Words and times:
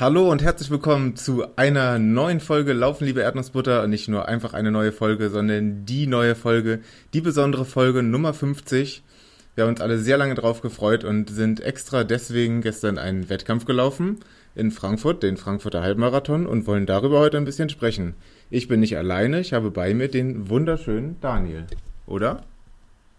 Hallo 0.00 0.30
und 0.30 0.44
herzlich 0.44 0.70
willkommen 0.70 1.16
zu 1.16 1.44
einer 1.56 1.98
neuen 1.98 2.38
Folge 2.38 2.72
Laufen, 2.72 3.04
liebe 3.04 3.20
Erdnussbutter. 3.20 3.82
Und 3.82 3.90
nicht 3.90 4.06
nur 4.06 4.28
einfach 4.28 4.54
eine 4.54 4.70
neue 4.70 4.92
Folge, 4.92 5.28
sondern 5.28 5.86
die 5.86 6.06
neue 6.06 6.36
Folge, 6.36 6.78
die 7.14 7.20
besondere 7.20 7.64
Folge 7.64 8.04
Nummer 8.04 8.32
50. 8.32 9.02
Wir 9.56 9.64
haben 9.64 9.70
uns 9.70 9.80
alle 9.80 9.98
sehr 9.98 10.16
lange 10.16 10.36
drauf 10.36 10.60
gefreut 10.60 11.02
und 11.02 11.30
sind 11.30 11.58
extra 11.58 12.04
deswegen 12.04 12.60
gestern 12.60 12.96
einen 12.96 13.28
Wettkampf 13.28 13.64
gelaufen 13.64 14.20
in 14.54 14.70
Frankfurt, 14.70 15.24
den 15.24 15.36
Frankfurter 15.36 15.82
Halbmarathon, 15.82 16.46
und 16.46 16.68
wollen 16.68 16.86
darüber 16.86 17.18
heute 17.18 17.36
ein 17.36 17.44
bisschen 17.44 17.68
sprechen. 17.68 18.14
Ich 18.50 18.68
bin 18.68 18.78
nicht 18.78 18.96
alleine, 18.96 19.40
ich 19.40 19.52
habe 19.52 19.72
bei 19.72 19.94
mir 19.94 20.06
den 20.06 20.48
wunderschönen 20.48 21.16
Daniel, 21.20 21.66
oder? 22.06 22.44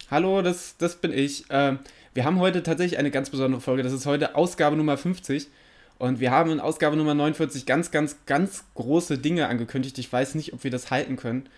Hallo, 0.10 0.42
das, 0.42 0.78
das 0.78 0.96
bin 0.96 1.12
ich. 1.12 1.44
Ähm, 1.50 1.80
wir 2.14 2.24
haben 2.24 2.40
heute 2.40 2.64
tatsächlich 2.64 2.98
eine 2.98 3.12
ganz 3.12 3.30
besondere 3.30 3.60
Folge. 3.60 3.84
Das 3.84 3.92
ist 3.92 4.06
heute 4.06 4.36
Ausgabe 4.36 4.78
Nummer 4.78 4.96
50. 4.96 5.50
Und 6.00 6.22
wir 6.22 6.32
haben 6.32 6.50
in 6.50 6.60
Ausgabe 6.62 6.96
Nummer 6.96 7.14
49 7.14 7.66
ganz, 7.66 7.92
ganz, 7.92 8.16
ganz 8.26 8.64
große 8.74 9.18
Dinge 9.18 9.48
angekündigt. 9.48 9.98
Ich 10.00 10.12
weiß 10.12 10.36
nicht, 10.36 10.54
ob 10.54 10.64
wir 10.64 10.72
das 10.72 10.90
halten 10.92 11.18
können. 11.18 11.50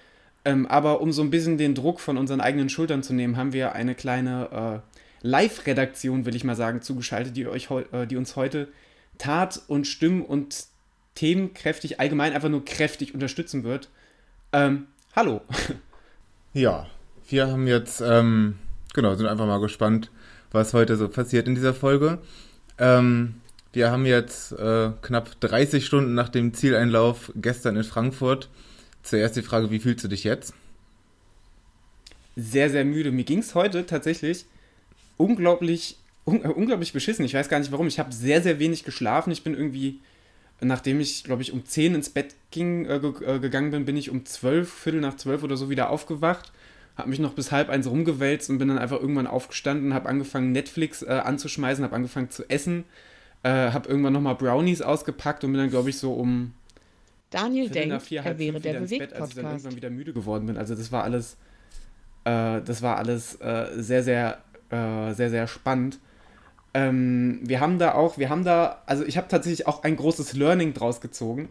Ähm, 0.43 0.65
aber 0.65 0.99
um 0.99 1.11
so 1.11 1.21
ein 1.21 1.29
bisschen 1.29 1.59
den 1.59 1.75
Druck 1.75 1.99
von 1.99 2.17
unseren 2.17 2.41
eigenen 2.41 2.67
Schultern 2.67 3.03
zu 3.03 3.13
nehmen, 3.13 3.37
haben 3.37 3.53
wir 3.53 3.73
eine 3.73 3.93
kleine 3.93 4.81
äh, 5.21 5.27
Live-Redaktion, 5.27 6.25
will 6.25 6.35
ich 6.35 6.43
mal 6.43 6.55
sagen, 6.55 6.81
zugeschaltet, 6.81 7.37
die, 7.37 7.45
euch 7.45 7.69
äh, 7.91 8.07
die 8.07 8.17
uns 8.17 8.35
heute 8.35 8.67
Tat 9.19 9.61
und 9.67 9.85
Stimmen 9.85 10.23
und 10.23 10.65
themenkräftig, 11.13 11.99
allgemein 11.99 12.33
einfach 12.33 12.49
nur 12.49 12.65
kräftig 12.65 13.13
unterstützen 13.13 13.63
wird. 13.63 13.89
Ähm, 14.51 14.87
hallo. 15.15 15.41
Ja, 16.53 16.85
wir 17.29 17.47
haben 17.47 17.65
jetzt, 17.65 18.01
ähm, 18.01 18.57
genau, 18.93 19.15
sind 19.15 19.25
einfach 19.25 19.45
mal 19.45 19.61
gespannt, 19.61 20.11
was 20.51 20.73
heute 20.73 20.97
so 20.97 21.07
passiert 21.07 21.47
in 21.47 21.55
dieser 21.55 21.73
Folge. 21.73 22.17
Ähm, 22.77 23.35
wir 23.73 23.91
haben 23.91 24.05
jetzt 24.05 24.51
äh, 24.53 24.91
knapp 25.01 25.39
30 25.39 25.85
Stunden 25.85 26.13
nach 26.13 26.29
dem 26.29 26.53
Zieleinlauf 26.53 27.31
gestern 27.35 27.75
in 27.75 27.83
Frankfurt. 27.83 28.49
Zuerst 29.03 29.35
die 29.35 29.41
Frage, 29.41 29.71
wie 29.71 29.79
fühlst 29.79 30.03
du 30.03 30.07
dich 30.07 30.23
jetzt? 30.23 30.53
Sehr, 32.35 32.69
sehr 32.69 32.85
müde. 32.85 33.11
Mir 33.11 33.23
ging 33.23 33.39
es 33.39 33.55
heute 33.55 33.85
tatsächlich 33.85 34.45
unglaublich, 35.17 35.97
un 36.25 36.43
äh, 36.43 36.47
unglaublich 36.47 36.93
beschissen. 36.93 37.25
Ich 37.25 37.33
weiß 37.33 37.49
gar 37.49 37.59
nicht 37.59 37.71
warum. 37.71 37.87
Ich 37.87 37.99
habe 37.99 38.13
sehr, 38.13 38.41
sehr 38.41 38.59
wenig 38.59 38.83
geschlafen. 38.83 39.31
Ich 39.31 39.43
bin 39.43 39.53
irgendwie, 39.53 39.99
nachdem 40.59 40.99
ich, 40.99 41.23
glaube 41.23 41.41
ich, 41.41 41.51
um 41.51 41.65
10 41.65 41.95
ins 41.95 42.09
Bett 42.09 42.35
ging, 42.51 42.85
äh, 42.85 42.97
äh, 42.97 43.39
gegangen 43.39 43.71
bin, 43.71 43.85
bin 43.85 43.97
ich 43.97 44.09
um 44.09 44.25
12, 44.25 44.71
Viertel 44.71 45.01
nach 45.01 45.15
12 45.15 45.43
oder 45.43 45.57
so 45.57 45.69
wieder 45.69 45.89
aufgewacht 45.89 46.51
habe 46.97 47.09
mich 47.09 47.19
noch 47.19 47.33
bis 47.33 47.51
halb 47.51 47.69
eins 47.69 47.87
rumgewälzt 47.87 48.49
und 48.49 48.57
bin 48.57 48.67
dann 48.67 48.77
einfach 48.77 48.99
irgendwann 48.99 49.27
aufgestanden, 49.27 49.93
habe 49.93 50.09
angefangen 50.09 50.51
Netflix 50.51 51.01
äh, 51.01 51.21
anzuschmeißen, 51.23 51.83
habe 51.83 51.95
angefangen 51.95 52.29
zu 52.29 52.49
essen, 52.49 52.85
äh, 53.43 53.49
habe 53.71 53.89
irgendwann 53.89 54.13
nochmal 54.13 54.35
Brownies 54.35 54.81
ausgepackt 54.81 55.43
und 55.43 55.51
bin 55.51 55.61
dann, 55.61 55.69
glaube 55.69 55.89
ich, 55.89 55.97
so 55.97 56.13
um 56.13 56.53
Daniel 57.31 57.69
denkt, 57.69 58.01
vier, 58.01 58.21
er 58.21 58.37
wäre 58.37 58.59
der 58.59 58.79
Bewegt 58.81 59.13
als 59.13 59.29
ich 59.29 59.35
dann 59.35 59.45
irgendwann 59.45 59.75
wieder 59.75 59.89
müde 59.89 60.13
geworden 60.13 60.45
bin. 60.47 60.57
Also 60.57 60.75
das 60.75 60.91
war 60.91 61.03
alles, 61.03 61.37
äh, 62.25 62.61
das 62.61 62.81
war 62.81 62.97
alles 62.97 63.39
äh, 63.39 63.67
sehr, 63.77 64.03
sehr, 64.03 64.39
äh, 64.69 65.13
sehr, 65.13 65.29
sehr 65.29 65.47
spannend. 65.47 65.99
Ähm, 66.73 67.39
wir 67.43 67.59
haben 67.59 67.79
da 67.79 67.93
auch, 67.93 68.17
wir 68.17 68.29
haben 68.29 68.43
da, 68.43 68.81
also 68.85 69.05
ich 69.05 69.17
habe 69.17 69.27
tatsächlich 69.27 69.65
auch 69.67 69.83
ein 69.83 69.95
großes 69.95 70.33
Learning 70.33 70.73
draus 70.73 71.01
gezogen. 71.01 71.49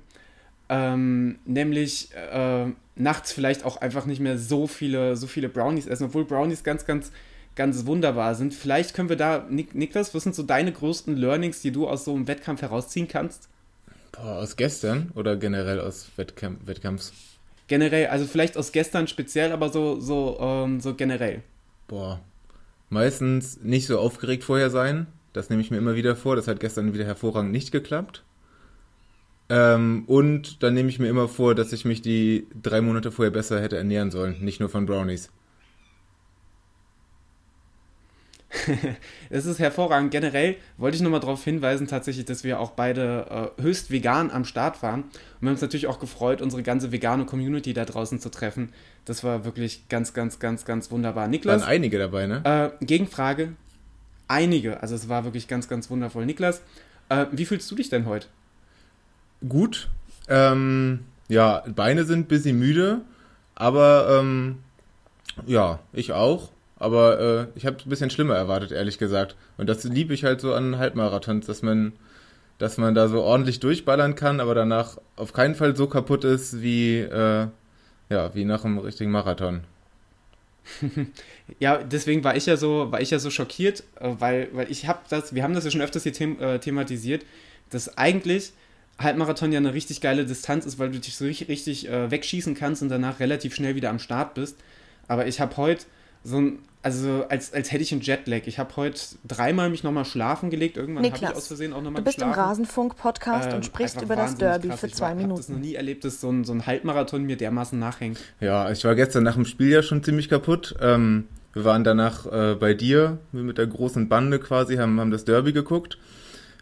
Ähm, 0.68 1.40
nämlich 1.46 2.10
äh, 2.14 2.66
nachts 2.94 3.32
vielleicht 3.32 3.64
auch 3.64 3.78
einfach 3.78 4.06
nicht 4.06 4.20
mehr 4.20 4.38
so 4.38 4.66
viele, 4.66 5.16
so 5.16 5.26
viele 5.26 5.48
Brownies 5.48 5.86
essen, 5.86 6.04
obwohl 6.04 6.24
Brownies 6.24 6.62
ganz, 6.62 6.86
ganz, 6.86 7.10
ganz 7.56 7.86
wunderbar 7.86 8.34
sind. 8.34 8.54
Vielleicht 8.54 8.94
können 8.94 9.08
wir 9.08 9.16
da, 9.16 9.46
Nik 9.48 9.74
Niklas, 9.74 10.14
was 10.14 10.22
sind 10.22 10.34
so 10.34 10.42
deine 10.42 10.72
größten 10.72 11.16
Learnings, 11.16 11.60
die 11.62 11.72
du 11.72 11.88
aus 11.88 12.04
so 12.04 12.14
einem 12.14 12.26
Wettkampf 12.26 12.62
herausziehen 12.62 13.08
kannst? 13.08 13.48
Boah, 14.12 14.38
aus 14.38 14.56
gestern 14.56 15.10
oder 15.14 15.36
generell 15.36 15.80
aus 15.80 16.08
Wettkamp 16.16 16.66
Wettkampfs? 16.66 17.12
Generell, 17.68 18.08
also 18.08 18.26
vielleicht 18.26 18.56
aus 18.56 18.72
gestern 18.72 19.06
speziell, 19.06 19.52
aber 19.52 19.68
so, 19.68 20.00
so, 20.00 20.38
ähm, 20.40 20.80
so 20.80 20.94
generell. 20.94 21.42
Boah, 21.86 22.20
meistens 22.88 23.60
nicht 23.62 23.86
so 23.86 23.98
aufgeregt 23.98 24.44
vorher 24.44 24.70
sein. 24.70 25.06
Das 25.32 25.50
nehme 25.50 25.62
ich 25.62 25.70
mir 25.70 25.78
immer 25.78 25.94
wieder 25.94 26.16
vor. 26.16 26.34
Das 26.34 26.48
hat 26.48 26.58
gestern 26.58 26.92
wieder 26.92 27.04
hervorragend 27.04 27.52
nicht 27.52 27.70
geklappt. 27.70 28.24
Ähm, 29.48 30.04
und 30.06 30.62
dann 30.62 30.74
nehme 30.74 30.88
ich 30.88 30.98
mir 30.98 31.08
immer 31.08 31.28
vor, 31.28 31.54
dass 31.54 31.72
ich 31.72 31.84
mich 31.84 32.02
die 32.02 32.46
drei 32.60 32.80
Monate 32.80 33.10
vorher 33.10 33.32
besser 33.32 33.60
hätte 33.60 33.76
ernähren 33.76 34.10
sollen, 34.10 34.36
nicht 34.40 34.60
nur 34.60 34.68
von 34.68 34.86
Brownies. 34.86 35.30
Es 39.30 39.46
ist 39.46 39.58
hervorragend. 39.58 40.10
Generell 40.10 40.56
wollte 40.76 40.96
ich 40.96 41.02
nochmal 41.02 41.20
darauf 41.20 41.44
hinweisen, 41.44 41.86
tatsächlich, 41.86 42.24
dass 42.24 42.42
wir 42.42 42.58
auch 42.58 42.72
beide 42.72 43.52
äh, 43.58 43.62
höchst 43.62 43.90
vegan 43.90 44.30
am 44.30 44.44
Start 44.44 44.82
waren. 44.82 45.02
Und 45.02 45.12
wir 45.40 45.48
haben 45.48 45.54
uns 45.54 45.62
natürlich 45.62 45.86
auch 45.86 46.00
gefreut, 46.00 46.42
unsere 46.42 46.62
ganze 46.62 46.90
vegane 46.90 47.26
Community 47.26 47.72
da 47.72 47.84
draußen 47.84 48.20
zu 48.20 48.28
treffen. 48.28 48.72
Das 49.04 49.22
war 49.22 49.44
wirklich 49.44 49.88
ganz, 49.88 50.14
ganz, 50.14 50.40
ganz, 50.40 50.64
ganz 50.64 50.90
wunderbar. 50.90 51.28
Niklas. 51.28 51.62
Waren 51.62 51.68
einige 51.68 51.98
dabei, 51.98 52.26
ne? 52.26 52.72
Äh, 52.80 52.84
Gegenfrage. 52.84 53.52
Einige. 54.26 54.82
Also 54.82 54.94
es 54.94 55.08
war 55.08 55.24
wirklich 55.24 55.46
ganz, 55.46 55.68
ganz 55.68 55.88
wundervoll. 55.90 56.26
Niklas, 56.26 56.62
äh, 57.08 57.26
wie 57.30 57.44
fühlst 57.44 57.70
du 57.70 57.76
dich 57.76 57.88
denn 57.88 58.06
heute? 58.06 58.26
gut. 59.48 59.88
Ähm, 60.28 61.00
ja, 61.28 61.62
Beine 61.74 62.04
sind 62.04 62.20
ein 62.20 62.26
bisschen 62.26 62.58
müde, 62.58 63.02
aber 63.54 64.18
ähm, 64.20 64.58
ja, 65.46 65.80
ich 65.92 66.12
auch. 66.12 66.50
Aber 66.80 67.20
äh, 67.20 67.46
ich 67.54 67.66
habe 67.66 67.76
es 67.76 67.86
ein 67.86 67.90
bisschen 67.90 68.10
schlimmer 68.10 68.34
erwartet, 68.34 68.72
ehrlich 68.72 68.98
gesagt. 68.98 69.36
Und 69.58 69.68
das 69.68 69.84
liebe 69.84 70.14
ich 70.14 70.24
halt 70.24 70.40
so 70.40 70.54
an 70.54 70.78
Halbmarathons, 70.78 71.46
dass 71.46 71.62
man, 71.62 71.92
dass 72.58 72.78
man 72.78 72.94
da 72.94 73.06
so 73.06 73.22
ordentlich 73.22 73.60
durchballern 73.60 74.14
kann, 74.14 74.40
aber 74.40 74.54
danach 74.54 74.96
auf 75.14 75.34
keinen 75.34 75.54
Fall 75.54 75.76
so 75.76 75.86
kaputt 75.86 76.24
ist 76.24 76.62
wie, 76.62 77.00
äh, 77.00 77.46
ja, 78.08 78.34
wie 78.34 78.46
nach 78.46 78.64
einem 78.64 78.78
richtigen 78.78 79.10
Marathon. 79.10 79.60
ja, 81.58 81.78
deswegen 81.82 82.24
war 82.24 82.34
ich 82.34 82.46
ja 82.46 82.56
so, 82.56 82.90
war 82.90 83.02
ich 83.02 83.10
ja 83.10 83.18
so 83.18 83.28
schockiert, 83.28 83.84
äh, 84.00 84.14
weil, 84.18 84.48
weil 84.52 84.70
ich 84.70 84.88
habe 84.88 85.00
das, 85.10 85.34
wir 85.34 85.42
haben 85.42 85.54
das 85.54 85.64
ja 85.64 85.70
schon 85.70 85.82
öfters 85.82 86.04
hier 86.04 86.14
them 86.14 86.40
äh, 86.40 86.58
thematisiert, 86.58 87.26
dass 87.68 87.98
eigentlich 87.98 88.52
Halbmarathon 88.98 89.52
ja 89.52 89.58
eine 89.58 89.74
richtig 89.74 90.00
geile 90.00 90.24
Distanz 90.24 90.64
ist, 90.64 90.78
weil 90.78 90.90
du 90.90 90.98
dich 90.98 91.14
so 91.14 91.26
richtig, 91.26 91.48
richtig 91.48 91.88
äh, 91.90 92.10
wegschießen 92.10 92.54
kannst 92.54 92.80
und 92.82 92.88
danach 92.88 93.20
relativ 93.20 93.54
schnell 93.54 93.74
wieder 93.74 93.90
am 93.90 93.98
Start 93.98 94.32
bist. 94.32 94.56
Aber 95.08 95.26
ich 95.26 95.40
habe 95.40 95.56
heute 95.58 95.84
so 96.24 96.38
ein, 96.38 96.58
also 96.82 97.26
als, 97.28 97.52
als 97.52 97.72
hätte 97.72 97.82
ich 97.82 97.92
einen 97.92 98.00
Jetlag. 98.00 98.42
Ich 98.46 98.58
habe 98.58 98.74
heute 98.76 99.00
dreimal 99.26 99.68
mich 99.70 99.82
nochmal 99.84 100.04
schlafen 100.04 100.50
gelegt. 100.50 100.76
Irgendwann 100.76 101.04
habe 101.04 101.16
ich 101.16 101.28
aus 101.28 101.46
Versehen 101.48 101.72
auch 101.72 101.82
nochmal 101.82 102.00
Du 102.00 102.04
bist 102.04 102.16
geschlafen. 102.18 102.38
im 102.38 102.44
Rasenfunk-Podcast 102.44 103.48
ähm, 103.50 103.56
und 103.56 103.64
sprichst 103.64 104.00
über 104.00 104.16
das 104.16 104.36
Derby 104.36 104.68
krass. 104.68 104.80
für 104.80 104.88
zwei 104.90 105.10
ich 105.10 105.16
Minuten. 105.16 105.40
Ich 105.40 105.46
habe 105.48 105.54
das 105.54 105.56
noch 105.56 105.58
nie 105.58 105.74
erlebt, 105.74 106.04
dass 106.04 106.20
so 106.20 106.30
ein, 106.30 106.44
so 106.44 106.52
ein 106.52 106.66
Halbmarathon 106.66 107.24
mir 107.24 107.36
dermaßen 107.36 107.78
nachhängt. 107.78 108.18
Ja, 108.40 108.70
ich 108.70 108.84
war 108.84 108.94
gestern 108.94 109.24
nach 109.24 109.34
dem 109.34 109.44
Spiel 109.44 109.70
ja 109.70 109.82
schon 109.82 110.02
ziemlich 110.02 110.28
kaputt. 110.28 110.74
Ähm, 110.80 111.26
wir 111.52 111.64
waren 111.64 111.84
danach 111.84 112.26
äh, 112.26 112.54
bei 112.54 112.74
dir 112.74 113.18
mit 113.32 113.58
der 113.58 113.66
großen 113.66 114.08
Bande 114.08 114.38
quasi, 114.38 114.76
haben, 114.76 114.98
haben 115.00 115.10
das 115.10 115.24
Derby 115.24 115.52
geguckt 115.52 115.98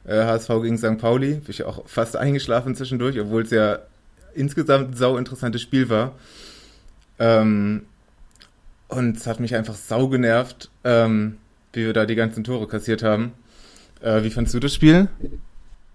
äh, 0.04 0.24
HSV 0.24 0.48
gegen 0.62 0.78
St. 0.78 0.98
Pauli. 0.98 1.34
Bin 1.34 1.44
ich 1.48 1.64
auch 1.64 1.86
fast 1.86 2.16
eingeschlafen 2.16 2.74
zwischendurch, 2.74 3.20
obwohl 3.20 3.42
es 3.42 3.50
ja 3.50 3.78
insgesamt 4.34 4.90
ein 4.90 4.96
sau 4.96 5.16
interessantes 5.16 5.62
Spiel 5.62 5.88
war. 5.90 6.14
Ähm, 7.18 7.82
und 8.88 9.16
es 9.16 9.26
hat 9.26 9.40
mich 9.40 9.54
einfach 9.54 9.74
sau 9.74 10.08
genervt, 10.08 10.70
ähm, 10.84 11.38
wie 11.72 11.84
wir 11.86 11.92
da 11.92 12.06
die 12.06 12.14
ganzen 12.14 12.44
Tore 12.44 12.66
kassiert 12.66 13.02
haben. 13.02 13.32
Äh, 14.00 14.22
wie 14.22 14.30
fandst 14.30 14.54
du 14.54 14.60
das 14.60 14.74
Spiel? 14.74 15.08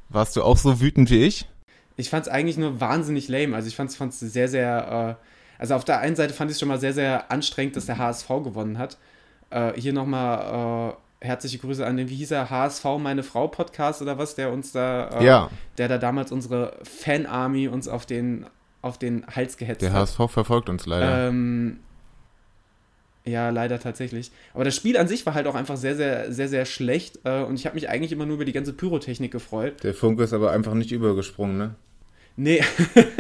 Warst 0.09 0.35
du 0.35 0.43
auch 0.43 0.57
so 0.57 0.79
wütend 0.79 1.09
wie 1.09 1.23
ich? 1.23 1.47
Ich 1.95 2.09
fand 2.09 2.27
es 2.27 2.31
eigentlich 2.31 2.57
nur 2.57 2.79
wahnsinnig 2.79 3.27
lame. 3.27 3.55
Also 3.55 3.67
ich 3.67 3.75
fand 3.75 3.91
es 3.91 4.19
sehr, 4.19 4.47
sehr. 4.47 5.17
Äh, 5.19 5.25
also 5.59 5.75
auf 5.75 5.85
der 5.85 5.99
einen 5.99 6.15
Seite 6.15 6.33
fand 6.33 6.51
ich 6.51 6.55
es 6.55 6.59
schon 6.59 6.69
mal 6.69 6.79
sehr, 6.79 6.93
sehr 6.93 7.31
anstrengend, 7.31 7.75
dass 7.75 7.85
der 7.85 7.97
HSV 7.97 8.27
gewonnen 8.27 8.77
hat. 8.77 8.97
Äh, 9.49 9.73
hier 9.75 9.93
nochmal 9.93 10.93
äh, 11.21 11.25
herzliche 11.25 11.57
Grüße 11.59 11.85
an 11.85 11.97
den, 11.97 12.09
wie 12.09 12.15
hieß 12.15 12.31
er, 12.31 12.49
HSV 12.49 12.85
Meine 12.99 13.23
Frau 13.23 13.47
Podcast 13.47 14.01
oder 14.01 14.17
was, 14.17 14.35
der 14.35 14.51
uns 14.51 14.71
da, 14.71 15.07
äh, 15.19 15.25
ja. 15.25 15.49
der 15.77 15.87
da 15.87 15.97
damals 15.97 16.31
unsere 16.31 16.77
Fan-Army 16.83 17.67
uns 17.67 17.87
auf 17.87 18.05
den, 18.05 18.45
auf 18.81 18.97
den 18.97 19.25
Hals 19.27 19.57
gehetzt 19.57 19.81
der 19.81 19.93
hat. 19.93 19.95
Der 19.95 20.01
HSV 20.01 20.31
verfolgt 20.31 20.69
uns 20.69 20.85
leider. 20.85 21.29
Ähm, 21.29 21.79
ja, 23.25 23.49
leider 23.49 23.79
tatsächlich. 23.79 24.31
Aber 24.53 24.65
das 24.65 24.75
Spiel 24.75 24.97
an 24.97 25.07
sich 25.07 25.25
war 25.25 25.33
halt 25.33 25.47
auch 25.47 25.55
einfach 25.55 25.77
sehr, 25.77 25.95
sehr, 25.95 26.31
sehr, 26.31 26.49
sehr 26.49 26.65
schlecht 26.65 27.19
äh, 27.23 27.43
und 27.43 27.55
ich 27.55 27.65
habe 27.65 27.75
mich 27.75 27.89
eigentlich 27.89 28.11
immer 28.11 28.25
nur 28.25 28.35
über 28.35 28.45
die 28.45 28.51
ganze 28.51 28.73
Pyrotechnik 28.73 29.31
gefreut. 29.31 29.83
Der 29.83 29.93
Funke 29.93 30.23
ist 30.23 30.33
aber 30.33 30.51
einfach 30.51 30.73
nicht 30.73 30.91
übergesprungen, 30.91 31.57
ne? 31.57 31.75
Nee, 32.35 32.63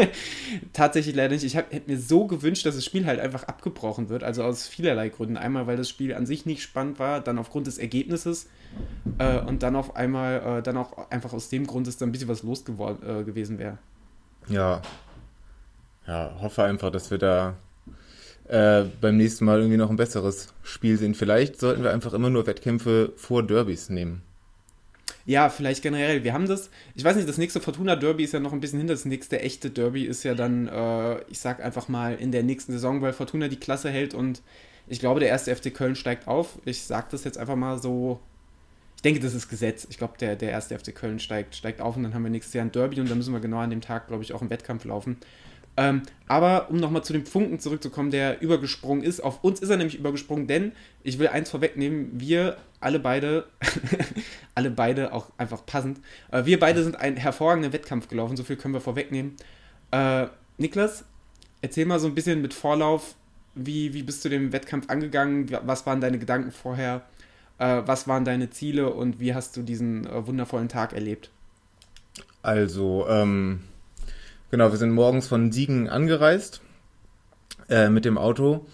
tatsächlich 0.73 1.15
leider 1.15 1.35
nicht. 1.35 1.43
Ich 1.43 1.55
hätte 1.55 1.83
mir 1.85 1.99
so 1.99 2.25
gewünscht, 2.25 2.65
dass 2.65 2.73
das 2.73 2.83
Spiel 2.83 3.05
halt 3.05 3.19
einfach 3.19 3.43
abgebrochen 3.43 4.09
wird. 4.09 4.23
Also 4.23 4.43
aus 4.43 4.67
vielerlei 4.67 5.09
Gründen. 5.09 5.37
Einmal, 5.37 5.67
weil 5.67 5.77
das 5.77 5.87
Spiel 5.87 6.15
an 6.15 6.25
sich 6.25 6.47
nicht 6.47 6.63
spannend 6.63 6.97
war, 6.97 7.21
dann 7.21 7.37
aufgrund 7.37 7.67
des 7.67 7.77
Ergebnisses 7.77 8.49
äh, 9.19 9.39
und 9.39 9.61
dann 9.61 9.75
auf 9.75 9.95
einmal, 9.95 10.59
äh, 10.59 10.63
dann 10.63 10.77
auch 10.77 11.11
einfach 11.11 11.31
aus 11.31 11.49
dem 11.49 11.67
Grund, 11.67 11.85
dass 11.85 11.97
da 11.97 12.07
ein 12.07 12.11
bisschen 12.11 12.27
was 12.27 12.41
los 12.41 12.63
äh, 12.67 13.23
gewesen 13.23 13.59
wäre. 13.59 13.77
Ja. 14.47 14.81
Ja, 16.07 16.35
hoffe 16.41 16.63
einfach, 16.63 16.89
dass 16.89 17.11
wir 17.11 17.19
da 17.19 17.55
äh, 18.47 18.83
beim 19.01 19.17
nächsten 19.17 19.45
Mal 19.45 19.59
irgendwie 19.59 19.77
noch 19.77 19.89
ein 19.89 19.95
besseres 19.95 20.53
Spiel 20.63 20.97
sehen. 20.97 21.15
Vielleicht 21.15 21.59
sollten 21.59 21.83
wir 21.83 21.91
einfach 21.91 22.13
immer 22.13 22.29
nur 22.29 22.45
Wettkämpfe 22.45 23.13
vor 23.15 23.43
Derbys 23.43 23.89
nehmen. 23.89 24.21
ja, 25.25 25.49
vielleicht 25.49 25.81
generell. 25.83 26.23
Wir 26.23 26.33
haben 26.33 26.47
das, 26.47 26.69
ich 26.95 27.03
weiß 27.03 27.15
nicht, 27.15 27.29
das 27.29 27.37
nächste 27.37 27.61
Fortuna 27.61 27.95
Derby 27.95 28.23
ist 28.23 28.33
ja 28.33 28.39
noch 28.39 28.53
ein 28.53 28.59
bisschen 28.59 28.79
hinter. 28.79 28.93
Das 28.93 29.05
nächste 29.05 29.39
echte 29.39 29.69
Derby 29.69 30.03
ist 30.03 30.23
ja 30.23 30.35
dann, 30.35 30.67
äh, 30.67 31.21
ich 31.29 31.39
sag 31.39 31.63
einfach 31.63 31.87
mal, 31.87 32.15
in 32.15 32.31
der 32.31 32.43
nächsten 32.43 32.73
Saison, 32.73 33.01
weil 33.01 33.13
Fortuna 33.13 33.47
die 33.47 33.59
Klasse 33.59 33.89
hält 33.89 34.13
und 34.13 34.41
ich 34.87 34.99
glaube, 34.99 35.19
der 35.19 35.29
erste 35.29 35.55
FC 35.55 35.73
Köln 35.73 35.95
steigt 35.95 36.27
auf. 36.27 36.59
Ich 36.65 36.83
sag 36.83 37.09
das 37.09 37.23
jetzt 37.23 37.37
einfach 37.37 37.55
mal 37.55 37.81
so. 37.81 38.19
Ich 38.97 39.01
denke, 39.01 39.19
das 39.19 39.33
ist 39.33 39.49
Gesetz. 39.49 39.87
Ich 39.89 39.97
glaube, 39.97 40.17
der, 40.19 40.35
der 40.35 40.51
erste 40.51 40.77
FC 40.77 40.95
Köln 40.95 41.19
steigt, 41.19 41.55
steigt 41.55 41.81
auf 41.81 41.97
und 41.97 42.03
dann 42.03 42.13
haben 42.13 42.23
wir 42.23 42.29
nächstes 42.29 42.53
Jahr 42.53 42.65
ein 42.65 42.71
Derby 42.71 42.99
und 43.01 43.09
dann 43.09 43.17
müssen 43.17 43.33
wir 43.33 43.39
genau 43.39 43.57
an 43.57 43.69
dem 43.69 43.81
Tag, 43.81 44.07
glaube 44.07 44.23
ich, 44.23 44.33
auch 44.33 44.41
im 44.41 44.49
Wettkampf 44.49 44.85
laufen. 44.85 45.17
Ähm, 45.75 46.03
aber 46.27 46.69
um 46.69 46.77
nochmal 46.77 47.03
zu 47.03 47.13
dem 47.13 47.25
Funken 47.25 47.59
zurückzukommen, 47.59 48.11
der 48.11 48.41
übergesprungen 48.41 49.03
ist, 49.03 49.21
auf 49.21 49.43
uns 49.43 49.59
ist 49.59 49.69
er 49.69 49.77
nämlich 49.77 49.97
übergesprungen, 49.97 50.47
denn 50.47 50.71
ich 51.03 51.19
will 51.19 51.27
eins 51.27 51.49
vorwegnehmen, 51.49 52.11
wir 52.13 52.57
alle 52.79 52.99
beide, 52.99 53.45
alle 54.55 54.69
beide 54.69 55.13
auch 55.13 55.31
einfach 55.37 55.65
passend, 55.65 55.99
äh, 56.31 56.45
wir 56.45 56.59
beide 56.59 56.83
sind 56.83 56.95
einen 56.95 57.17
hervorragenden 57.17 57.73
Wettkampf 57.73 58.07
gelaufen, 58.07 58.37
so 58.37 58.43
viel 58.43 58.55
können 58.55 58.73
wir 58.73 58.81
vorwegnehmen. 58.81 59.35
Äh, 59.91 60.27
Niklas, 60.57 61.05
erzähl 61.61 61.85
mal 61.85 61.99
so 61.99 62.07
ein 62.07 62.15
bisschen 62.15 62.41
mit 62.41 62.53
Vorlauf, 62.53 63.15
wie, 63.55 63.93
wie 63.93 64.03
bist 64.03 64.23
du 64.25 64.29
den 64.29 64.51
Wettkampf 64.51 64.89
angegangen, 64.89 65.49
was 65.63 65.85
waren 65.85 66.01
deine 66.01 66.19
Gedanken 66.19 66.51
vorher, 66.51 67.01
äh, 67.57 67.81
was 67.85 68.07
waren 68.07 68.25
deine 68.25 68.49
Ziele 68.51 68.93
und 68.93 69.19
wie 69.19 69.33
hast 69.33 69.57
du 69.57 69.63
diesen 69.63 70.05
äh, 70.05 70.27
wundervollen 70.27 70.69
Tag 70.69 70.93
erlebt? 70.93 71.31
Also, 72.43 73.07
ähm, 73.07 73.61
Genau, 74.53 74.69
wir 74.69 74.77
sind 74.77 74.91
morgens 74.91 75.25
von 75.25 75.51
Siegen 75.51 75.89
angereist 75.89 76.61
äh, 77.69 77.89
mit 77.89 78.05
dem 78.05 78.19
Auto 78.19 78.67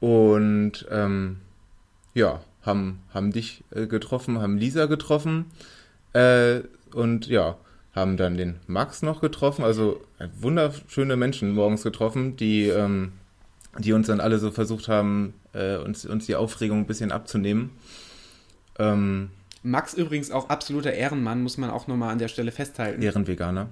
und 0.00 0.84
ähm, 0.90 1.36
ja, 2.12 2.40
haben, 2.62 3.04
haben 3.14 3.30
dich 3.30 3.62
äh, 3.70 3.86
getroffen, 3.86 4.40
haben 4.40 4.58
Lisa 4.58 4.86
getroffen 4.86 5.44
äh, 6.12 6.62
und 6.92 7.28
ja, 7.28 7.56
haben 7.94 8.16
dann 8.16 8.36
den 8.36 8.56
Max 8.66 9.02
noch 9.02 9.20
getroffen, 9.20 9.64
also 9.64 10.00
wunderschöne 10.40 11.14
Menschen 11.14 11.54
morgens 11.54 11.84
getroffen, 11.84 12.34
die, 12.34 12.66
ähm, 12.66 13.12
die 13.78 13.92
uns 13.92 14.08
dann 14.08 14.18
alle 14.18 14.40
so 14.40 14.50
versucht 14.50 14.88
haben, 14.88 15.34
äh, 15.52 15.76
uns, 15.76 16.04
uns 16.04 16.26
die 16.26 16.34
Aufregung 16.34 16.80
ein 16.80 16.86
bisschen 16.86 17.12
abzunehmen. 17.12 17.70
Ähm, 18.76 19.30
Max 19.62 19.94
übrigens 19.94 20.32
auch 20.32 20.48
absoluter 20.48 20.92
Ehrenmann, 20.92 21.44
muss 21.44 21.58
man 21.58 21.70
auch 21.70 21.86
nochmal 21.86 22.10
an 22.10 22.18
der 22.18 22.26
Stelle 22.26 22.50
festhalten. 22.50 23.00
Ehrenveganer. 23.00 23.68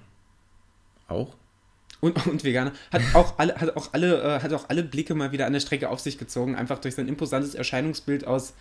Auch? 1.11 1.35
Und, 2.01 2.27
und 2.27 2.45
Veganer. 2.45 2.73
Hat 2.91 3.03
auch 3.15 3.39
alle, 3.39 3.55
hat 3.57 3.77
auch 3.77 3.93
alle, 3.93 4.23
äh, 4.23 4.41
hat 4.41 4.53
auch 4.53 4.69
alle 4.69 4.83
Blicke 4.83 5.15
mal 5.15 5.33
wieder 5.33 5.47
an 5.47 5.53
der 5.53 5.61
Strecke 5.61 5.91
auf 5.91 6.01
sich 6.01 6.19
gezogen, 6.19 6.57
einfach 6.57 6.79
durch 6.79 6.95
sein 6.95 7.09
imposantes 7.09 7.55
Erscheinungsbild 7.55 8.27
aus, 8.27 8.55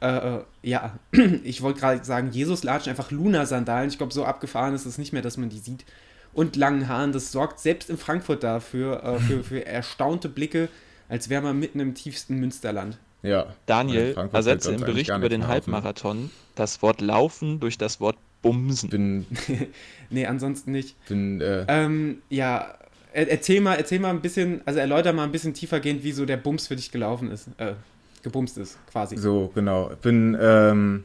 äh, 0.00 0.06
äh 0.08 0.40
ja, 0.62 0.98
ich 1.44 1.62
wollte 1.62 1.80
gerade 1.80 2.04
sagen, 2.04 2.30
Jesus 2.32 2.64
latschen, 2.64 2.90
einfach 2.90 3.10
Luna-Sandalen. 3.10 3.88
Ich 3.88 3.98
glaube, 3.98 4.12
so 4.12 4.24
abgefahren 4.24 4.74
ist 4.74 4.86
es 4.86 4.98
nicht 4.98 5.12
mehr, 5.12 5.22
dass 5.22 5.36
man 5.36 5.48
die 5.48 5.58
sieht. 5.58 5.84
Und 6.32 6.56
langen 6.56 6.88
Haaren, 6.88 7.12
das 7.12 7.30
sorgt 7.30 7.60
selbst 7.60 7.90
in 7.90 7.98
Frankfurt 7.98 8.42
dafür, 8.42 9.04
äh, 9.04 9.18
für, 9.20 9.44
für 9.44 9.64
erstaunte 9.64 10.28
Blicke, 10.28 10.68
als 11.08 11.28
wäre 11.28 11.42
man 11.42 11.58
mitten 11.58 11.78
im 11.78 11.94
tiefsten 11.94 12.36
Münsterland. 12.36 12.98
Ja. 13.22 13.46
Daniel 13.66 14.16
ersetze 14.32 14.72
im 14.72 14.80
Bericht 14.80 15.10
über 15.10 15.28
den 15.28 15.46
Halbmarathon 15.46 16.30
das 16.56 16.82
Wort 16.82 17.00
Laufen 17.00 17.60
durch 17.60 17.78
das 17.78 18.00
Wort 18.00 18.16
Bumsen. 18.42 18.90
Bin, 18.90 19.26
nee, 20.10 20.26
ansonsten 20.26 20.72
nicht. 20.72 20.96
Bin, 21.08 21.40
äh, 21.40 21.64
ähm, 21.68 22.18
ja, 22.28 22.74
erzähl 23.12 23.60
mal, 23.60 23.76
erzähl 23.76 24.00
mal 24.00 24.10
ein 24.10 24.20
bisschen, 24.20 24.60
also 24.64 24.80
erläuter 24.80 25.12
mal 25.12 25.24
ein 25.24 25.32
bisschen 25.32 25.54
tiefergehend, 25.54 26.04
wie 26.04 26.12
so 26.12 26.26
der 26.26 26.36
Bums 26.36 26.66
für 26.66 26.76
dich 26.76 26.90
gelaufen 26.90 27.30
ist, 27.30 27.48
äh, 27.58 27.74
gebumst 28.22 28.58
ist, 28.58 28.78
quasi. 28.90 29.16
So, 29.16 29.50
genau. 29.54 29.92
Bin, 30.02 30.36
ähm, 30.40 31.04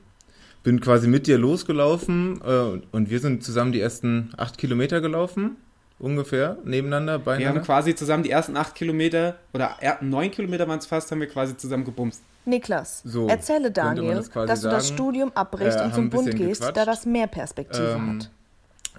bin 0.63 0.81
quasi 0.81 1.07
mit 1.07 1.27
dir 1.27 1.37
losgelaufen 1.37 2.41
äh, 2.43 2.81
und 2.91 3.09
wir 3.09 3.19
sind 3.19 3.43
zusammen 3.43 3.71
die 3.71 3.79
ersten 3.79 4.31
acht 4.37 4.57
Kilometer 4.57 5.01
gelaufen, 5.01 5.57
ungefähr, 5.99 6.57
nebeneinander, 6.63 7.19
beieinander. 7.19 7.53
Wir 7.53 7.59
haben 7.59 7.65
quasi 7.65 7.95
zusammen 7.95 8.23
die 8.23 8.31
ersten 8.31 8.57
acht 8.57 8.75
Kilometer, 8.75 9.37
oder 9.53 9.77
neun 10.01 10.31
Kilometer 10.31 10.67
waren 10.67 10.79
es 10.79 10.85
fast, 10.85 11.11
haben 11.11 11.19
wir 11.19 11.27
quasi 11.27 11.55
zusammen 11.57 11.85
gebumst. 11.85 12.21
Niklas, 12.47 13.01
so, 13.03 13.27
erzähle 13.27 13.71
Daniel, 13.71 14.15
das 14.15 14.29
dass 14.29 14.61
du 14.61 14.69
das 14.69 14.87
Studium 14.87 15.31
abbrichst 15.35 15.79
äh, 15.79 15.83
und 15.83 15.93
zum 15.93 16.09
Bund 16.09 16.35
gehst, 16.35 16.61
gequatscht. 16.61 16.77
da 16.77 16.85
das 16.85 17.05
mehr 17.05 17.27
Perspektive 17.27 17.95
ähm, 17.97 18.19
hat. 18.19 18.31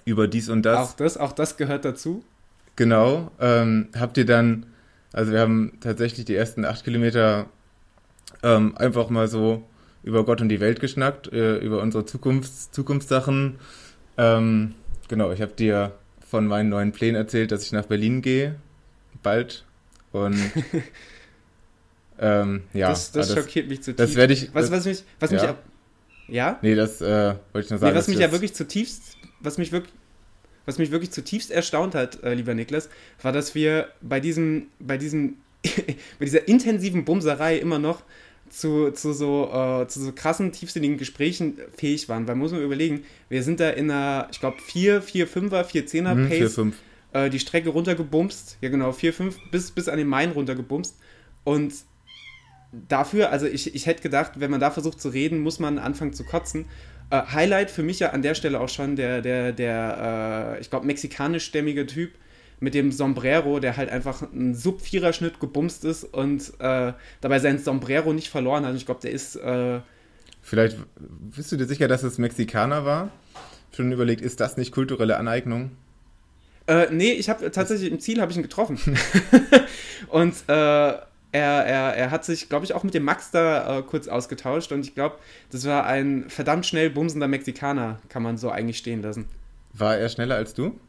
Über 0.05 0.27
dies 0.27 0.49
und 0.49 0.63
das. 0.63 0.77
Auch 0.77 0.93
das, 0.95 1.17
auch 1.17 1.31
das 1.31 1.57
gehört 1.57 1.85
dazu. 1.85 2.23
Genau. 2.75 3.31
Ähm, 3.39 3.89
habt 3.97 4.17
ihr 4.17 4.25
dann, 4.25 4.65
also 5.11 5.31
wir 5.31 5.41
haben 5.41 5.73
tatsächlich 5.81 6.25
die 6.25 6.35
ersten 6.35 6.63
acht 6.63 6.83
Kilometer 6.83 7.47
ähm, 8.43 8.77
einfach 8.77 9.09
mal 9.09 9.27
so 9.27 9.63
über 10.03 10.23
Gott 10.23 10.41
und 10.41 10.49
die 10.49 10.59
Welt 10.59 10.79
geschnackt, 10.79 11.31
äh, 11.31 11.57
über 11.57 11.81
unsere 11.81 12.05
Zukunfts 12.05 12.71
Zukunftssachen. 12.71 13.59
Ähm, 14.17 14.75
genau, 15.07 15.31
ich 15.31 15.41
habe 15.41 15.51
dir 15.51 15.91
von 16.25 16.47
meinen 16.47 16.69
neuen 16.69 16.91
Plänen 16.91 17.15
erzählt, 17.15 17.51
dass 17.51 17.63
ich 17.63 17.71
nach 17.71 17.85
Berlin 17.85 18.21
gehe, 18.21 18.55
bald. 19.23 19.65
Und 20.11 20.37
Ähm, 22.19 22.63
ja, 22.73 22.89
das, 22.89 23.11
das, 23.11 23.29
das 23.29 23.37
schockiert 23.37 23.69
mich 23.69 23.81
zutiefst. 23.81 23.99
Das 23.99 24.15
werde 24.15 24.33
ich. 24.33 24.53
Was, 24.53 24.71
was 24.71 24.85
mich, 24.85 25.03
was 25.19 25.31
ja? 25.31 25.41
mich 25.41 25.55
ja? 26.27 26.59
Nee, 26.61 26.75
das 26.75 27.01
äh, 27.01 27.35
wollte 27.53 27.65
ich 27.65 27.69
nur 27.69 27.79
sagen. 27.79 27.93
Nee, 27.93 27.99
was 27.99 28.07
mich 28.07 28.19
ja 28.19 28.31
wirklich 28.31 28.53
zutiefst, 28.53 29.17
was 29.39 29.57
mich 29.57 29.71
wirklich, 29.71 29.93
was 30.65 30.77
mich 30.77 30.91
wirklich 30.91 31.11
zutiefst 31.11 31.51
erstaunt 31.51 31.95
hat, 31.95 32.23
äh, 32.23 32.33
lieber 32.33 32.53
Niklas, 32.53 32.89
war, 33.21 33.31
dass 33.31 33.55
wir 33.55 33.89
bei 34.01 34.19
diesem, 34.19 34.67
bei 34.79 34.97
diesem, 34.97 35.37
bei 35.65 36.25
dieser 36.25 36.47
intensiven 36.47 37.05
Bumserei 37.05 37.57
immer 37.57 37.79
noch 37.79 38.03
zu, 38.49 38.91
zu, 38.91 39.13
so, 39.13 39.49
äh, 39.51 39.87
zu 39.87 40.01
so 40.01 40.11
krassen, 40.11 40.51
tiefsinnigen 40.51 40.97
Gesprächen 40.97 41.57
fähig 41.75 42.09
waren. 42.09 42.27
Weil 42.27 42.35
muss 42.35 42.51
man 42.51 42.61
überlegen, 42.61 43.03
wir 43.29 43.43
sind 43.43 43.59
da 43.59 43.69
in 43.69 43.91
einer, 43.91 44.27
ich 44.31 44.39
glaube, 44.39 44.57
4, 44.61 45.01
4, 45.01 45.27
5er, 45.27 45.63
4, 45.63 45.87
10er 45.87 46.15
mhm, 46.15 46.27
Pace 46.27 46.37
4, 46.37 46.49
5. 46.49 46.75
Äh, 47.13 47.29
die 47.29 47.39
Strecke 47.39 47.69
runtergebumst. 47.69 48.57
Ja, 48.61 48.69
genau, 48.69 48.91
4, 48.91 49.13
5 49.13 49.37
bis, 49.51 49.71
bis 49.71 49.87
an 49.87 49.97
den 49.97 50.07
Main 50.07 50.31
runtergebumst. 50.31 50.97
Und 51.43 51.73
dafür, 52.71 53.31
also 53.31 53.45
ich, 53.45 53.73
ich 53.73 53.85
hätte 53.85 54.01
gedacht, 54.01 54.33
wenn 54.35 54.51
man 54.51 54.59
da 54.59 54.71
versucht 54.71 55.01
zu 55.01 55.09
reden, 55.09 55.39
muss 55.39 55.59
man 55.59 55.79
anfangen 55.79 56.13
zu 56.13 56.23
kotzen. 56.23 56.65
Äh, 57.09 57.21
Highlight 57.33 57.71
für 57.71 57.83
mich 57.83 57.99
ja 57.99 58.11
an 58.11 58.21
der 58.21 58.35
Stelle 58.35 58.59
auch 58.59 58.69
schon 58.69 58.95
der, 58.95 59.21
der, 59.21 59.51
der 59.51 60.55
äh, 60.57 60.61
ich 60.61 60.69
glaube, 60.69 60.85
mexikanischstämmige 60.85 61.87
Typ 61.87 62.11
mit 62.59 62.73
dem 62.73 62.91
Sombrero, 62.91 63.59
der 63.59 63.77
halt 63.77 63.89
einfach 63.89 64.21
ein 64.21 64.53
Sub-Vierer-Schnitt 64.53 65.39
gebumst 65.39 65.85
ist 65.85 66.03
und 66.03 66.53
äh, 66.59 66.93
dabei 67.21 67.39
sein 67.39 67.57
Sombrero 67.57 68.13
nicht 68.13 68.29
verloren 68.29 68.65
hat. 68.65 68.75
Ich 68.75 68.85
glaube, 68.85 69.01
der 69.01 69.11
ist. 69.11 69.35
Äh, 69.37 69.79
Vielleicht 70.41 70.77
bist 70.97 71.51
du 71.51 71.57
dir 71.57 71.65
sicher, 71.65 71.87
dass 71.87 72.03
es 72.03 72.17
Mexikaner 72.17 72.85
war? 72.85 73.11
Schon 73.75 73.91
überlegt, 73.91 74.21
ist 74.21 74.39
das 74.39 74.57
nicht 74.57 74.71
kulturelle 74.71 75.17
Aneignung? 75.17 75.71
Äh, 76.67 76.87
nee, 76.91 77.11
ich 77.11 77.29
habe 77.29 77.49
tatsächlich 77.51 77.91
im 77.91 77.99
Ziel 77.99 78.21
habe 78.21 78.31
ich 78.31 78.37
ihn 78.37 78.43
getroffen. 78.43 78.77
und 80.09 80.35
äh, 80.47 80.93
er, 81.31 81.65
er, 81.65 81.95
er 81.95 82.11
hat 82.11 82.25
sich, 82.25 82.49
glaube 82.49 82.65
ich, 82.65 82.73
auch 82.73 82.83
mit 82.83 82.93
dem 82.93 83.03
Max 83.03 83.31
da 83.31 83.79
äh, 83.79 83.81
kurz 83.83 84.07
ausgetauscht 84.07 84.71
und 84.71 84.81
ich 84.81 84.95
glaube, 84.95 85.17
das 85.51 85.65
war 85.65 85.85
ein 85.85 86.29
verdammt 86.29 86.65
schnell 86.65 86.89
bumsender 86.89 87.27
Mexikaner, 87.27 87.99
kann 88.09 88.23
man 88.23 88.37
so 88.37 88.49
eigentlich 88.49 88.77
stehen 88.79 89.01
lassen. 89.01 89.27
War 89.73 89.97
er 89.97 90.09
schneller 90.09 90.35
als 90.35 90.53
du? 90.53 90.79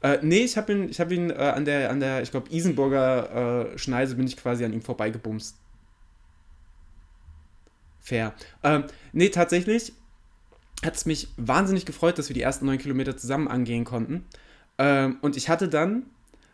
Äh, 0.00 0.18
nee, 0.22 0.44
ich 0.44 0.56
habe 0.56 0.72
ihn, 0.72 0.88
ich 0.88 1.00
hab 1.00 1.10
ihn 1.10 1.30
äh, 1.30 1.34
an 1.34 1.64
der, 1.64 1.90
an 1.90 2.00
der 2.00 2.22
ich 2.22 2.30
glaube, 2.30 2.50
Isenburger 2.50 3.72
äh, 3.72 3.78
Schneise 3.78 4.14
bin 4.14 4.26
ich 4.26 4.36
quasi 4.36 4.64
an 4.64 4.72
ihm 4.72 4.82
vorbeigebumst. 4.82 5.56
Fair. 8.00 8.32
Ähm, 8.62 8.84
nee, 9.12 9.28
tatsächlich 9.28 9.92
hat 10.84 10.94
es 10.94 11.04
mich 11.04 11.28
wahnsinnig 11.36 11.84
gefreut, 11.84 12.18
dass 12.18 12.28
wir 12.28 12.34
die 12.34 12.42
ersten 12.42 12.64
neun 12.64 12.78
Kilometer 12.78 13.16
zusammen 13.16 13.48
angehen 13.48 13.84
konnten. 13.84 14.24
Ähm, 14.78 15.18
und 15.20 15.36
ich 15.36 15.48
hatte 15.48 15.68
dann 15.68 16.06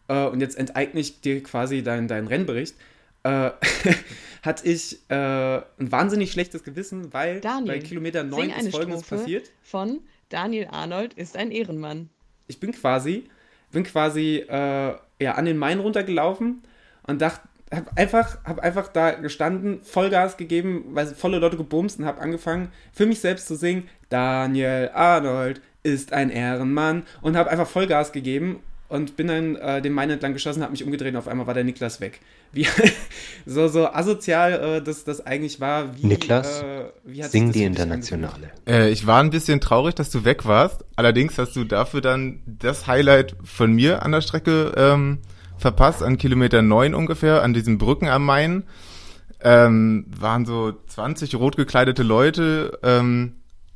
äh, 0.08 0.26
und 0.26 0.40
jetzt 0.40 0.56
enteigne 0.58 1.00
ich 1.00 1.20
dir 1.20 1.42
quasi 1.42 1.82
deinen 1.82 2.08
dein 2.08 2.26
Rennbericht, 2.26 2.76
äh, 3.22 3.50
hatte 4.42 4.68
ich 4.68 4.98
äh, 5.08 5.14
ein 5.14 5.64
wahnsinnig 5.78 6.32
schlechtes 6.32 6.62
Gewissen, 6.62 7.12
weil 7.12 7.40
Daniel, 7.40 7.74
bei 7.74 7.78
Kilometer 7.80 8.22
9 8.22 8.50
ist 8.50 8.70
Folgendes 8.70 9.06
Strophe 9.06 9.22
passiert. 9.22 9.50
Von 9.62 10.00
Daniel 10.28 10.68
Arnold 10.70 11.14
ist 11.14 11.36
ein 11.36 11.50
Ehrenmann. 11.50 12.10
Ich 12.46 12.60
bin 12.60 12.72
quasi, 12.72 13.24
bin 13.72 13.84
quasi 13.84 14.44
äh, 14.46 14.94
ja, 15.20 15.32
an 15.32 15.44
den 15.44 15.56
Main 15.56 15.80
runtergelaufen 15.80 16.62
und 17.06 17.22
dachte, 17.22 17.48
hab 17.72 17.96
einfach, 17.98 18.44
hab 18.44 18.60
einfach 18.60 18.88
da 18.88 19.12
gestanden, 19.12 19.82
Vollgas 19.82 20.36
gegeben, 20.36 20.84
weil 20.90 21.06
volle 21.06 21.38
Leute 21.38 21.56
gebumst 21.56 21.98
und 21.98 22.04
hab 22.04 22.20
angefangen, 22.20 22.70
für 22.92 23.06
mich 23.06 23.20
selbst 23.20 23.48
zu 23.48 23.56
singen, 23.56 23.88
Daniel 24.10 24.90
Arnold 24.92 25.60
ist 25.82 26.12
ein 26.12 26.30
Ehrenmann 26.30 27.04
und 27.20 27.36
hab 27.36 27.48
einfach 27.48 27.66
Vollgas 27.66 28.12
gegeben 28.12 28.60
und 28.94 29.16
bin 29.16 29.26
dann 29.26 29.56
äh, 29.56 29.82
den 29.82 29.92
Main 29.92 30.08
entlang 30.08 30.34
geschossen, 30.34 30.62
habe 30.62 30.70
mich 30.70 30.84
umgedreht 30.84 31.12
und 31.12 31.18
auf 31.18 31.26
einmal 31.26 31.48
war 31.48 31.54
der 31.54 31.64
Niklas 31.64 32.00
weg. 32.00 32.20
Wie 32.52 32.64
so, 33.46 33.66
so 33.66 33.88
asozial 33.88 34.52
äh, 34.52 34.82
das, 34.82 35.02
das 35.02 35.26
eigentlich 35.26 35.60
war. 35.60 35.96
Wie, 35.96 36.06
Niklas, 36.06 36.62
äh, 36.62 36.84
wie 37.04 37.22
sing 37.24 37.50
die 37.50 37.64
Internationale. 37.64 38.52
Äh, 38.68 38.90
ich 38.90 39.04
war 39.04 39.20
ein 39.20 39.30
bisschen 39.30 39.60
traurig, 39.60 39.96
dass 39.96 40.10
du 40.10 40.24
weg 40.24 40.46
warst. 40.46 40.84
Allerdings 40.94 41.36
hast 41.38 41.56
du 41.56 41.64
dafür 41.64 42.02
dann 42.02 42.40
das 42.46 42.86
Highlight 42.86 43.34
von 43.42 43.72
mir 43.72 44.04
an 44.04 44.12
der 44.12 44.20
Strecke 44.20 44.72
ähm, 44.76 45.18
verpasst, 45.58 46.00
an 46.00 46.16
Kilometer 46.16 46.62
9 46.62 46.94
ungefähr, 46.94 47.42
an 47.42 47.52
diesen 47.52 47.78
Brücken 47.78 48.08
am 48.08 48.24
Main. 48.24 48.62
Ähm, 49.40 50.06
waren 50.16 50.46
so 50.46 50.72
20 50.86 51.34
rot 51.34 51.56
gekleidete 51.56 52.04
Leute, 52.04 52.78
ähm, 52.84 53.34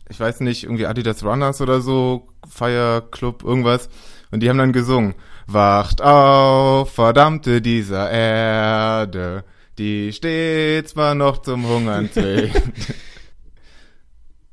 ich 0.08 0.18
weiß 0.18 0.40
nicht, 0.40 0.62
irgendwie 0.62 0.86
Adidas 0.86 1.24
Runners 1.24 1.60
oder 1.60 1.80
so, 1.80 2.28
Fire 2.48 3.02
Club, 3.10 3.42
irgendwas. 3.42 3.90
Und 4.30 4.40
die 4.40 4.50
haben 4.50 4.58
dann 4.58 4.72
gesungen. 4.72 5.14
Wacht 5.46 6.02
auf, 6.02 6.92
verdammte 6.92 7.62
dieser 7.62 8.10
Erde, 8.10 9.44
die 9.78 10.12
steht 10.12 10.88
zwar 10.88 11.14
noch 11.14 11.40
zum 11.40 11.66
Hungern 11.66 12.12
zwingt. 12.12 12.52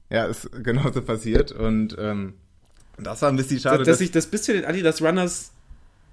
ja, 0.09 0.25
ist 0.25 0.49
genauso 0.63 1.01
passiert 1.01 1.51
und 1.51 1.95
ähm, 1.99 2.35
das 2.97 3.21
war 3.21 3.29
ein 3.29 3.35
bisschen 3.35 3.59
schade. 3.59 3.79
Dass, 3.79 3.87
dass 3.87 4.01
ich 4.01 4.11
das 4.11 4.27
bis 4.27 4.43
zu 4.43 4.53
den 4.53 4.65
Adidas 4.65 5.01
Runners, 5.01 5.51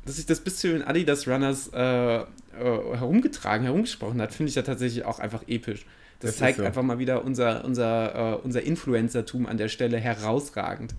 dass 0.05 0.17
sich 0.17 0.27
das 0.27 0.41
bis 0.41 0.59
zu 0.59 0.69
den 0.69 0.83
Adidas 0.83 1.29
Runners 1.29 1.71
äh, 1.73 2.17
äh, 2.17 2.25
herumgetragen, 2.59 3.65
herumgesprochen 3.65 4.21
hat, 4.21 4.35
finde 4.35 4.51
ich 4.51 4.57
ja 4.57 4.63
tatsächlich 4.63 5.05
auch 5.05 5.19
einfach 5.19 5.43
episch. 5.47 5.87
Das, 6.21 6.33
das 6.33 6.39
zeigt 6.39 6.59
so. 6.59 6.65
einfach 6.65 6.83
mal 6.83 6.99
wieder 6.99 7.25
unser, 7.25 7.65
unser, 7.65 8.37
uh, 8.37 8.41
unser 8.45 8.63
Influencertum 8.63 9.47
an 9.47 9.57
der 9.57 9.69
Stelle 9.69 9.99
herausragend. 9.99 10.95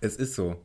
Es 0.00 0.16
ist 0.16 0.34
so. 0.34 0.56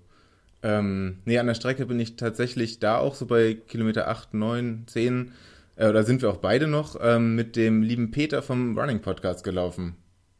Ähm, 0.63 1.19
nee, 1.25 1.37
an 1.37 1.47
der 1.47 1.53
Strecke 1.53 1.85
bin 1.85 1.99
ich 1.99 2.15
tatsächlich 2.15 2.79
da 2.79 2.97
auch 2.97 3.15
so 3.15 3.25
bei 3.25 3.53
Kilometer 3.53 4.07
8, 4.07 4.33
9, 4.33 4.83
10, 4.87 5.31
äh, 5.75 5.87
oder 5.87 6.03
sind 6.03 6.21
wir 6.21 6.29
auch 6.29 6.37
beide 6.37 6.67
noch, 6.67 6.97
ähm, 7.01 7.35
mit 7.35 7.55
dem 7.55 7.81
lieben 7.81 8.11
Peter 8.11 8.41
vom 8.41 8.77
Running 8.77 9.01
Podcast 9.01 9.43
gelaufen. 9.43 9.95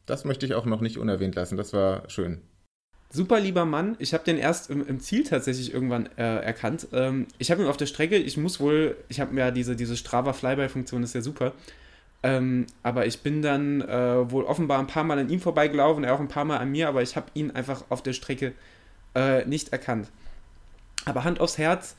Das 0.05 0.25
möchte 0.25 0.45
ich 0.45 0.53
auch 0.53 0.65
noch 0.65 0.81
nicht 0.81 0.97
unerwähnt 0.97 1.35
lassen. 1.35 1.57
Das 1.57 1.73
war 1.73 2.09
schön. 2.09 2.41
Super 3.09 3.39
lieber 3.39 3.65
Mann. 3.65 3.95
Ich 3.99 4.13
habe 4.13 4.23
den 4.23 4.37
erst 4.37 4.69
im, 4.69 4.85
im, 4.85 4.99
Ziel 4.99 5.23
tatsächlich 5.23 5.73
irgendwann 5.73 6.09
äh, 6.17 6.39
erkannt. 6.39 6.87
Ähm, 6.91 7.27
ich 7.37 7.49
habe 7.49 7.61
ihn 7.61 7.67
auf 7.67 7.77
der 7.77 7.85
Strecke, 7.85 8.17
ich 8.17 8.35
muss 8.35 8.59
wohl, 8.59 8.97
ich 9.09 9.19
habe 9.19 9.33
mir 9.33 9.41
ja 9.41 9.51
diese, 9.51 9.75
diese 9.75 9.95
Strava 9.95 10.33
Flyby-Funktion, 10.33 11.03
ist 11.03 11.15
ja 11.15 11.21
super. 11.21 11.53
Ähm, 12.23 12.65
aber 12.83 13.05
ich 13.05 13.21
bin 13.21 13.41
dann 13.41 13.81
äh, 13.81 14.31
wohl 14.31 14.43
offenbar 14.43 14.79
ein 14.79 14.87
paar 14.87 15.03
Mal 15.03 15.19
an 15.19 15.29
ihm 15.29 15.39
vorbeigelaufen, 15.39 16.03
er 16.03 16.15
auch 16.15 16.19
ein 16.19 16.27
paar 16.27 16.45
Mal 16.45 16.57
an 16.57 16.71
mir, 16.71 16.89
aber 16.89 17.03
ich 17.03 17.15
habe 17.15 17.27
ihn 17.35 17.51
einfach 17.51 17.83
auf 17.89 18.01
der 18.01 18.13
Strecke 18.13 18.53
äh, 19.15 19.45
nicht 19.45 19.69
erkannt. 19.69 20.07
Aber 21.05 21.23
Hand 21.23 21.39
aufs 21.39 21.57
Herz, 21.57 21.95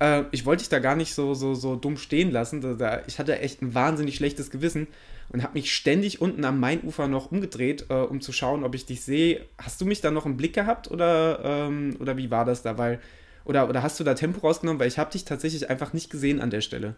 äh, 0.00 0.24
ich 0.30 0.46
wollte 0.46 0.62
dich 0.62 0.68
da 0.68 0.78
gar 0.78 0.96
nicht 0.96 1.14
so, 1.14 1.34
so, 1.34 1.54
so 1.54 1.76
dumm 1.76 1.96
stehen 1.96 2.30
lassen. 2.30 2.60
Da, 2.60 2.74
da, 2.74 3.02
ich 3.06 3.18
hatte 3.18 3.38
echt 3.38 3.62
ein 3.62 3.74
wahnsinnig 3.74 4.16
schlechtes 4.16 4.50
Gewissen 4.50 4.86
und 5.28 5.42
habe 5.42 5.54
mich 5.54 5.74
ständig 5.74 6.20
unten 6.20 6.44
am 6.44 6.58
Mainufer 6.58 7.06
noch 7.06 7.30
umgedreht, 7.30 7.86
äh, 7.88 7.94
um 7.94 8.20
zu 8.20 8.32
schauen, 8.32 8.64
ob 8.64 8.74
ich 8.74 8.86
dich 8.86 9.02
sehe. 9.02 9.42
Hast 9.58 9.80
du 9.80 9.86
mich 9.86 10.00
da 10.00 10.10
noch 10.10 10.26
im 10.26 10.36
Blick 10.36 10.54
gehabt 10.54 10.90
oder, 10.90 11.40
ähm, 11.44 11.96
oder 12.00 12.16
wie 12.16 12.30
war 12.30 12.44
das 12.44 12.62
da? 12.62 12.78
Weil, 12.78 13.00
oder, 13.44 13.68
oder 13.68 13.82
hast 13.82 14.00
du 14.00 14.04
da 14.04 14.14
Tempo 14.14 14.40
rausgenommen? 14.40 14.80
Weil 14.80 14.88
ich 14.88 14.98
habe 14.98 15.12
dich 15.12 15.24
tatsächlich 15.24 15.70
einfach 15.70 15.92
nicht 15.92 16.10
gesehen 16.10 16.40
an 16.40 16.50
der 16.50 16.60
Stelle. 16.60 16.94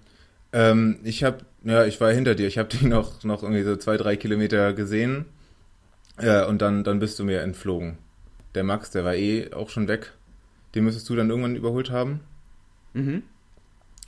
Ähm, 0.53 0.99
ich 1.03 1.25
habe, 1.25 1.39
ja, 1.65 1.85
ich 1.85 2.01
war 2.01 2.13
hinter 2.13 2.35
dir. 2.35 2.47
Ich 2.47 2.59
habe 2.59 2.69
dich 2.69 2.83
noch, 2.83 3.23
noch 3.25 3.43
irgendwie 3.43 3.63
so 3.63 3.77
zwei, 3.77 3.97
drei 3.97 4.17
Kilometer 4.17 4.73
gesehen. 4.73 5.27
Äh, 6.19 6.45
und 6.45 6.63
dann, 6.63 6.85
dann 6.85 6.99
bist 6.99 7.19
du 7.19 7.25
mir 7.25 7.41
entflogen. 7.41 7.99
Der 8.55 8.65
Max, 8.65 8.91
der 8.91 9.05
war 9.05 9.15
eh 9.15 9.53
auch 9.53 9.71
schon 9.71 9.89
weg. 9.89 10.13
Den 10.75 10.85
müsstest 10.85 11.09
du 11.09 11.17
dann 11.17 11.31
irgendwann 11.31 11.57
überholt 11.57 11.91
haben. 11.91 12.21
Mhm. 12.95 13.23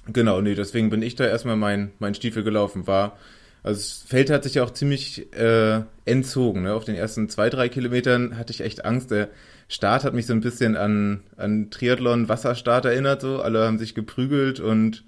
Genau, 0.06 0.40
nee, 0.40 0.54
deswegen 0.54 0.90
bin 0.90 1.02
ich 1.02 1.14
da 1.14 1.26
erstmal 1.26 1.56
mein, 1.56 1.92
mein 1.98 2.14
Stiefel 2.14 2.42
gelaufen. 2.42 2.86
War, 2.86 3.16
also 3.62 3.78
das 3.78 4.04
Feld 4.06 4.30
hat 4.30 4.44
sich 4.44 4.54
ja 4.54 4.64
auch 4.64 4.72
ziemlich 4.72 5.32
äh, 5.34 5.82
entzogen. 6.04 6.62
Ne? 6.62 6.74
Auf 6.74 6.84
den 6.84 6.94
ersten 6.94 7.28
zwei, 7.28 7.48
drei 7.48 7.68
Kilometern 7.68 8.36
hatte 8.36 8.52
ich 8.52 8.60
echt 8.60 8.84
Angst. 8.84 9.10
Der 9.10 9.30
Start 9.68 10.04
hat 10.04 10.12
mich 10.12 10.26
so 10.26 10.34
ein 10.34 10.42
bisschen 10.42 10.76
an, 10.76 11.20
an 11.36 11.70
Triathlon-Wasserstart 11.70 12.84
erinnert. 12.84 13.22
So. 13.22 13.40
Alle 13.40 13.66
haben 13.66 13.78
sich 13.78 13.94
geprügelt 13.94 14.60
und 14.60 15.04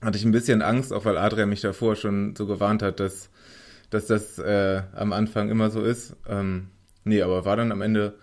hatte 0.00 0.16
ich 0.16 0.24
ein 0.24 0.32
bisschen 0.32 0.62
Angst, 0.62 0.92
auch 0.92 1.04
weil 1.04 1.18
Adrian 1.18 1.48
mich 1.48 1.60
davor 1.60 1.96
schon 1.96 2.34
so 2.36 2.46
gewarnt 2.46 2.82
hat, 2.82 3.00
dass, 3.00 3.28
dass 3.90 4.06
das 4.06 4.38
äh, 4.38 4.82
am 4.94 5.12
Anfang 5.12 5.50
immer 5.50 5.70
so 5.70 5.82
ist. 5.82 6.16
Ähm, 6.28 6.68
nee, 7.04 7.20
aber 7.20 7.44
war 7.44 7.56
dann 7.56 7.72
am 7.72 7.82
Ende 7.82 8.14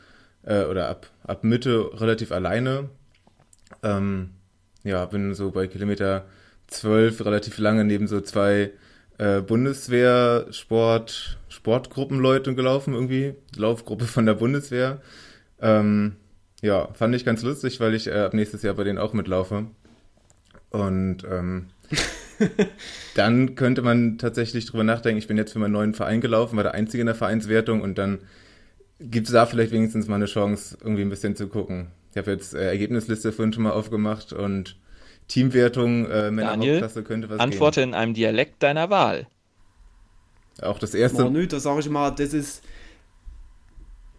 äh, 0.43 0.65
oder 0.65 0.89
ab, 0.89 1.07
ab 1.24 1.43
Mitte 1.43 1.89
relativ 2.00 2.31
alleine. 2.31 2.89
Ähm, 3.83 4.31
ja, 4.83 5.05
bin 5.05 5.33
so 5.33 5.51
bei 5.51 5.67
Kilometer 5.67 6.25
12 6.67 7.25
relativ 7.25 7.57
lange 7.57 7.83
neben 7.83 8.07
so 8.07 8.21
zwei 8.21 8.71
äh, 9.17 9.41
Bundeswehr-Sport, 9.41 11.38
Sportgruppenleute 11.50 12.55
gelaufen 12.55 12.93
irgendwie. 12.93 13.36
Laufgruppe 13.55 14.05
von 14.05 14.25
der 14.25 14.33
Bundeswehr. 14.33 15.01
Ähm, 15.62 16.15
ja, 16.62 16.89
fand 16.93 17.15
ich 17.15 17.25
ganz 17.25 17.43
lustig, 17.43 17.79
weil 17.79 17.93
ich 17.93 18.07
äh, 18.07 18.19
ab 18.19 18.33
nächstes 18.33 18.63
Jahr 18.63 18.74
bei 18.74 18.83
denen 18.83 19.00
auch 19.00 19.13
mitlaufe. 19.13 19.67
Und 20.69 21.24
ähm, 21.29 21.67
dann 23.15 23.55
könnte 23.55 23.81
man 23.81 24.17
tatsächlich 24.17 24.65
drüber 24.65 24.83
nachdenken, 24.83 25.19
ich 25.19 25.27
bin 25.27 25.38
jetzt 25.38 25.53
für 25.53 25.60
meinen 25.60 25.74
neuen 25.74 25.93
Verein 25.93 26.21
gelaufen, 26.21 26.55
war 26.55 26.63
der 26.63 26.74
Einzige 26.74 27.01
in 27.01 27.07
der 27.07 27.15
Vereinswertung 27.15 27.81
und 27.81 27.98
dann 27.98 28.19
gibt 29.01 29.27
es 29.27 29.34
da 29.34 29.46
vielleicht 29.46 29.72
wenigstens 29.72 30.08
mal 30.08 30.15
eine 30.15 30.25
Chance, 30.25 30.77
irgendwie 30.81 31.01
ein 31.01 31.10
bisschen 31.10 31.36
zu 31.36 31.48
gucken. 31.48 31.88
Ich 32.12 32.17
habe 32.17 32.31
jetzt 32.31 32.53
äh, 32.53 32.67
Ergebnisliste 32.67 33.31
vorhin 33.31 33.53
schon 33.53 33.63
mal 33.63 33.72
aufgemacht 33.72 34.34
und 34.34 34.77
Teamwertung 35.27 36.05
äh, 36.10 36.31
Männer 36.31 36.51
Daniel, 36.51 36.74
Hauptklasse 36.74 37.03
könnte 37.03 37.29
was 37.29 37.39
Antworte 37.39 37.81
gehen. 37.81 37.89
in 37.89 37.96
einem 37.96 38.13
Dialekt 38.13 38.62
deiner 38.62 38.89
Wahl. 38.89 39.27
Auch 40.62 40.77
das 40.79 40.93
erste. 40.93 41.25
Oh, 41.25 41.29
nö, 41.29 41.48
da 41.48 41.60
sage 41.60 41.79
ich 41.79 41.89
mal, 41.89 42.12
das 42.12 42.34
ist 42.34 42.63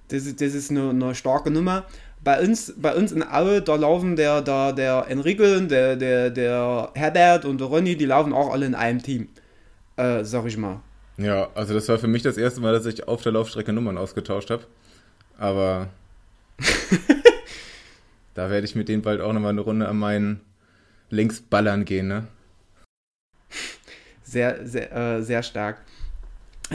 das 0.08 0.26
ist, 0.26 0.40
das 0.40 0.54
ist 0.54 0.70
eine, 0.70 0.90
eine 0.90 1.14
starke 1.14 1.50
Nummer 1.50 1.86
bei 2.24 2.40
uns, 2.40 2.74
bei 2.76 2.94
uns 2.94 3.12
in 3.12 3.22
Aue, 3.22 3.62
da 3.62 3.74
laufen 3.74 4.16
der, 4.16 4.42
der, 4.42 4.72
der 4.72 5.06
Enrique, 5.08 5.66
der, 5.66 5.96
der, 5.96 6.30
der 6.30 6.90
Herbert 6.94 7.44
und 7.44 7.60
der 7.60 7.68
Ronny, 7.68 7.96
die 7.96 8.04
laufen 8.04 8.32
auch 8.32 8.52
alle 8.52 8.66
in 8.66 8.74
einem 8.74 9.02
Team. 9.02 9.28
Äh, 9.96 10.24
sag 10.24 10.46
ich 10.46 10.56
mal. 10.56 10.80
Ja, 11.16 11.50
also 11.54 11.74
das 11.74 11.88
war 11.88 11.98
für 11.98 12.08
mich 12.08 12.22
das 12.22 12.36
erste 12.36 12.60
Mal, 12.60 12.72
dass 12.72 12.86
ich 12.86 13.06
auf 13.06 13.22
der 13.22 13.32
Laufstrecke 13.32 13.72
Nummern 13.72 13.98
ausgetauscht 13.98 14.50
habe. 14.50 14.64
Aber 15.38 15.88
da 18.34 18.50
werde 18.50 18.64
ich 18.64 18.74
mit 18.74 18.88
denen 18.88 19.02
bald 19.02 19.20
auch 19.20 19.32
nochmal 19.32 19.50
eine 19.50 19.60
Runde 19.60 19.88
an 19.88 19.98
meinen 19.98 20.40
Links 21.10 21.40
ballern 21.40 21.84
gehen, 21.84 22.08
ne? 22.08 22.26
Sehr, 24.22 24.66
sehr, 24.66 24.92
äh, 24.92 25.22
sehr 25.22 25.42
stark. 25.42 25.78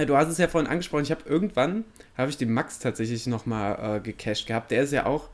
Du 0.06 0.15
hast 0.15 0.27
es 0.27 0.38
ja 0.38 0.48
vorhin 0.48 0.70
angesprochen, 0.70 1.03
ich 1.03 1.12
habe 1.12 1.27
irgendwann, 1.27 1.84
habe 2.15 2.29
ich 2.29 2.38
den 2.38 2.53
Max 2.53 2.77
tatsächlich 2.77 3.25
nochmal 3.25 3.98
äh, 3.98 4.00
gecached 4.00 4.46
gehabt. 4.46 4.70
Der 4.70 4.84
ist 4.84 4.94
ja 4.94 5.08
auch 5.08 5.29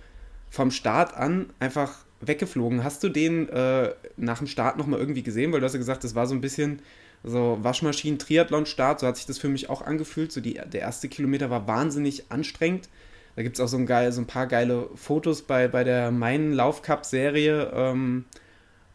vom 0.50 0.72
Start 0.72 1.14
an 1.18 1.50
einfach 1.60 2.06
weggeflogen. 2.22 2.84
Hast 2.84 3.04
du 3.04 3.10
den 3.10 3.50
äh, 3.50 3.92
nach 4.16 4.38
dem 4.38 4.48
Start 4.48 4.78
nochmal 4.78 5.00
irgendwie 5.00 5.24
gesehen? 5.24 5.52
Weil 5.52 5.60
du 5.60 5.66
hast 5.66 5.74
ja 5.74 5.80
gesagt, 5.80 6.06
das 6.06 6.16
war 6.16 6.28
so 6.28 6.34
ein 6.34 6.40
bisschen 6.40 6.82
so 7.24 7.58
Waschmaschinen-Triathlon-Start. 7.62 9.00
So 9.00 9.08
hat 9.08 9.18
sich 9.18 9.26
das 9.26 9.38
für 9.38 9.50
mich 9.50 9.70
auch 9.70 9.82
angefühlt. 9.82 10.32
So 10.32 10.42
die, 10.42 10.54
der 10.54 10.82
erste 10.82 11.08
Kilometer 11.08 11.50
war 11.50 11.68
wahnsinnig 11.68 12.32
anstrengend. 12.32 12.90
Da 13.36 13.44
gibt 13.44 13.58
es 13.58 13.62
auch 13.62 13.68
so 13.68 13.78
ein, 13.78 13.86
geil, 13.86 14.12
so 14.12 14.22
ein 14.22 14.28
paar 14.28 14.48
geile 14.48 14.90
Fotos 14.96 15.42
bei, 15.42 15.68
bei 15.68 15.84
der 15.84 16.12
Main 16.12 16.54
Lauf 16.54 16.82
Cup 16.82 17.06
Serie. 17.06 17.72
Ähm, 17.74 18.26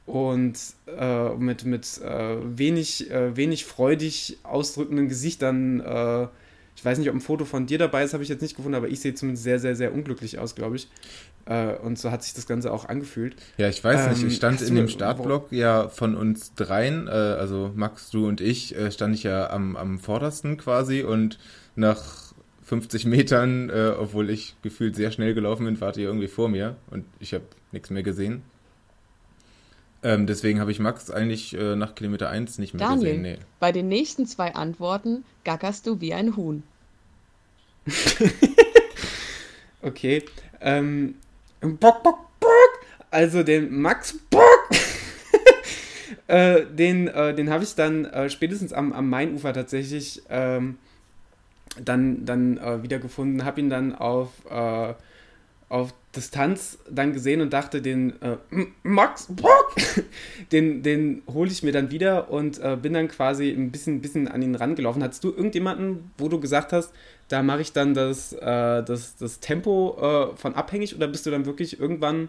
und 0.07 0.59
äh, 0.87 1.35
mit, 1.35 1.65
mit 1.65 2.01
äh, 2.03 2.37
wenig, 2.59 3.11
äh, 3.11 3.37
wenig 3.37 3.65
freudig 3.67 4.39
ausdrückenden 4.43 5.09
Gesichtern 5.09 5.81
äh, 5.81 6.29
ich 6.79 6.85
weiß 6.85 6.97
nicht, 6.99 7.09
ob 7.09 7.17
ein 7.17 7.21
Foto 7.21 7.45
von 7.45 7.67
dir 7.67 7.77
dabei 7.77 8.05
ist, 8.05 8.13
habe 8.13 8.23
ich 8.23 8.29
jetzt 8.29 8.41
nicht 8.41 8.55
gefunden, 8.55 8.77
aber 8.77 8.87
ich 8.87 9.01
sehe 9.01 9.13
zumindest 9.13 9.43
sehr, 9.43 9.59
sehr, 9.59 9.75
sehr 9.75 9.93
unglücklich 9.93 10.39
aus, 10.39 10.55
glaube 10.55 10.77
ich. 10.77 10.87
Äh, 11.49 11.77
und 11.77 11.99
so 11.99 12.11
hat 12.11 12.23
sich 12.23 12.35
das 12.35 12.47
Ganze 12.47 12.71
auch 12.73 12.85
angefühlt. 12.85 13.35
Ja, 13.57 13.69
ich 13.69 13.83
weiß 13.83 14.05
ähm, 14.05 14.09
nicht. 14.11 14.19
Ich 14.19 14.25
ähm, 14.25 14.31
stand 14.31 14.61
in 14.61 14.75
dem 14.75 14.89
Startblock 14.89 15.51
ja 15.51 15.89
von 15.89 16.15
uns 16.15 16.55
dreien, 16.55 17.09
äh, 17.09 17.11
also 17.11 17.73
Max, 17.75 18.11
du 18.11 18.29
und 18.29 18.43
ich, 18.43 18.77
äh, 18.77 18.93
stand 18.93 19.15
ich 19.15 19.23
ja 19.23 19.49
am, 19.49 19.75
am 19.77 19.99
vordersten 19.99 20.59
quasi 20.59 21.03
und 21.03 21.39
nach 21.75 22.35
50 22.65 23.07
Metern, 23.07 23.71
äh, 23.71 23.95
obwohl 23.99 24.29
ich 24.29 24.57
gefühlt 24.61 24.95
sehr 24.95 25.11
schnell 25.11 25.33
gelaufen 25.33 25.65
bin, 25.65 25.81
wart 25.81 25.97
ihr 25.97 26.05
irgendwie 26.05 26.29
vor 26.29 26.51
mir 26.51 26.77
und 26.91 27.07
ich 27.19 27.33
habe 27.33 27.45
nichts 27.73 27.89
mehr 27.89 28.03
gesehen. 28.03 28.43
Ähm, 30.03 30.27
deswegen 30.27 30.61
habe 30.61 30.71
ich 30.71 30.79
Max 30.79 31.11
eigentlich 31.11 31.57
äh, 31.57 31.77
nach 31.77 31.95
Kilometer 31.95 32.29
1 32.29 32.59
nicht 32.59 32.75
mehr 32.75 32.87
Daniel, 32.87 33.07
gesehen. 33.07 33.23
Nee. 33.23 33.39
Bei 33.59 33.73
den 33.73 33.89
nächsten 33.89 34.27
zwei 34.27 34.55
Antworten 34.55 35.25
gackerst 35.45 35.87
du 35.87 36.03
wie 36.03 36.13
ein 36.13 36.37
Huhn. 36.37 36.63
okay. 39.83 40.23
Ähm, 40.61 41.15
bock, 41.61 42.03
bock, 42.03 42.19
bock. 42.41 42.81
Also 43.11 43.43
den 43.43 43.81
Max 43.81 44.19
Bock. 44.31 44.69
äh, 46.27 46.65
den 46.67 47.09
äh, 47.09 47.35
den 47.35 47.51
habe 47.51 47.65
ich 47.65 47.75
dann 47.75 48.05
äh, 48.05 48.29
spätestens 48.31 48.73
am, 48.73 48.93
am 48.93 49.09
Mainufer 49.09 49.53
tatsächlich 49.53 50.23
ähm, 50.29 50.79
dann, 51.83 52.25
dann 52.25 52.59
äh, 52.59 52.83
wiedergefunden. 52.83 53.45
Habe 53.45 53.61
ihn 53.61 53.71
dann 53.71 53.95
auf, 53.95 54.31
äh, 54.51 54.95
auf 55.69 55.93
Distanz 56.17 56.79
dann 56.91 57.13
gesehen 57.13 57.43
und 57.43 57.53
dachte, 57.53 57.83
den 57.83 58.21
äh, 58.23 58.37
Max 58.83 59.27
Bock, 59.29 59.77
den, 60.53 60.83
den 60.83 61.23
hole 61.27 61.51
ich 61.51 61.63
mir 61.63 61.73
dann 61.73 61.91
wieder 61.91 62.31
und 62.31 62.59
äh, 62.59 62.77
bin 62.81 62.95
dann 62.95 63.09
quasi 63.09 63.51
ein 63.51 63.71
bisschen, 63.71 64.01
bisschen 64.01 64.29
an 64.29 64.41
ihn 64.41 64.55
rangelaufen. 64.55 65.03
Hattest 65.03 65.23
du 65.25 65.29
irgendjemanden, 65.29 66.11
wo 66.17 66.29
du 66.29 66.41
gesagt 66.41 66.73
hast, 66.73 66.93
da 67.29 67.43
mache 67.43 67.61
ich 67.61 67.73
dann 67.73 67.93
das, 67.93 68.33
äh, 68.33 68.83
das, 68.83 69.17
das 69.17 69.41
Tempo 69.41 70.33
äh, 70.33 70.37
von 70.37 70.55
abhängig 70.55 70.97
oder 70.97 71.07
bist 71.07 71.27
du 71.27 71.31
dann 71.31 71.45
wirklich 71.45 71.79
irgendwann 71.79 72.29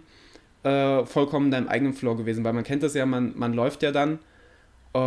äh, 0.64 1.06
vollkommen 1.06 1.46
in 1.46 1.52
deinem 1.52 1.68
eigenen 1.70 1.94
Floor 1.94 2.18
gewesen? 2.18 2.44
Weil 2.44 2.54
man 2.54 2.66
kennt 2.66 2.84
das 2.84 2.94
ja, 2.94 3.06
man, 3.06 3.34
man 3.38 3.54
läuft 3.54 3.84
ja 3.84 3.92
dann 3.92 4.20
äh, 4.94 4.98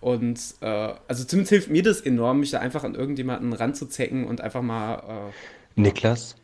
und 0.00 0.54
also 0.60 1.24
zumindest 1.24 1.50
hilft 1.50 1.70
mir 1.70 1.82
das 1.84 2.00
enorm, 2.00 2.40
mich 2.40 2.50
da 2.50 2.58
einfach 2.58 2.82
an 2.82 2.96
irgendjemanden 2.96 3.52
ranzuzecken 3.52 4.24
und 4.26 4.40
einfach 4.40 4.62
mal 4.62 5.32
Niklas, 5.76 6.36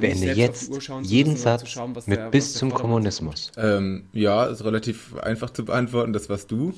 beende 0.00 0.32
jetzt 0.32 0.70
jeden 1.02 1.36
Satz 1.36 1.68
schauen, 1.68 1.94
mit 2.06 2.18
der, 2.18 2.30
bis 2.30 2.54
zum 2.54 2.72
Kommunismus. 2.72 3.52
Ähm, 3.56 4.04
ja, 4.12 4.46
ist 4.46 4.64
relativ 4.64 5.16
einfach 5.16 5.50
zu 5.50 5.64
beantworten, 5.64 6.12
das 6.12 6.28
warst 6.28 6.50
du. 6.50 6.74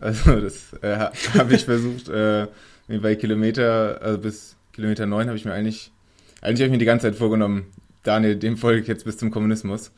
Also 0.00 0.40
das 0.40 0.72
äh, 0.82 0.96
habe 1.34 1.54
ich 1.54 1.64
versucht, 1.64 2.08
äh, 2.08 2.48
bei 2.88 3.14
Kilometer, 3.14 4.00
also 4.02 4.18
bis 4.18 4.56
Kilometer 4.72 5.06
9 5.06 5.28
habe 5.28 5.36
ich 5.36 5.44
mir 5.44 5.52
eigentlich, 5.52 5.92
eigentlich 6.40 6.60
habe 6.60 6.66
ich 6.66 6.72
mir 6.72 6.78
die 6.78 6.84
ganze 6.84 7.06
Zeit 7.06 7.16
vorgenommen, 7.16 7.66
Daniel, 8.02 8.36
dem 8.36 8.56
folge 8.56 8.80
ich 8.80 8.88
jetzt 8.88 9.04
bis 9.04 9.16
zum 9.16 9.30
Kommunismus. 9.30 9.92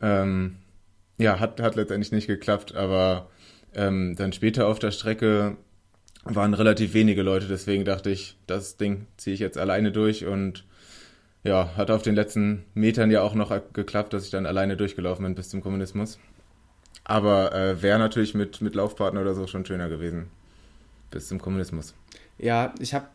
Ähm, 0.00 0.56
ja, 1.18 1.40
hat, 1.40 1.60
hat 1.60 1.76
letztendlich 1.76 2.12
nicht 2.12 2.26
geklappt, 2.26 2.74
aber 2.74 3.28
ähm, 3.74 4.14
dann 4.16 4.32
später 4.32 4.66
auf 4.66 4.78
der 4.78 4.90
Strecke 4.90 5.56
waren 6.24 6.54
relativ 6.54 6.94
wenige 6.94 7.22
Leute, 7.22 7.46
deswegen 7.48 7.84
dachte 7.84 8.10
ich, 8.10 8.36
das 8.46 8.76
Ding 8.76 9.06
ziehe 9.16 9.34
ich 9.34 9.40
jetzt 9.40 9.58
alleine 9.58 9.92
durch 9.92 10.26
und 10.26 10.64
ja, 11.44 11.70
hat 11.76 11.90
auf 11.90 12.02
den 12.02 12.14
letzten 12.14 12.64
Metern 12.74 13.10
ja 13.10 13.22
auch 13.22 13.34
noch 13.34 13.52
geklappt, 13.72 14.12
dass 14.12 14.24
ich 14.24 14.30
dann 14.30 14.46
alleine 14.46 14.76
durchgelaufen 14.76 15.24
bin 15.24 15.34
bis 15.34 15.48
zum 15.48 15.60
Kommunismus. 15.60 16.18
Aber 17.04 17.52
äh, 17.52 17.82
wäre 17.82 17.98
natürlich 17.98 18.34
mit, 18.34 18.60
mit 18.60 18.74
Laufpartner 18.74 19.20
oder 19.20 19.34
so 19.34 19.46
schon 19.46 19.66
schöner 19.66 19.88
gewesen. 19.88 20.28
Bis 21.10 21.28
zum 21.28 21.40
Kommunismus. 21.40 21.94
Ja, 22.38 22.72
ich 22.78 22.94
habe 22.94 23.06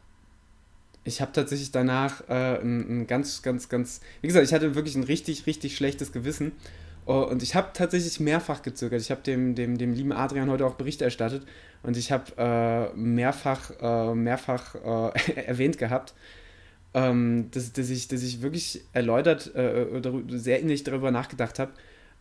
ich 1.07 1.21
habe 1.21 1.31
tatsächlich 1.31 1.71
danach 1.71 2.21
äh, 2.27 2.59
ein, 2.59 3.01
ein, 3.01 3.07
ganz, 3.07 3.41
ganz, 3.41 3.69
ganz, 3.69 4.01
wie 4.21 4.27
gesagt, 4.27 4.45
ich 4.45 4.53
hatte 4.53 4.75
wirklich 4.75 4.95
ein 4.95 5.05
richtig, 5.05 5.45
richtig 5.47 5.77
schlechtes 5.77 6.11
Gewissen. 6.11 6.51
Oh, 7.05 7.21
und 7.21 7.41
ich 7.41 7.55
habe 7.55 7.69
tatsächlich 7.73 8.19
mehrfach 8.19 8.61
gezögert. 8.61 8.99
Ich 8.99 9.09
habe 9.09 9.21
dem, 9.21 9.55
dem, 9.55 9.77
dem 9.77 9.93
lieben 9.93 10.11
Adrian 10.11 10.49
heute 10.49 10.65
auch 10.65 10.75
Bericht 10.75 11.01
erstattet 11.01 11.47
und 11.81 11.95
ich 11.95 12.11
habe 12.11 12.25
äh, 12.37 12.97
mehrfach, 12.97 13.71
äh, 13.81 14.13
mehrfach 14.13 14.75
äh, 15.15 15.31
erwähnt 15.45 15.77
gehabt, 15.77 16.13
ähm, 16.93 17.49
dass, 17.51 17.73
dass, 17.73 17.89
ich, 17.89 18.07
dass 18.07 18.23
ich 18.23 18.41
wirklich 18.41 18.81
erläutert, 18.93 19.53
äh, 19.55 19.85
sehr 20.29 20.59
innig 20.59 20.83
darüber 20.83 21.11
nachgedacht 21.11 21.59
habe, 21.59 21.71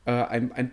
äh, 0.05 0.13
ein, 0.13 0.53
ein 0.53 0.71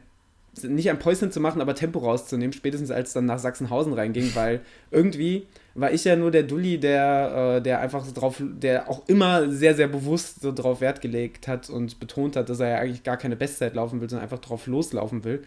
nicht 0.62 0.90
ein 0.90 1.00
Päuschen 1.00 1.32
zu 1.32 1.40
machen, 1.40 1.62
aber 1.62 1.74
Tempo 1.74 2.00
rauszunehmen, 2.00 2.54
spätestens 2.54 2.92
als 2.92 3.10
es 3.10 3.14
dann 3.14 3.26
nach 3.26 3.40
Sachsenhausen 3.40 3.94
reinging, 3.94 4.32
weil 4.36 4.62
irgendwie 4.92 5.48
war 5.76 5.92
ich 5.92 6.04
ja 6.04 6.16
nur 6.16 6.30
der 6.30 6.44
Dulli, 6.44 6.80
der, 6.80 7.56
äh, 7.58 7.62
der 7.62 7.80
einfach 7.80 8.06
so 8.06 8.12
drauf, 8.14 8.40
der 8.40 8.90
auch 8.90 9.08
immer 9.08 9.50
sehr, 9.50 9.74
sehr 9.74 9.88
bewusst 9.88 10.42
so 10.42 10.52
drauf 10.52 10.82
Wert 10.82 11.02
gelegt 11.02 11.48
hat 11.48 11.70
und 11.70 12.00
betont 12.00 12.36
hat, 12.36 12.50
dass 12.50 12.60
er 12.60 12.70
ja 12.70 12.78
eigentlich 12.78 13.04
gar 13.04 13.18
keine 13.18 13.36
Bestzeit 13.36 13.74
laufen 13.74 14.00
will, 14.00 14.10
sondern 14.10 14.24
einfach 14.24 14.40
drauf 14.40 14.68
loslaufen 14.68 15.24
will. 15.24 15.42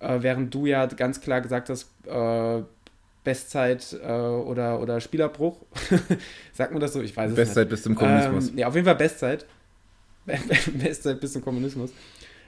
Äh, 0.00 0.18
während 0.20 0.54
du 0.54 0.66
ja 0.66 0.86
ganz 0.86 1.20
klar 1.20 1.42
gesagt 1.42 1.68
hast, 1.68 1.90
äh, 2.06 2.62
Bestzeit 3.26 3.98
äh, 4.04 4.06
oder, 4.06 4.80
oder 4.80 5.00
Spielerbruch. 5.00 5.58
Sagt 6.52 6.70
man 6.70 6.80
das 6.80 6.92
so? 6.92 7.02
Ich 7.02 7.16
weiß 7.16 7.32
es 7.32 7.36
Bestzeit 7.36 7.68
nicht. 7.68 7.68
Bestzeit 7.68 7.68
bis 7.70 7.82
zum 7.82 7.94
Kommunismus. 7.96 8.48
Ähm, 8.50 8.58
ja, 8.58 8.68
auf 8.68 8.74
jeden 8.76 8.84
Fall 8.84 8.94
Bestzeit. 8.94 9.46
Bestzeit 10.74 11.20
bis 11.20 11.32
zum 11.32 11.42
Kommunismus. 11.42 11.90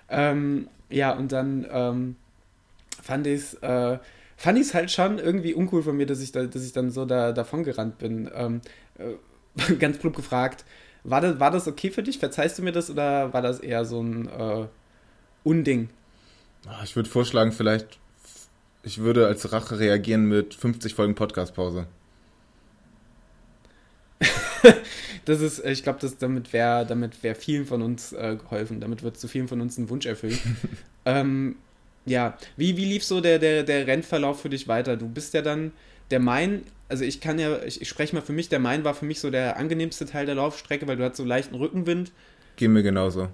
Ähm, 0.09 0.69
ja, 0.89 1.13
und 1.15 1.33
dann 1.33 1.67
ähm, 1.69 2.17
fand 3.03 3.27
ich 3.27 3.41
es 3.41 3.55
äh, 3.55 3.99
fand 4.37 4.73
halt 4.73 4.93
schon 4.93 5.19
irgendwie 5.19 5.53
uncool 5.53 5.83
von 5.83 5.97
mir, 5.97 6.07
dass 6.07 6.21
ich, 6.21 6.31
da, 6.31 6.45
dass 6.45 6.65
ich 6.65 6.73
dann 6.73 6.93
so 6.93 7.05
da, 7.05 7.33
davon 7.33 7.65
gerannt 7.65 7.99
bin. 7.99 8.31
Ähm, 8.33 8.61
äh, 8.99 9.75
ganz 9.81 9.99
plump 9.99 10.15
gefragt, 10.15 10.65
war 11.03 11.21
das, 11.21 11.41
war 11.41 11.51
das 11.51 11.67
okay 11.67 11.91
für 11.91 12.05
dich? 12.05 12.21
Verzeihst 12.21 12.57
du 12.57 12.63
mir 12.63 12.71
das 12.71 12.89
oder 12.89 13.33
war 13.33 13.43
das 13.43 13.59
eher 13.59 13.85
so 13.85 14.01
ein 14.01 14.29
äh, 14.29 14.67
Unding? 15.43 15.89
Ah, 16.69 16.83
ich 16.85 16.95
würde 16.95 17.11
vorschlagen, 17.11 17.51
vielleicht, 17.51 17.99
ich 18.89 18.99
würde 18.99 19.27
als 19.27 19.53
Rache 19.53 19.79
reagieren 19.79 20.25
mit 20.25 20.55
50 20.55 20.95
Folgen 20.95 21.15
Podcast-Pause. 21.15 21.87
das 25.27 25.43
ist, 25.43 25.63
ich 25.63 25.83
glaube, 25.83 25.99
damit 26.19 26.55
wäre 26.55 26.87
damit 26.87 27.23
wär 27.23 27.35
vielen 27.35 27.67
von 27.67 27.83
uns 27.83 28.15
äh, 28.15 28.37
geholfen. 28.37 28.81
Damit 28.81 29.03
wird 29.03 29.19
zu 29.19 29.29
vielen 29.29 29.47
von 29.47 29.61
uns 29.61 29.77
ein 29.77 29.91
Wunsch 29.91 30.07
erfüllt. 30.07 30.41
ähm, 31.05 31.57
ja, 32.07 32.39
wie, 32.57 32.79
wie 32.79 32.87
lief 32.87 33.05
so 33.05 33.21
der, 33.21 33.39
der, 33.39 33.63
der 33.63 33.87
Rennverlauf 33.87 34.41
für 34.41 34.49
dich 34.49 34.69
weiter? 34.69 34.97
Du 34.97 35.07
bist 35.07 35.35
ja 35.35 35.43
dann, 35.43 35.73
der 36.11 36.21
Main, 36.21 36.63
also 36.89 37.05
ich 37.05 37.21
kann 37.21 37.39
ja, 37.39 37.63
ich, 37.63 37.83
ich 37.83 37.89
spreche 37.91 38.17
mal 38.17 38.23
für 38.23 38.33
mich, 38.33 38.49
der 38.49 38.59
Main 38.59 38.85
war 38.85 38.95
für 38.95 39.05
mich 39.05 39.21
so 39.21 39.29
der 39.29 39.59
angenehmste 39.59 40.07
Teil 40.07 40.25
der 40.25 40.37
Laufstrecke, 40.37 40.89
weil 40.89 40.97
du 40.97 41.05
hattest 41.05 41.19
so 41.19 41.25
leichten 41.25 41.57
Rückenwind. 41.57 42.11
Geht 42.57 42.71
mir 42.71 42.83
genauso. 42.83 43.29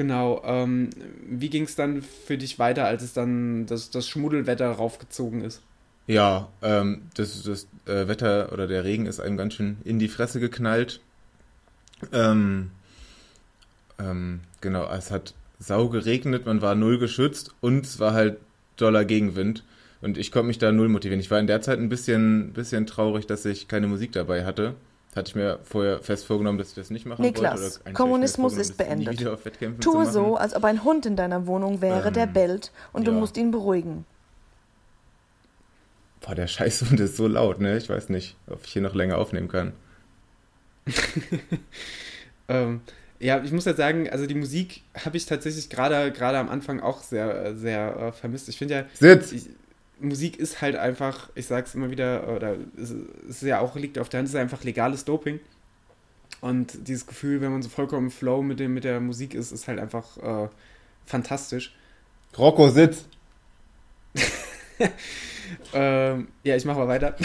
Genau, 0.00 0.40
ähm, 0.46 0.88
wie 1.28 1.50
ging 1.50 1.64
es 1.64 1.76
dann 1.76 2.00
für 2.00 2.38
dich 2.38 2.58
weiter, 2.58 2.86
als 2.86 3.02
es 3.02 3.12
dann 3.12 3.66
das, 3.66 3.90
das 3.90 4.08
Schmuddelwetter 4.08 4.70
raufgezogen 4.70 5.42
ist? 5.44 5.60
Ja, 6.06 6.48
ähm, 6.62 7.02
das, 7.12 7.42
das 7.42 7.66
äh, 7.84 8.08
Wetter 8.08 8.50
oder 8.50 8.66
der 8.66 8.84
Regen 8.84 9.04
ist 9.04 9.20
einem 9.20 9.36
ganz 9.36 9.52
schön 9.52 9.76
in 9.84 9.98
die 9.98 10.08
Fresse 10.08 10.40
geknallt. 10.40 11.00
Ähm, 12.14 12.70
ähm, 13.98 14.40
genau, 14.62 14.90
es 14.90 15.10
hat 15.10 15.34
sau 15.58 15.90
geregnet, 15.90 16.46
man 16.46 16.62
war 16.62 16.74
null 16.74 16.98
geschützt 16.98 17.54
und 17.60 17.84
es 17.84 18.00
war 18.00 18.14
halt 18.14 18.38
doller 18.78 19.04
Gegenwind. 19.04 19.64
Und 20.00 20.16
ich 20.16 20.32
konnte 20.32 20.46
mich 20.46 20.56
da 20.56 20.72
null 20.72 20.88
motivieren. 20.88 21.20
Ich 21.20 21.30
war 21.30 21.40
in 21.40 21.46
der 21.46 21.60
Zeit 21.60 21.78
ein 21.78 21.90
bisschen, 21.90 22.54
bisschen 22.54 22.86
traurig, 22.86 23.26
dass 23.26 23.44
ich 23.44 23.68
keine 23.68 23.86
Musik 23.86 24.12
dabei 24.12 24.46
hatte. 24.46 24.76
Hatte 25.14 25.28
ich 25.28 25.34
mir 25.34 25.58
vorher 25.64 25.98
fest 25.98 26.24
vorgenommen, 26.24 26.58
dass 26.58 26.68
ich 26.68 26.74
das 26.76 26.90
nicht 26.90 27.04
machen 27.04 27.22
Niklas, 27.22 27.60
wollte. 27.60 27.78
Niklas, 27.78 27.94
Kommunismus 27.94 28.56
ist 28.56 28.76
beendet. 28.76 29.18
Tue 29.80 30.06
so, 30.06 30.36
als 30.36 30.54
ob 30.54 30.64
ein 30.64 30.84
Hund 30.84 31.04
in 31.04 31.16
deiner 31.16 31.46
Wohnung 31.48 31.80
wäre, 31.80 32.08
ähm, 32.08 32.14
der 32.14 32.26
bellt 32.26 32.70
und 32.92 33.06
ja. 33.06 33.12
du 33.12 33.18
musst 33.18 33.36
ihn 33.36 33.50
beruhigen. 33.50 34.04
Boah, 36.20 36.34
der 36.34 36.46
Scheißhund 36.46 37.00
ist 37.00 37.16
so 37.16 37.26
laut, 37.26 37.60
ne? 37.60 37.76
Ich 37.76 37.88
weiß 37.88 38.08
nicht, 38.10 38.36
ob 38.46 38.64
ich 38.64 38.72
hier 38.72 38.82
noch 38.82 38.94
länger 38.94 39.18
aufnehmen 39.18 39.48
kann. 39.48 39.72
ähm, 42.48 42.80
ja, 43.18 43.42
ich 43.42 43.52
muss 43.52 43.64
ja 43.64 43.74
sagen, 43.74 44.08
also 44.08 44.26
die 44.26 44.34
Musik 44.34 44.82
habe 45.04 45.16
ich 45.16 45.26
tatsächlich 45.26 45.68
gerade 45.70 46.12
gerade 46.12 46.38
am 46.38 46.48
Anfang 46.48 46.80
auch 46.80 47.02
sehr 47.02 47.56
sehr 47.56 47.96
äh, 47.96 48.12
vermisst. 48.12 48.48
Ich 48.48 48.58
finde 48.58 48.74
ja 48.74 48.84
Sitz. 48.94 49.32
Ich, 49.32 49.48
Musik 50.00 50.38
ist 50.38 50.60
halt 50.60 50.76
einfach, 50.76 51.30
ich 51.34 51.46
sag's 51.46 51.74
immer 51.74 51.90
wieder, 51.90 52.28
oder 52.34 52.56
es 52.80 52.90
ist 53.28 53.42
ja 53.42 53.60
auch 53.60 53.76
liegt 53.76 53.98
auf 53.98 54.08
der 54.08 54.18
Hand, 54.18 54.28
es 54.28 54.34
ist 54.34 54.40
einfach 54.40 54.64
legales 54.64 55.04
Doping. 55.04 55.40
Und 56.40 56.88
dieses 56.88 57.06
Gefühl, 57.06 57.40
wenn 57.40 57.52
man 57.52 57.62
so 57.62 57.68
vollkommen 57.68 58.06
im 58.06 58.10
Flow 58.10 58.42
mit 58.42 58.60
dem 58.60 58.72
mit 58.72 58.84
der 58.84 59.00
Musik 59.00 59.34
ist, 59.34 59.52
ist 59.52 59.68
halt 59.68 59.78
einfach 59.78 60.16
äh, 60.16 60.48
fantastisch. 61.04 61.74
Rocco 62.38 62.70
sitz. 62.70 63.04
ähm, 65.74 66.28
ja, 66.42 66.56
ich 66.56 66.64
mache 66.64 66.78
mal 66.78 66.88
weiter. 66.88 67.16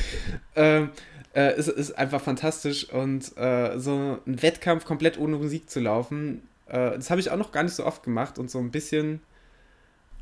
ähm, 0.56 0.90
äh, 1.32 1.52
es 1.52 1.68
ist 1.68 1.92
einfach 1.92 2.20
fantastisch 2.20 2.90
und 2.90 3.36
äh, 3.38 3.78
so 3.78 4.20
ein 4.26 4.42
Wettkampf 4.42 4.84
komplett 4.84 5.18
ohne 5.18 5.36
Musik 5.36 5.70
zu 5.70 5.80
laufen, 5.80 6.42
äh, 6.66 6.92
das 6.92 7.10
habe 7.10 7.20
ich 7.20 7.30
auch 7.30 7.36
noch 7.36 7.52
gar 7.52 7.62
nicht 7.62 7.74
so 7.74 7.84
oft 7.86 8.02
gemacht 8.02 8.38
und 8.38 8.50
so 8.50 8.58
ein 8.58 8.70
bisschen 8.70 9.20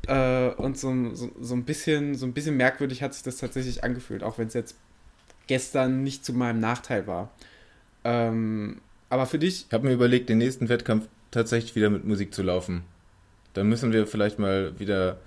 äh, 0.07 0.49
und 0.55 0.77
so, 0.77 1.13
so, 1.13 1.31
so, 1.39 1.55
ein 1.55 1.63
bisschen 1.63 2.15
so 2.15 2.25
ein 2.25 2.33
bisschen 2.33 2.57
merkwürdig 2.57 3.01
hat 3.03 3.13
sich 3.13 3.23
das 3.23 3.37
tatsächlich 3.37 3.83
angefühlt, 3.83 4.23
auch 4.23 4.37
wenn 4.37 4.47
es 4.47 4.53
jetzt 4.53 4.75
gestern 5.47 6.03
nicht 6.03 6.25
zu 6.25 6.33
meinem 6.33 6.59
Nachteil 6.59 7.07
war. 7.07 7.31
Ähm, 8.03 8.81
aber 9.09 9.25
für 9.25 9.39
dich. 9.39 9.65
Ich 9.67 9.73
habe 9.73 9.87
mir 9.87 9.93
überlegt, 9.93 10.29
den 10.29 10.37
nächsten 10.37 10.69
Wettkampf 10.69 11.07
tatsächlich 11.31 11.75
wieder 11.75 11.89
mit 11.89 12.05
Musik 12.05 12.33
zu 12.33 12.43
laufen. 12.43 12.83
Dann 13.53 13.67
müssen 13.67 13.91
wir 13.91 14.07
vielleicht 14.07 14.39
mal 14.39 14.77
wieder 14.79 15.17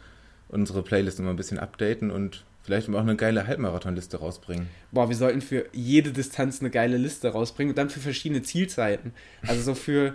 unsere 0.49 0.83
Playlist 0.83 1.19
immer 1.19 1.31
ein 1.31 1.37
bisschen 1.37 1.59
updaten 1.59 2.11
und 2.11 2.45
Vielleicht 2.63 2.91
auch 2.91 3.01
eine 3.01 3.17
geile 3.17 3.47
Halbmarathonliste 3.47 4.19
rausbringen. 4.19 4.69
Boah, 4.93 5.09
wir 5.09 5.17
sollten 5.17 5.41
für 5.41 5.67
jede 5.73 6.13
Distanz 6.13 6.61
eine 6.61 6.71
geile 6.71 6.99
Liste 6.99 7.29
rausbringen 7.29 7.71
und 7.71 7.79
dann 7.79 7.89
für 7.89 8.01
verschiedene 8.01 8.43
Zielzeiten. 8.43 9.13
Also 9.47 9.63
so 9.63 9.75
für, 9.75 10.15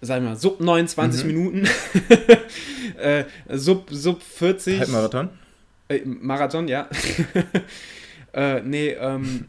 sagen 0.00 0.24
wir 0.24 0.30
mal, 0.30 0.36
sub 0.36 0.60
29 0.60 1.24
mhm. 1.24 1.26
Minuten, 1.26 1.68
äh, 2.98 3.24
sub, 3.50 3.88
sub 3.90 4.22
40. 4.22 4.80
Halbmarathon? 4.80 5.30
Äh, 5.88 6.00
Marathon, 6.04 6.68
ja. 6.68 6.88
äh, 8.32 8.60
nee, 8.62 8.90
ähm, 8.90 9.46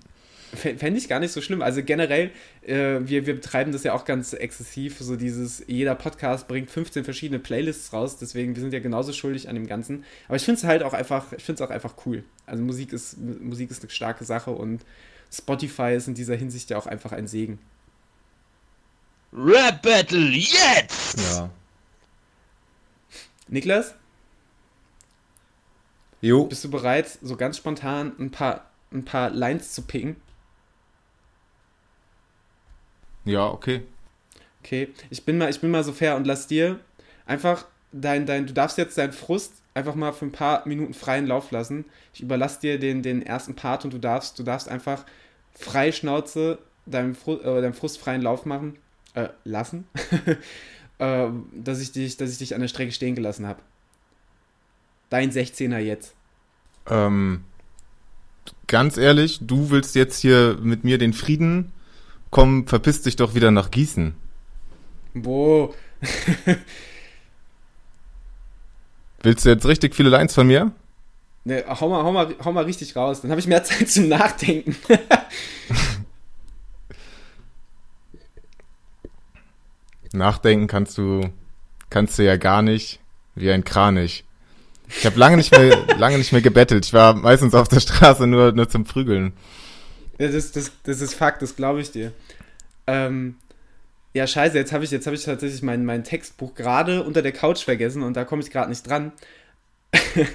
Fände 0.56 0.98
ich 0.98 1.08
gar 1.08 1.20
nicht 1.20 1.32
so 1.32 1.42
schlimm. 1.42 1.62
Also 1.62 1.84
generell, 1.84 2.32
äh, 2.62 3.00
wir, 3.02 3.26
wir 3.26 3.36
betreiben 3.36 3.72
das 3.72 3.84
ja 3.84 3.94
auch 3.94 4.06
ganz 4.06 4.34
exzessiv. 4.34 4.98
So 5.00 5.16
dieses, 5.16 5.64
jeder 5.68 5.96
Podcast 5.96 6.48
bringt 6.48 6.72
15 6.72 7.04
verschiedene 7.04 7.40
Playlists 7.40 7.94
raus, 7.94 8.18
deswegen, 8.18 8.56
wir 8.56 8.62
sind 8.62 8.74
ja 8.74 8.80
genauso 8.80 9.14
schuldig 9.14 9.50
an 9.50 9.56
dem 9.56 9.68
Ganzen. 9.68 10.04
Aber 10.28 10.38
ich 10.38 10.44
finde 10.44 10.60
es 10.60 10.64
halt 10.64 10.84
auch 10.84 10.94
einfach, 10.94 11.34
ich 11.34 11.44
finde 11.44 11.62
es 11.62 11.68
auch 11.68 11.74
einfach 11.74 11.94
cool. 12.06 12.24
Also 12.46 12.64
Musik 12.64 12.94
ist, 12.94 13.18
Musik 13.20 13.72
ist 13.72 13.84
eine 13.84 13.92
starke 13.92 14.24
Sache 14.24 14.52
und 14.52 14.86
Spotify 15.32 15.94
ist 15.96 16.08
in 16.08 16.14
dieser 16.14 16.36
Hinsicht 16.36 16.70
ja 16.70 16.78
auch 16.78 16.88
einfach 16.88 17.12
ein 17.12 17.28
Segen. 17.28 17.60
Rap 19.38 19.82
Battle 19.82 20.30
jetzt! 20.30 21.20
Ja. 21.20 21.50
Niklas? 23.50 23.94
Jo. 26.22 26.46
Bist 26.46 26.64
du 26.64 26.72
bereit, 26.72 27.20
so 27.22 27.36
ganz 27.36 27.58
spontan 27.58 28.14
ein 28.18 28.32
paar, 28.32 28.70
ein 28.94 29.04
paar 29.04 29.30
Lines 29.32 29.74
zu 29.74 29.82
picken? 29.82 30.16
Ja, 33.26 33.48
okay. 33.48 33.84
Okay, 34.64 34.94
ich 35.10 35.26
bin 35.26 35.38
mal, 35.38 35.50
ich 35.50 35.60
bin 35.60 35.70
mal 35.70 35.84
so 35.84 35.92
fair 35.92 36.16
und 36.16 36.26
lass 36.26 36.48
dir 36.48 36.80
einfach 37.26 37.66
dein, 37.92 38.26
dein, 38.26 38.48
du 38.48 38.54
darfst 38.54 38.78
jetzt 38.78 38.98
deinen 38.98 39.14
Frust 39.14 39.54
einfach 39.74 39.96
mal 39.96 40.14
für 40.14 40.26
ein 40.26 40.32
paar 40.32 40.66
Minuten 40.66 40.94
freien 40.94 41.28
Lauf 41.28 41.52
lassen. 41.52 41.86
Ich 42.14 42.22
überlasse 42.22 42.62
dir 42.62 42.80
den, 42.80 43.04
den 43.04 43.22
ersten 43.22 43.56
Part 43.56 43.84
und 43.84 43.94
du 43.94 44.00
darfst, 44.00 44.40
du 44.40 44.44
darfst 44.44 44.70
einfach 44.70 45.06
frei 45.52 45.92
Schnauze 45.92 46.58
deinem, 46.86 47.16
Fru 47.16 47.36
äh, 47.36 47.62
deinem 47.62 47.74
frustfreien 47.74 48.22
Lauf 48.22 48.46
machen, 48.46 48.78
äh, 49.16 49.30
lassen, 49.44 49.88
äh, 51.00 51.28
dass, 51.54 51.82
ich 51.82 51.92
dich, 51.92 52.18
dass 52.18 52.32
ich 52.32 52.38
dich 52.38 52.54
an 52.54 52.62
der 52.62 52.68
Strecke 52.68 52.92
stehen 52.92 53.16
gelassen 53.16 53.48
habe. 53.48 53.62
Dein 55.10 55.32
16er 55.32 55.80
jetzt. 55.80 56.14
Ähm, 56.88 57.44
ganz 58.68 58.98
ehrlich, 58.98 59.40
du 59.42 59.70
willst 59.72 59.96
jetzt 59.96 60.20
hier 60.20 60.58
mit 60.62 60.84
mir 60.84 60.98
den 60.98 61.14
Frieden, 61.14 61.72
komm, 62.30 62.68
verpiss 62.68 63.02
dich 63.02 63.16
doch 63.16 63.34
wieder 63.36 63.52
nach 63.52 63.72
Gießen. 63.72 64.16
Wo? 65.14 65.74
willst 69.22 69.46
du 69.46 69.50
jetzt 69.50 69.66
richtig 69.66 69.96
viele 69.96 70.10
Lines 70.10 70.36
von 70.36 70.48
mir? 70.48 70.72
Ne, 71.46 71.64
hau 71.68 71.90
mal, 71.90 72.04
hau, 72.04 72.12
mal, 72.12 72.36
hau 72.44 72.52
mal 72.52 72.64
richtig 72.64 72.96
raus, 72.96 73.22
dann 73.22 73.32
habe 73.32 73.40
ich 73.40 73.48
mehr 73.48 73.64
Zeit 73.66 73.90
zum 73.90 74.10
Nachdenken. 74.10 74.76
Nachdenken 80.16 80.68
kannst 80.68 80.98
du, 80.98 81.30
kannst 81.90 82.18
du 82.18 82.24
ja 82.24 82.38
gar 82.38 82.62
nicht, 82.62 83.00
wie 83.36 83.52
ein 83.52 83.64
Kranich. 83.64 84.26
Ich 84.88 85.06
habe 85.06 85.20
lange 85.20 85.38
nicht 85.38 85.52
mehr, 85.52 85.78
lange 85.98 86.18
nicht 86.18 86.32
mehr 86.32 86.42
gebettelt. 86.42 86.86
Ich 86.86 86.94
war 86.94 87.14
meistens 87.14 87.54
auf 87.54 87.68
der 87.68 87.80
Straße 87.80 88.28
nur, 88.28 88.52
nur 88.52 88.70
zum 88.70 88.84
Prügeln. 88.84 89.34
Ja, 90.18 90.30
das, 90.30 90.52
das, 90.52 90.72
das 90.84 91.02
ist 91.02 91.14
Fakt, 91.14 91.42
das 91.42 91.56
glaube 91.56 91.82
ich 91.82 91.92
dir. 91.92 92.12
Ähm, 92.88 93.36
ja, 94.14 94.28
scheiße, 94.28 94.58
jetzt 94.58 94.72
habe 94.72 94.86
ich, 94.86 94.94
hab 94.94 95.14
ich 95.14 95.24
tatsächlich 95.24 95.62
mein, 95.62 95.84
mein 95.84 96.04
Textbuch 96.04 96.56
gerade 96.56 97.04
unter 97.04 97.22
der 97.22 97.34
Couch 97.34 97.64
vergessen 97.64 98.02
und 98.02 98.16
da 98.16 98.24
komme 98.24 98.42
ich 98.42 98.50
gerade 98.50 98.70
nicht 98.70 98.88
dran. 98.88 99.12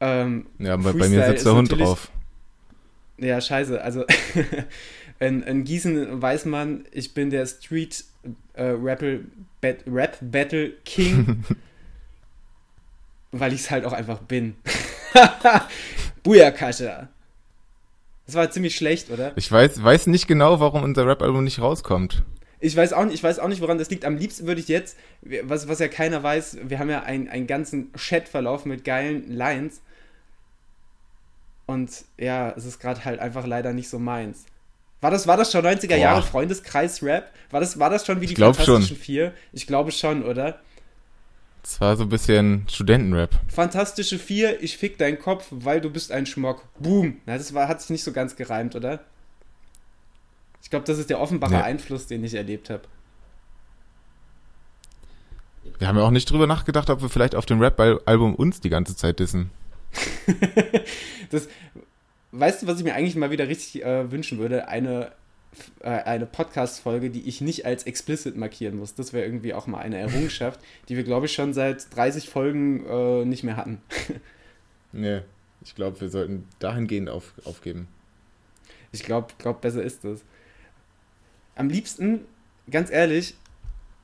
ähm, 0.00 0.46
ja, 0.58 0.76
bei, 0.76 0.92
bei 0.92 1.08
mir 1.08 1.26
sitzt 1.26 1.46
der 1.46 1.54
Hund 1.54 1.72
drauf. 1.72 2.10
Ja, 3.18 3.40
scheiße. 3.40 3.82
Also 3.82 4.04
in, 5.18 5.42
in, 5.42 5.64
Gießen 5.64 6.20
weiß 6.20 6.44
man, 6.44 6.84
ich 6.92 7.14
bin 7.14 7.30
der 7.30 7.46
Street 7.46 8.04
äh, 8.56 8.64
Rap, 8.64 9.02
Rap 9.62 10.18
Battle 10.20 10.70
King. 10.84 11.44
weil 13.32 13.52
ich 13.52 13.60
es 13.60 13.70
halt 13.70 13.84
auch 13.84 13.92
einfach 13.92 14.20
bin. 14.20 14.56
Booyakasha. 16.22 17.08
Das 18.26 18.34
war 18.34 18.50
ziemlich 18.50 18.74
schlecht, 18.74 19.10
oder? 19.10 19.32
Ich 19.36 19.50
weiß, 19.50 19.82
weiß 19.82 20.08
nicht 20.08 20.26
genau, 20.26 20.58
warum 20.58 20.82
unser 20.82 21.06
Rap-Album 21.06 21.44
nicht 21.44 21.60
rauskommt. 21.60 22.24
Ich 22.58 22.74
weiß, 22.74 22.92
auch 22.92 23.04
nicht, 23.04 23.14
ich 23.14 23.22
weiß 23.22 23.38
auch 23.38 23.48
nicht, 23.48 23.60
woran 23.60 23.78
das 23.78 23.90
liegt. 23.90 24.04
Am 24.04 24.16
liebsten 24.16 24.46
würde 24.46 24.60
ich 24.60 24.68
jetzt, 24.68 24.96
was, 25.42 25.68
was 25.68 25.78
ja 25.78 25.88
keiner 25.88 26.22
weiß, 26.22 26.58
wir 26.64 26.78
haben 26.78 26.90
ja 26.90 27.02
einen, 27.02 27.28
einen 27.28 27.46
ganzen 27.46 27.92
Chat-Verlauf 27.92 28.64
mit 28.64 28.84
geilen 28.84 29.30
Lines. 29.30 29.82
Und 31.66 32.04
ja, 32.18 32.52
es 32.56 32.64
ist 32.64 32.80
gerade 32.80 33.04
halt 33.04 33.20
einfach 33.20 33.46
leider 33.46 33.72
nicht 33.72 33.88
so 33.88 33.98
meins. 33.98 34.46
War 35.00 35.10
das, 35.10 35.26
war 35.26 35.36
das 35.36 35.52
schon 35.52 35.64
90er 35.64 35.88
Boah. 35.88 35.96
Jahre 35.96 36.22
Freundeskreis-Rap? 36.22 37.30
War 37.50 37.60
das, 37.60 37.78
war 37.78 37.90
das 37.90 38.06
schon 38.06 38.20
wie 38.20 38.26
die 38.26 38.36
Fantastischen 38.36 38.82
schon. 38.82 38.96
Vier? 38.96 39.34
Ich 39.52 39.66
glaube 39.66 39.92
schon, 39.92 40.24
oder? 40.24 40.58
Das 41.62 41.80
war 41.80 41.96
so 41.96 42.04
ein 42.04 42.08
bisschen 42.08 42.64
Studentenrap. 42.68 43.30
Fantastische 43.48 44.18
Vier, 44.18 44.62
ich 44.62 44.76
fick 44.78 44.98
deinen 44.98 45.18
Kopf, 45.18 45.48
weil 45.50 45.80
du 45.80 45.90
bist 45.90 46.12
ein 46.12 46.24
Schmock. 46.24 46.62
Boom. 46.78 47.16
Na, 47.26 47.36
das 47.36 47.54
war, 47.54 47.68
hat 47.68 47.80
sich 47.80 47.90
nicht 47.90 48.04
so 48.04 48.12
ganz 48.12 48.36
gereimt, 48.36 48.76
oder? 48.76 49.00
Ich 50.62 50.70
glaube, 50.70 50.84
das 50.84 50.98
ist 50.98 51.10
der 51.10 51.20
offenbare 51.20 51.54
nee. 51.54 51.62
Einfluss, 51.62 52.06
den 52.06 52.24
ich 52.24 52.34
erlebt 52.34 52.70
habe. 52.70 52.82
Wir 55.78 55.88
haben 55.88 55.96
ja 55.96 56.04
auch 56.04 56.10
nicht 56.10 56.30
drüber 56.30 56.46
nachgedacht, 56.46 56.88
ob 56.88 57.02
wir 57.02 57.08
vielleicht 57.08 57.34
auf 57.34 57.46
dem 57.46 57.60
Rap-Album 57.60 58.34
uns 58.34 58.60
die 58.60 58.70
ganze 58.70 58.96
Zeit 58.96 59.18
dissen. 59.18 59.50
das, 61.30 61.48
weißt 62.40 62.62
du, 62.62 62.66
was 62.66 62.78
ich 62.78 62.84
mir 62.84 62.94
eigentlich 62.94 63.16
mal 63.16 63.30
wieder 63.30 63.48
richtig 63.48 63.84
äh, 63.84 64.10
wünschen 64.10 64.38
würde? 64.38 64.68
Eine 64.68 65.12
äh, 65.80 65.88
eine 65.88 66.26
Podcast-Folge, 66.26 67.10
die 67.10 67.28
ich 67.28 67.40
nicht 67.40 67.64
als 67.66 67.84
explicit 67.84 68.36
markieren 68.36 68.76
muss. 68.76 68.94
Das 68.94 69.12
wäre 69.12 69.24
irgendwie 69.24 69.54
auch 69.54 69.66
mal 69.66 69.78
eine 69.78 69.98
Errungenschaft, 69.98 70.60
die 70.88 70.96
wir, 70.96 71.04
glaube 71.04 71.26
ich, 71.26 71.32
schon 71.32 71.54
seit 71.54 71.94
30 71.94 72.28
Folgen 72.28 72.84
äh, 72.86 73.24
nicht 73.24 73.42
mehr 73.42 73.56
hatten. 73.56 73.80
nee, 74.92 75.22
ich 75.62 75.74
glaube, 75.74 76.00
wir 76.00 76.08
sollten 76.08 76.46
dahingehend 76.58 77.08
auf, 77.08 77.32
aufgeben. 77.44 77.88
Ich 78.92 79.02
glaube, 79.02 79.28
glaub, 79.38 79.60
besser 79.60 79.82
ist 79.82 80.04
das. 80.04 80.22
Am 81.54 81.68
liebsten, 81.68 82.20
ganz 82.70 82.90
ehrlich, 82.90 83.34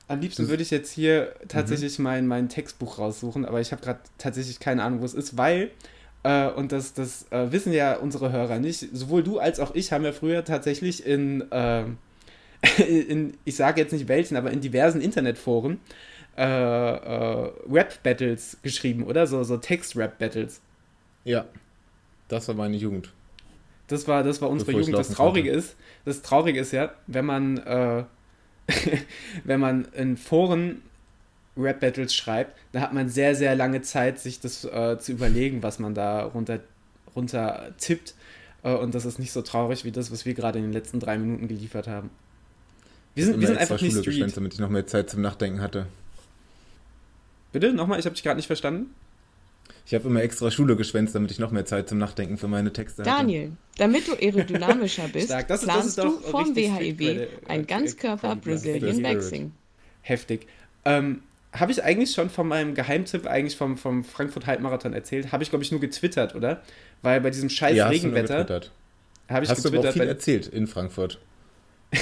am 0.07 0.19
liebsten 0.19 0.49
würde 0.49 0.63
ich 0.63 0.71
jetzt 0.71 0.91
hier 0.91 1.35
tatsächlich 1.47 1.97
mhm. 1.99 2.03
mein, 2.03 2.27
mein 2.27 2.49
Textbuch 2.49 2.99
raussuchen, 2.99 3.45
aber 3.45 3.61
ich 3.61 3.71
habe 3.71 3.81
gerade 3.81 3.99
tatsächlich 4.17 4.59
keine 4.59 4.83
Ahnung, 4.83 5.01
wo 5.01 5.05
es 5.05 5.13
ist, 5.13 5.37
weil 5.37 5.71
äh, 6.23 6.47
und 6.49 6.71
das, 6.71 6.93
das 6.93 7.31
äh, 7.31 7.51
wissen 7.51 7.73
ja 7.73 7.97
unsere 7.97 8.31
Hörer 8.31 8.59
nicht. 8.59 8.87
Sowohl 8.93 9.23
du 9.23 9.39
als 9.39 9.59
auch 9.59 9.75
ich 9.75 9.91
haben 9.91 10.05
ja 10.05 10.11
früher 10.11 10.43
tatsächlich 10.45 11.05
in, 11.05 11.49
äh, 11.51 11.83
in 12.87 13.35
ich 13.45 13.55
sage 13.55 13.81
jetzt 13.81 13.91
nicht 13.91 14.07
welchen, 14.07 14.37
aber 14.37 14.51
in 14.51 14.61
diversen 14.61 15.01
Internetforen 15.01 15.79
äh, 16.37 16.43
äh, 16.43 17.51
Rap-Battles 17.69 18.57
geschrieben, 18.63 19.03
oder? 19.03 19.27
So, 19.27 19.43
so 19.43 19.57
Text-Rap-Battles. 19.57 20.61
Ja, 21.25 21.45
das 22.27 22.47
war 22.47 22.55
meine 22.55 22.77
Jugend. 22.77 23.11
Das 23.87 24.07
war, 24.07 24.23
das 24.23 24.41
war 24.41 24.49
unsere 24.49 24.71
Bevor 24.71 24.81
Jugend. 24.81 24.97
Das 24.97 25.09
Traurige 25.09 25.51
konnte. 25.51 25.67
ist, 25.67 25.75
das 26.05 26.21
Traurige 26.21 26.59
ist 26.59 26.71
ja, 26.71 26.93
wenn 27.05 27.25
man, 27.25 27.57
äh, 27.57 28.03
wenn 29.43 29.59
man 29.59 29.85
in 29.93 30.17
Foren 30.17 30.81
Rap-Battles 31.55 32.15
schreibt, 32.15 32.57
da 32.71 32.81
hat 32.81 32.93
man 32.93 33.09
sehr, 33.09 33.35
sehr 33.35 33.55
lange 33.55 33.81
Zeit, 33.81 34.19
sich 34.19 34.39
das 34.39 34.65
äh, 34.65 34.97
zu 34.99 35.11
überlegen, 35.11 35.61
was 35.63 35.79
man 35.79 35.93
da 35.93 36.23
runter, 36.23 36.59
runter 37.15 37.71
tippt. 37.77 38.15
Äh, 38.63 38.73
und 38.73 38.95
das 38.95 39.05
ist 39.05 39.19
nicht 39.19 39.31
so 39.31 39.41
traurig 39.41 39.85
wie 39.85 39.91
das, 39.91 40.11
was 40.11 40.25
wir 40.25 40.33
gerade 40.33 40.59
in 40.59 40.65
den 40.65 40.73
letzten 40.73 40.99
drei 40.99 41.17
Minuten 41.17 41.47
geliefert 41.47 41.87
haben. 41.87 42.09
Wir 43.15 43.25
sind, 43.25 43.39
wir 43.39 43.47
sind 43.47 43.57
einfach 43.57 43.79
nicht 43.79 43.91
Schule 43.91 44.11
Street. 44.11 44.35
damit 44.35 44.53
ich 44.53 44.59
noch 44.59 44.69
mehr 44.69 44.87
Zeit 44.87 45.09
zum 45.09 45.21
Nachdenken 45.21 45.61
hatte. 45.61 45.85
Bitte? 47.51 47.71
Nochmal? 47.71 47.99
Ich 47.99 48.05
habe 48.05 48.15
dich 48.15 48.23
gerade 48.23 48.37
nicht 48.37 48.47
verstanden. 48.47 48.95
Ich 49.85 49.93
habe 49.93 50.07
immer 50.07 50.21
extra 50.21 50.49
Schule 50.49 50.75
geschwänzt, 50.75 51.13
damit 51.13 51.29
ich 51.31 51.39
noch 51.39 51.51
mehr 51.51 51.65
Zeit 51.65 51.89
zum 51.89 51.97
Nachdenken 51.97 52.37
für 52.37 52.47
meine 52.47 52.71
Texte 52.73 53.03
hatte. 53.03 53.09
Daniel, 53.11 53.51
damit 53.77 54.07
du 54.07 54.13
aerodynamischer 54.13 55.07
bist, 55.09 55.29
das 55.29 55.61
ist, 55.61 55.63
planst 55.63 55.97
das 55.97 56.05
du 56.05 56.19
vom 56.19 56.55
WHIW 56.55 57.27
ein 57.47 57.67
Ganzkörper 57.67 58.35
Brazilian 58.37 59.03
Waxing. 59.03 59.51
Heftig. 60.01 60.47
Ähm, 60.85 61.21
habe 61.53 61.71
ich 61.71 61.83
eigentlich 61.83 62.11
schon 62.11 62.29
von 62.29 62.47
meinem 62.47 62.73
Geheimtipp 62.73 63.27
eigentlich 63.27 63.55
vom, 63.55 63.77
vom 63.77 64.03
Frankfurt 64.03 64.47
Halbmarathon 64.47 64.93
erzählt? 64.93 65.31
Habe 65.31 65.43
ich, 65.43 65.49
glaube 65.49 65.63
ich, 65.63 65.71
nur 65.71 65.79
getwittert, 65.79 66.35
oder? 66.35 66.61
Weil 67.01 67.21
bei 67.21 67.29
diesem 67.29 67.49
scheiß 67.49 67.75
ja, 67.75 67.87
Regenwetter. 67.87 68.39
Habe 69.29 69.45
ich 69.45 69.51
hast 69.51 69.63
getwittert, 69.63 69.73
du 69.73 69.79
aber 69.79 69.91
viel 69.91 70.01
erzählt 70.07 70.47
in 70.47 70.67
Frankfurt. 70.67 71.19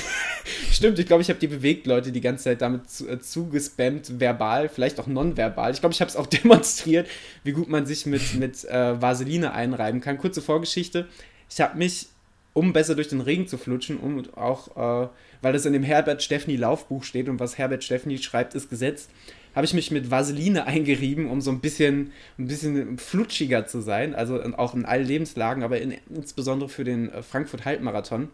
Stimmt, 0.71 0.99
ich 0.99 1.05
glaube, 1.05 1.21
ich 1.21 1.29
habe 1.29 1.39
die 1.39 1.47
bewegt 1.47 1.85
Leute 1.85 2.11
die 2.11 2.21
ganze 2.21 2.45
Zeit 2.45 2.61
damit 2.61 2.89
zu, 2.89 3.09
äh, 3.09 3.19
zugespammt, 3.19 4.19
verbal, 4.19 4.69
vielleicht 4.69 4.99
auch 4.99 5.07
nonverbal. 5.07 5.71
Ich 5.71 5.81
glaube, 5.81 5.93
ich 5.93 6.01
habe 6.01 6.09
es 6.09 6.15
auch 6.15 6.27
demonstriert, 6.27 7.07
wie 7.43 7.51
gut 7.51 7.69
man 7.69 7.85
sich 7.85 8.05
mit, 8.05 8.35
mit 8.35 8.63
äh, 8.65 9.01
Vaseline 9.01 9.53
einreiben 9.53 9.99
kann. 9.99 10.17
Kurze 10.17 10.41
Vorgeschichte. 10.41 11.07
Ich 11.49 11.59
habe 11.59 11.77
mich, 11.77 12.07
um 12.53 12.71
besser 12.71 12.95
durch 12.95 13.09
den 13.09 13.21
Regen 13.21 13.47
zu 13.47 13.57
flutschen, 13.57 13.97
um 13.97 14.23
auch, 14.35 15.03
äh, 15.03 15.09
weil 15.41 15.53
das 15.53 15.65
in 15.65 15.73
dem 15.73 15.83
Herbert 15.83 16.23
Steffni 16.23 16.55
Laufbuch 16.55 17.03
steht 17.03 17.27
und 17.27 17.39
was 17.39 17.57
Herbert 17.57 17.83
Steffni 17.83 18.17
schreibt, 18.17 18.55
ist 18.55 18.69
Gesetz, 18.69 19.09
habe 19.55 19.65
ich 19.65 19.73
mich 19.73 19.91
mit 19.91 20.11
Vaseline 20.11 20.65
eingerieben, 20.67 21.29
um 21.29 21.41
so 21.41 21.51
ein 21.51 21.59
bisschen, 21.59 22.11
ein 22.37 22.47
bisschen 22.47 22.97
flutschiger 22.97 23.67
zu 23.67 23.81
sein. 23.81 24.15
Also 24.15 24.41
auch 24.57 24.73
in 24.73 24.85
allen 24.85 25.05
Lebenslagen, 25.05 25.63
aber 25.63 25.79
in, 25.79 25.95
insbesondere 26.13 26.69
für 26.69 26.83
den 26.83 27.09
äh, 27.09 27.23
Frankfurt-Halbmarathon. 27.23 28.29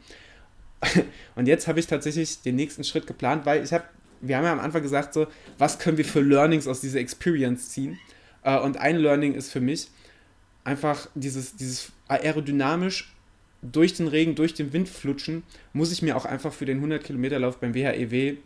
Und 1.36 1.48
jetzt 1.48 1.68
habe 1.68 1.80
ich 1.80 1.88
tatsächlich 1.88 2.42
den 2.42 2.56
nächsten 2.56 2.84
Schritt 2.84 3.08
geplant, 3.08 3.46
weil 3.46 3.64
ich 3.64 3.74
habe, 3.74 3.86
wir 4.22 4.38
haben 4.38 4.46
ja 4.46 4.54
am 4.54 4.60
Anfang 4.60 4.84
gesagt, 4.84 5.14
so, 5.14 5.28
was 5.58 5.80
können 5.80 5.98
wir 5.98 6.06
für 6.06 6.22
Learnings 6.22 6.68
aus 6.68 6.82
dieser 6.82 7.00
Experience 7.00 7.70
ziehen? 7.70 7.98
Äh, 8.44 8.60
und 8.60 8.78
ein 8.78 8.98
Learning 8.98 9.34
ist 9.34 9.52
für 9.52 9.62
mich 9.62 9.90
einfach 10.64 11.08
dieses, 11.16 11.56
dieses 11.56 11.92
aerodynamisch 12.08 13.14
durch 13.62 13.94
den 13.94 14.08
Regen, 14.08 14.36
durch 14.36 14.54
den 14.54 14.74
Wind 14.74 14.90
flutschen, 14.90 15.44
muss 15.74 15.92
ich 15.92 16.02
mir 16.02 16.16
auch 16.16 16.26
einfach 16.26 16.54
für 16.54 16.66
den 16.66 16.78
100 16.78 17.04
Kilometer 17.04 17.40
Lauf 17.40 17.60
beim 17.60 17.74
WHEW 17.74 18.38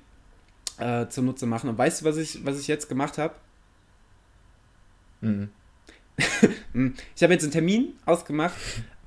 äh, 0.79 1.07
zunutze 1.07 1.45
machen. 1.45 1.69
Und 1.69 1.77
weißt 1.77 2.01
du, 2.01 2.05
was 2.05 2.17
ich, 2.17 2.45
was 2.45 2.59
ich 2.59 2.67
jetzt 2.67 2.89
gemacht 2.89 3.17
habe? 3.17 3.35
Mhm. 5.21 5.49
Hm. 6.73 6.93
ich 7.15 7.23
habe 7.23 7.33
jetzt 7.33 7.43
einen 7.43 7.51
Termin 7.51 7.93
ausgemacht 8.05 8.55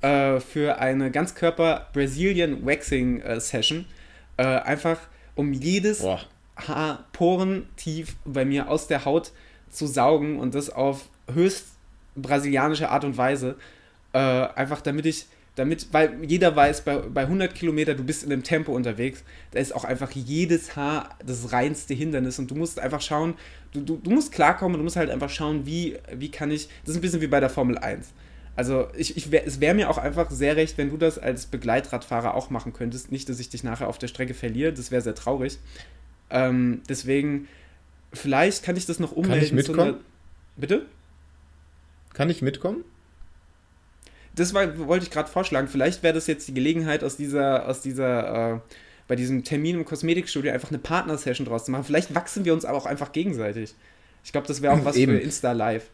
äh, 0.01 0.39
für 0.39 0.77
eine 0.77 1.09
Ganzkörper 1.09 1.87
Brazilian 1.93 2.65
Waxing 2.65 3.21
äh, 3.21 3.39
Session. 3.39 3.85
Äh, 4.37 4.43
einfach 4.43 4.99
um 5.33 5.53
jedes 5.53 5.99
Boah. 5.99 6.21
Haar 6.57 7.05
porentief 7.11 8.15
bei 8.25 8.45
mir 8.45 8.69
aus 8.69 8.87
der 8.87 9.05
Haut 9.05 9.31
zu 9.69 9.87
saugen 9.87 10.39
und 10.39 10.53
das 10.55 10.69
auf 10.69 11.09
höchst 11.33 11.67
brasilianische 12.15 12.89
Art 12.89 13.03
und 13.03 13.17
Weise. 13.17 13.55
Äh, 14.13 14.19
einfach 14.19 14.81
damit 14.81 15.05
ich 15.05 15.25
damit, 15.55 15.87
weil 15.91 16.23
jeder 16.23 16.55
weiß, 16.55 16.81
bei, 16.81 16.97
bei 16.97 17.21
100 17.21 17.55
Kilometer, 17.55 17.95
du 17.95 18.03
bist 18.03 18.23
in 18.23 18.31
einem 18.31 18.43
Tempo 18.43 18.73
unterwegs, 18.73 19.23
da 19.51 19.59
ist 19.59 19.73
auch 19.73 19.85
einfach 19.85 20.11
jedes 20.11 20.75
Haar 20.75 21.17
das 21.25 21.51
reinste 21.53 21.93
Hindernis 21.93 22.39
und 22.39 22.51
du 22.51 22.55
musst 22.55 22.79
einfach 22.79 23.01
schauen, 23.01 23.35
du, 23.71 23.81
du, 23.81 23.97
du 23.97 24.11
musst 24.11 24.31
klarkommen, 24.31 24.77
du 24.77 24.83
musst 24.83 24.97
halt 24.97 25.09
einfach 25.09 25.29
schauen, 25.29 25.65
wie, 25.65 25.97
wie 26.13 26.29
kann 26.29 26.51
ich, 26.51 26.67
das 26.83 26.91
ist 26.91 26.97
ein 26.97 27.01
bisschen 27.01 27.21
wie 27.21 27.27
bei 27.27 27.39
der 27.39 27.49
Formel 27.49 27.77
1. 27.77 28.07
Also 28.57 28.87
ich, 28.95 29.17
ich 29.17 29.31
wär, 29.31 29.45
es 29.45 29.59
wäre 29.59 29.75
mir 29.75 29.89
auch 29.89 29.97
einfach 29.97 30.31
sehr 30.31 30.55
recht, 30.55 30.77
wenn 30.77 30.89
du 30.89 30.97
das 30.97 31.17
als 31.17 31.45
Begleitradfahrer 31.45 32.35
auch 32.35 32.49
machen 32.49 32.71
könntest. 32.71 33.11
Nicht, 33.11 33.27
dass 33.27 33.39
ich 33.39 33.49
dich 33.49 33.63
nachher 33.63 33.89
auf 33.89 33.97
der 33.97 34.07
Strecke 34.07 34.33
verliere, 34.33 34.71
das 34.71 34.91
wäre 34.91 35.01
sehr 35.01 35.15
traurig. 35.15 35.57
Ähm, 36.29 36.81
deswegen, 36.87 37.47
vielleicht 38.13 38.63
kann 38.63 38.77
ich 38.77 38.85
das 38.85 38.99
noch 38.99 39.11
ummelden. 39.11 39.39
Kann 39.39 39.45
ich 39.45 39.53
mitkommen? 39.53 39.97
Bitte? 40.55 40.85
Kann 42.13 42.29
ich 42.29 42.41
mitkommen? 42.41 42.85
Das 44.35 44.53
war, 44.53 44.77
wollte 44.77 45.05
ich 45.05 45.11
gerade 45.11 45.29
vorschlagen. 45.29 45.67
Vielleicht 45.67 46.03
wäre 46.03 46.13
das 46.13 46.27
jetzt 46.27 46.47
die 46.47 46.53
Gelegenheit, 46.53 47.03
aus 47.03 47.17
dieser, 47.17 47.67
aus 47.67 47.81
dieser, 47.81 48.55
äh, 48.55 48.59
bei 49.07 49.15
diesem 49.15 49.43
Termin 49.43 49.77
im 49.77 49.85
Kosmetikstudio 49.85 50.51
einfach 50.51 50.69
eine 50.69 50.79
Partnersession 50.79 51.47
draus 51.47 51.65
zu 51.65 51.71
machen. 51.71 51.83
Vielleicht 51.85 52.13
wachsen 52.13 52.45
wir 52.45 52.53
uns 52.53 52.65
aber 52.65 52.77
auch 52.77 52.85
einfach 52.85 53.11
gegenseitig. 53.11 53.73
Ich 54.23 54.31
glaube, 54.31 54.47
das 54.47 54.61
wäre 54.61 54.73
auch 54.73 54.85
was 54.85 54.95
Eben. 54.95 55.13
für 55.13 55.19
Insta 55.19 55.51
Live. 55.51 55.89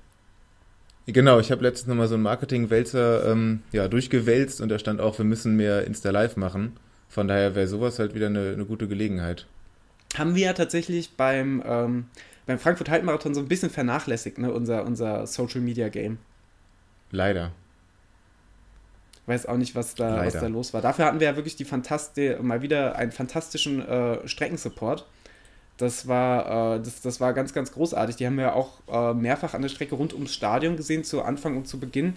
Genau, 1.08 1.39
ich 1.39 1.51
habe 1.51 1.63
letztens 1.63 1.88
nochmal 1.88 2.08
so 2.08 2.13
einen 2.13 2.23
Marketing-Wälzer 2.23 3.32
ähm, 3.32 3.63
ja, 3.71 3.88
durchgewälzt 3.88 4.62
und 4.62 4.69
da 4.69 4.77
stand 4.77 5.01
auch, 5.01 5.17
wir 5.17 5.25
müssen 5.25 5.56
mehr 5.56 5.86
Insta-Live 5.86 6.38
machen. 6.38 6.77
Von 7.10 7.27
daher 7.27 7.56
wäre 7.56 7.67
sowas 7.67 7.99
halt 7.99 8.13
wieder 8.13 8.27
eine, 8.27 8.51
eine, 8.51 8.65
gute 8.65 8.88
Gelegenheit. 8.88 9.47
Haben 10.15 10.36
wir 10.36 10.45
ja 10.45 10.54
tatsächlich 10.54 11.12
beim, 11.17 11.62
ähm, 11.65 12.06
beim 12.45 12.60
Frankfurt 12.60 12.89
Halbmarathon 12.89 13.34
so 13.34 13.41
ein 13.41 13.47
bisschen 13.47 13.69
vernachlässigt, 13.69 14.38
ne, 14.38 14.54
unser, 14.54 14.86
unser 14.86 15.25
Social-Media-Game. 15.25 16.19
Leider. 17.10 17.51
Weiß 19.27 19.45
auch 19.45 19.57
nicht, 19.57 19.75
was 19.75 19.95
da, 19.95 20.25
was 20.25 20.34
da 20.34 20.47
los 20.47 20.73
war. 20.73 20.81
Dafür 20.81 21.05
hatten 21.05 21.19
wir 21.19 21.27
ja 21.27 21.36
wirklich 21.36 21.55
die 21.55 21.65
Fantaste 21.65 22.39
mal 22.41 22.62
wieder 22.62 22.95
einen 22.95 23.12
fantastischen 23.12 23.88
äh, 23.88 24.27
Streckensupport. 24.27 25.05
Das 25.77 26.07
war, 26.07 26.75
äh, 26.75 26.79
das, 26.79 27.01
das 27.01 27.19
war 27.19 27.34
ganz, 27.34 27.53
ganz 27.53 27.71
großartig. 27.71 28.15
Die 28.15 28.25
haben 28.25 28.38
wir 28.38 28.55
auch 28.55 28.79
äh, 28.91 29.13
mehrfach 29.13 29.53
an 29.53 29.62
der 29.62 29.69
Strecke 29.69 29.95
rund 29.95 30.13
ums 30.13 30.34
Stadion 30.34 30.75
gesehen, 30.75 31.03
zu 31.03 31.21
Anfang 31.21 31.57
und 31.57 31.67
zu 31.67 31.79
Beginn. 31.79 32.15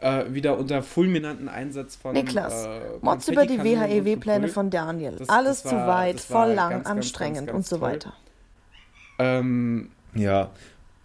Äh, 0.00 0.32
wieder 0.32 0.56
unter 0.56 0.82
fulminanten 0.82 1.48
Einsatz 1.48 1.96
von. 1.96 2.12
Niklas, 2.12 2.66
äh, 2.66 2.80
Mods 3.00 3.28
über 3.28 3.46
die 3.46 3.62
WHEW-Pläne 3.62 4.48
von 4.48 4.70
Daniel. 4.70 5.16
Das, 5.18 5.28
Alles 5.28 5.62
das 5.62 5.72
war, 5.72 5.80
zu 5.80 5.86
weit, 5.88 6.20
voll 6.20 6.52
lang, 6.52 6.70
ganz, 6.70 6.86
anstrengend 6.86 7.46
ganz, 7.46 7.46
ganz, 7.48 7.56
und 7.56 7.66
so 7.66 7.80
weiter. 7.80 8.12
Ähm, 9.18 9.90
ja, 10.14 10.50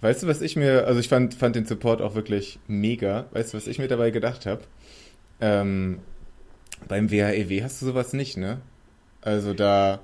weißt 0.01 0.23
du, 0.23 0.27
was 0.27 0.41
ich 0.41 0.55
mir, 0.55 0.85
also 0.85 0.99
ich 0.99 1.09
fand, 1.09 1.33
fand 1.33 1.55
den 1.55 1.65
Support 1.65 2.01
auch 2.01 2.13
wirklich 2.13 2.59
mega. 2.67 3.25
Weißt 3.31 3.53
du, 3.53 3.57
was 3.57 3.65
ich 3.65 3.79
mir 3.79 3.87
dabei 3.87 4.11
gedacht 4.11 4.45
habe? 4.45 4.61
Ähm, 5.43 5.99
beim 6.87 7.11
WHEW 7.11 7.63
hast 7.63 7.81
du 7.81 7.87
sowas 7.87 8.13
nicht, 8.13 8.37
ne? 8.37 8.61
Also 9.21 9.53
da 9.53 9.99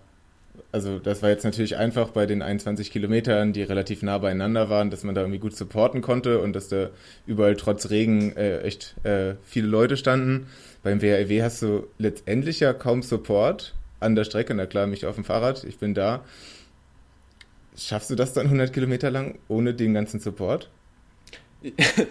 also 0.71 0.99
das 0.99 1.23
war 1.23 1.29
jetzt 1.29 1.43
natürlich 1.43 1.77
einfach 1.77 2.09
bei 2.09 2.25
den 2.25 2.41
21 2.41 2.91
Kilometern, 2.91 3.53
die 3.53 3.63
relativ 3.63 4.03
nah 4.03 4.17
beieinander 4.17 4.69
waren, 4.69 4.91
dass 4.91 5.03
man 5.03 5.15
da 5.15 5.21
irgendwie 5.21 5.39
gut 5.39 5.55
supporten 5.55 6.01
konnte 6.01 6.39
und 6.41 6.53
dass 6.53 6.67
da 6.67 6.89
überall 7.25 7.55
trotz 7.55 7.89
Regen 7.89 8.35
äh, 8.35 8.59
echt 8.59 8.95
äh, 9.05 9.35
viele 9.43 9.67
Leute 9.67 9.97
standen. 9.97 10.47
Beim 10.83 11.01
WRW 11.01 11.41
hast 11.41 11.61
du 11.61 11.87
letztendlich 11.97 12.59
ja 12.59 12.73
kaum 12.73 13.01
Support 13.01 13.75
an 13.99 14.15
der 14.15 14.25
Strecke. 14.25 14.53
Na 14.53 14.65
klar, 14.65 14.87
mich 14.87 15.05
auf 15.05 15.15
dem 15.15 15.23
Fahrrad, 15.23 15.63
ich 15.63 15.77
bin 15.77 15.93
da. 15.93 16.23
Schaffst 17.77 18.09
du 18.09 18.15
das 18.15 18.33
dann 18.33 18.47
100 18.47 18.73
Kilometer 18.73 19.09
lang 19.09 19.39
ohne 19.47 19.73
den 19.73 19.93
ganzen 19.93 20.19
Support? 20.19 20.69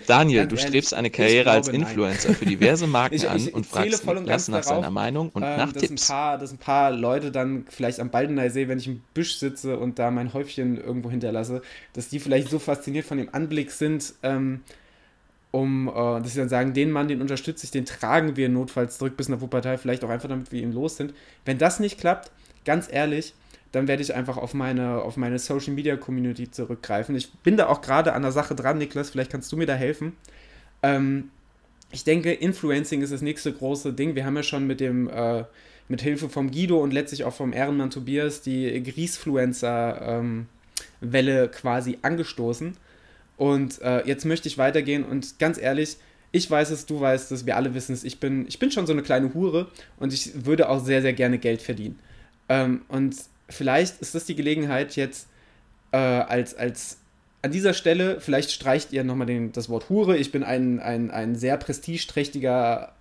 Daniel, 0.06 0.46
du 0.46 0.56
strebst 0.58 0.92
eine 0.92 1.10
Karriere 1.10 1.50
als 1.50 1.68
Influencer 1.68 2.28
nein. 2.28 2.36
für 2.36 2.46
diverse 2.46 2.86
Marken 2.86 3.14
ich, 3.14 3.22
ich, 3.24 3.30
an 3.30 3.48
und 3.48 3.66
fragst 3.66 4.06
Niklas 4.06 4.48
nach 4.48 4.60
darauf, 4.60 4.76
seiner 4.76 4.90
Meinung 4.90 5.30
und 5.30 5.42
ähm, 5.42 5.56
nach 5.56 5.72
dass 5.72 5.82
Tipps. 5.82 6.10
Ein 6.10 6.14
paar, 6.14 6.38
dass 6.38 6.52
ein 6.52 6.58
paar 6.58 6.90
Leute 6.90 7.30
dann 7.30 7.64
vielleicht 7.68 8.00
am 8.00 8.10
Baldeneysee, 8.10 8.68
wenn 8.68 8.78
ich 8.78 8.86
im 8.86 9.02
Büsch 9.14 9.36
sitze 9.36 9.78
und 9.78 9.98
da 9.98 10.10
mein 10.10 10.34
Häufchen 10.34 10.76
irgendwo 10.76 11.10
hinterlasse, 11.10 11.62
dass 11.94 12.08
die 12.08 12.20
vielleicht 12.20 12.50
so 12.50 12.58
fasziniert 12.58 13.06
von 13.06 13.16
dem 13.16 13.34
Anblick 13.34 13.70
sind, 13.70 14.12
ähm, 14.22 14.60
um, 15.50 15.88
äh, 15.88 15.92
dass 16.20 16.34
sie 16.34 16.40
dann 16.40 16.50
sagen, 16.50 16.74
den 16.74 16.90
Mann, 16.90 17.08
den 17.08 17.22
unterstütze 17.22 17.64
ich, 17.64 17.70
den 17.70 17.86
tragen 17.86 18.36
wir 18.36 18.50
notfalls 18.50 18.98
zurück 18.98 19.16
bis 19.16 19.30
nach 19.30 19.40
Wuppertal, 19.40 19.78
vielleicht 19.78 20.04
auch 20.04 20.10
einfach, 20.10 20.28
damit 20.28 20.52
wir 20.52 20.62
ihn 20.62 20.72
los 20.72 20.98
sind. 20.98 21.14
Wenn 21.46 21.56
das 21.56 21.80
nicht 21.80 21.98
klappt, 21.98 22.30
ganz 22.66 22.86
ehrlich, 22.90 23.34
dann 23.72 23.88
werde 23.88 24.02
ich 24.02 24.14
einfach 24.14 24.36
auf 24.36 24.54
meine, 24.54 25.02
auf 25.02 25.16
meine 25.16 25.38
Social 25.38 25.74
Media 25.74 25.96
Community 25.96 26.50
zurückgreifen. 26.50 27.14
Ich 27.16 27.32
bin 27.32 27.56
da 27.56 27.68
auch 27.68 27.80
gerade 27.80 28.14
an 28.14 28.22
der 28.22 28.32
Sache 28.32 28.54
dran, 28.54 28.78
Niklas, 28.78 29.10
vielleicht 29.10 29.30
kannst 29.30 29.52
du 29.52 29.56
mir 29.56 29.66
da 29.66 29.74
helfen. 29.74 30.14
Ähm, 30.82 31.30
ich 31.90 32.04
denke, 32.04 32.32
Influencing 32.32 33.02
ist 33.02 33.12
das 33.12 33.22
nächste 33.22 33.52
große 33.52 33.92
Ding. 33.92 34.14
Wir 34.14 34.24
haben 34.24 34.36
ja 34.36 34.42
schon 34.42 34.66
mit 34.66 34.80
dem, 34.80 35.08
äh, 35.08 35.44
mit 35.88 36.02
Hilfe 36.02 36.28
vom 36.28 36.50
Guido 36.50 36.82
und 36.82 36.92
letztlich 36.92 37.24
auch 37.24 37.32
vom 37.32 37.52
Ehrenmann 37.52 37.90
Tobias 37.90 38.42
die 38.42 38.82
Griesfluencer-Welle 38.82 41.44
ähm, 41.44 41.50
quasi 41.50 41.98
angestoßen. 42.02 42.76
Und 43.36 43.80
äh, 43.82 44.06
jetzt 44.06 44.24
möchte 44.24 44.48
ich 44.48 44.58
weitergehen 44.58 45.04
und 45.04 45.38
ganz 45.38 45.58
ehrlich, 45.58 45.96
ich 46.30 46.50
weiß 46.50 46.70
es, 46.70 46.86
du 46.86 47.00
weißt 47.00 47.32
es, 47.32 47.46
wir 47.46 47.56
alle 47.56 47.72
wissen 47.72 47.94
es. 47.94 48.04
Ich 48.04 48.20
bin, 48.20 48.46
ich 48.48 48.58
bin 48.58 48.70
schon 48.70 48.86
so 48.86 48.92
eine 48.92 49.02
kleine 49.02 49.32
Hure 49.32 49.68
und 49.98 50.12
ich 50.12 50.44
würde 50.44 50.68
auch 50.68 50.84
sehr, 50.84 51.00
sehr 51.00 51.14
gerne 51.14 51.38
Geld 51.38 51.62
verdienen. 51.62 51.98
Ähm, 52.48 52.82
und 52.88 53.16
vielleicht 53.48 54.00
ist 54.00 54.14
das 54.14 54.24
die 54.24 54.34
Gelegenheit 54.34 54.96
jetzt 54.96 55.28
äh, 55.92 55.96
als, 55.96 56.54
als 56.54 56.98
an 57.42 57.52
dieser 57.52 57.72
Stelle, 57.72 58.20
vielleicht 58.20 58.50
streicht 58.50 58.92
ihr 58.92 59.04
nochmal 59.04 59.50
das 59.52 59.68
Wort 59.68 59.88
Hure. 59.88 60.16
Ich 60.16 60.32
bin 60.32 60.42
ein, 60.42 60.80
ein, 60.80 61.12
ein 61.12 61.36
sehr 61.36 61.56
prestigeträchtiger 61.56 62.92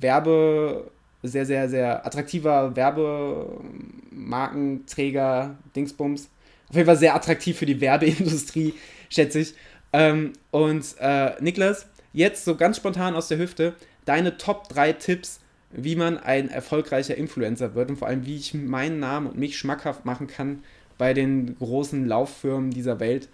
Werbe, 0.00 0.90
sehr, 1.22 1.46
sehr, 1.46 1.70
sehr 1.70 2.06
attraktiver 2.06 2.76
Werbemarkenträger, 2.76 5.56
Dingsbums. 5.74 6.28
Auf 6.68 6.76
jeden 6.76 6.86
Fall 6.86 6.98
sehr 6.98 7.14
attraktiv 7.14 7.58
für 7.58 7.66
die 7.66 7.80
Werbeindustrie, 7.80 8.74
schätze 9.08 9.38
ich. 9.40 9.54
Ähm, 9.94 10.34
und 10.50 10.84
äh, 11.00 11.40
Niklas, 11.40 11.86
jetzt 12.12 12.44
so 12.44 12.56
ganz 12.56 12.76
spontan 12.76 13.14
aus 13.14 13.28
der 13.28 13.38
Hüfte, 13.38 13.72
deine 14.04 14.36
Top 14.36 14.68
3 14.68 14.92
Tipps 14.92 15.40
wie 15.70 15.96
man 15.96 16.18
ein 16.18 16.48
erfolgreicher 16.48 17.16
Influencer 17.16 17.74
wird 17.74 17.90
und 17.90 17.96
vor 17.96 18.08
allem, 18.08 18.26
wie 18.26 18.36
ich 18.36 18.54
meinen 18.54 19.00
Namen 19.00 19.26
und 19.26 19.38
mich 19.38 19.58
schmackhaft 19.58 20.04
machen 20.04 20.26
kann 20.26 20.62
bei 20.96 21.14
den 21.14 21.58
großen 21.58 22.06
Lauffirmen 22.06 22.70
dieser 22.70 23.00
Welt, 23.00 23.28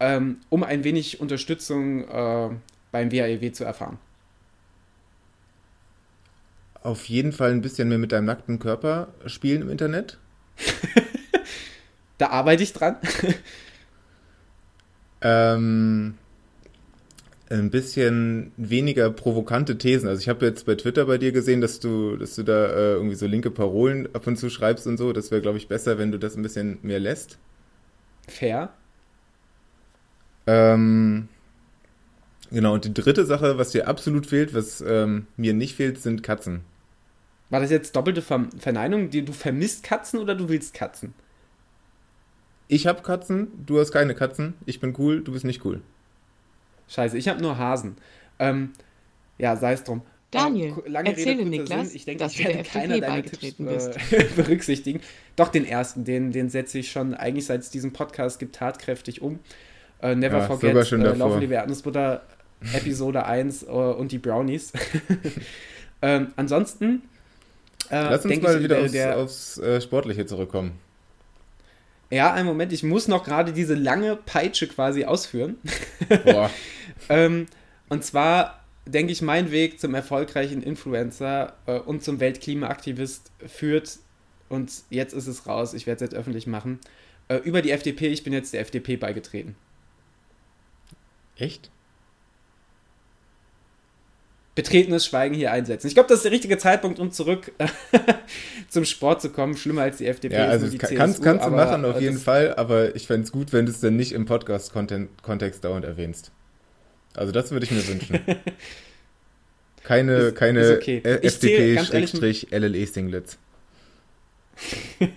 ähm, 0.00 0.38
um 0.48 0.62
ein 0.62 0.84
wenig 0.84 1.20
Unterstützung 1.20 2.04
äh, 2.04 2.50
beim 2.92 3.12
WAEW 3.12 3.44
e 3.44 3.52
zu 3.52 3.64
erfahren. 3.64 3.98
Auf 6.82 7.06
jeden 7.06 7.32
Fall 7.32 7.50
ein 7.50 7.60
bisschen 7.60 7.88
mehr 7.88 7.98
mit 7.98 8.12
deinem 8.12 8.26
nackten 8.26 8.58
Körper 8.58 9.08
spielen 9.26 9.62
im 9.62 9.70
Internet. 9.70 10.18
da 12.18 12.28
arbeite 12.28 12.62
ich 12.62 12.72
dran. 12.72 12.96
ähm, 15.20 16.14
ein 17.50 17.70
bisschen 17.70 18.52
weniger 18.56 19.10
provokante 19.10 19.78
Thesen. 19.78 20.08
Also 20.08 20.20
ich 20.20 20.28
habe 20.28 20.44
jetzt 20.44 20.66
bei 20.66 20.74
Twitter 20.74 21.06
bei 21.06 21.18
dir 21.18 21.32
gesehen, 21.32 21.60
dass 21.60 21.80
du, 21.80 22.16
dass 22.16 22.34
du 22.34 22.42
da 22.42 22.66
äh, 22.66 22.92
irgendwie 22.94 23.14
so 23.14 23.26
linke 23.26 23.50
Parolen 23.50 24.14
ab 24.14 24.26
und 24.26 24.36
zu 24.36 24.50
schreibst 24.50 24.86
und 24.86 24.98
so. 24.98 25.12
Das 25.12 25.30
wäre, 25.30 25.40
glaube 25.40 25.58
ich, 25.58 25.68
besser, 25.68 25.98
wenn 25.98 26.12
du 26.12 26.18
das 26.18 26.36
ein 26.36 26.42
bisschen 26.42 26.78
mehr 26.82 27.00
lässt. 27.00 27.38
Fair. 28.26 28.70
Ähm, 30.46 31.28
genau, 32.50 32.74
und 32.74 32.84
die 32.84 32.94
dritte 32.94 33.24
Sache, 33.24 33.56
was 33.56 33.70
dir 33.70 33.88
absolut 33.88 34.26
fehlt, 34.26 34.54
was 34.54 34.82
ähm, 34.86 35.26
mir 35.36 35.54
nicht 35.54 35.74
fehlt, 35.74 35.98
sind 35.98 36.22
Katzen. 36.22 36.60
War 37.50 37.60
das 37.60 37.70
jetzt 37.70 37.96
doppelte 37.96 38.20
Ver 38.20 38.46
Verneinung? 38.58 39.10
Du 39.10 39.32
vermisst 39.32 39.82
Katzen 39.82 40.20
oder 40.20 40.34
du 40.34 40.50
willst 40.50 40.74
Katzen? 40.74 41.14
Ich 42.66 42.86
habe 42.86 43.02
Katzen, 43.02 43.48
du 43.64 43.80
hast 43.80 43.92
keine 43.92 44.14
Katzen. 44.14 44.54
Ich 44.66 44.80
bin 44.80 44.94
cool, 44.98 45.22
du 45.22 45.32
bist 45.32 45.46
nicht 45.46 45.64
cool. 45.64 45.80
Scheiße, 46.88 47.16
ich 47.16 47.28
habe 47.28 47.40
nur 47.40 47.58
Hasen. 47.58 47.96
Ähm, 48.38 48.72
ja, 49.38 49.56
sei 49.56 49.72
es 49.72 49.84
drum. 49.84 50.02
Daniel, 50.30 50.74
äh, 50.84 50.88
lange 50.88 51.10
erzähle 51.10 51.38
Rede, 51.38 51.48
Niklas, 51.48 51.88
Sinn. 51.88 51.96
Ich 51.96 52.04
denke, 52.04 52.26
ich 52.26 52.44
werde 52.44 52.62
keiner 52.62 53.00
deiner 53.00 53.22
Tipps 53.22 53.58
äh, 53.58 54.24
berücksichtigen. 54.36 55.00
Doch, 55.36 55.48
den 55.48 55.64
ersten, 55.64 56.04
den, 56.04 56.32
den 56.32 56.50
setze 56.50 56.78
ich 56.78 56.90
schon 56.90 57.14
eigentlich 57.14 57.46
seit 57.46 57.60
es 57.60 57.70
diesen 57.70 57.92
Podcast 57.92 58.38
gibt, 58.38 58.56
tatkräftig 58.56 59.22
um. 59.22 59.38
Äh, 60.02 60.14
Never 60.14 60.38
ja, 60.38 60.46
Forget, 60.46 60.92
äh, 60.92 60.96
Laufen 60.96 61.40
die 61.40 61.50
Erdnussbutter, 61.50 62.22
Episode 62.74 63.24
1 63.26 63.62
äh, 63.62 63.66
und 63.66 64.12
die 64.12 64.18
Brownies. 64.18 64.72
ähm, 66.02 66.32
ansonsten 66.36 67.02
äh, 67.90 68.02
Lass 68.02 68.24
uns 68.24 68.42
mal 68.42 68.56
ich, 68.56 68.64
wieder 68.64 68.80
aufs, 68.80 68.92
der, 68.92 69.16
aufs 69.16 69.58
äh, 69.58 69.80
Sportliche 69.80 70.26
zurückkommen. 70.26 70.72
Ja, 72.10 72.32
einen 72.32 72.46
Moment, 72.46 72.72
ich 72.72 72.82
muss 72.82 73.08
noch 73.08 73.24
gerade 73.24 73.52
diese 73.52 73.74
lange 73.74 74.16
Peitsche 74.16 74.66
quasi 74.66 75.04
ausführen. 75.04 75.56
Boah. 76.24 76.50
Ähm, 77.08 77.46
und 77.88 78.04
zwar 78.04 78.64
denke 78.86 79.12
ich, 79.12 79.22
mein 79.22 79.50
Weg 79.50 79.80
zum 79.80 79.94
erfolgreichen 79.94 80.62
Influencer 80.62 81.54
äh, 81.66 81.78
und 81.78 82.02
zum 82.02 82.20
Weltklimaaktivist 82.20 83.30
führt, 83.46 83.98
und 84.48 84.72
jetzt 84.88 85.12
ist 85.12 85.26
es 85.26 85.46
raus, 85.46 85.74
ich 85.74 85.86
werde 85.86 86.04
es 86.04 86.10
jetzt 86.10 86.18
öffentlich 86.18 86.46
machen, 86.46 86.80
äh, 87.28 87.36
über 87.36 87.60
die 87.60 87.70
FDP, 87.70 88.08
ich 88.08 88.24
bin 88.24 88.32
jetzt 88.32 88.54
der 88.54 88.60
FDP 88.60 88.96
beigetreten. 88.96 89.56
Echt? 91.36 91.70
betretenes 94.58 95.06
Schweigen 95.06 95.36
hier 95.36 95.52
einsetzen. 95.52 95.86
Ich 95.86 95.94
glaube, 95.94 96.08
das 96.08 96.16
ist 96.16 96.24
der 96.24 96.32
richtige 96.32 96.58
Zeitpunkt, 96.58 96.98
um 96.98 97.12
zurück 97.12 97.52
zum 98.68 98.84
Sport 98.84 99.22
zu 99.22 99.30
kommen. 99.30 99.56
Schlimmer 99.56 99.82
als 99.82 99.98
die 99.98 100.06
FDP. 100.06 100.34
Ja, 100.34 100.46
also 100.46 100.66
die 100.66 100.78
kannst, 100.78 101.18
CSU, 101.18 101.22
kannst 101.22 101.46
du 101.46 101.50
machen, 101.50 101.84
auf 101.84 102.00
jeden 102.00 102.18
Fall, 102.18 102.56
aber 102.56 102.96
ich 102.96 103.06
fände 103.06 103.22
es 103.24 103.30
gut, 103.30 103.52
wenn 103.52 103.66
du 103.66 103.70
es 103.70 103.78
dann 103.78 103.94
nicht 103.94 104.10
im 104.10 104.26
Podcast-Kontext 104.26 105.64
dauernd 105.64 105.84
erwähnst. 105.84 106.32
Also 107.18 107.32
das 107.32 107.50
würde 107.50 107.64
ich 107.64 107.72
mir 107.72 107.86
wünschen. 107.86 108.20
Keine, 109.82 110.16
ist, 110.16 110.36
keine 110.36 110.60
ist 110.60 110.82
okay. 110.82 111.00
FDP-LLE-Singlets. 111.02 113.38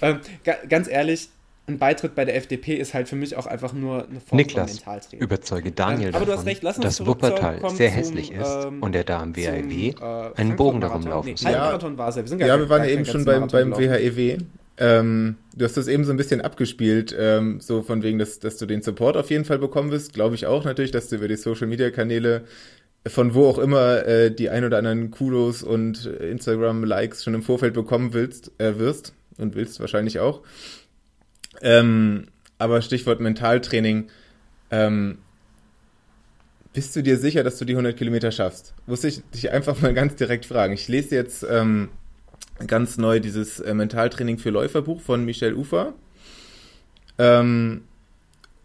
ähm, 0.00 0.20
ganz 0.68 0.86
ehrlich, 0.86 1.30
ein 1.66 1.78
Beitritt 1.78 2.14
bei 2.14 2.24
der 2.24 2.36
FDP 2.36 2.76
ist 2.76 2.94
halt 2.94 3.08
für 3.08 3.16
mich 3.16 3.34
auch 3.34 3.46
einfach 3.46 3.72
nur 3.72 4.06
eine 4.08 4.20
Form 4.20 4.36
Niklas, 4.36 4.70
von 4.70 4.76
Mentaltraining. 4.76 5.24
überzeuge 5.24 5.72
Daniel 5.72 6.10
ähm, 6.10 6.14
aber 6.14 6.26
davon, 6.26 6.44
recht, 6.44 6.62
dass 6.62 7.04
Wuppertal 7.04 7.68
sehr 7.70 7.90
hässlich 7.90 8.28
zum, 8.28 8.40
ist 8.40 8.66
ähm, 8.66 8.80
und 8.80 8.94
er 8.94 9.02
da 9.02 9.20
am 9.20 9.34
WHEW 9.34 9.94
äh, 10.00 10.30
einen 10.36 10.54
Bogen 10.54 10.80
darum 10.80 11.04
laufen 11.04 11.26
nee, 11.26 11.34
Wir 11.42 11.50
ja, 11.50 11.76
ja 12.46 12.60
wir 12.60 12.68
waren 12.68 12.84
ja 12.84 12.90
eben 12.90 13.06
schon 13.06 13.24
beim, 13.24 13.48
beim 13.48 13.76
WHEW. 13.76 14.38
Ähm, 14.78 15.36
du 15.56 15.64
hast 15.64 15.76
das 15.76 15.88
eben 15.88 16.04
so 16.04 16.12
ein 16.12 16.16
bisschen 16.16 16.40
abgespielt, 16.40 17.14
ähm, 17.18 17.60
so 17.60 17.82
von 17.82 18.02
wegen, 18.02 18.18
dass, 18.18 18.38
dass 18.38 18.58
du 18.58 18.66
den 18.66 18.82
Support 18.82 19.16
auf 19.16 19.30
jeden 19.30 19.44
Fall 19.44 19.58
bekommen 19.58 19.90
wirst. 19.90 20.14
Glaube 20.14 20.36
ich 20.36 20.46
auch 20.46 20.64
natürlich, 20.64 20.92
dass 20.92 21.08
du 21.08 21.16
über 21.16 21.28
die 21.28 21.36
Social-Media-Kanäle 21.36 22.44
von 23.06 23.34
wo 23.34 23.46
auch 23.46 23.58
immer 23.58 24.06
äh, 24.06 24.30
die 24.30 24.50
ein 24.50 24.64
oder 24.64 24.78
anderen 24.78 25.10
Kudos 25.10 25.62
und 25.62 26.06
Instagram-Likes 26.06 27.24
schon 27.24 27.34
im 27.34 27.42
Vorfeld 27.42 27.74
bekommen 27.74 28.12
willst, 28.12 28.52
äh, 28.58 28.78
wirst 28.78 29.14
und 29.36 29.54
willst 29.54 29.80
wahrscheinlich 29.80 30.20
auch. 30.20 30.42
Ähm, 31.62 32.26
aber 32.58 32.82
Stichwort 32.82 33.20
Mentaltraining. 33.20 34.08
Ähm, 34.70 35.18
bist 36.72 36.94
du 36.94 37.02
dir 37.02 37.18
sicher, 37.18 37.42
dass 37.42 37.58
du 37.58 37.64
die 37.64 37.72
100 37.72 37.96
Kilometer 37.96 38.30
schaffst? 38.30 38.74
Muss 38.86 39.04
ich 39.04 39.22
dich 39.34 39.50
einfach 39.50 39.80
mal 39.80 39.94
ganz 39.94 40.16
direkt 40.16 40.46
fragen. 40.46 40.74
Ich 40.74 40.88
lese 40.88 41.14
jetzt 41.14 41.46
ähm, 41.48 41.88
ganz 42.66 42.98
neu 42.98 43.20
dieses 43.20 43.60
äh, 43.60 43.72
Mentaltraining 43.74 44.38
für 44.38 44.50
Läuferbuch 44.50 45.00
von 45.00 45.24
Michel 45.24 45.54
Ufer. 45.54 45.94
Ähm, 47.18 47.84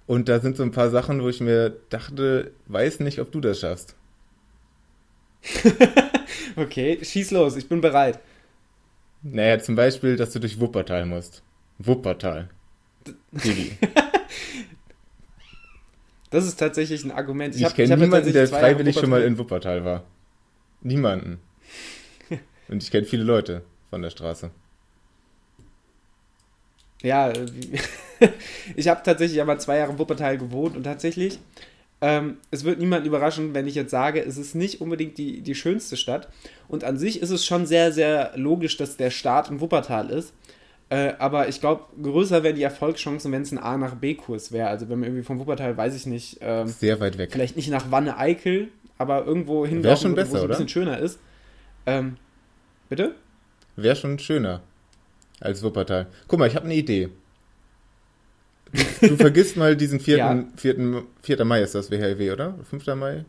und 0.08 0.30
da 0.30 0.40
sind 0.40 0.58
so 0.58 0.64
ein 0.64 0.72
paar 0.72 0.90
Sachen, 0.90 1.22
wo 1.22 1.30
ich 1.30 1.40
mir 1.40 1.78
dachte, 1.90 2.52
weiß 2.68 3.00
nicht, 3.02 3.20
ob 3.20 3.32
du 3.32 3.40
das 3.40 3.60
schaffst. 3.60 3.96
okay, 6.56 7.00
schieß 7.02 7.32
los, 7.32 7.56
ich 7.56 7.68
bin 7.70 7.82
bereit. 7.82 8.20
Naja, 9.22 9.60
zum 9.60 9.76
Beispiel, 9.76 10.16
dass 10.16 10.32
du 10.32 10.40
durch 10.40 10.60
Wuppertal 10.60 11.06
musst. 11.06 11.44
Wuppertal. 11.80 12.50
das 16.30 16.46
ist 16.46 16.60
tatsächlich 16.60 17.04
ein 17.04 17.12
Argument. 17.12 17.56
Ich, 17.56 17.62
ich 17.62 17.74
kenne 17.74 17.98
niemanden, 17.98 18.32
der 18.34 18.48
freiwillig 18.48 18.98
schon 19.00 19.10
mal 19.10 19.24
in 19.24 19.38
Wuppertal 19.38 19.84
war. 19.86 20.04
Niemanden. 20.82 21.40
Und 22.68 22.84
ich 22.84 22.92
kenne 22.92 23.06
viele 23.06 23.24
Leute 23.24 23.64
von 23.94 24.02
der 24.02 24.10
Straße. 24.10 24.50
Ja, 27.04 27.32
ich 28.76 28.88
habe 28.88 29.04
tatsächlich 29.04 29.40
aber 29.40 29.60
zwei 29.60 29.78
Jahre 29.78 29.92
in 29.92 30.00
Wuppertal 30.00 30.40
gewohnt 30.40 30.76
und 30.76 30.82
tatsächlich, 30.82 31.38
ähm, 32.02 32.38
es 32.50 32.64
wird 32.64 32.80
niemanden 32.80 33.06
überraschen, 33.06 33.54
wenn 33.54 33.68
ich 33.68 33.76
jetzt 33.76 33.92
sage, 33.92 34.20
es 34.20 34.38
ist 34.38 34.56
nicht 34.56 34.82
unbedingt 34.82 35.20
die, 35.20 35.42
die 35.42 35.54
schönste 35.54 35.96
Stadt. 35.96 36.28
Und 36.68 36.84
an 36.84 36.98
sich 36.98 37.22
ist 37.22 37.30
es 37.30 37.46
schon 37.46 37.68
sehr, 37.68 37.92
sehr 37.92 38.32
logisch, 38.36 38.78
dass 38.78 38.98
der 38.98 39.12
Start 39.12 39.52
in 39.52 39.62
Wuppertal 39.62 40.10
ist. 40.10 40.34
Äh, 40.90 41.14
aber 41.20 41.48
ich 41.48 41.60
glaube, 41.60 41.84
größer 42.02 42.42
wären 42.42 42.56
die 42.56 42.64
Erfolgschancen, 42.64 43.32
wenn 43.32 43.44
es 43.44 43.52
ein 43.52 43.60
A 43.60 43.78
nach 43.78 43.94
B-Kurs 43.94 44.52
wäre. 44.52 44.70
Also 44.70 44.90
wenn 44.90 45.02
man 45.02 45.10
irgendwie 45.10 45.24
vom 45.24 45.38
Wuppertal, 45.38 45.78
weiß 45.78 45.96
ich 45.96 46.08
nicht. 46.08 46.40
Ähm, 46.42 46.68
Sehr 46.68 47.00
weit 47.00 47.20
weg. 47.20 47.32
Vielleicht 47.32 47.58
nicht 47.58 47.70
nach 47.70 47.92
Wanne-Eickel, 47.92 48.70
aber 48.98 49.24
irgendwo 49.24 49.68
hin, 49.68 49.84
wäre 49.84 49.98
schon 49.98 50.16
besser, 50.16 50.32
wo 50.32 50.38
es 50.38 50.42
ein 50.42 50.48
bisschen 50.48 50.70
schöner 50.70 50.98
ist. 50.98 51.20
Ähm, 51.86 52.18
bitte? 52.90 53.14
Wäre 53.76 53.96
schon 53.96 54.20
schöner 54.20 54.62
als 55.40 55.64
Wuppertal. 55.64 56.08
Guck 56.28 56.40
mal, 56.40 56.48
ich 56.48 56.56
habe 56.56 56.66
eine 56.66 56.76
Idee. 56.76 57.10
Du, 59.02 59.16
vergisst 59.18 59.58
mal 59.58 59.76
diesen 59.76 60.00
4. 60.02 60.18
ja. 60.18 60.44
4. 60.56 61.04
4. 61.22 61.46
Mai 61.46 61.62
ist 61.62 61.76
das 61.76 61.92
WHW, 61.92 62.32
oder? 62.32 62.56
5. 62.70 62.88
Mai? 62.96 63.26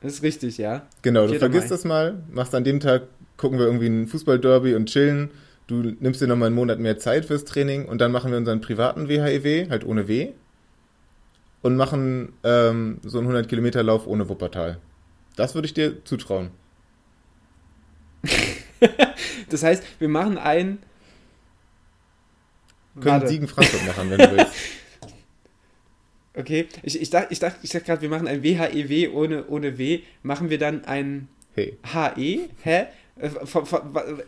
Das 0.00 0.14
ist 0.14 0.22
richtig, 0.22 0.58
ja. 0.58 0.86
Genau, 1.02 1.26
du 1.26 1.38
vergisst 1.38 1.66
Mai. 1.66 1.74
das 1.74 1.84
mal, 1.84 2.22
machst 2.30 2.54
an 2.54 2.64
dem 2.64 2.80
Tag, 2.80 3.02
gucken 3.36 3.58
wir 3.58 3.66
irgendwie 3.66 3.88
ein 3.88 4.06
Fußballderby 4.06 4.74
und 4.74 4.86
chillen 4.86 5.30
du 5.68 5.94
nimmst 6.00 6.20
dir 6.20 6.26
nochmal 6.26 6.46
einen 6.46 6.56
Monat 6.56 6.80
mehr 6.80 6.98
Zeit 6.98 7.26
fürs 7.26 7.44
Training 7.44 7.84
und 7.86 8.00
dann 8.00 8.10
machen 8.10 8.32
wir 8.32 8.38
unseren 8.38 8.60
privaten 8.60 9.08
WHEW, 9.08 9.46
e 9.46 9.70
halt 9.70 9.84
ohne 9.84 10.08
W, 10.08 10.32
und 11.62 11.76
machen 11.76 12.32
ähm, 12.42 12.98
so 13.04 13.18
einen 13.18 13.28
100 13.28 13.48
Kilometer 13.48 13.82
Lauf 13.82 14.06
ohne 14.06 14.28
Wuppertal. 14.28 14.78
Das 15.36 15.54
würde 15.54 15.66
ich 15.66 15.74
dir 15.74 16.04
zutrauen. 16.04 16.50
das 19.50 19.62
heißt, 19.62 19.82
wir 19.98 20.08
machen 20.08 20.38
einen. 20.38 20.82
Können 23.00 23.28
Siegen 23.28 23.48
Frankfurt 23.48 23.86
machen, 23.86 24.10
wenn 24.10 24.18
du 24.18 24.36
willst. 24.36 24.52
Okay, 26.34 26.68
ich, 26.84 27.02
ich 27.02 27.10
dachte 27.10 27.32
ich 27.32 27.40
dacht, 27.40 27.56
ich 27.62 27.70
dacht 27.70 27.84
gerade, 27.84 28.00
wir 28.00 28.08
machen 28.08 28.28
ein 28.28 28.44
WHEW 28.44 28.92
e 28.92 29.08
ohne, 29.08 29.48
ohne 29.48 29.76
W. 29.76 30.02
Machen 30.22 30.50
wir 30.50 30.58
dann 30.58 30.84
ein 30.84 31.26
hey. 31.56 31.76
HE? 31.92 32.48
Hä? 32.62 32.86
Äh, 33.16 33.30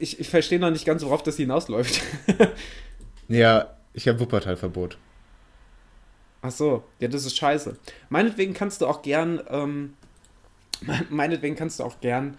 ich, 0.01 0.19
ich 0.19 0.29
verstehe 0.29 0.59
noch 0.59 0.73
nicht 0.73 0.85
ganz, 0.85 1.05
worauf 1.05 1.23
das 1.23 1.37
hinausläuft. 1.37 2.03
ja, 3.29 3.77
ich 3.95 4.09
habe 4.09 4.19
Wuppertal-Verbot. 4.19 4.99
Ach 6.43 6.51
so, 6.51 6.85
ja, 6.99 7.09
das 7.09 7.27
ist 7.27 7.37
scheiße. 7.37 7.77
Meinetwegen 8.09 8.55
kannst 8.55 8.81
du 8.81 8.87
auch 8.87 9.03
gern, 9.03 9.41
ähm, 9.49 9.95
meinetwegen 11.11 11.55
kannst 11.55 11.79
du 11.79 11.85
auch 11.85 12.01
gern 12.01 12.37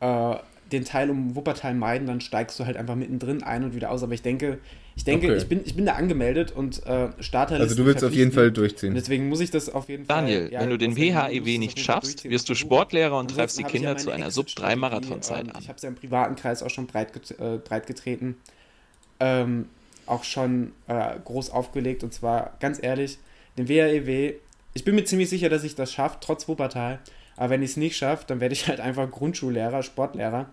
äh, 0.00 0.36
den 0.72 0.84
Teil 0.84 1.10
um 1.10 1.34
Wuppertal 1.34 1.74
meiden, 1.74 2.06
dann 2.06 2.20
steigst 2.20 2.58
du 2.58 2.66
halt 2.66 2.76
einfach 2.76 2.94
mittendrin 2.94 3.42
ein 3.42 3.64
und 3.64 3.74
wieder 3.74 3.90
aus. 3.90 4.02
Aber 4.02 4.14
ich 4.14 4.22
denke, 4.22 4.58
ich 4.96 5.04
denke, 5.04 5.28
okay. 5.28 5.36
ich, 5.36 5.48
bin, 5.48 5.60
ich 5.64 5.74
bin 5.74 5.86
da 5.86 5.94
angemeldet 5.94 6.52
und 6.52 6.84
äh, 6.86 7.08
Starterlisten 7.20 7.60
Also 7.60 7.74
du 7.76 7.86
willst 7.86 8.04
auf 8.04 8.12
jeden 8.12 8.32
Fall 8.32 8.50
durchziehen. 8.50 8.94
Deswegen 8.94 9.28
muss 9.28 9.40
ich 9.40 9.50
das 9.50 9.68
auf 9.68 9.88
jeden 9.88 10.06
Daniel, 10.06 10.32
Fall. 10.32 10.50
Daniel, 10.50 10.52
ja, 10.52 10.60
wenn 10.60 10.70
du 10.70 10.78
den 10.78 10.96
WHEW 10.96 11.58
nicht 11.58 11.78
schaffst, 11.78 12.28
wirst 12.28 12.48
du 12.48 12.54
Sportlehrer 12.54 13.18
und 13.18 13.30
treibst 13.30 13.58
die 13.58 13.64
Kinder 13.64 13.90
ja 13.90 13.96
zu 13.96 14.10
einer 14.10 14.30
Sub-3-Marathonzeit 14.30 15.54
an. 15.54 15.60
Ich 15.60 15.68
habe 15.68 15.76
es 15.76 15.82
ja 15.82 15.88
im 15.88 15.94
privaten 15.94 16.36
Kreis 16.36 16.62
auch 16.62 16.70
schon 16.70 16.86
breit, 16.86 17.30
äh, 17.38 17.58
breit 17.58 17.86
getreten. 17.86 18.36
Ähm, 19.20 19.66
auch 20.06 20.24
schon 20.24 20.72
äh, 20.88 21.14
groß 21.24 21.50
aufgelegt 21.50 22.02
und 22.02 22.12
zwar 22.12 22.56
ganz 22.60 22.82
ehrlich, 22.82 23.18
den 23.56 23.68
WHEW, 23.68 24.34
ich 24.74 24.84
bin 24.84 24.94
mir 24.94 25.04
ziemlich 25.04 25.30
sicher, 25.30 25.48
dass 25.48 25.64
ich 25.64 25.74
das 25.74 25.92
schaffe, 25.92 26.18
trotz 26.20 26.48
Wuppertal. 26.48 27.00
Aber 27.40 27.48
wenn 27.48 27.62
ich 27.62 27.70
es 27.70 27.76
nicht 27.78 27.96
schaffe, 27.96 28.24
dann 28.26 28.38
werde 28.40 28.52
ich 28.52 28.68
halt 28.68 28.80
einfach 28.80 29.10
Grundschullehrer, 29.10 29.82
Sportlehrer. 29.82 30.50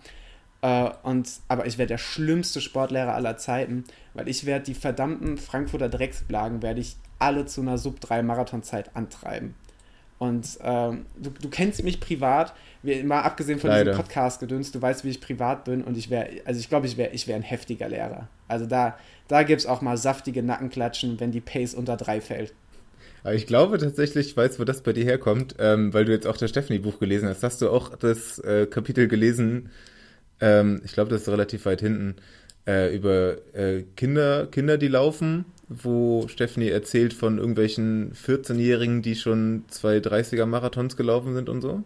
Äh, 0.62 0.88
und, 1.02 1.28
aber 1.46 1.66
ich 1.66 1.76
werde 1.76 1.88
der 1.88 1.98
schlimmste 1.98 2.62
Sportlehrer 2.62 3.12
aller 3.12 3.36
Zeiten, 3.36 3.84
weil 4.14 4.26
ich 4.26 4.46
werde 4.46 4.64
die 4.64 4.74
verdammten 4.74 5.36
Frankfurter 5.36 5.90
Drecksblagen, 5.90 6.62
werde 6.62 6.80
ich 6.80 6.96
alle 7.18 7.44
zu 7.44 7.60
einer 7.60 7.76
Sub-3-Marathonzeit 7.76 8.96
antreiben. 8.96 9.54
Und 10.18 10.58
ähm, 10.62 11.04
du, 11.18 11.28
du 11.28 11.50
kennst 11.50 11.84
mich 11.84 12.00
privat, 12.00 12.54
wie, 12.82 13.02
mal 13.02 13.20
abgesehen 13.20 13.58
von 13.58 13.68
Leider. 13.68 13.90
diesem 13.90 14.02
Podcast-Gedöns, 14.02 14.72
du 14.72 14.80
weißt, 14.80 15.04
wie 15.04 15.10
ich 15.10 15.20
privat 15.20 15.64
bin 15.64 15.84
und 15.84 15.98
ich 15.98 16.08
wäre, 16.08 16.30
also 16.46 16.58
ich 16.58 16.70
glaube, 16.70 16.86
ich 16.86 16.96
wäre 16.96 17.10
ich 17.10 17.28
wär 17.28 17.36
ein 17.36 17.42
heftiger 17.42 17.90
Lehrer. 17.90 18.28
Also 18.48 18.64
da, 18.64 18.96
da 19.28 19.42
gibt 19.42 19.60
es 19.60 19.66
auch 19.66 19.82
mal 19.82 19.98
saftige 19.98 20.42
Nackenklatschen, 20.42 21.20
wenn 21.20 21.32
die 21.32 21.42
Pace 21.42 21.74
unter 21.74 21.98
drei 21.98 22.22
fällt. 22.22 22.54
Aber 23.22 23.34
ich 23.34 23.46
glaube 23.46 23.78
tatsächlich, 23.78 24.28
ich 24.28 24.36
weiß, 24.36 24.58
wo 24.58 24.64
das 24.64 24.82
bei 24.82 24.92
dir 24.92 25.04
herkommt, 25.04 25.56
ähm, 25.58 25.92
weil 25.92 26.04
du 26.04 26.12
jetzt 26.12 26.26
auch 26.26 26.36
das 26.36 26.50
Stephanie-Buch 26.50 26.98
gelesen 26.98 27.28
hast. 27.28 27.42
Hast 27.42 27.62
du 27.62 27.70
auch 27.70 27.96
das 27.96 28.38
äh, 28.40 28.66
Kapitel 28.66 29.08
gelesen, 29.08 29.70
ähm, 30.40 30.80
ich 30.84 30.92
glaube, 30.92 31.10
das 31.10 31.22
ist 31.22 31.28
relativ 31.28 31.66
weit 31.66 31.80
hinten, 31.80 32.16
äh, 32.66 32.94
über 32.94 33.36
äh, 33.54 33.84
Kinder, 33.96 34.46
Kinder, 34.46 34.78
die 34.78 34.88
laufen, 34.88 35.46
wo 35.68 36.26
Stephanie 36.28 36.68
erzählt 36.68 37.12
von 37.12 37.38
irgendwelchen 37.38 38.12
14-Jährigen, 38.14 39.02
die 39.02 39.16
schon 39.16 39.64
zwei 39.68 39.98
30er-Marathons 39.98 40.96
gelaufen 40.96 41.34
sind 41.34 41.48
und 41.48 41.60
so? 41.60 41.82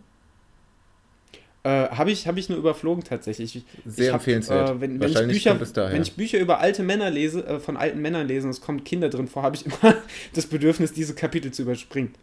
Äh, 1.64 1.88
habe 1.90 2.10
ich, 2.10 2.26
hab 2.26 2.36
ich 2.36 2.48
nur 2.48 2.58
überflogen 2.58 3.04
tatsächlich. 3.04 3.54
Ich, 3.56 3.64
Sehr 3.86 4.06
ich 4.06 4.12
hab, 4.12 4.20
empfehlenswert. 4.20 4.70
Äh, 4.70 4.80
wenn, 4.80 5.00
wenn, 5.00 5.08
ich 5.08 5.44
Bücher, 5.44 5.60
wenn 5.60 6.02
ich 6.02 6.14
Bücher 6.14 6.40
über 6.40 6.58
alte 6.58 6.82
Männer 6.82 7.08
lese, 7.08 7.46
äh, 7.46 7.60
von 7.60 7.76
alten 7.76 8.00
Männern 8.00 8.26
lese 8.26 8.46
und 8.46 8.50
es 8.50 8.60
kommen 8.60 8.82
Kinder 8.82 9.08
drin 9.08 9.28
vor, 9.28 9.44
habe 9.44 9.54
ich 9.54 9.66
immer 9.82 9.94
das 10.34 10.46
Bedürfnis, 10.46 10.92
diese 10.92 11.14
Kapitel 11.14 11.52
zu 11.52 11.62
überspringen. 11.62 12.14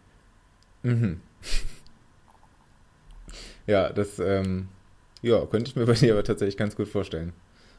Mhm. 0.84 1.22
ja, 3.66 3.94
das, 3.94 4.20
ähm, 4.20 4.68
ja, 5.22 5.46
könnte 5.46 5.70
ich 5.70 5.76
mir 5.76 5.86
bei 5.86 5.94
dir 5.94 6.14
aber 6.14 6.24
tatsächlich 6.24 6.58
ganz 6.58 6.76
gut 6.76 6.90
vorstellen. 6.90 7.32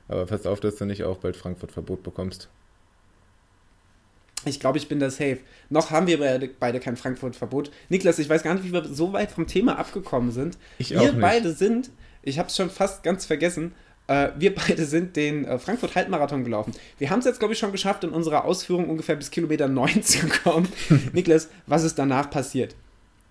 Aber 0.08 0.26
pass 0.26 0.46
auf, 0.46 0.60
dass 0.60 0.76
du 0.76 0.86
nicht 0.86 1.04
auch 1.04 1.18
bald 1.18 1.36
Frankfurt-Verbot 1.36 2.02
bekommst. 2.02 2.48
Ich 4.44 4.60
glaube, 4.60 4.78
ich 4.78 4.88
bin 4.88 5.00
da 5.00 5.10
safe. 5.10 5.38
Noch 5.68 5.90
haben 5.90 6.06
wir 6.06 6.18
beide, 6.58 6.80
kein 6.80 6.96
Frankfurt-Verbot. 6.96 7.70
Niklas, 7.88 8.18
ich 8.18 8.28
weiß 8.28 8.42
gar 8.42 8.54
nicht, 8.54 8.64
wie 8.64 8.72
wir 8.72 8.84
so 8.84 9.12
weit 9.12 9.32
vom 9.32 9.46
Thema 9.46 9.78
abgekommen 9.78 10.32
sind. 10.32 10.56
Ich 10.78 10.90
wir 10.90 11.12
beide 11.12 11.52
sind, 11.52 11.90
ich 12.22 12.38
habe 12.38 12.48
es 12.48 12.56
schon 12.56 12.70
fast 12.70 13.02
ganz 13.02 13.26
vergessen, 13.26 13.72
äh, 14.10 14.30
wir 14.36 14.54
beide 14.54 14.84
sind 14.86 15.14
den 15.14 15.44
äh, 15.44 15.58
Frankfurt-Halbmarathon 15.58 16.42
gelaufen. 16.42 16.72
Wir 16.98 17.10
haben 17.10 17.20
es 17.20 17.26
jetzt, 17.26 17.38
glaube 17.38 17.54
ich, 17.54 17.60
schon 17.60 17.70
geschafft, 17.70 18.02
in 18.02 18.10
unserer 18.10 18.44
Ausführung 18.44 18.88
ungefähr 18.88 19.16
bis 19.16 19.30
Kilometer 19.30 19.68
9 19.68 20.02
zu 20.02 20.26
kommen. 20.26 20.68
Niklas, 21.12 21.48
was 21.66 21.84
ist 21.84 21.98
danach 21.98 22.30
passiert? 22.30 22.74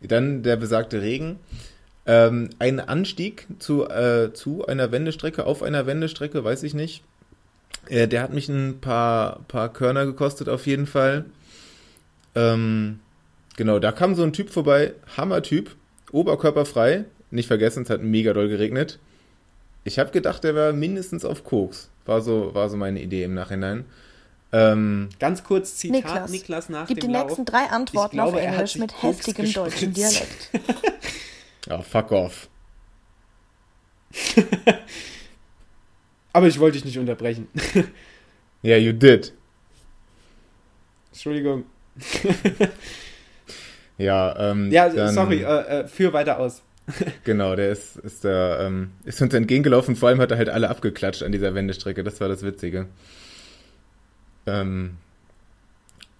Dann 0.01 0.43
der 0.43 0.55
besagte 0.55 1.01
Regen. 1.01 1.39
Ähm, 2.05 2.49
ein 2.60 2.80
Anstieg 2.80 3.45
zu, 3.60 3.88
äh, 3.89 4.32
zu 4.34 4.66
einer 4.66 4.91
Wendestrecke, 4.91 5.45
auf 5.45 5.62
einer 5.64 5.86
Wendestrecke, 5.86 6.43
weiß 6.43 6.64
ich 6.64 6.74
nicht. 6.74 7.03
Äh, 7.89 8.07
der 8.07 8.21
hat 8.21 8.33
mich 8.33 8.47
ein 8.49 8.79
paar, 8.79 9.39
paar 9.47 9.73
Körner 9.73 10.05
gekostet, 10.05 10.47
auf 10.47 10.67
jeden 10.67 10.85
Fall. 10.85 11.25
Ähm, 12.35 12.99
genau, 13.57 13.79
da 13.79 13.91
kam 13.91 14.15
so 14.15 14.23
ein 14.23 14.33
Typ 14.33 14.51
vorbei, 14.51 14.93
Hammertyp, 15.17 15.75
oberkörperfrei, 16.11 17.05
nicht 17.31 17.47
vergessen, 17.47 17.83
es 17.83 17.89
hat 17.89 18.01
mega 18.01 18.33
doll 18.33 18.47
geregnet. 18.47 18.99
Ich 19.83 19.97
habe 19.97 20.11
gedacht, 20.11 20.45
er 20.45 20.55
wäre 20.55 20.73
mindestens 20.73 21.25
auf 21.25 21.43
Koks. 21.43 21.89
War 22.05 22.21
so, 22.21 22.53
war 22.53 22.69
so 22.69 22.77
meine 22.77 23.01
Idee 23.01 23.23
im 23.23 23.33
Nachhinein. 23.33 23.85
Ähm, 24.51 25.09
Ganz 25.19 25.43
kurz 25.43 25.75
Zitat 25.75 26.03
Niklas, 26.03 26.31
Niklas 26.31 26.69
nach 26.69 26.87
Gib 26.87 26.99
die 27.01 27.07
Lauf. 27.07 27.25
nächsten 27.25 27.45
drei 27.45 27.65
Antworten 27.69 28.15
glaube, 28.17 28.37
auf 28.37 28.43
Englisch 28.43 28.75
mit 28.77 29.01
heftigem 29.01 29.51
deutschen 29.53 29.93
Dialekt. 29.93 30.49
ja, 31.67 31.81
fuck 31.83 32.11
off. 32.11 32.49
Aber 36.34 36.47
ich 36.47 36.59
wollte 36.59 36.77
dich 36.77 36.86
nicht 36.86 36.99
unterbrechen. 36.99 37.47
Ja, 37.73 37.84
yeah, 38.63 38.77
you 38.77 38.93
did. 38.93 39.34
Entschuldigung. 41.11 41.65
ja, 43.97 44.51
ähm, 44.51 44.71
Ja, 44.71 44.89
dann, 44.89 45.13
sorry, 45.13 45.43
äh, 45.43 45.82
äh, 45.82 45.88
führ 45.88 46.13
weiter 46.13 46.39
aus. 46.39 46.61
genau, 47.23 47.55
der 47.55 47.71
ist, 47.71 47.97
ist, 47.97 48.25
da, 48.25 48.65
ähm, 48.65 48.91
ist 49.05 49.21
uns 49.21 49.34
entgegengelaufen. 49.34 49.95
Vor 49.95 50.09
allem 50.09 50.19
hat 50.19 50.32
er 50.32 50.38
halt 50.38 50.49
alle 50.49 50.69
abgeklatscht 50.69 51.23
an 51.23 51.32
dieser 51.32 51.53
Wendestrecke. 51.55 52.03
Das 52.03 52.21
war 52.21 52.27
das 52.27 52.43
Witzige. 52.43 52.88
Ähm, 54.45 54.97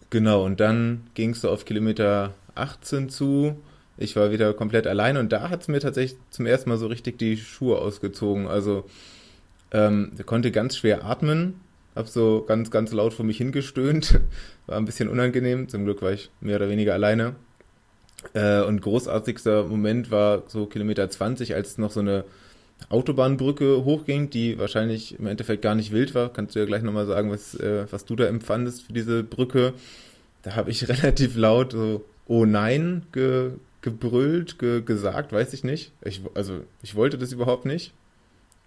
genau, 0.10 0.46
und 0.46 0.60
dann 0.60 1.08
ging 1.14 1.32
es 1.32 1.42
so 1.42 1.50
auf 1.50 1.66
Kilometer 1.66 2.34
18 2.56 3.10
zu. 3.10 3.58
Ich 3.98 4.16
war 4.16 4.32
wieder 4.32 4.54
komplett 4.54 4.88
allein 4.88 5.18
und 5.18 5.32
da 5.32 5.50
hat 5.50 5.62
es 5.62 5.68
mir 5.68 5.80
tatsächlich 5.80 6.20
zum 6.30 6.46
ersten 6.46 6.70
Mal 6.70 6.78
so 6.78 6.88
richtig 6.88 7.18
die 7.18 7.38
Schuhe 7.38 7.80
ausgezogen. 7.80 8.48
Also, 8.48 8.86
ähm, 9.72 10.12
konnte 10.26 10.52
ganz 10.52 10.78
schwer 10.78 11.06
atmen, 11.06 11.62
hab 11.96 12.08
so 12.08 12.44
ganz, 12.48 12.72
ganz 12.72 12.92
laut 12.92 13.14
vor 13.14 13.26
mich 13.26 13.38
hingestöhnt. 13.38 14.20
War 14.68 14.78
ein 14.78 14.86
bisschen 14.86 15.10
unangenehm. 15.10 15.68
Zum 15.68 15.86
Glück 15.86 16.04
war 16.04 16.12
ich 16.12 16.30
mehr 16.42 16.58
oder 16.58 16.70
weniger 16.70 16.94
alleine. 16.94 17.36
Äh, 18.34 18.62
und 18.62 18.82
großartigster 18.82 19.64
Moment 19.64 20.12
war 20.12 20.44
so 20.46 20.68
Kilometer 20.68 21.10
20, 21.10 21.56
als 21.56 21.80
noch 21.80 21.90
so 21.90 22.02
eine 22.02 22.24
Autobahnbrücke 22.90 23.84
hochging, 23.84 24.30
die 24.30 24.60
wahrscheinlich 24.60 25.18
im 25.20 25.26
Endeffekt 25.26 25.64
gar 25.64 25.74
nicht 25.74 25.92
wild 25.92 26.14
war. 26.14 26.32
Kannst 26.32 26.56
du 26.56 26.60
ja 26.60 26.66
gleich 26.66 26.84
nochmal 26.84 27.08
sagen, 27.08 27.32
was, 27.32 27.56
äh, 27.56 27.86
was 27.90 28.06
du 28.06 28.16
da 28.16 28.26
empfandest 28.26 28.84
für 28.84 28.94
diese 28.94 29.24
Brücke. 29.24 29.74
Da 30.44 30.56
habe 30.56 30.70
ich 30.70 30.88
relativ 30.90 31.36
laut 31.36 31.72
so 31.72 32.06
Oh 32.28 32.46
nein 32.46 33.08
ge, 33.12 33.54
gebrüllt, 33.82 34.60
ge, 34.60 34.84
gesagt, 34.84 35.34
weiß 35.34 35.52
ich 35.54 35.64
nicht. 35.64 35.92
Ich, 36.04 36.22
also 36.36 36.62
ich 36.84 36.94
wollte 36.94 37.18
das 37.18 37.32
überhaupt 37.32 37.66
nicht, 37.66 37.92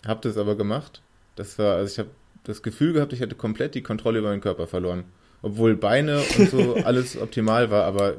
habe 0.06 0.20
das 0.22 0.36
aber 0.36 0.56
gemacht. 0.56 1.02
Das 1.36 1.58
war, 1.58 1.76
also 1.76 1.92
ich 1.92 1.98
habe 1.98 2.10
das 2.44 2.62
Gefühl 2.62 2.92
gehabt, 2.92 3.12
ich 3.12 3.20
hätte 3.20 3.34
komplett 3.34 3.74
die 3.74 3.82
Kontrolle 3.82 4.18
über 4.18 4.30
meinen 4.30 4.40
Körper 4.40 4.66
verloren. 4.66 5.04
Obwohl 5.42 5.76
Beine 5.76 6.20
und 6.38 6.50
so 6.50 6.74
alles 6.84 7.16
optimal 7.16 7.70
war, 7.70 7.84
aber 7.84 8.16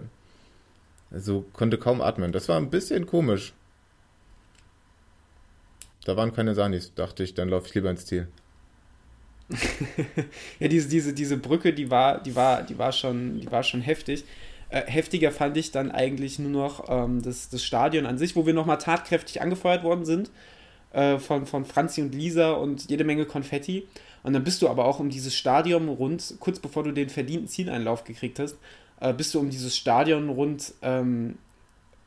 so 1.11 1.45
konnte 1.53 1.77
kaum 1.77 2.01
atmen. 2.01 2.31
Das 2.31 2.49
war 2.49 2.57
ein 2.57 2.69
bisschen 2.69 3.05
komisch. 3.05 3.53
Da 6.05 6.17
waren 6.17 6.33
keine 6.33 6.53
Sanis, 6.53 6.93
dachte 6.95 7.23
ich, 7.23 7.33
dann 7.33 7.49
laufe 7.49 7.67
ich 7.67 7.75
lieber 7.75 7.89
ins 7.89 8.05
Ziel. 8.05 8.27
ja, 10.59 10.67
diese, 10.67 10.89
diese, 10.89 11.13
diese 11.13 11.37
Brücke, 11.37 11.73
die 11.73 11.89
war, 11.89 12.21
die 12.21 12.35
war, 12.35 12.63
die 12.63 12.77
war 12.77 12.91
schon, 12.91 13.39
die 13.39 13.51
war 13.51 13.63
schon 13.63 13.81
heftig. 13.81 14.25
Äh, 14.69 14.83
heftiger 14.87 15.31
fand 15.31 15.55
ich 15.55 15.71
dann 15.71 15.91
eigentlich 15.91 16.39
nur 16.39 16.49
noch 16.49 16.89
ähm, 16.89 17.21
das, 17.21 17.49
das 17.49 17.63
Stadion 17.63 18.05
an 18.05 18.17
sich, 18.17 18.35
wo 18.35 18.45
wir 18.45 18.53
nochmal 18.53 18.79
tatkräftig 18.79 19.41
angefeuert 19.41 19.83
worden 19.83 20.05
sind 20.05 20.29
äh, 20.93 21.17
von, 21.17 21.45
von 21.45 21.65
Franzi 21.65 22.01
und 22.01 22.15
Lisa 22.15 22.51
und 22.51 22.89
jede 22.89 23.03
Menge 23.03 23.25
Konfetti. 23.25 23.87
Und 24.23 24.33
dann 24.33 24.43
bist 24.43 24.61
du 24.61 24.69
aber 24.69 24.85
auch 24.85 24.99
um 24.99 25.09
dieses 25.09 25.35
Stadion 25.35 25.89
rund, 25.89 26.35
kurz 26.39 26.59
bevor 26.59 26.83
du 26.83 26.91
den 26.91 27.09
verdienten 27.09 27.47
Zieleinlauf 27.47 28.03
gekriegt 28.03 28.39
hast, 28.39 28.57
äh, 29.01 29.13
bist 29.13 29.33
du 29.33 29.39
um 29.39 29.49
dieses 29.49 29.75
Stadion 29.75 30.29
rund 30.29 30.73
ähm, 30.81 31.37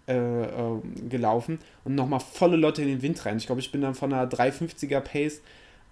äh, 0.08 0.14
äh, 0.14 0.80
gelaufen 1.10 1.58
und 1.84 1.94
nochmal 1.94 2.20
volle 2.20 2.56
Lotte 2.56 2.80
in 2.82 2.88
den 2.88 3.02
Wind 3.02 3.26
rein. 3.26 3.36
Ich 3.36 3.46
glaube, 3.46 3.60
ich 3.60 3.70
bin 3.70 3.82
dann 3.82 3.94
von 3.94 4.12
einer 4.12 4.30
350er 4.30 5.00
Pace 5.00 5.42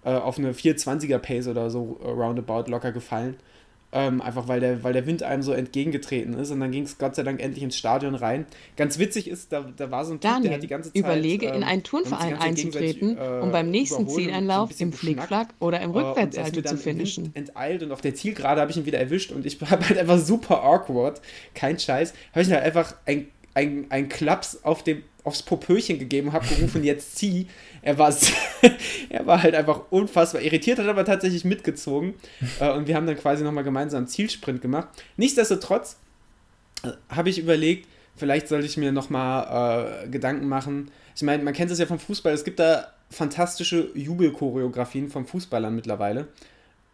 auf 0.03 0.37
eine 0.37 0.51
420er 0.51 1.17
Pace 1.17 1.47
oder 1.47 1.71
so 1.71 1.99
roundabout 2.03 2.69
locker 2.69 2.91
gefallen. 2.91 3.37
Ähm, 3.91 4.21
einfach 4.21 4.47
weil 4.49 4.59
der, 4.59 4.83
weil 4.83 4.91
der 4.91 5.05
Wind 5.05 5.23
einem 5.23 5.41
so 5.41 5.53
entgegengetreten 5.53 6.33
ist. 6.33 6.51
Und 6.51 6.59
dann 6.59 6.71
ging 6.71 6.83
es 6.83 6.97
Gott 6.97 7.15
sei 7.15 7.23
Dank 7.23 7.41
endlich 7.41 7.63
ins 7.63 7.77
Stadion 7.77 8.15
rein. 8.15 8.45
Ganz 8.75 8.99
witzig 8.99 9.29
ist, 9.29 9.53
da, 9.53 9.61
da 9.75 9.89
war 9.89 10.03
so 10.03 10.11
ein 10.11 10.19
Typ, 10.19 10.31
Daniel, 10.31 10.49
der 10.49 10.53
hat 10.55 10.63
die 10.63 10.67
ganze 10.67 10.91
Zeit. 10.91 10.99
Überlege, 10.99 11.45
ähm, 11.45 11.55
in 11.55 11.63
einen 11.63 11.83
Turnverein 11.83 12.37
einzutreten, 12.37 13.17
äh, 13.17 13.39
um 13.41 13.51
beim 13.51 13.71
nächsten 13.71 14.09
Zieleinlauf 14.09 14.73
so 14.73 14.83
im 14.83 14.91
Flickflack 14.91 15.49
oder 15.59 15.79
im 15.79 15.93
äh, 15.93 15.99
Rückwärtssalto 15.99 16.61
zu 16.61 16.77
finishen. 16.77 17.31
Enteilt 17.35 17.83
und 17.83 17.91
auf 17.91 18.01
der 18.01 18.15
Zielgerade 18.15 18.59
habe 18.59 18.71
ich 18.71 18.77
ihn 18.77 18.85
wieder 18.85 18.99
erwischt 18.99 19.31
und 19.31 19.45
ich 19.45 19.59
habe 19.69 19.87
halt 19.87 19.97
einfach 19.97 20.19
super 20.19 20.63
awkward, 20.63 21.21
kein 21.53 21.79
Scheiß, 21.79 22.13
habe 22.31 22.41
ich 22.41 22.51
halt 22.51 22.63
einfach 22.63 22.95
ein, 23.05 23.27
ein, 23.53 23.85
ein 23.89 24.09
Klaps 24.09 24.63
auf 24.63 24.83
dem, 24.83 25.03
aufs 25.25 25.43
Popöchen 25.43 25.99
gegeben 25.99 26.31
habe 26.31 26.45
gerufen, 26.47 26.83
jetzt 26.83 27.17
zieh 27.17 27.47
er 27.85 27.99
war, 27.99 28.13
er 29.09 29.27
war 29.27 29.43
halt 29.43 29.53
einfach 29.53 29.81
unfassbar 29.91 30.41
irritiert, 30.41 30.79
hat 30.79 30.87
aber 30.87 31.05
tatsächlich 31.05 31.45
mitgezogen. 31.45 32.15
Äh, 32.59 32.71
und 32.71 32.87
wir 32.87 32.95
haben 32.95 33.05
dann 33.05 33.15
quasi 33.15 33.43
nochmal 33.43 33.63
gemeinsam 33.63 34.07
Zielsprint 34.07 34.61
gemacht. 34.61 34.87
Nichtsdestotrotz 35.17 35.97
äh, 36.83 36.89
habe 37.09 37.29
ich 37.29 37.37
überlegt, 37.37 37.87
vielleicht 38.15 38.47
sollte 38.47 38.65
ich 38.65 38.77
mir 38.77 38.91
nochmal 38.91 40.05
äh, 40.05 40.07
Gedanken 40.09 40.47
machen. 40.47 40.89
Ich 41.15 41.21
meine, 41.21 41.43
man 41.43 41.53
kennt 41.53 41.69
es 41.69 41.77
ja 41.77 41.85
vom 41.85 41.99
Fußball, 41.99 42.33
es 42.33 42.43
gibt 42.43 42.59
da 42.59 42.87
fantastische 43.11 43.91
Jubelchoreografien 43.93 45.09
von 45.09 45.27
Fußballern 45.27 45.75
mittlerweile. 45.75 46.27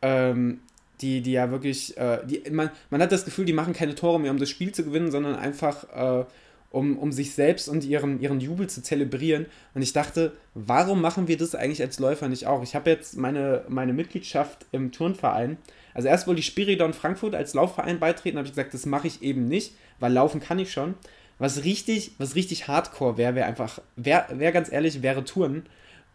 Ähm, 0.02 0.60
die, 1.00 1.22
die 1.22 1.32
ja 1.32 1.50
wirklich, 1.52 1.98
äh, 1.98 2.20
die, 2.26 2.44
man, 2.52 2.70
man 2.90 3.02
hat 3.02 3.14
das 3.14 3.26
Gefühl, 3.26 3.46
die 3.46 3.54
machen 3.54 3.74
keine 3.74 3.96
Tore 3.96 4.20
mehr, 4.20 4.32
um 4.32 4.38
das 4.38 4.50
Spiel 4.50 4.74
zu 4.74 4.84
gewinnen, 4.84 5.10
sondern 5.10 5.36
einfach, 5.36 5.86
äh, 6.22 6.26
um, 6.72 6.98
um 6.98 7.12
sich 7.12 7.34
selbst 7.34 7.68
und 7.68 7.84
ihren, 7.84 8.20
ihren 8.22 8.40
Jubel 8.40 8.68
zu 8.68 8.82
zelebrieren. 8.82 9.46
Und 9.74 9.82
ich 9.82 9.94
dachte, 9.94 10.32
warum 10.54 11.02
machen 11.02 11.28
wir 11.28 11.38
das 11.38 11.54
eigentlich 11.54 11.82
als 11.82 12.00
Läufer 12.00 12.30
nicht 12.30 12.48
auch? 12.48 12.64
Ich 12.64 12.76
habe 12.76 12.90
jetzt 12.90 13.18
meine, 13.18 13.64
meine 13.68 13.94
Mitgliedschaft 13.94 14.66
im 14.72 14.92
Turnverein. 14.92 15.58
Also 15.94 16.08
erst 16.08 16.28
wollte 16.28 16.40
ich 16.40 16.46
Spiridon 16.46 16.94
Frankfurt 16.94 17.36
als 17.36 17.54
Laufverein 17.54 18.00
beitreten, 18.00 18.38
habe 18.38 18.48
ich 18.48 18.54
gesagt, 18.54 18.74
das 18.74 18.86
mache 18.86 19.08
ich 19.08 19.22
eben 19.22 19.48
nicht, 19.48 19.74
weil 20.00 20.14
laufen 20.14 20.40
kann 20.40 20.60
ich 20.60 20.72
schon. 20.72 20.96
Was 21.38 21.64
richtig, 21.64 22.14
was 22.18 22.36
richtig 22.36 22.68
hardcore 22.68 23.18
wäre, 23.18 23.36
wäre 23.36 23.48
einfach, 23.48 23.82
wäre 23.96 24.26
wär 24.40 24.52
ganz 24.52 24.72
ehrlich, 24.72 25.02
wäre 25.02 25.26
Touren. 25.26 25.64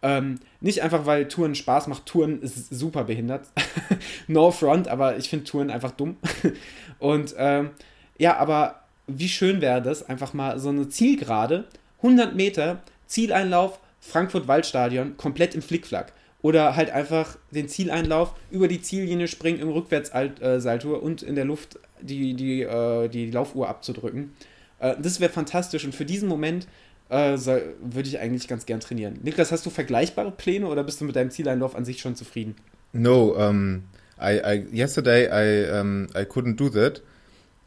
Ähm, 0.02 0.38
nicht 0.60 0.82
einfach, 0.82 1.04
weil 1.04 1.28
Touren 1.28 1.54
Spaß 1.54 1.88
macht. 1.88 2.06
Touren 2.06 2.40
ist 2.40 2.70
super 2.70 3.04
behindert. 3.04 3.48
no 4.28 4.50
front, 4.52 4.88
aber 4.88 5.16
ich 5.16 5.28
finde 5.28 5.44
Touren 5.44 5.70
einfach 5.70 5.90
dumm. 5.90 6.16
Und 6.98 7.34
ähm, 7.36 7.70
ja, 8.18 8.36
aber 8.36 8.85
wie 9.06 9.28
schön 9.28 9.60
wäre 9.60 9.82
das, 9.82 10.08
einfach 10.08 10.32
mal 10.32 10.58
so 10.58 10.68
eine 10.68 10.88
Zielgerade, 10.88 11.64
100 11.98 12.34
Meter, 12.34 12.82
Zieleinlauf, 13.06 13.78
Frankfurt-Waldstadion, 14.00 15.16
komplett 15.16 15.54
im 15.54 15.62
Flickflack. 15.62 16.12
Oder 16.42 16.76
halt 16.76 16.90
einfach 16.90 17.36
den 17.50 17.68
Zieleinlauf 17.68 18.34
über 18.50 18.68
die 18.68 18.80
Ziellinie 18.80 19.26
springen 19.26 19.58
im 19.58 19.68
Rückwärtssalto 19.68 20.94
und 20.94 21.22
in 21.22 21.34
der 21.34 21.44
Luft 21.44 21.78
die, 22.00 22.34
die, 22.34 22.62
äh, 22.62 23.08
die 23.08 23.30
Laufuhr 23.30 23.68
abzudrücken. 23.68 24.32
Äh, 24.78 24.94
das 25.00 25.18
wäre 25.18 25.32
fantastisch 25.32 25.84
und 25.84 25.94
für 25.94 26.04
diesen 26.04 26.28
Moment 26.28 26.68
äh, 27.08 27.36
würde 27.36 28.08
ich 28.08 28.18
eigentlich 28.18 28.48
ganz 28.48 28.66
gern 28.66 28.80
trainieren. 28.80 29.18
Niklas, 29.22 29.52
hast 29.52 29.64
du 29.66 29.70
vergleichbare 29.70 30.30
Pläne 30.30 30.66
oder 30.66 30.84
bist 30.84 31.00
du 31.00 31.04
mit 31.04 31.16
deinem 31.16 31.30
Zieleinlauf 31.30 31.74
an 31.74 31.84
sich 31.84 32.00
schon 32.00 32.16
zufrieden? 32.16 32.54
No, 32.92 33.34
um, 33.36 33.84
I, 34.20 34.40
I 34.44 34.66
yesterday 34.72 35.26
I, 35.26 35.80
um, 35.80 36.08
I 36.14 36.22
couldn't 36.22 36.56
do 36.56 36.68
that. 36.70 37.02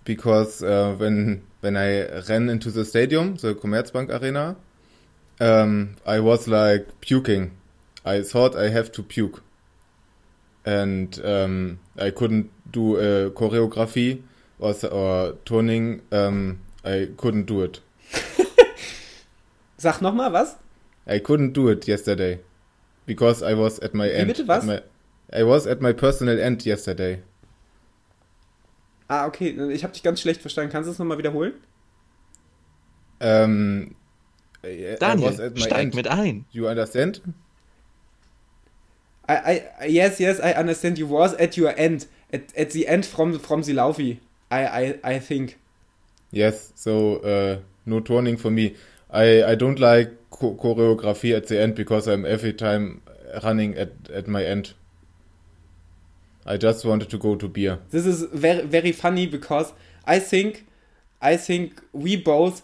Because 0.09 0.63
uh, 0.63 0.95
when 0.97 1.43
when 1.59 1.77
I 1.77 2.21
ran 2.27 2.49
into 2.49 2.71
the 2.71 2.83
stadium, 2.83 3.35
the 3.35 3.53
Commerzbank 3.53 4.09
Arena, 4.09 4.55
um, 5.39 5.97
I 6.03 6.19
was 6.19 6.47
like 6.47 6.99
puking. 6.99 7.51
I 8.03 8.23
thought 8.23 8.55
I 8.55 8.69
have 8.69 8.91
to 8.93 9.03
puke, 9.03 9.43
and 10.65 11.23
um, 11.23 11.77
I 11.95 12.09
couldn't 12.09 12.49
do 12.71 12.97
a 12.97 13.29
choreography 13.29 14.23
or, 14.57 14.73
or 14.87 15.33
turning. 15.45 16.01
Um, 16.11 16.61
I 16.83 17.09
couldn't 17.15 17.45
do 17.45 17.61
it. 17.61 17.79
Sag 19.77 20.01
noch 20.01 20.15
mal 20.15 20.31
was? 20.31 20.55
I 21.05 21.19
couldn't 21.19 21.53
do 21.53 21.67
it 21.67 21.87
yesterday 21.87 22.39
because 23.05 23.43
I 23.43 23.53
was 23.53 23.77
at 23.77 23.93
my 23.93 24.07
Wie 24.07 24.15
end. 24.15 24.27
Bitte 24.27 24.47
was? 24.47 24.65
My, 24.65 24.81
I 25.31 25.43
was 25.43 25.67
at 25.67 25.81
my 25.81 25.93
personal 25.93 26.39
end 26.39 26.65
yesterday. 26.65 27.21
Ah, 29.09 29.25
okay, 29.25 29.49
ich 29.71 29.83
habe 29.83 29.91
dich 29.91 30.03
ganz 30.03 30.21
schlecht 30.21 30.39
verstanden. 30.39 30.71
Kannst 30.71 30.87
du 30.87 30.91
es 30.91 30.99
nochmal 30.99 31.17
wiederholen? 31.17 31.53
Ähm. 33.19 33.95
Daniel, 34.99 35.51
steig 35.55 35.83
end. 35.85 35.95
mit 35.95 36.07
ein. 36.07 36.45
You 36.51 36.67
understand? 36.67 37.21
I, 39.27 39.61
I, 39.81 39.87
yes, 39.87 40.19
yes, 40.19 40.39
I 40.39 40.53
understand. 40.57 40.97
You 40.99 41.09
was 41.09 41.33
at 41.33 41.57
your 41.57 41.77
end. 41.77 42.07
At, 42.31 42.55
at 42.55 42.71
the 42.71 42.87
end 42.87 43.05
from, 43.05 43.39
from 43.39 43.63
the 43.63 43.73
Laufi. 43.73 44.19
I, 44.51 44.65
I, 44.65 44.99
I 45.03 45.19
think. 45.19 45.57
Yes, 46.31 46.71
so 46.75 47.17
uh, 47.17 47.59
no 47.85 48.01
turning 48.01 48.37
for 48.37 48.51
me. 48.51 48.75
I, 49.09 49.43
I 49.43 49.55
don't 49.55 49.79
like 49.79 50.29
choreography 50.29 51.35
at 51.35 51.47
the 51.47 51.59
end 51.59 51.73
because 51.73 52.07
I'm 52.07 52.25
every 52.25 52.53
time 52.53 53.01
running 53.43 53.75
at, 53.75 53.91
at 54.13 54.27
my 54.27 54.43
end. 54.43 54.73
I 56.45 56.57
just 56.57 56.85
wanted 56.85 57.09
to 57.09 57.17
go 57.17 57.35
to 57.35 57.47
beer. 57.47 57.79
This 57.91 58.05
is 58.05 58.23
very 58.33 58.65
very 58.65 58.91
funny 58.91 59.27
because 59.27 59.73
I 60.05 60.19
think 60.19 60.65
I 61.21 61.37
think 61.37 61.81
we 61.93 62.15
both 62.15 62.63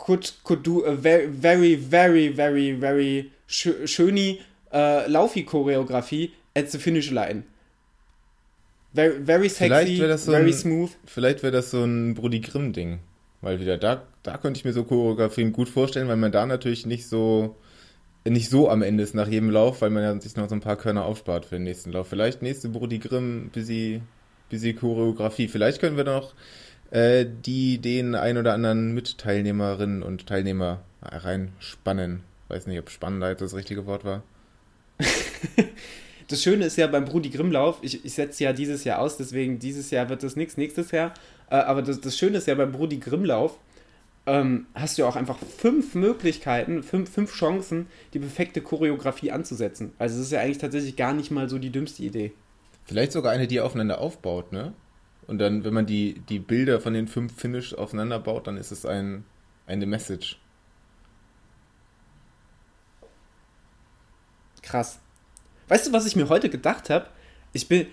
could, 0.00 0.30
could 0.44 0.62
do 0.62 0.80
a 0.80 0.94
very, 0.94 1.26
very, 1.26 1.74
very, 1.74 2.28
very, 2.28 2.72
very 2.72 3.32
sch 3.46 3.68
schöne 3.84 4.38
uh, 4.72 5.04
Laufi-Choreografie 5.08 6.30
at 6.54 6.70
the 6.70 6.78
finish 6.78 7.10
line. 7.10 7.44
Very, 8.92 9.18
very 9.18 9.48
sexy, 9.48 9.96
so 9.96 10.32
very 10.32 10.46
ein, 10.46 10.52
smooth. 10.52 10.90
Vielleicht 11.06 11.42
wäre 11.42 11.52
das 11.52 11.70
so 11.70 11.84
ein 11.84 12.14
Brody 12.14 12.40
Grimm-Ding. 12.40 13.00
Weil 13.42 13.58
wieder 13.60 13.78
da, 13.78 14.02
da 14.22 14.36
könnte 14.36 14.58
ich 14.58 14.64
mir 14.64 14.72
so 14.72 14.84
Choreografien 14.84 15.52
gut 15.52 15.68
vorstellen, 15.68 16.08
weil 16.08 16.16
man 16.16 16.32
da 16.32 16.44
natürlich 16.44 16.86
nicht 16.86 17.06
so 17.06 17.56
nicht 18.24 18.50
so 18.50 18.68
am 18.68 18.82
Ende 18.82 19.02
ist 19.02 19.14
nach 19.14 19.28
jedem 19.28 19.50
Lauf, 19.50 19.80
weil 19.80 19.90
man 19.90 20.02
ja 20.02 20.20
sich 20.20 20.36
noch 20.36 20.48
so 20.48 20.54
ein 20.54 20.60
paar 20.60 20.76
Körner 20.76 21.04
aufspart 21.04 21.46
für 21.46 21.56
den 21.56 21.64
nächsten 21.64 21.92
Lauf. 21.92 22.08
Vielleicht 22.08 22.42
nächste 22.42 22.68
Brody 22.68 22.98
Grimm, 22.98 23.50
busy 23.52 24.02
Choreografie. 24.74 25.48
Vielleicht 25.48 25.80
können 25.80 25.96
wir 25.96 26.04
noch 26.04 26.34
äh, 26.90 27.24
die 27.26 27.78
den 27.78 28.14
ein 28.14 28.36
oder 28.36 28.54
anderen 28.54 28.92
Mitteilnehmerinnen 28.94 30.02
und 30.02 30.26
Teilnehmer 30.26 30.82
reinspannen. 31.02 32.22
Weiß 32.48 32.66
nicht, 32.66 32.78
ob 32.78 32.90
spannender 32.90 33.30
jetzt 33.30 33.42
das 33.42 33.54
richtige 33.54 33.86
Wort 33.86 34.04
war. 34.04 34.22
das 36.28 36.42
Schöne 36.42 36.66
ist 36.66 36.76
ja 36.76 36.86
beim 36.88 37.04
Brudi 37.04 37.30
Grimmlauf, 37.30 37.78
ich, 37.82 38.04
ich 38.04 38.12
setze 38.12 38.44
ja 38.44 38.52
dieses 38.52 38.84
Jahr 38.84 38.98
aus, 38.98 39.16
deswegen 39.16 39.58
dieses 39.58 39.90
Jahr 39.90 40.08
wird 40.08 40.22
das 40.22 40.36
nichts, 40.36 40.56
nächstes 40.56 40.90
Jahr. 40.90 41.14
Äh, 41.48 41.56
aber 41.56 41.82
das, 41.82 42.00
das 42.00 42.18
Schöne 42.18 42.38
ist 42.38 42.46
ja 42.46 42.54
beim 42.54 42.72
Brudi 42.72 42.98
Grimmlauf, 42.98 43.58
ähm, 44.26 44.66
hast 44.74 44.98
du 44.98 45.06
auch 45.06 45.16
einfach 45.16 45.38
fünf 45.38 45.94
Möglichkeiten, 45.94 46.82
fünf, 46.82 47.10
fünf 47.10 47.32
Chancen, 47.32 47.86
die 48.12 48.18
perfekte 48.18 48.60
Choreografie 48.60 49.32
anzusetzen. 49.32 49.92
Also 49.98 50.16
es 50.16 50.26
ist 50.26 50.32
ja 50.32 50.40
eigentlich 50.40 50.58
tatsächlich 50.58 50.96
gar 50.96 51.12
nicht 51.12 51.30
mal 51.30 51.48
so 51.48 51.58
die 51.58 51.70
dümmste 51.70 52.02
Idee. 52.02 52.32
Vielleicht 52.84 53.12
sogar 53.12 53.32
eine, 53.32 53.46
die 53.46 53.60
aufeinander 53.60 54.00
aufbaut, 54.00 54.52
ne? 54.52 54.72
Und 55.26 55.38
dann, 55.38 55.64
wenn 55.64 55.74
man 55.74 55.86
die, 55.86 56.20
die 56.28 56.40
Bilder 56.40 56.80
von 56.80 56.92
den 56.92 57.06
fünf 57.06 57.34
Finish 57.36 57.74
aufeinander 57.74 58.18
baut, 58.18 58.46
dann 58.46 58.56
ist 58.56 58.72
es 58.72 58.84
ein, 58.84 59.24
eine 59.66 59.86
Message. 59.86 60.40
Krass. 64.62 64.98
Weißt 65.68 65.86
du, 65.86 65.92
was 65.92 66.06
ich 66.06 66.16
mir 66.16 66.28
heute 66.28 66.50
gedacht 66.50 66.90
habe? 66.90 67.06
Ich 67.52 67.68
bin 67.68 67.86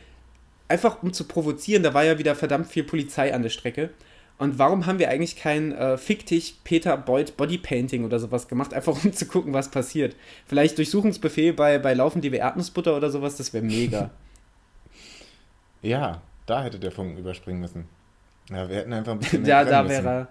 einfach 0.67 1.03
um 1.03 1.13
zu 1.13 1.25
provozieren, 1.25 1.83
da 1.83 1.93
war 1.93 2.03
ja 2.03 2.17
wieder 2.17 2.35
verdammt 2.35 2.67
viel 2.67 2.83
Polizei 2.83 3.33
an 3.33 3.43
der 3.43 3.49
Strecke. 3.49 3.91
Und 4.39 4.59
warum 4.59 4.85
haben 4.85 4.99
wir 4.99 5.09
eigentlich 5.09 5.35
kein 5.35 5.71
äh, 5.71 5.97
Fick 5.97 6.25
Peter 6.63 6.95
Beuth 6.95 7.37
Bodypainting 7.37 8.05
oder 8.05 8.19
sowas 8.19 8.47
gemacht, 8.47 8.73
einfach 8.73 9.03
um 9.03 9.11
zu 9.13 9.25
gucken, 9.25 9.53
was 9.53 9.69
passiert? 9.71 10.15
Vielleicht 10.45 10.77
Durchsuchungsbefehl 10.77 11.53
bei, 11.53 11.79
bei 11.79 11.93
Laufen 11.93 12.21
die 12.21 12.31
Erdnussbutter 12.31 12.95
oder 12.95 13.09
sowas, 13.09 13.35
das 13.37 13.53
wäre 13.53 13.65
mega. 13.65 14.11
ja, 15.81 16.21
da 16.45 16.63
hätte 16.63 16.79
der 16.79 16.91
Funken 16.91 17.17
überspringen 17.17 17.61
müssen. 17.61 17.85
Ja, 18.49 18.69
wir 18.69 18.77
hätten 18.77 18.93
einfach 18.93 19.13
ein 19.13 19.19
bisschen 19.19 19.41
mehr 19.43 19.49
Ja, 19.49 19.65
da 19.65 19.89
wäre 19.89 20.07
er. 20.07 20.27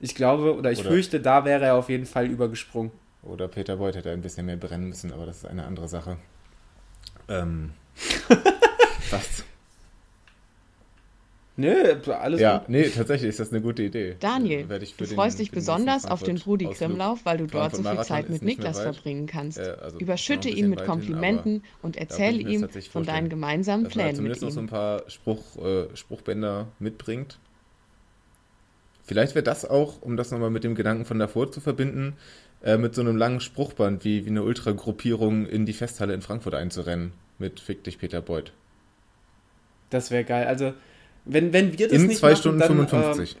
Ich 0.00 0.14
glaube, 0.14 0.56
oder 0.56 0.72
ich 0.72 0.80
oder 0.80 0.90
fürchte, 0.90 1.20
da 1.20 1.44
wäre 1.44 1.64
er 1.64 1.74
auf 1.76 1.88
jeden 1.88 2.06
Fall 2.06 2.26
übergesprungen. 2.26 2.90
Oder 3.22 3.48
Peter 3.48 3.76
Beuth 3.76 3.96
hätte 3.96 4.10
ein 4.10 4.20
bisschen 4.20 4.46
mehr 4.46 4.56
brennen 4.56 4.88
müssen, 4.88 5.12
aber 5.12 5.26
das 5.26 5.38
ist 5.38 5.46
eine 5.46 5.64
andere 5.64 5.88
Sache. 5.88 6.18
Ähm. 7.28 7.72
was? 9.10 9.43
Nö, 11.56 11.94
alles 12.08 12.40
Ja, 12.40 12.58
gut. 12.58 12.68
nee, 12.68 12.88
tatsächlich 12.88 13.28
ist 13.28 13.38
das 13.38 13.52
eine 13.52 13.60
gute 13.60 13.84
Idee. 13.84 14.16
Daniel, 14.18 14.66
du 14.66 15.06
freust 15.06 15.38
dich 15.38 15.52
besonders 15.52 16.04
auf 16.04 16.22
den 16.22 16.38
Brudi 16.38 16.66
Grimmlauf, 16.66 17.24
weil 17.24 17.38
du 17.38 17.46
dort 17.46 17.76
so 17.76 17.82
viel 17.82 18.00
Zeit 18.02 18.28
mit 18.28 18.42
Niklas 18.42 18.80
verbringen 18.80 19.26
kannst. 19.26 19.58
Äh, 19.58 19.76
also 19.80 19.98
Überschütte 19.98 20.48
ihn 20.48 20.68
mit 20.68 20.84
Komplimenten 20.84 21.52
hin, 21.52 21.62
und 21.82 21.96
erzähle 21.96 22.38
ihm 22.38 22.68
von 22.90 23.04
deinen 23.04 23.28
gemeinsamen 23.28 23.84
Plänen 23.84 23.84
dass 23.84 23.94
Plänen. 23.94 24.16
Zumindest 24.16 24.42
noch 24.42 24.50
so 24.50 24.60
ein 24.60 24.66
paar 24.66 25.08
Spruch, 25.08 25.56
äh, 25.64 25.96
Spruchbänder 25.96 26.68
mitbringt. 26.80 27.38
Vielleicht 29.04 29.34
wäre 29.34 29.42
das 29.44 29.64
auch, 29.64 30.00
um 30.02 30.16
das 30.16 30.30
nochmal 30.30 30.50
mit 30.50 30.64
dem 30.64 30.74
Gedanken 30.74 31.04
von 31.04 31.18
davor 31.18 31.52
zu 31.52 31.60
verbinden, 31.60 32.16
äh, 32.62 32.78
mit 32.78 32.94
so 32.94 33.02
einem 33.02 33.16
langen 33.16 33.40
Spruchband 33.40 34.04
wie, 34.04 34.24
wie 34.24 34.30
eine 34.30 34.42
Ultragruppierung 34.42 35.46
in 35.46 35.66
die 35.66 35.74
Festhalle 35.74 36.14
in 36.14 36.22
Frankfurt 36.22 36.54
einzurennen. 36.54 37.12
Mit 37.38 37.60
Fick 37.60 37.84
dich, 37.84 37.98
Peter 37.98 38.22
Beuth. 38.22 38.52
Das 39.90 40.10
wäre 40.10 40.24
geil. 40.24 40.46
Also, 40.46 40.72
wenn, 41.24 41.52
wenn 41.52 41.76
wir 41.78 41.88
das 41.88 41.96
In 41.96 42.06
nicht 42.06 42.18
zwei 42.18 42.30
machen, 42.30 42.40
Stunden 42.40 42.58
dann, 42.58 42.88
55. 42.88 43.36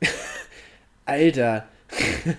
Ähm, 0.00 0.08
Alter. 1.04 1.66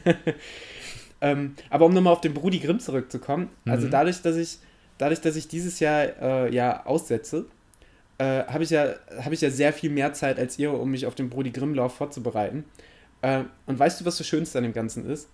ähm, 1.22 1.56
aber 1.70 1.86
um 1.86 1.94
nochmal 1.94 2.14
auf 2.14 2.22
den 2.22 2.34
Brudi 2.34 2.60
Grimm 2.60 2.80
zurückzukommen, 2.80 3.50
also 3.66 3.66
mhm. 3.66 3.72
also 3.72 3.90
dadurch, 3.90 4.22
dass 4.22 4.36
ich, 4.36 4.60
dadurch, 4.98 5.22
dass 5.22 5.36
ich 5.36 5.48
dieses 5.48 5.80
Jahr 5.80 6.04
äh, 6.22 6.54
ja 6.54 6.86
aussetze, 6.86 7.46
äh, 8.20 8.44
habe 8.46 8.64
ich, 8.64 8.70
ja, 8.70 8.96
hab 9.24 9.32
ich 9.32 9.42
ja 9.42 9.50
sehr 9.50 9.74
viel 9.74 9.90
mehr 9.90 10.14
Zeit 10.14 10.40
als 10.40 10.60
ihr, 10.60 10.74
um 10.74 10.92
mich 10.92 11.06
auf 11.06 11.16
den 11.16 11.30
Brudi 11.30 11.52
Grimm-Lauf 11.52 11.96
vorzubereiten. 11.96 12.66
Äh, 13.22 13.44
und 13.66 13.80
weißt 13.80 14.02
du, 14.02 14.06
was 14.06 14.18
das 14.18 14.28
Schönste 14.28 14.58
an 14.58 14.64
dem 14.64 14.74
Ganzen 14.74 15.10
ist? 15.10 15.30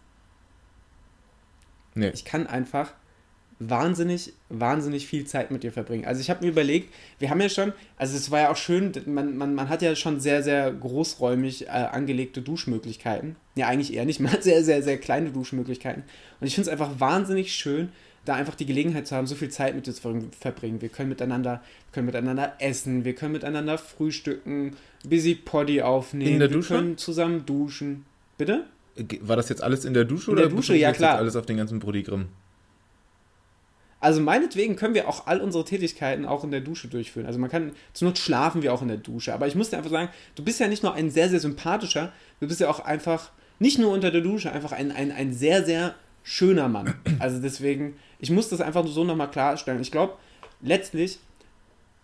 Nee. 1.93 2.09
Ich 2.09 2.25
kann 2.25 2.47
einfach 2.47 2.93
wahnsinnig, 3.59 4.33
wahnsinnig 4.49 5.07
viel 5.07 5.25
Zeit 5.25 5.51
mit 5.51 5.63
dir 5.63 5.71
verbringen. 5.71 6.05
Also 6.05 6.21
ich 6.21 6.29
habe 6.29 6.43
mir 6.43 6.51
überlegt, 6.51 6.93
wir 7.19 7.29
haben 7.29 7.39
ja 7.39 7.49
schon, 7.49 7.73
also 7.97 8.17
es 8.17 8.29
war 8.29 8.41
ja 8.41 8.51
auch 8.51 8.57
schön, 8.57 8.91
man, 9.05 9.37
man, 9.37 9.55
man 9.55 9.69
hat 9.69 9.81
ja 9.81 9.95
schon 9.95 10.19
sehr, 10.19 10.43
sehr 10.43 10.71
großräumig 10.71 11.67
äh, 11.67 11.69
angelegte 11.69 12.41
Duschmöglichkeiten. 12.41 13.37
Ja, 13.55 13.67
eigentlich 13.67 13.93
eher 13.93 14.05
nicht, 14.05 14.19
man 14.21 14.33
hat 14.33 14.43
sehr, 14.43 14.63
sehr, 14.63 14.83
sehr 14.83 14.97
kleine 14.97 15.31
Duschmöglichkeiten. 15.31 16.03
Und 16.39 16.47
ich 16.47 16.55
finde 16.55 16.69
es 16.69 16.71
einfach 16.71 16.99
wahnsinnig 16.99 17.53
schön, 17.53 17.89
da 18.25 18.33
einfach 18.33 18.55
die 18.55 18.65
Gelegenheit 18.65 19.07
zu 19.07 19.15
haben, 19.15 19.27
so 19.27 19.35
viel 19.35 19.49
Zeit 19.49 19.75
mit 19.75 19.85
dir 19.85 19.93
zu 19.93 20.01
verbringen. 20.39 20.81
Wir 20.81 20.89
können 20.89 21.09
miteinander, 21.09 21.61
wir 21.61 21.93
können 21.93 22.07
miteinander 22.07 22.53
essen, 22.59 23.05
wir 23.05 23.13
können 23.13 23.33
miteinander 23.33 23.77
frühstücken, 23.77 24.75
Busy 25.07 25.35
Poddy 25.35 25.83
aufnehmen, 25.83 26.33
in 26.33 26.39
der 26.39 26.49
wir 26.49 26.57
Dusche? 26.57 26.73
können 26.73 26.97
zusammen 26.97 27.45
duschen. 27.45 28.05
Bitte? 28.37 28.65
War 29.21 29.35
das 29.35 29.49
jetzt 29.49 29.61
alles 29.61 29.85
in 29.85 29.93
der 29.93 30.05
Dusche 30.05 30.31
in 30.31 30.37
der 30.37 30.47
oder 30.47 30.55
Dusche, 30.55 30.75
ja 30.75 30.91
klar. 30.91 31.17
alles 31.17 31.35
auf 31.35 31.45
den 31.45 31.57
ganzen 31.57 31.79
Brody 31.79 32.01
Grimm? 32.01 32.29
Also 33.99 34.21
meinetwegen 34.21 34.75
können 34.75 34.93
wir 34.93 35.07
auch 35.07 35.25
all 35.27 35.41
unsere 35.41 35.65
Tätigkeiten 35.65 36.25
auch 36.25 36.43
in 36.43 36.51
der 36.51 36.61
Dusche 36.61 36.87
durchführen. 36.87 37.25
Also 37.25 37.39
man 37.39 37.49
kann, 37.49 37.71
zur 37.93 38.09
Not 38.09 38.17
schlafen 38.17 38.61
wir 38.61 38.73
auch 38.73 38.81
in 38.81 38.87
der 38.87 38.97
Dusche. 38.97 39.33
Aber 39.33 39.47
ich 39.47 39.55
muss 39.55 39.69
dir 39.69 39.77
einfach 39.77 39.91
sagen, 39.91 40.09
du 40.35 40.43
bist 40.43 40.59
ja 40.59 40.67
nicht 40.67 40.83
nur 40.83 40.93
ein 40.93 41.09
sehr, 41.09 41.29
sehr 41.29 41.39
sympathischer, 41.39 42.11
du 42.39 42.47
bist 42.47 42.59
ja 42.59 42.69
auch 42.69 42.79
einfach, 42.81 43.31
nicht 43.57 43.79
nur 43.79 43.91
unter 43.91 44.11
der 44.11 44.21
Dusche, 44.21 44.51
einfach 44.51 44.73
ein, 44.73 44.91
ein, 44.91 45.11
ein 45.11 45.33
sehr, 45.33 45.63
sehr 45.65 45.95
schöner 46.23 46.67
Mann. 46.67 46.95
Also 47.19 47.39
deswegen, 47.41 47.95
ich 48.19 48.29
muss 48.31 48.49
das 48.49 48.61
einfach 48.61 48.85
so 48.85 49.03
nochmal 49.03 49.31
klarstellen. 49.31 49.81
Ich 49.81 49.91
glaube, 49.91 50.15
letztlich 50.61 51.19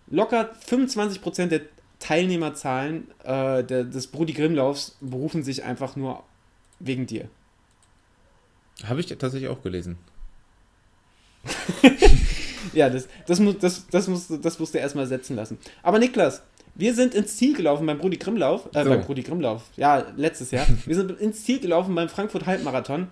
locker 0.08 0.52
25% 0.68 1.48
der 1.48 1.62
Teilnehmerzahlen 2.00 3.08
äh, 3.24 3.64
der, 3.64 3.84
des 3.84 4.08
Brudi 4.08 4.34
Grimmlaufs 4.34 4.98
berufen 5.02 5.44
sich 5.44 5.64
einfach 5.64 5.96
nur 5.96 6.24
wegen 6.80 7.06
dir. 7.06 7.30
Habe 8.84 9.00
ich 9.00 9.08
tatsächlich 9.08 9.50
auch 9.50 9.62
gelesen. 9.62 9.98
ja, 12.74 12.90
das, 12.90 13.08
das, 13.26 13.40
muss, 13.40 13.58
das, 13.60 13.88
das, 13.88 14.08
muss, 14.08 14.28
das 14.28 14.60
musst 14.60 14.74
du 14.74 14.78
erstmal 14.78 15.08
setzen 15.08 15.36
lassen. 15.36 15.58
Aber 15.84 16.00
Niklas, 16.00 16.44
wir 16.76 16.94
sind 16.94 17.14
ins 17.14 17.38
Ziel 17.38 17.56
gelaufen 17.56 17.86
beim 17.86 17.98
Brudi 17.98 18.18
Grimmlauf, 18.18 18.70
äh, 18.74 18.84
so. 18.84 18.90
beim 18.90 19.02
Brudi 19.02 19.24
Grimmlauf, 19.24 19.64
ja, 19.76 20.06
letztes 20.16 20.52
Jahr. 20.52 20.66
Wir 20.86 20.96
sind 20.96 21.12
ins 21.20 21.44
Ziel 21.44 21.60
gelaufen 21.60 21.94
beim 21.96 22.10
Frankfurt 22.10 22.46
Halbmarathon 22.46 23.10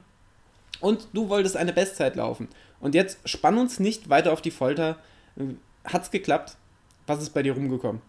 und 0.80 1.08
du 1.14 1.30
wolltest 1.30 1.58
eine 1.58 1.74
Bestzeit 1.74 2.16
laufen. 2.16 2.48
Und 2.80 2.96
jetzt 2.96 3.20
spann 3.26 3.58
uns 3.58 3.80
nicht 3.80 4.10
weiter 4.10 4.32
auf 4.32 4.42
die 4.42 4.52
Folter. 4.52 4.98
Hat's 5.84 6.12
geklappt? 6.12 6.56
Was 7.08 7.22
ist 7.22 7.32
bei 7.32 7.44
dir 7.44 7.54
rumgekommen? 7.54 8.02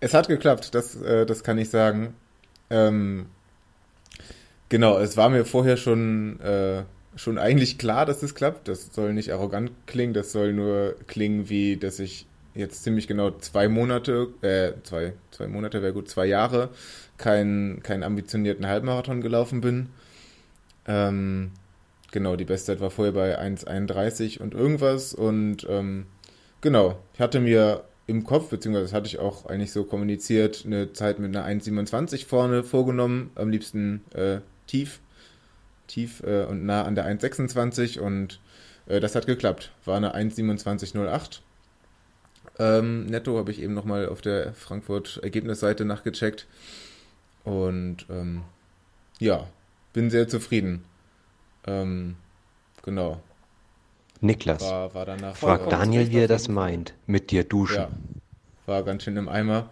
Es 0.00 0.14
hat 0.14 0.28
geklappt, 0.28 0.74
das, 0.74 0.94
äh, 1.02 1.26
das 1.26 1.42
kann 1.42 1.58
ich 1.58 1.70
sagen. 1.70 2.14
Ähm, 2.70 3.26
genau, 4.68 4.98
es 4.98 5.16
war 5.16 5.28
mir 5.28 5.44
vorher 5.44 5.76
schon 5.76 6.40
äh, 6.40 6.84
schon 7.18 7.38
eigentlich 7.38 7.78
klar, 7.78 8.06
dass 8.06 8.22
es 8.22 8.34
klappt. 8.34 8.68
Das 8.68 8.94
soll 8.94 9.12
nicht 9.12 9.32
arrogant 9.32 9.72
klingen, 9.86 10.14
das 10.14 10.32
soll 10.32 10.52
nur 10.52 10.94
klingen 11.06 11.48
wie, 11.48 11.76
dass 11.76 11.98
ich 11.98 12.26
jetzt 12.54 12.82
ziemlich 12.82 13.06
genau 13.06 13.30
zwei 13.32 13.68
Monate, 13.68 14.28
äh, 14.42 14.72
zwei, 14.84 15.12
zwei 15.30 15.48
Monate 15.48 15.82
wäre 15.82 15.92
gut, 15.92 16.08
zwei 16.08 16.26
Jahre 16.26 16.70
keinen 17.18 17.82
keinen 17.82 18.04
ambitionierten 18.04 18.66
Halbmarathon 18.66 19.20
gelaufen 19.20 19.60
bin. 19.60 19.88
Ähm, 20.86 21.50
genau, 22.12 22.36
die 22.36 22.44
Bestzeit 22.44 22.80
war 22.80 22.90
vorher 22.90 23.12
bei 23.12 23.38
1,31 23.38 24.40
und 24.40 24.54
irgendwas 24.54 25.14
und 25.14 25.66
ähm, 25.68 26.06
genau, 26.60 26.98
ich 27.14 27.20
hatte 27.20 27.40
mir 27.40 27.84
im 28.06 28.24
Kopf, 28.24 28.48
beziehungsweise 28.48 28.86
das 28.86 28.94
hatte 28.94 29.08
ich 29.08 29.18
auch 29.18 29.46
eigentlich 29.46 29.72
so 29.72 29.84
kommuniziert, 29.84 30.62
eine 30.64 30.92
Zeit 30.92 31.18
mit 31.18 31.36
einer 31.36 31.46
1,27 31.46 32.26
vorne 32.26 32.62
vorgenommen, 32.62 33.30
am 33.34 33.50
liebsten 33.50 34.02
äh, 34.14 34.38
tief 34.66 35.00
tief 35.88 36.22
äh, 36.22 36.44
und 36.44 36.64
nah 36.64 36.84
an 36.84 36.94
der 36.94 37.06
1,26 37.06 37.98
und 37.98 38.40
äh, 38.86 39.00
das 39.00 39.14
hat 39.14 39.26
geklappt. 39.26 39.72
War 39.84 39.96
eine 39.96 40.14
1,27,08. 40.14 41.40
Ähm, 42.60 43.06
netto 43.06 43.38
habe 43.38 43.50
ich 43.50 43.60
eben 43.60 43.74
nochmal 43.74 44.08
auf 44.08 44.20
der 44.20 44.52
Frankfurt-Ergebnisseite 44.54 45.84
nachgecheckt. 45.84 46.46
Und 47.44 48.06
ähm, 48.10 48.42
ja, 49.18 49.46
bin 49.92 50.10
sehr 50.10 50.28
zufrieden. 50.28 50.84
Ähm, 51.66 52.16
genau. 52.82 53.20
Niklas, 54.20 54.62
war, 54.62 54.92
war 54.94 55.34
frag 55.34 55.70
Daniel, 55.70 56.10
wie 56.10 56.18
er 56.18 56.28
das 56.28 56.48
meint, 56.48 56.94
mit 57.06 57.30
dir 57.30 57.44
duschen. 57.44 57.76
Ja, 57.76 57.90
war 58.66 58.82
ganz 58.82 59.04
schön 59.04 59.16
im 59.16 59.28
Eimer. 59.28 59.70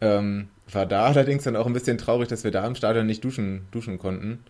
Ähm, 0.00 0.48
war 0.72 0.86
da 0.86 1.04
allerdings 1.04 1.44
dann 1.44 1.56
auch 1.56 1.66
ein 1.66 1.74
bisschen 1.74 1.98
traurig, 1.98 2.28
dass 2.28 2.42
wir 2.42 2.50
da 2.50 2.66
im 2.66 2.74
Stadion 2.74 3.06
nicht 3.06 3.22
duschen, 3.22 3.66
duschen 3.70 3.98
konnten. 3.98 4.44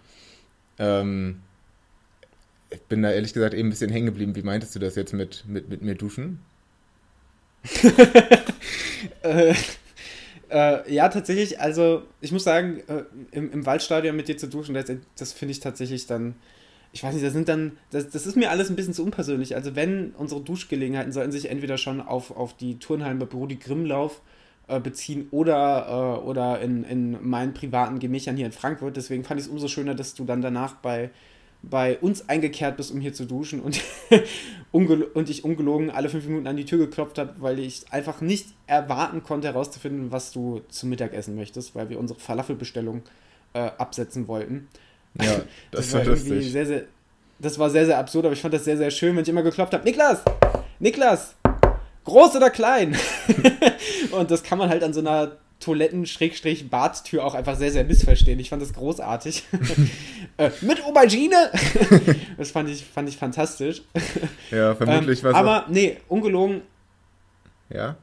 Ähm, 0.81 1.43
ich 2.71 2.81
bin 2.83 3.03
da 3.03 3.13
ehrlich 3.13 3.33
gesagt 3.35 3.55
eben 3.55 3.69
ein 3.69 3.71
bisschen 3.71 3.91
hängen 3.91 4.07
geblieben. 4.07 4.35
Wie 4.35 4.43
meintest 4.43 4.75
du 4.75 4.79
das 4.79 4.97
jetzt 4.97 5.13
mit, 5.13 5.45
mit, 5.47 5.69
mit 5.69 5.83
mir 5.83 5.95
duschen? 5.95 6.41
äh, 9.23 9.55
äh, 10.51 10.93
ja, 10.93 11.09
tatsächlich, 11.09 11.61
also 11.61 12.03
ich 12.21 12.33
muss 12.33 12.45
sagen, 12.45 12.81
äh, 12.89 13.05
im, 13.33 13.53
im 13.53 13.67
Waldstadion 13.67 14.17
mit 14.17 14.29
dir 14.29 14.39
zu 14.39 14.49
duschen, 14.49 14.75
das, 14.75 14.91
das 15.17 15.33
finde 15.33 15.53
ich 15.53 15.61
tatsächlich 15.61 16.07
dann, 16.07 16.35
ich 16.93 17.03
weiß 17.03 17.13
nicht, 17.13 17.27
das 17.27 17.35
sind 17.35 17.49
dann, 17.49 17.77
das, 17.91 18.09
das 18.09 18.27
ist 18.27 18.37
mir 18.37 18.51
alles 18.51 18.71
ein 18.71 18.77
bisschen 18.77 18.95
zu 18.95 19.05
unpersönlich. 19.05 19.55
Also 19.55 19.77
wenn 19.77 20.13
unsere 20.13 20.41
Duschgelegenheiten 20.41 21.13
sollten 21.13 21.33
sich 21.33 21.51
entweder 21.51 21.77
schon 21.77 22.01
auf, 22.01 22.31
auf 22.37 22.57
die 22.57 22.79
Turnhallen 22.79 23.19
bei 23.19 23.27
Brudi 23.27 23.57
Grimmlauf 23.57 24.23
äh, 24.71 24.81
beziehen 24.81 25.27
oder, 25.31 26.19
äh, 26.21 26.25
oder 26.25 26.61
in, 26.61 26.85
in 26.85 27.29
meinen 27.29 27.55
privaten 27.55 27.99
Gemächern 27.99 28.37
hier 28.37 28.47
in 28.47 28.53
Frankfurt. 28.53 28.97
Deswegen 28.97 29.25
fand 29.25 29.41
ich 29.41 29.47
es 29.47 29.53
umso 29.53 29.69
schöner, 29.69 29.95
dass 29.95 30.15
du 30.15 30.25
dann 30.25 30.43
danach 30.43 30.75
bei 30.77 31.11
bei 31.63 31.99
uns 31.99 32.29
eingekehrt 32.29 32.77
bist, 32.77 32.91
um 32.91 33.01
hier 33.01 33.13
zu 33.13 33.27
duschen 33.27 33.61
und, 33.61 33.83
und 34.73 35.29
ich 35.29 35.45
ungelogen 35.45 35.91
alle 35.91 36.09
fünf 36.09 36.27
Minuten 36.27 36.47
an 36.47 36.57
die 36.57 36.65
Tür 36.65 36.79
geklopft 36.79 37.19
habe, 37.19 37.35
weil 37.39 37.59
ich 37.59 37.85
einfach 37.91 38.21
nicht 38.21 38.49
erwarten 38.67 39.23
konnte, 39.23 39.49
herauszufinden, 39.49 40.11
was 40.11 40.33
du 40.33 40.63
zum 40.69 40.89
Mittag 40.89 41.13
essen 41.13 41.37
möchtest, 41.37 41.75
weil 41.75 41.91
wir 41.91 41.99
unsere 41.99 42.19
Falafelbestellung 42.19 43.03
äh, 43.53 43.59
absetzen 43.59 44.27
wollten. 44.27 44.69
Ja, 45.21 45.43
das, 45.71 45.91
das 45.91 45.95
war 45.95 46.07
irgendwie 46.07 46.49
sehr, 46.49 46.67
sehr, 46.67 46.85
das 47.39 47.59
war 47.59 47.69
sehr, 47.69 47.87
sehr 47.87 47.99
absurd, 47.99 48.25
aber 48.25 48.33
ich 48.33 48.41
fand 48.41 48.55
das 48.55 48.65
sehr, 48.65 48.77
sehr 48.77 48.91
schön, 48.91 49.15
wenn 49.17 49.23
ich 49.23 49.29
immer 49.29 49.43
geklopft 49.43 49.75
habe, 49.75 49.85
Niklas! 49.85 50.23
Niklas! 50.79 51.37
Groß 52.05 52.37
oder 52.37 52.51
klein? 52.51 52.97
und 54.13 54.31
das 54.31 54.43
kann 54.43 54.59
man 54.59 54.69
halt 54.69 54.83
an 54.83 54.93
so 54.93 55.01
einer 55.01 55.37
Toiletten-Badtür 55.61 57.25
auch 57.25 57.35
einfach 57.35 57.57
sehr, 57.57 57.71
sehr 57.71 57.85
missverstehen. 57.85 58.41
Ich 58.41 58.49
fand 58.49 58.63
das 58.63 58.73
großartig. 58.73 59.45
äh, 60.39 60.51
mit 60.63 60.83
Aubergine! 60.85 61.51
das 62.39 62.51
fand 62.51 62.71
ich, 62.71 62.85
fand 62.85 63.09
ich 63.09 63.17
fantastisch. 63.17 63.83
Ja, 64.51 64.75
vermutlich 64.75 65.21
ähm, 65.21 65.25
was. 65.27 65.35
Aber 65.35 65.67
nee, 65.69 65.99
ungelogen. 66.09 66.63
Ja? 67.69 67.97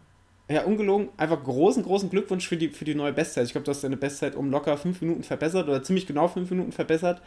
Ja, 0.49 0.63
ungelogen. 0.63 1.09
Einfach 1.17 1.43
großen, 1.43 1.83
großen 1.83 2.09
Glückwunsch 2.09 2.47
für 2.47 2.57
die, 2.57 2.69
für 2.69 2.85
die 2.85 2.95
neue 2.95 3.11
Bestzeit. 3.11 3.45
Ich 3.45 3.51
glaube, 3.51 3.65
du 3.65 3.71
hast 3.71 3.83
deine 3.83 3.97
Bestzeit 3.97 4.35
um 4.35 4.51
locker 4.51 4.77
fünf 4.77 5.01
Minuten 5.01 5.23
verbessert 5.23 5.67
oder 5.67 5.81
ziemlich 5.83 6.05
genau 6.05 6.27
fünf 6.27 6.51
Minuten 6.51 6.71
verbessert. 6.71 7.21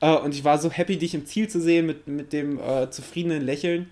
Äh, 0.00 0.16
und 0.16 0.34
ich 0.34 0.44
war 0.44 0.58
so 0.58 0.70
happy, 0.70 0.98
dich 0.98 1.14
im 1.14 1.24
Ziel 1.24 1.48
zu 1.48 1.60
sehen 1.60 1.86
mit, 1.86 2.06
mit 2.06 2.32
dem 2.34 2.60
äh, 2.60 2.90
zufriedenen 2.90 3.42
Lächeln. 3.42 3.90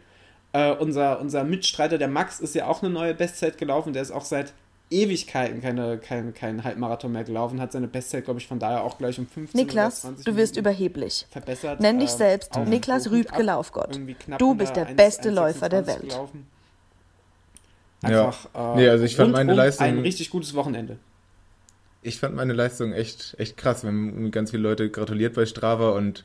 Uh, 0.55 0.74
unser, 0.78 1.20
unser 1.20 1.44
Mitstreiter, 1.44 1.99
der 1.99 2.09
Max, 2.09 2.40
ist 2.40 2.55
ja 2.55 2.66
auch 2.66 2.82
eine 2.82 2.90
neue 2.90 3.12
Bestzeit 3.14 3.59
gelaufen. 3.59 3.92
Der 3.92 4.01
ist 4.01 4.11
auch 4.11 4.24
seit 4.24 4.55
Ewigkeiten 4.90 5.61
keine, 5.61 5.99
kein, 5.99 6.32
kein 6.32 6.64
Halbmarathon 6.64 7.12
mehr 7.12 7.24
gelaufen, 7.24 7.61
hat 7.61 7.72
seine 7.72 7.88
Bestzeit, 7.88 8.24
glaube 8.24 8.40
ich, 8.40 8.46
von 8.46 8.59
daher 8.59 8.82
auch 8.82 8.96
gleich 8.96 9.18
um 9.18 9.26
15 9.26 9.61
Niklas, 9.61 10.05
oder 10.05 10.14
20 10.14 10.24
du 10.24 10.36
wirst 10.36 10.57
überheblich. 10.57 11.26
Verbessert. 11.30 11.80
Nenn 11.80 11.99
dich 11.99 12.11
äh, 12.11 12.16
selbst 12.16 12.57
Niklas 12.57 13.11
Rübke 13.11 13.42
Laufgott. 13.42 14.01
Du 14.38 14.55
bist 14.55 14.76
der 14.76 14.86
1, 14.86 14.96
beste 14.96 15.28
1, 15.28 15.36
Läufer 15.36 15.68
der 15.68 15.86
Welt. 15.86 16.09
Gelaufen. 16.09 16.46
Einfach, 18.01 18.49
ja. 18.55 18.72
Äh, 18.72 18.76
nee, 18.76 18.88
also 18.88 19.05
ich 19.05 19.16
fand 19.16 19.32
meine 19.32 19.55
Leistung. 19.55 19.86
Ein 19.86 19.99
richtig 19.99 20.30
gutes 20.30 20.55
Wochenende. 20.55 20.99
Ich 22.01 22.18
fand 22.20 22.34
meine 22.34 22.53
Leistung 22.53 22.92
echt, 22.92 23.34
echt 23.38 23.57
krass. 23.57 23.82
Wir 23.82 23.88
haben 23.88 24.30
ganz 24.30 24.53
viele 24.53 24.62
Leute 24.62 24.88
gratuliert 24.88 25.34
bei 25.34 25.46
Strava 25.46 25.90
und 25.90 26.24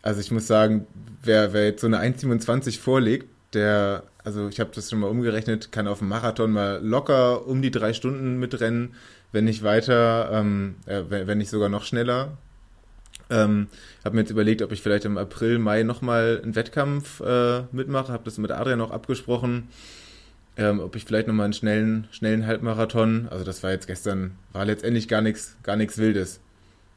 also 0.00 0.20
ich 0.20 0.30
muss 0.30 0.46
sagen, 0.46 0.86
wer, 1.22 1.52
wer 1.52 1.66
jetzt 1.66 1.80
so 1.80 1.86
eine 1.86 2.00
1,27 2.00 2.78
vorlegt, 2.78 3.26
der 3.54 4.04
also 4.24 4.48
ich 4.48 4.60
habe 4.60 4.70
das 4.74 4.90
schon 4.90 5.00
mal 5.00 5.08
umgerechnet, 5.08 5.72
kann 5.72 5.88
auf 5.88 5.98
dem 5.98 6.08
Marathon 6.08 6.52
mal 6.52 6.80
locker 6.82 7.46
um 7.46 7.62
die 7.62 7.70
drei 7.70 7.92
Stunden 7.92 8.38
mitrennen, 8.38 8.94
wenn 9.32 9.44
nicht 9.44 9.62
weiter, 9.62 10.30
ähm, 10.32 10.76
äh, 10.86 11.02
wenn 11.08 11.38
nicht 11.38 11.50
sogar 11.50 11.68
noch 11.68 11.84
schneller. 11.84 12.36
Ähm, 13.30 13.68
habe 14.04 14.14
mir 14.14 14.22
jetzt 14.22 14.30
überlegt, 14.30 14.62
ob 14.62 14.72
ich 14.72 14.82
vielleicht 14.82 15.04
im 15.04 15.18
April, 15.18 15.58
Mai 15.58 15.82
nochmal 15.82 16.40
einen 16.42 16.54
Wettkampf 16.54 17.20
äh, 17.20 17.62
mitmache. 17.72 18.12
Habe 18.12 18.24
das 18.24 18.38
mit 18.38 18.50
Adrian 18.50 18.78
noch 18.78 18.90
abgesprochen. 18.90 19.68
Ähm, 20.56 20.80
ob 20.80 20.96
ich 20.96 21.04
vielleicht 21.04 21.28
nochmal 21.28 21.44
einen 21.44 21.54
schnellen, 21.54 22.08
schnellen 22.10 22.46
Halbmarathon, 22.46 23.26
also 23.30 23.42
das 23.42 23.62
war 23.62 23.70
jetzt 23.70 23.86
gestern, 23.86 24.32
war 24.52 24.66
letztendlich 24.66 25.08
gar 25.08 25.22
nichts 25.22 25.56
gar 25.62 25.76
nichts 25.76 25.96
Wildes. 25.96 26.40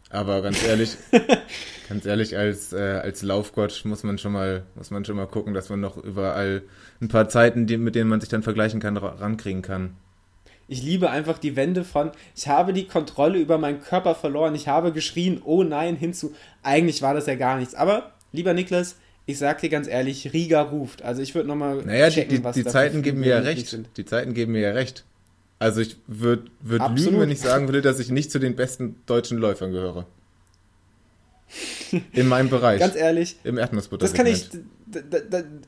Aber 0.09 0.41
ganz 0.41 0.63
ehrlich, 0.63 0.97
ganz 1.89 2.05
ehrlich, 2.05 2.37
als, 2.37 2.73
äh, 2.73 2.99
als 3.03 3.21
Laufgott 3.21 3.81
muss 3.85 4.03
man 4.03 4.17
schon 4.17 4.31
mal, 4.31 4.63
muss 4.75 4.91
man 4.91 5.03
schon 5.03 5.15
mal 5.15 5.25
gucken, 5.25 5.53
dass 5.53 5.69
man 5.69 5.81
noch 5.81 5.97
überall 5.97 6.61
ein 7.01 7.07
paar 7.07 7.27
Zeiten, 7.27 7.67
die, 7.67 7.77
mit 7.77 7.95
denen 7.95 8.09
man 8.09 8.21
sich 8.21 8.29
dann 8.29 8.43
vergleichen 8.43 8.79
kann, 8.79 8.97
rankriegen 8.97 9.61
kann. 9.61 9.95
Ich 10.67 10.81
liebe 10.81 11.11
einfach 11.11 11.37
die 11.37 11.55
Wände 11.55 11.83
von, 11.83 12.11
ich 12.35 12.47
habe 12.47 12.73
die 12.73 12.87
Kontrolle 12.87 13.37
über 13.37 13.57
meinen 13.57 13.81
Körper 13.81 14.15
verloren, 14.15 14.55
ich 14.55 14.67
habe 14.67 14.91
geschrien, 14.91 15.41
oh 15.43 15.63
nein, 15.63 15.95
hinzu. 15.95 16.33
Eigentlich 16.63 17.01
war 17.01 17.13
das 17.13 17.27
ja 17.27 17.35
gar 17.35 17.57
nichts. 17.57 17.75
Aber, 17.75 18.13
lieber 18.31 18.53
Niklas, 18.53 18.95
ich 19.27 19.37
sag 19.37 19.61
dir 19.61 19.69
ganz 19.69 19.87
ehrlich, 19.87 20.33
Riga 20.33 20.61
ruft. 20.61 21.03
Also 21.03 21.21
ich 21.21 21.33
würde 21.35 21.47
nochmal. 21.47 21.83
Naja, 21.83 22.09
checken, 22.09 22.29
die, 22.29 22.37
die, 22.37 22.43
was 22.43 22.55
die 22.55 22.63
Zeiten 22.65 23.01
geben 23.01 23.19
mir 23.19 23.29
ja 23.29 23.39
recht. 23.39 23.67
Sind. 23.67 23.89
Die 23.97 24.05
Zeiten 24.05 24.33
geben 24.33 24.53
mir 24.53 24.61
ja 24.61 24.71
recht. 24.71 25.03
Also 25.59 25.81
ich 25.81 25.97
würde 26.07 26.45
würd 26.59 26.99
lügen, 26.99 27.19
wenn 27.19 27.31
ich 27.31 27.39
sagen 27.39 27.67
würde, 27.67 27.81
dass 27.81 27.99
ich 27.99 28.09
nicht 28.09 28.31
zu 28.31 28.39
den 28.39 28.55
besten 28.55 28.97
deutschen 29.05 29.37
Läufern 29.37 29.71
gehöre. 29.71 30.05
In 32.11 32.27
meinem 32.27 32.49
Bereich. 32.49 32.79
Ganz 32.79 32.95
ehrlich. 32.95 33.37
Im 33.43 33.57
Erdnussbutter. 33.57 34.01
Das 34.01 34.13
kann 34.13 34.25
ich 34.25 34.49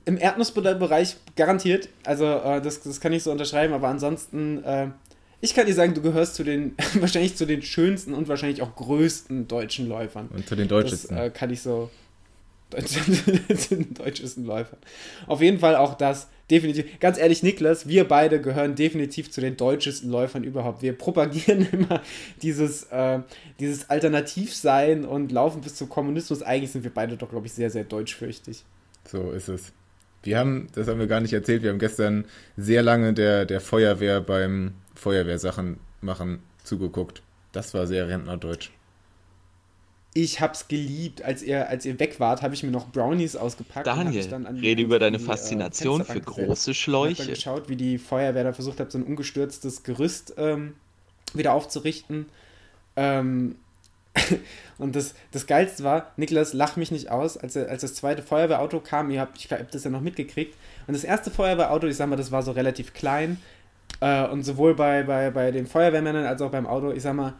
im 0.05 0.17
Erdnussbutterbereich 0.17 1.17
garantiert. 1.35 1.89
Also 2.03 2.25
äh, 2.25 2.61
das, 2.61 2.81
das 2.81 2.99
kann 2.99 3.13
ich 3.13 3.23
so 3.23 3.31
unterschreiben, 3.31 3.73
aber 3.73 3.87
ansonsten, 3.87 4.63
äh, 4.63 4.87
ich 5.41 5.53
kann 5.53 5.65
dir 5.65 5.73
sagen, 5.73 5.93
du 5.93 6.01
gehörst 6.01 6.35
zu 6.35 6.43
den, 6.43 6.75
wahrscheinlich 6.95 7.35
zu 7.35 7.45
den 7.45 7.61
schönsten 7.61 8.13
und 8.13 8.27
wahrscheinlich 8.27 8.61
auch 8.61 8.75
größten 8.75 9.47
deutschen 9.47 9.87
Läufern. 9.87 10.27
Und 10.33 10.47
zu 10.47 10.55
den 10.55 10.67
deutschesten. 10.67 11.15
Das 11.15 11.27
äh, 11.27 11.29
kann 11.29 11.49
ich 11.49 11.61
so, 11.61 11.89
zu 12.85 13.75
den 13.75 13.93
deutschesten 13.93 14.45
Läufern. 14.45 14.79
Auf 15.25 15.41
jeden 15.41 15.59
Fall 15.59 15.75
auch 15.75 15.95
das 15.95 16.27
definitiv. 16.49 16.99
Ganz 16.99 17.17
ehrlich, 17.17 17.43
Niklas, 17.43 17.87
wir 17.87 18.07
beide 18.07 18.41
gehören 18.41 18.75
definitiv 18.75 19.31
zu 19.31 19.41
den 19.41 19.57
deutschesten 19.57 20.09
Läufern 20.09 20.43
überhaupt. 20.43 20.81
Wir 20.81 20.93
propagieren 20.93 21.67
immer 21.71 22.01
dieses, 22.41 22.83
äh, 22.85 23.19
dieses 23.59 23.89
Alternativsein 23.89 25.05
und 25.05 25.31
laufen 25.31 25.61
bis 25.61 25.75
zum 25.75 25.89
Kommunismus. 25.89 26.41
Eigentlich 26.41 26.71
sind 26.71 26.83
wir 26.83 26.93
beide 26.93 27.17
doch, 27.17 27.29
glaube 27.29 27.47
ich, 27.47 27.53
sehr, 27.53 27.69
sehr 27.69 27.83
deutschfürchtig. 27.83 28.63
So 29.05 29.31
ist 29.31 29.47
es. 29.49 29.73
Wir 30.23 30.37
haben, 30.39 30.67
das 30.73 30.87
haben 30.87 30.99
wir 30.99 31.07
gar 31.07 31.21
nicht 31.21 31.33
erzählt, 31.33 31.63
wir 31.63 31.69
haben 31.69 31.79
gestern 31.79 32.25
sehr 32.57 32.83
lange 32.83 33.13
der, 33.13 33.45
der 33.45 33.61
Feuerwehr 33.61 34.19
beim 34.19 34.73
Feuerwehrsachen 34.95 35.79
machen 36.01 36.39
zugeguckt. 36.63 37.21
Das 37.53 37.73
war 37.73 37.87
sehr 37.87 38.07
rentnerdeutsch 38.07 38.71
ich 40.13 40.41
hab's 40.41 40.67
geliebt. 40.67 41.21
Als 41.21 41.43
ihr, 41.43 41.69
als 41.69 41.85
ihr 41.85 41.99
weg 41.99 42.19
wart, 42.19 42.41
habe 42.41 42.53
ich 42.53 42.63
mir 42.63 42.71
noch 42.71 42.87
Brownies 42.91 43.35
ausgepackt. 43.35 43.87
Daniel, 43.87 44.33
an, 44.33 44.45
rede 44.57 44.81
über 44.81 44.99
deine 44.99 45.17
die, 45.17 45.23
äh, 45.23 45.27
Faszination 45.27 46.01
äh, 46.01 46.05
für 46.05 46.21
große 46.21 46.73
Schläuche. 46.73 47.13
Ich 47.13 47.19
habe 47.19 47.31
geschaut, 47.31 47.69
wie 47.69 47.75
die 47.75 47.97
Feuerwehr 47.97 48.43
da 48.43 48.53
versucht 48.53 48.79
hat, 48.79 48.91
so 48.91 48.97
ein 48.97 49.03
ungestürztes 49.03 49.83
Gerüst 49.83 50.33
ähm, 50.37 50.73
wieder 51.33 51.53
aufzurichten. 51.53 52.27
Ähm, 52.95 53.55
und 54.77 54.95
das, 54.95 55.13
das 55.31 55.45
Geilste 55.45 55.83
war, 55.83 56.11
Niklas, 56.17 56.53
lach 56.53 56.75
mich 56.75 56.91
nicht 56.91 57.11
aus, 57.11 57.37
als, 57.37 57.55
als 57.55 57.81
das 57.81 57.93
zweite 57.93 58.23
Feuerwehrauto 58.23 58.79
kam, 58.79 59.11
ihr 59.11 59.21
habt, 59.21 59.37
ich 59.37 59.51
habe 59.51 59.67
das 59.69 59.83
ja 59.83 59.91
noch 59.91 60.01
mitgekriegt. 60.01 60.55
Und 60.87 60.95
das 60.95 61.03
erste 61.03 61.29
Feuerwehrauto, 61.29 61.87
ich 61.87 61.97
sag 61.97 62.09
mal, 62.09 62.15
das 62.15 62.31
war 62.31 62.41
so 62.41 62.51
relativ 62.51 62.93
klein. 62.93 63.39
Äh, 63.99 64.27
und 64.27 64.43
sowohl 64.43 64.75
bei, 64.75 65.03
bei, 65.03 65.29
bei 65.31 65.51
den 65.51 65.67
Feuerwehrmännern 65.67 66.25
als 66.25 66.41
auch 66.41 66.51
beim 66.51 66.67
Auto, 66.67 66.91
ich 66.91 67.03
sag 67.03 67.13
mal, 67.15 67.33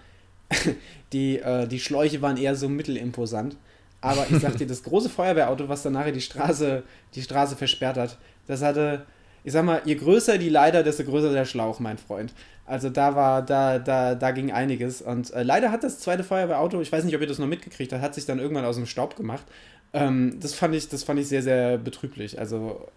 die, 1.14 1.39
äh, 1.39 1.68
die 1.68 1.80
Schläuche 1.80 2.22
waren 2.22 2.38
eher 2.38 2.56
so 2.56 2.70
mittelimposant. 2.70 3.58
Aber 4.02 4.28
ich 4.30 4.39
sag 4.39 4.58
dir, 4.58 4.68
das 4.68 4.84
große 4.84 5.10
Feuerwehrauto, 5.10 5.70
was 5.70 5.84
dann 5.84 5.93
nachher 5.93 6.12
die 6.12 6.22
Straße, 6.22 6.84
die 7.16 7.22
Straße 7.22 7.56
versperrt 7.56 7.98
hat, 7.98 8.18
das 8.48 8.62
hatte, 8.62 9.06
ich 9.43 9.54
sag 9.54 9.66
mal, 9.66 9.82
je 9.86 9.95
größer 9.95 10.38
die 10.38 10.50
Leiter, 10.50 10.84
desto 10.84 11.04
größer 11.04 11.34
der 11.34 11.45
Schlauch, 11.45 11.80
mein 11.80 11.98
Freund. 11.98 12.34
Also 12.66 12.89
da 12.89 13.16
war, 13.16 13.41
da, 13.41 13.80
da, 13.80 14.14
da 14.16 14.32
ging 14.32 14.52
einiges. 14.52 15.02
Und 15.02 15.34
äh, 15.34 15.43
leider 15.43 15.72
hat 15.72 15.84
das 15.84 16.00
zweite 16.00 16.24
Feuerwehrauto, 16.24 16.82
ich 16.82 16.91
weiß 16.91 17.06
nicht, 17.06 17.16
ob 17.16 17.22
ihr 17.22 17.28
das 17.28 17.39
noch 17.39 17.48
mitgekriegt 17.48 17.93
habt, 17.93 18.02
hat 18.02 18.14
sich 18.16 18.26
dann 18.26 18.39
irgendwann 18.39 18.66
aus 18.66 18.76
dem 18.76 18.86
Staub 18.86 19.16
gemacht. 19.16 19.45
Ähm, 19.93 20.38
das, 20.41 20.54
fand 20.54 20.76
ich, 20.76 20.89
das 20.89 21.04
fand 21.04 21.20
ich 21.20 21.28
sehr, 21.28 21.41
sehr 21.41 21.78
betrüblich. 21.78 22.39
Also 22.39 22.88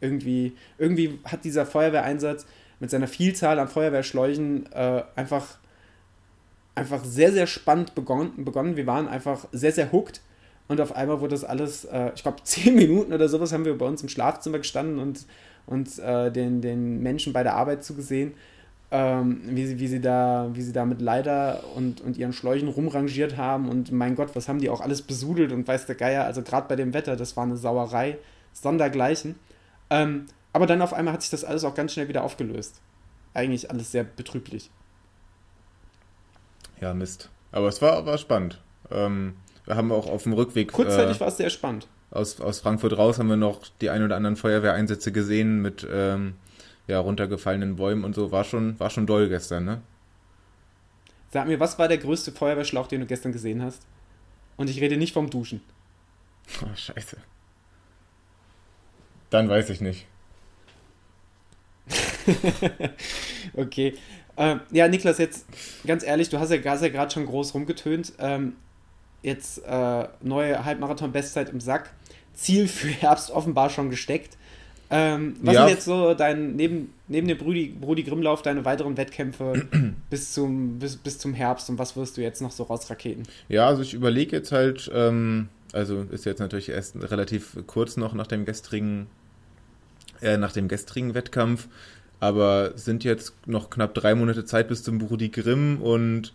irgendwie, 0.00 0.54
irgendwie 0.78 1.18
hat 1.24 1.44
dieser 1.44 1.64
Feuerwehreinsatz 1.64 2.46
mit 2.78 2.90
seiner 2.90 3.08
Vielzahl 3.08 3.58
an 3.58 3.68
Feuerwehrschläuchen 3.68 4.70
äh, 4.72 5.02
einfach 5.14 5.56
einfach 6.76 7.02
sehr, 7.04 7.32
sehr 7.32 7.46
spannend 7.46 7.94
begonnen. 7.94 8.44
begonnen. 8.44 8.76
Wir 8.76 8.86
waren 8.86 9.08
einfach 9.08 9.46
sehr, 9.50 9.72
sehr 9.72 9.90
hooked. 9.90 10.20
Und 10.68 10.80
auf 10.80 10.94
einmal 10.94 11.20
wurde 11.20 11.30
das 11.30 11.44
alles, 11.44 11.84
äh, 11.86 12.12
ich 12.14 12.22
glaube, 12.22 12.38
zehn 12.44 12.74
Minuten 12.76 13.12
oder 13.12 13.28
sowas 13.28 13.52
haben 13.52 13.64
wir 13.64 13.76
bei 13.76 13.86
uns 13.86 14.02
im 14.02 14.08
Schlafzimmer 14.08 14.58
gestanden 14.58 14.98
und, 14.98 15.26
und 15.66 15.98
äh, 15.98 16.30
den, 16.30 16.60
den 16.60 17.02
Menschen 17.02 17.32
bei 17.32 17.42
der 17.42 17.54
Arbeit 17.54 17.84
zugesehen, 17.84 18.34
ähm, 18.90 19.40
wie, 19.46 19.66
sie, 19.66 19.80
wie, 19.80 19.88
sie 19.88 20.00
da, 20.00 20.50
wie 20.52 20.62
sie 20.62 20.72
da 20.72 20.84
mit 20.84 21.00
Leiter 21.00 21.64
und, 21.74 22.00
und 22.00 22.16
ihren 22.16 22.32
Schläuchen 22.32 22.68
rumrangiert 22.68 23.36
haben. 23.36 23.68
Und 23.68 23.90
mein 23.90 24.14
Gott, 24.14 24.30
was 24.34 24.48
haben 24.48 24.60
die 24.60 24.70
auch 24.70 24.80
alles 24.80 25.02
besudelt 25.02 25.52
und 25.52 25.66
weiß 25.66 25.86
der 25.86 25.96
Geier. 25.96 26.24
Also 26.24 26.42
gerade 26.42 26.68
bei 26.68 26.76
dem 26.76 26.94
Wetter, 26.94 27.16
das 27.16 27.36
war 27.36 27.44
eine 27.44 27.56
Sauerei, 27.56 28.18
sondergleichen. 28.52 29.36
Ähm, 29.90 30.26
aber 30.52 30.66
dann 30.66 30.82
auf 30.82 30.94
einmal 30.94 31.14
hat 31.14 31.22
sich 31.22 31.30
das 31.30 31.44
alles 31.44 31.64
auch 31.64 31.74
ganz 31.74 31.92
schnell 31.92 32.08
wieder 32.08 32.24
aufgelöst. 32.24 32.80
Eigentlich 33.34 33.70
alles 33.70 33.92
sehr 33.92 34.04
betrüblich. 34.04 34.70
Ja, 36.80 36.94
Mist. 36.94 37.30
Aber 37.52 37.68
es 37.68 37.80
war, 37.80 38.04
war 38.06 38.18
spannend. 38.18 38.60
Ähm, 38.90 39.36
wir 39.64 39.76
haben 39.76 39.92
auch 39.92 40.06
auf 40.06 40.24
dem 40.24 40.32
Rückweg. 40.32 40.72
Kurzzeitig 40.72 41.16
äh, 41.16 41.20
war 41.20 41.28
es 41.28 41.36
sehr 41.36 41.50
spannend. 41.50 41.88
Aus, 42.10 42.40
aus 42.40 42.60
Frankfurt 42.60 42.96
raus 42.96 43.18
haben 43.18 43.28
wir 43.28 43.36
noch 43.36 43.62
die 43.80 43.90
ein 43.90 44.02
oder 44.02 44.16
anderen 44.16 44.36
Feuerwehreinsätze 44.36 45.10
gesehen 45.12 45.60
mit 45.60 45.86
ähm, 45.90 46.34
ja, 46.86 47.00
runtergefallenen 47.00 47.76
Bäumen 47.76 48.04
und 48.04 48.14
so. 48.14 48.30
War 48.30 48.44
schon, 48.44 48.78
war 48.78 48.90
schon 48.90 49.06
doll 49.06 49.28
gestern, 49.28 49.64
ne? 49.64 49.82
Sag 51.30 51.48
mir, 51.48 51.58
was 51.58 51.78
war 51.78 51.88
der 51.88 51.98
größte 51.98 52.32
Feuerwehrschlauch, 52.32 52.86
den 52.86 53.00
du 53.00 53.06
gestern 53.06 53.32
gesehen 53.32 53.62
hast? 53.62 53.82
Und 54.56 54.70
ich 54.70 54.80
rede 54.80 54.96
nicht 54.96 55.12
vom 55.12 55.28
Duschen. 55.28 55.60
Oh, 56.62 56.74
scheiße. 56.74 57.16
Dann 59.30 59.48
weiß 59.48 59.70
ich 59.70 59.80
nicht. 59.80 60.06
okay. 63.54 63.94
Ähm, 64.36 64.60
ja, 64.70 64.88
Niklas, 64.88 65.18
jetzt 65.18 65.46
ganz 65.86 66.04
ehrlich, 66.04 66.28
du 66.28 66.38
hast 66.38 66.50
ja, 66.50 66.56
ja 66.56 66.88
gerade 66.88 67.10
schon 67.10 67.26
groß 67.26 67.54
rumgetönt. 67.54 68.12
Ähm, 68.18 68.54
jetzt 69.22 69.64
äh, 69.66 70.08
neue 70.22 70.64
Halbmarathon-Bestzeit 70.64 71.50
im 71.50 71.60
Sack. 71.60 71.90
Ziel 72.34 72.68
für 72.68 72.88
Herbst 73.00 73.30
offenbar 73.30 73.70
schon 73.70 73.90
gesteckt. 73.90 74.36
Ähm, 74.88 75.34
was 75.42 75.54
ja. 75.54 75.60
sind 75.62 75.74
jetzt 75.74 75.84
so 75.84 76.14
dein, 76.14 76.54
neben, 76.54 76.92
neben 77.08 77.26
dem 77.26 77.38
Brudi, 77.38 77.74
Brudi 77.80 78.04
Grimmlauf 78.04 78.42
deine 78.42 78.64
weiteren 78.64 78.96
Wettkämpfe 78.96 79.66
bis, 80.10 80.32
zum, 80.32 80.78
bis, 80.78 80.96
bis 80.96 81.18
zum 81.18 81.34
Herbst 81.34 81.68
und 81.70 81.78
was 81.78 81.96
wirst 81.96 82.16
du 82.16 82.22
jetzt 82.22 82.40
noch 82.40 82.52
so 82.52 82.62
rausraketen? 82.62 83.24
Ja, 83.48 83.66
also 83.66 83.82
ich 83.82 83.94
überlege 83.94 84.36
jetzt 84.36 84.52
halt, 84.52 84.88
ähm, 84.94 85.48
also 85.72 86.02
ist 86.10 86.24
jetzt 86.24 86.38
natürlich 86.38 86.68
erst 86.68 86.94
relativ 87.10 87.56
kurz 87.66 87.96
noch 87.96 88.14
nach 88.14 88.28
dem 88.28 88.44
gestrigen, 88.44 89.08
äh, 90.22 90.36
nach 90.36 90.52
dem 90.52 90.68
gestrigen 90.68 91.14
Wettkampf, 91.14 91.66
aber 92.20 92.76
sind 92.76 93.04
jetzt 93.04 93.34
noch 93.46 93.70
knapp 93.70 93.94
drei 93.94 94.14
Monate 94.14 94.44
Zeit 94.44 94.68
bis 94.68 94.82
zum 94.82 94.98
Brudi 94.98 95.28
Grimm 95.28 95.80
und 95.82 96.32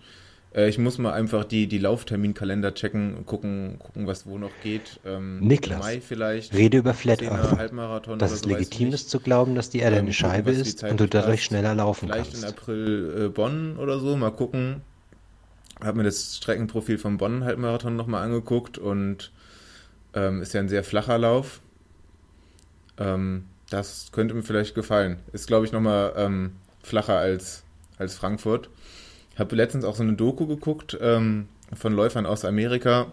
äh, 0.53 0.69
ich 0.69 0.77
muss 0.77 0.97
mal 0.97 1.13
einfach 1.13 1.45
die, 1.45 1.67
die 1.67 1.77
Laufterminkalender 1.77 2.73
checken 2.73 3.15
und 3.15 3.25
gucken, 3.25 3.77
gucken, 3.79 4.07
was 4.07 4.25
wo 4.27 4.37
noch 4.37 4.51
geht. 4.63 4.99
Ähm, 5.05 5.39
Niklas, 5.39 5.79
Mai 5.79 6.01
vielleicht, 6.01 6.53
rede 6.53 6.77
über 6.77 6.93
Flat 6.93 7.23
Earth. 7.23 7.57
Halbmarathon 7.57 8.19
dass 8.19 8.31
es 8.31 8.41
so, 8.41 8.49
legitim 8.49 8.93
ist 8.93 9.09
zu 9.09 9.19
glauben, 9.19 9.55
dass 9.55 9.69
die 9.69 9.79
Erde 9.79 9.97
ähm, 9.97 10.05
eine 10.05 10.13
Scheibe 10.13 10.51
ist 10.51 10.83
und 10.83 10.99
du 10.99 11.07
dadurch 11.07 11.43
schneller 11.43 11.75
laufen 11.75 12.07
vielleicht 12.07 12.31
kannst. 12.31 12.43
Vielleicht 12.43 12.53
in 12.53 12.59
April 12.59 13.25
äh, 13.25 13.29
Bonn 13.29 13.77
oder 13.77 13.99
so, 13.99 14.15
mal 14.17 14.31
gucken. 14.31 14.81
Habe 15.81 15.97
mir 15.97 16.03
das 16.03 16.37
Streckenprofil 16.37 16.99
vom 16.99 17.17
Bonn 17.17 17.43
Halbmarathon 17.43 17.95
nochmal 17.95 18.23
angeguckt 18.23 18.77
und 18.77 19.31
ähm, 20.13 20.41
ist 20.41 20.53
ja 20.53 20.59
ein 20.59 20.69
sehr 20.69 20.83
flacher 20.83 21.17
Lauf. 21.17 21.61
Ähm, 22.99 23.45
das 23.71 24.11
könnte 24.11 24.35
mir 24.35 24.43
vielleicht 24.43 24.75
gefallen. 24.75 25.19
Ist, 25.33 25.47
glaube 25.47 25.65
ich, 25.65 25.71
nochmal 25.71 26.13
ähm, 26.15 26.57
flacher 26.83 27.17
als, 27.17 27.63
als 27.97 28.13
Frankfurt 28.13 28.69
habe 29.41 29.55
letztens 29.55 29.83
auch 29.83 29.95
so 29.95 30.03
eine 30.03 30.13
Doku 30.13 30.47
geguckt 30.47 30.97
ähm, 31.01 31.49
von 31.73 31.93
Läufern 31.93 32.25
aus 32.25 32.45
Amerika. 32.45 33.11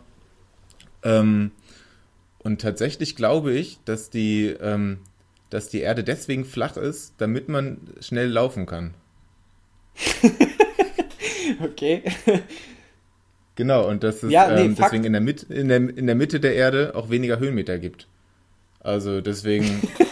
Ähm, 1.02 1.50
und 2.38 2.61
tatsächlich 2.61 3.16
glaube 3.16 3.52
ich, 3.52 3.78
dass 3.84 4.11
die, 4.11 4.46
ähm, 4.46 4.98
dass 5.50 5.68
die 5.68 5.80
Erde 5.80 6.04
deswegen 6.04 6.44
flach 6.44 6.76
ist, 6.76 7.14
damit 7.18 7.48
man 7.48 7.78
schnell 8.00 8.28
laufen 8.28 8.66
kann. 8.66 8.94
okay. 11.64 12.02
Genau, 13.56 13.88
und 13.88 14.04
dass 14.04 14.22
es 14.22 14.30
ja, 14.30 14.54
nee, 14.54 14.66
ähm, 14.66 14.76
deswegen 14.76 15.04
in 15.04 15.12
der, 15.12 15.22
Mit 15.22 15.44
in, 15.44 15.68
der, 15.68 15.78
in 15.78 16.06
der 16.06 16.14
Mitte 16.14 16.38
der 16.38 16.54
Erde 16.54 16.92
auch 16.94 17.11
weniger 17.11 17.40
Höhenmeter 17.40 17.78
gibt. 17.78 18.06
Also 18.80 19.20
deswegen 19.20 19.82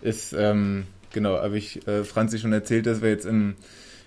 ist, 0.00 0.32
ähm, 0.32 0.86
genau, 1.12 1.36
habe 1.36 1.58
ich 1.58 1.86
äh, 1.86 2.04
Franzi 2.04 2.38
schon 2.38 2.52
erzählt, 2.52 2.86
dass 2.86 3.02
wir 3.02 3.10
jetzt 3.10 3.26
im 3.26 3.56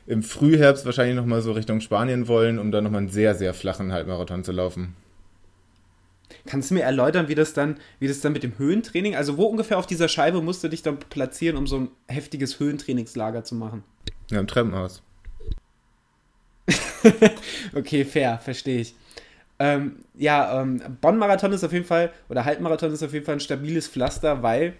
im 0.07 0.23
Frühherbst 0.23 0.85
wahrscheinlich 0.85 1.15
nochmal 1.15 1.41
so 1.41 1.51
Richtung 1.51 1.81
Spanien 1.81 2.27
wollen, 2.27 2.59
um 2.59 2.71
dann 2.71 2.83
nochmal 2.83 2.99
einen 2.99 3.09
sehr, 3.09 3.35
sehr 3.35 3.53
flachen 3.53 3.91
Halbmarathon 3.91 4.43
zu 4.43 4.51
laufen. 4.51 4.95
Kannst 6.45 6.71
du 6.71 6.75
mir 6.75 6.83
erläutern, 6.83 7.27
wie 7.27 7.35
das 7.35 7.53
dann, 7.53 7.77
wie 7.99 8.07
das 8.07 8.21
dann 8.21 8.33
mit 8.33 8.43
dem 8.43 8.57
Höhentraining, 8.57 9.15
also 9.15 9.37
wo 9.37 9.45
ungefähr 9.45 9.77
auf 9.77 9.85
dieser 9.85 10.07
Scheibe 10.07 10.41
musst 10.41 10.63
du 10.63 10.69
dich 10.69 10.81
dann 10.81 10.97
platzieren, 10.97 11.57
um 11.57 11.67
so 11.67 11.77
ein 11.77 11.89
heftiges 12.07 12.59
Höhentrainingslager 12.59 13.43
zu 13.43 13.55
machen? 13.55 13.83
Ja, 14.31 14.39
im 14.39 14.47
Treppenhaus. 14.47 15.03
okay, 17.75 18.05
fair, 18.05 18.39
verstehe 18.39 18.81
ich. 18.81 18.95
Ähm, 19.59 19.97
ja, 20.15 20.61
ähm, 20.61 20.81
Bonn-Marathon 21.01 21.53
ist 21.53 21.63
auf 21.63 21.73
jeden 21.73 21.85
Fall, 21.85 22.11
oder 22.29 22.45
Halbmarathon 22.45 22.91
ist 22.91 23.03
auf 23.03 23.13
jeden 23.13 23.25
Fall 23.25 23.35
ein 23.35 23.39
stabiles 23.39 23.87
Pflaster, 23.87 24.41
weil 24.41 24.73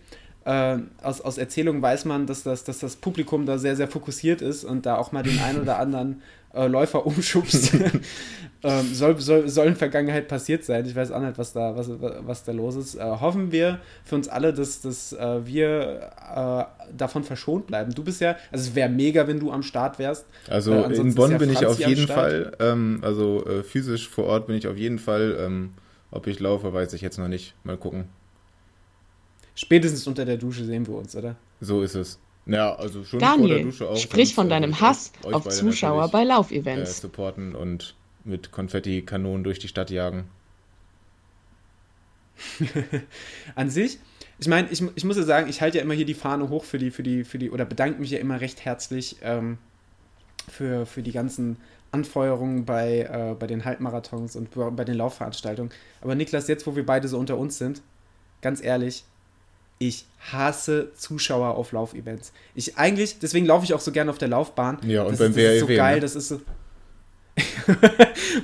äh, 0.46 0.78
aus, 1.04 1.22
aus 1.22 1.38
Erzählungen 1.38 1.82
weiß 1.82 2.06
man, 2.06 2.26
dass 2.26 2.44
das, 2.44 2.64
dass 2.64 2.80
das 2.80 2.96
Publikum 2.96 3.46
da 3.46 3.58
sehr, 3.58 3.76
sehr 3.76 3.88
fokussiert 3.88 4.42
ist 4.42 4.64
und 4.64 4.86
da 4.86 4.98
auch 4.98 5.12
mal 5.12 5.24
den 5.24 5.40
einen 5.40 5.62
oder 5.62 5.78
anderen 5.78 6.22
äh, 6.54 6.68
Läufer 6.68 7.06
umschubst. 7.06 7.74
ähm, 8.64 8.94
soll, 8.94 9.20
soll, 9.20 9.48
soll 9.50 9.68
in 9.68 9.76
Vergangenheit 9.76 10.28
passiert 10.28 10.64
sein. 10.64 10.86
Ich 10.86 10.96
weiß 10.96 11.12
auch 11.12 11.22
nicht, 11.22 11.38
was 11.38 11.54
da, 11.54 11.76
was, 11.76 11.90
was 11.90 12.44
da 12.44 12.52
los 12.52 12.76
ist. 12.76 12.96
Äh, 12.96 13.02
hoffen 13.02 13.52
wir 13.52 13.80
für 14.04 14.16
uns 14.16 14.28
alle, 14.28 14.54
dass, 14.54 14.82
dass 14.82 15.14
äh, 15.14 15.46
wir 15.46 16.10
äh, 16.36 16.94
davon 16.98 17.24
verschont 17.24 17.68
bleiben. 17.68 17.94
Du 17.94 18.04
bist 18.04 18.20
ja, 18.22 18.36
also 18.52 18.70
es 18.70 18.76
wäre 18.76 18.90
mega, 18.90 19.28
wenn 19.28 19.40
du 19.40 19.52
am 19.52 19.62
Start 19.62 20.00
wärst. 20.00 20.26
Also 20.50 20.74
äh, 20.74 20.96
in 20.96 21.14
Bonn 21.14 21.32
ja 21.32 21.38
bin 21.38 21.52
ich 21.52 21.66
auf 21.66 21.80
jeden 21.80 22.08
Fall, 22.08 22.54
ähm, 22.60 23.00
also 23.04 23.46
äh, 23.46 23.64
physisch 23.64 24.10
vor 24.10 24.26
Ort 24.26 24.48
bin 24.48 24.56
ich 24.56 24.68
auf 24.68 24.78
jeden 24.78 25.00
Fall. 25.00 25.38
Ähm, 25.40 25.74
ob 26.14 26.28
ich 26.28 26.40
laufe, 26.40 26.74
weiß 26.74 26.94
ich 26.94 27.02
jetzt 27.02 27.20
noch 27.20 27.30
nicht. 27.30 27.56
Mal 27.64 27.78
gucken. 27.78 28.10
Spätestens 29.62 30.08
unter 30.08 30.26
der 30.26 30.38
Dusche 30.38 30.66
sehen 30.66 30.88
wir 30.88 30.96
uns, 30.96 31.16
oder? 31.16 31.36
So 31.60 31.84
ist 31.84 31.94
es. 31.94 32.18
Ja, 32.48 32.74
also 32.74 33.04
schon 33.04 33.20
Daniel, 33.20 33.48
vor 33.48 33.56
der 33.58 33.66
Dusche 33.66 33.90
auch. 33.90 33.96
Sprich 33.96 34.34
von 34.34 34.50
deinem 34.50 34.82
Hass 34.82 35.12
auf 35.24 35.48
Zuschauer 35.50 36.08
bei 36.10 36.24
Laufevents. 36.24 36.98
Äh, 36.98 37.02
supporten 37.02 37.54
und 37.54 37.96
mit 38.24 38.52
Konfetti-Kanonen 38.52 39.44
durch 39.44 39.60
die 39.60 39.68
Stadt 39.68 39.92
jagen. 39.92 40.24
An 43.56 43.70
sich, 43.70 44.00
ich 44.40 44.48
meine, 44.48 44.68
ich, 44.72 44.84
ich 44.96 45.04
muss 45.04 45.18
ja 45.18 45.24
sagen, 45.24 45.48
ich 45.48 45.62
halte 45.62 45.78
ja 45.78 45.84
immer 45.84 45.94
hier 45.94 46.08
die 46.08 46.16
Fahne 46.16 46.50
hoch 46.50 46.64
für 46.64 46.80
die, 46.80 46.90
für 46.90 47.04
die, 47.04 47.24
für 47.24 47.38
die, 47.38 47.52
oder 47.52 47.64
bedanke 47.64 48.02
mich 48.02 48.10
ja 48.10 48.18
immer 48.18 48.42
recht 48.42 48.66
herzlich 48.66 49.18
ähm, 49.22 49.60
für, 50.50 50.88
für 50.88 51.04
die 51.04 51.12
ganzen 51.12 51.58
Anfeuerungen 51.92 52.66
bei, 52.66 53.02
äh, 53.02 53.36
bei 53.38 53.46
den 53.46 53.64
Halbmarathons 53.64 54.36
und 54.36 54.50
bei 54.76 54.86
den 54.86 54.96
Laufveranstaltungen. 54.96 55.72
Aber 56.02 56.16
Niklas, 56.16 56.48
jetzt 56.48 56.66
wo 56.66 56.76
wir 56.76 56.84
beide 56.84 57.08
so 57.08 57.20
unter 57.20 57.38
uns 57.38 57.60
sind, 57.60 57.84
ganz 58.42 58.64
ehrlich, 58.64 59.04
ich 59.82 60.06
hasse 60.32 60.92
Zuschauer 60.96 61.56
auf 61.56 61.72
Laufevents. 61.72 62.32
Ich 62.54 62.78
eigentlich, 62.78 63.18
deswegen 63.20 63.48
laufe 63.48 63.66
ich 63.66 63.74
auch 63.74 63.80
so 63.80 63.92
gerne 63.92 64.12
auf 64.12 64.20
der 64.20 64.28
Laufbahn. 64.28 64.78
Ja, 64.84 65.04
und 65.04 65.14
das, 65.14 65.20
beim 65.20 65.36
WRW. 65.36 65.46
Das 65.46 65.56
ist 65.56 65.60
so 65.60 65.68
geil, 65.68 65.96
ne? 65.96 66.02
das 66.02 66.16
ist 66.16 66.28
so. 66.28 66.42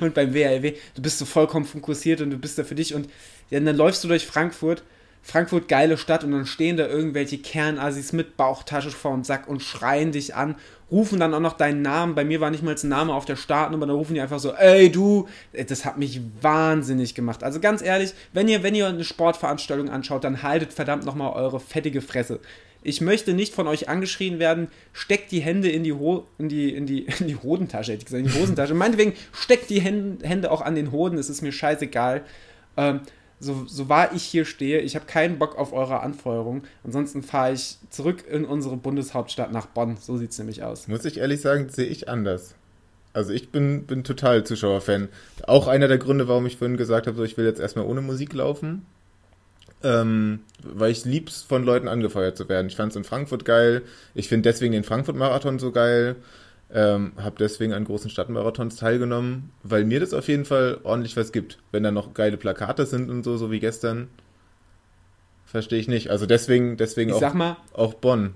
und 0.00 0.14
beim 0.14 0.34
WRW, 0.34 0.74
du 0.94 1.02
bist 1.02 1.18
so 1.18 1.24
vollkommen 1.24 1.64
fokussiert 1.64 2.20
und 2.20 2.30
du 2.30 2.38
bist 2.38 2.58
da 2.58 2.64
für 2.64 2.74
dich 2.74 2.94
und 2.94 3.08
ja, 3.50 3.60
dann 3.60 3.76
läufst 3.76 4.02
du 4.02 4.08
durch 4.08 4.26
Frankfurt 4.26 4.82
Frankfurt, 5.22 5.68
geile 5.68 5.98
Stadt 5.98 6.24
und 6.24 6.32
dann 6.32 6.46
stehen 6.46 6.76
da 6.76 6.86
irgendwelche 6.86 7.38
Kernassis 7.38 8.12
mit 8.12 8.36
Bauchtasche 8.36 8.90
vorm 8.90 9.24
Sack 9.24 9.46
und 9.46 9.62
schreien 9.62 10.12
dich 10.12 10.34
an, 10.34 10.54
rufen 10.90 11.20
dann 11.20 11.34
auch 11.34 11.40
noch 11.40 11.54
deinen 11.54 11.82
Namen. 11.82 12.14
Bei 12.14 12.24
mir 12.24 12.40
war 12.40 12.50
nicht 12.50 12.62
mal 12.62 12.74
ein 12.74 12.88
Name 12.88 13.12
auf 13.14 13.24
der 13.24 13.36
Startnummer, 13.36 13.86
dann 13.86 13.96
rufen 13.96 14.14
die 14.14 14.20
einfach 14.20 14.38
so, 14.38 14.52
ey 14.52 14.90
du, 14.90 15.28
das 15.52 15.84
hat 15.84 15.98
mich 15.98 16.20
wahnsinnig 16.40 17.14
gemacht. 17.14 17.42
Also 17.42 17.60
ganz 17.60 17.82
ehrlich, 17.82 18.14
wenn 18.32 18.48
ihr, 18.48 18.62
wenn 18.62 18.74
ihr 18.74 18.86
eine 18.86 19.04
Sportveranstaltung 19.04 19.90
anschaut, 19.90 20.24
dann 20.24 20.42
haltet 20.42 20.72
verdammt 20.72 21.04
nochmal 21.04 21.32
eure 21.32 21.60
fettige 21.60 22.00
Fresse. 22.00 22.40
Ich 22.82 23.00
möchte 23.00 23.34
nicht 23.34 23.54
von 23.54 23.66
euch 23.66 23.88
angeschrien 23.88 24.38
werden, 24.38 24.68
steckt 24.92 25.32
die 25.32 25.40
Hände 25.40 25.68
in 25.68 25.82
die, 25.82 25.92
Ho 25.92 26.26
in 26.38 26.48
die, 26.48 26.72
in 26.72 26.86
die, 26.86 27.06
in 27.20 27.26
die 27.26 27.36
Hodentasche, 27.36 27.92
hätte 27.92 28.00
ich 28.02 28.06
gesagt, 28.06 28.24
in 28.24 28.32
die 28.32 28.40
Hosentasche. 28.40 28.74
Meinetwegen 28.74 29.14
steckt 29.32 29.70
die 29.70 29.80
Hände 29.80 30.50
auch 30.50 30.62
an 30.62 30.74
den 30.74 30.92
Hoden, 30.92 31.18
es 31.18 31.28
ist 31.28 31.42
mir 31.42 31.52
scheißegal. 31.52 32.22
Ähm, 32.76 33.00
so, 33.40 33.64
so 33.66 33.88
wahr 33.88 34.12
ich 34.14 34.24
hier 34.24 34.44
stehe, 34.44 34.80
ich 34.80 34.96
habe 34.96 35.06
keinen 35.06 35.38
Bock 35.38 35.56
auf 35.56 35.72
eure 35.72 36.00
Anfeuerung. 36.00 36.62
Ansonsten 36.84 37.22
fahre 37.22 37.52
ich 37.52 37.78
zurück 37.90 38.24
in 38.28 38.44
unsere 38.44 38.76
Bundeshauptstadt 38.76 39.52
nach 39.52 39.66
Bonn. 39.66 39.96
So 40.00 40.16
sieht 40.16 40.32
es 40.32 40.38
nämlich 40.38 40.62
aus. 40.62 40.88
Muss 40.88 41.04
ich 41.04 41.18
ehrlich 41.18 41.40
sagen, 41.40 41.68
sehe 41.68 41.86
ich 41.86 42.08
anders. 42.08 42.54
Also 43.12 43.32
ich 43.32 43.50
bin, 43.50 43.84
bin 43.84 44.04
total 44.04 44.44
Zuschauerfan. 44.44 45.08
Auch 45.46 45.66
einer 45.66 45.88
der 45.88 45.98
Gründe, 45.98 46.28
warum 46.28 46.46
ich 46.46 46.56
vorhin 46.56 46.76
gesagt 46.76 47.06
habe, 47.06 47.16
so 47.16 47.24
ich 47.24 47.36
will 47.36 47.44
jetzt 47.44 47.60
erstmal 47.60 47.86
ohne 47.86 48.00
Musik 48.00 48.32
laufen. 48.32 48.86
Ähm, 49.82 50.40
weil 50.64 50.90
ich 50.90 51.04
lieb's, 51.04 51.42
von 51.42 51.62
Leuten 51.62 51.86
angefeuert 51.86 52.36
zu 52.36 52.48
werden. 52.48 52.66
Ich 52.66 52.76
fand 52.76 52.90
es 52.90 52.96
in 52.96 53.04
Frankfurt 53.04 53.44
geil. 53.44 53.82
Ich 54.14 54.28
finde 54.28 54.48
deswegen 54.50 54.72
den 54.72 54.84
Frankfurt-Marathon 54.84 55.60
so 55.60 55.70
geil. 55.70 56.16
Ähm, 56.70 57.12
habe 57.16 57.36
deswegen 57.38 57.72
an 57.72 57.84
großen 57.84 58.10
Stadtmarathons 58.10 58.76
teilgenommen, 58.76 59.52
weil 59.62 59.84
mir 59.84 60.00
das 60.00 60.12
auf 60.12 60.28
jeden 60.28 60.44
Fall 60.44 60.78
ordentlich 60.82 61.16
was 61.16 61.32
gibt. 61.32 61.58
Wenn 61.72 61.82
da 61.82 61.90
noch 61.90 62.12
geile 62.12 62.36
Plakate 62.36 62.84
sind 62.84 63.08
und 63.08 63.22
so, 63.22 63.38
so 63.38 63.50
wie 63.50 63.58
gestern, 63.58 64.08
verstehe 65.46 65.80
ich 65.80 65.88
nicht. 65.88 66.10
Also 66.10 66.26
deswegen, 66.26 66.76
deswegen 66.76 67.10
ich 67.10 67.24
auch, 67.24 67.32
mal, 67.32 67.56
auch 67.72 67.94
Bonn. 67.94 68.34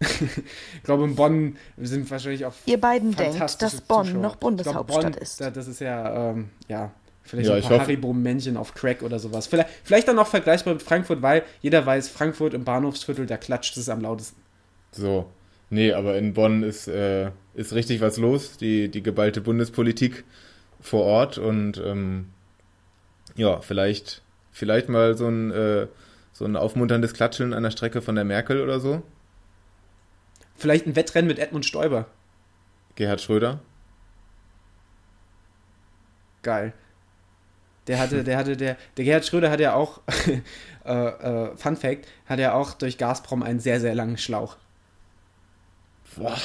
ich 0.00 0.82
glaube, 0.84 1.04
in 1.04 1.16
Bonn 1.16 1.56
sind 1.76 2.08
wahrscheinlich 2.08 2.46
auch. 2.46 2.54
Ihr 2.66 2.80
beiden 2.80 3.16
denkt, 3.16 3.40
dass 3.60 3.80
Bonn 3.80 4.06
Zuschauer. 4.06 4.22
noch 4.22 4.36
Bundeshauptstadt 4.36 5.00
glaub, 5.00 5.12
Bonn, 5.14 5.22
ist. 5.22 5.40
Das 5.40 5.66
ist 5.66 5.80
ja, 5.80 6.30
ähm, 6.30 6.50
ja, 6.68 6.92
vielleicht 7.24 7.48
ja, 7.48 7.56
ein 7.56 7.62
paar 7.62 7.80
Haribo-Männchen 7.80 8.56
auf 8.56 8.74
Crack 8.74 9.02
oder 9.02 9.18
sowas. 9.18 9.48
Vielleicht, 9.48 9.68
vielleicht 9.82 10.06
dann 10.06 10.18
auch 10.20 10.28
vergleichbar 10.28 10.74
mit 10.74 10.82
Frankfurt, 10.84 11.20
weil 11.20 11.42
jeder 11.62 11.84
weiß, 11.84 12.08
Frankfurt 12.08 12.54
im 12.54 12.62
Bahnhofsviertel, 12.62 13.26
da 13.26 13.36
klatscht 13.36 13.76
es 13.76 13.88
am 13.88 14.00
lautesten. 14.02 14.40
So, 14.92 15.26
Nee, 15.70 15.92
aber 15.92 16.18
in 16.18 16.34
Bonn 16.34 16.64
ist, 16.64 16.88
äh, 16.88 17.30
ist 17.54 17.72
richtig 17.72 18.00
was 18.00 18.16
los, 18.16 18.56
die, 18.56 18.88
die 18.88 19.02
geballte 19.02 19.40
Bundespolitik 19.40 20.24
vor 20.80 21.04
Ort 21.04 21.38
und 21.38 21.78
ähm, 21.78 22.30
ja, 23.36 23.60
vielleicht, 23.60 24.22
vielleicht 24.50 24.88
mal 24.88 25.16
so 25.16 25.28
ein, 25.28 25.52
äh, 25.52 25.86
so 26.32 26.44
ein 26.44 26.56
aufmunterndes 26.56 27.14
Klatschen 27.14 27.54
an 27.54 27.62
der 27.62 27.70
Strecke 27.70 28.02
von 28.02 28.16
der 28.16 28.24
Merkel 28.24 28.60
oder 28.60 28.80
so. 28.80 29.02
Vielleicht 30.56 30.86
ein 30.86 30.96
Wettrennen 30.96 31.28
mit 31.28 31.38
Edmund 31.38 31.64
Stoiber. 31.64 32.06
Gerhard 32.96 33.20
Schröder. 33.20 33.60
Geil. 36.42 36.72
Der 37.86 37.98
hatte, 37.98 38.24
der 38.24 38.36
hatte, 38.36 38.56
der, 38.56 38.76
der 38.96 39.04
Gerhard 39.04 39.24
Schröder 39.24 39.50
hat 39.50 39.60
ja 39.60 39.74
auch, 39.74 40.00
äh, 40.84 40.92
äh, 40.92 41.56
Fun 41.56 41.76
Fact, 41.76 42.08
hat 42.26 42.40
ja 42.40 42.54
auch 42.54 42.74
durch 42.74 42.98
Gazprom 42.98 43.42
einen 43.42 43.60
sehr, 43.60 43.80
sehr 43.80 43.94
langen 43.94 44.18
Schlauch. 44.18 44.56
Boah. 46.16 46.36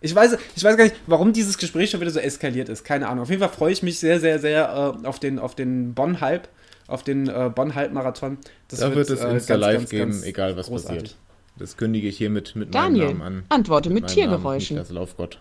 Ich 0.00 0.14
weiß, 0.14 0.38
ich 0.54 0.62
weiß 0.62 0.76
gar 0.76 0.84
nicht, 0.84 0.94
warum 1.06 1.32
dieses 1.32 1.58
Gespräch 1.58 1.90
schon 1.90 2.00
wieder 2.00 2.12
so 2.12 2.20
eskaliert 2.20 2.68
ist. 2.68 2.84
Keine 2.84 3.08
Ahnung. 3.08 3.22
Auf 3.22 3.30
jeden 3.30 3.40
Fall 3.40 3.48
freue 3.48 3.72
ich 3.72 3.82
mich 3.82 3.98
sehr, 3.98 4.20
sehr, 4.20 4.38
sehr 4.38 4.68
äh, 5.02 5.06
auf 5.06 5.18
den, 5.18 5.40
auf 5.40 5.56
den 5.56 5.94
Bonn-Hype, 5.94 6.48
auf 6.86 7.02
den 7.02 7.28
äh, 7.28 7.50
Bonn-Halbmarathon. 7.52 8.38
Da 8.68 8.94
wird, 8.94 9.10
es 9.10 9.20
äh, 9.20 9.30
Insta 9.30 9.56
Live 9.56 9.78
ganz, 9.78 9.90
geben, 9.90 10.12
ganz 10.12 10.22
egal 10.24 10.56
was 10.56 10.68
großartig. 10.68 11.02
passiert. 11.02 11.18
Das 11.56 11.76
kündige 11.76 12.06
ich 12.06 12.16
hiermit 12.16 12.54
mit 12.54 12.72
Daniel, 12.72 13.06
meinem 13.06 13.18
Namen 13.18 13.38
an. 13.38 13.44
Antworte 13.48 13.90
mit, 13.90 14.04
mit 14.04 14.12
Tiergeräuschen. 14.12 14.76
Niklas 14.76 14.92
Laufgott. 14.92 15.40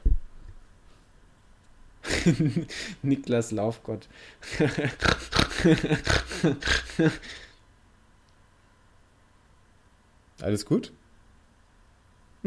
Niklas 3.03 3.51
Laufgott. 3.51 4.07
Alles 10.41 10.65
gut? 10.65 10.91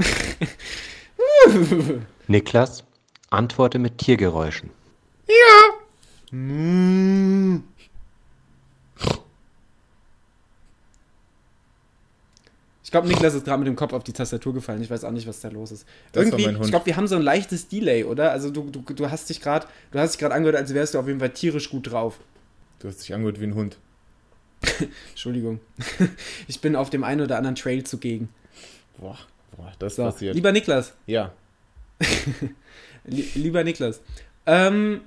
Niklas, 2.29 2.85
antworte 3.31 3.79
mit 3.79 3.99
Tiergeräuschen. 3.99 4.71
Ja. 5.27 5.35
Ich 12.83 12.91
glaube, 12.91 13.09
Niklas 13.09 13.35
ist 13.35 13.45
gerade 13.45 13.59
mit 13.59 13.69
dem 13.69 13.77
Kopf 13.77 13.93
auf 13.93 14.03
die 14.03 14.13
Tastatur 14.13 14.55
gefallen. 14.55 14.83
Ich 14.83 14.91
weiß 14.91 15.05
auch 15.05 15.13
nicht, 15.13 15.27
was 15.27 15.41
da 15.41 15.49
los 15.49 15.71
ist. 15.71 15.87
Das 16.13 16.25
Irgendwie, 16.25 16.49
ich 16.49 16.71
glaube, 16.71 16.87
wir 16.87 16.97
haben 16.97 17.07
so 17.07 17.17
ein 17.17 17.23
leichtes 17.23 17.69
Delay, 17.69 18.05
oder? 18.05 18.33
Also 18.33 18.51
du, 18.51 18.71
du, 18.71 18.81
du 18.81 19.11
hast 19.11 19.31
dich 19.31 19.41
gerade, 19.41 19.67
du 19.93 19.99
hast 19.99 20.13
dich 20.13 20.19
gerade 20.19 20.35
angehört, 20.35 20.57
als 20.57 20.75
wärst 20.75 20.95
du 20.95 20.99
auf 20.99 21.07
jeden 21.07 21.21
Fall 21.21 21.31
tierisch 21.31 21.71
gut 21.71 21.91
drauf. 21.91 22.19
Du 22.81 22.89
hast 22.89 23.01
dich 23.01 23.15
angehört 23.15 23.41
wie 23.41 23.45
ein 23.45 23.55
Hund. 23.55 23.79
Entschuldigung. 25.11 25.61
ich 26.49 26.61
bin 26.61 26.75
auf 26.75 26.91
dem 26.91 27.05
einen 27.05 27.21
oder 27.21 27.37
anderen 27.37 27.55
Trail 27.55 27.85
zugegen. 27.85 28.29
Boah 28.99 29.19
das 29.79 29.97
so, 29.97 30.05
passiert. 30.05 30.35
Lieber 30.35 30.53
Niklas. 30.53 30.95
Ja. 31.07 31.33
Lieber 33.05 33.65
Niklas. 33.65 34.01
Ähm, 34.47 35.03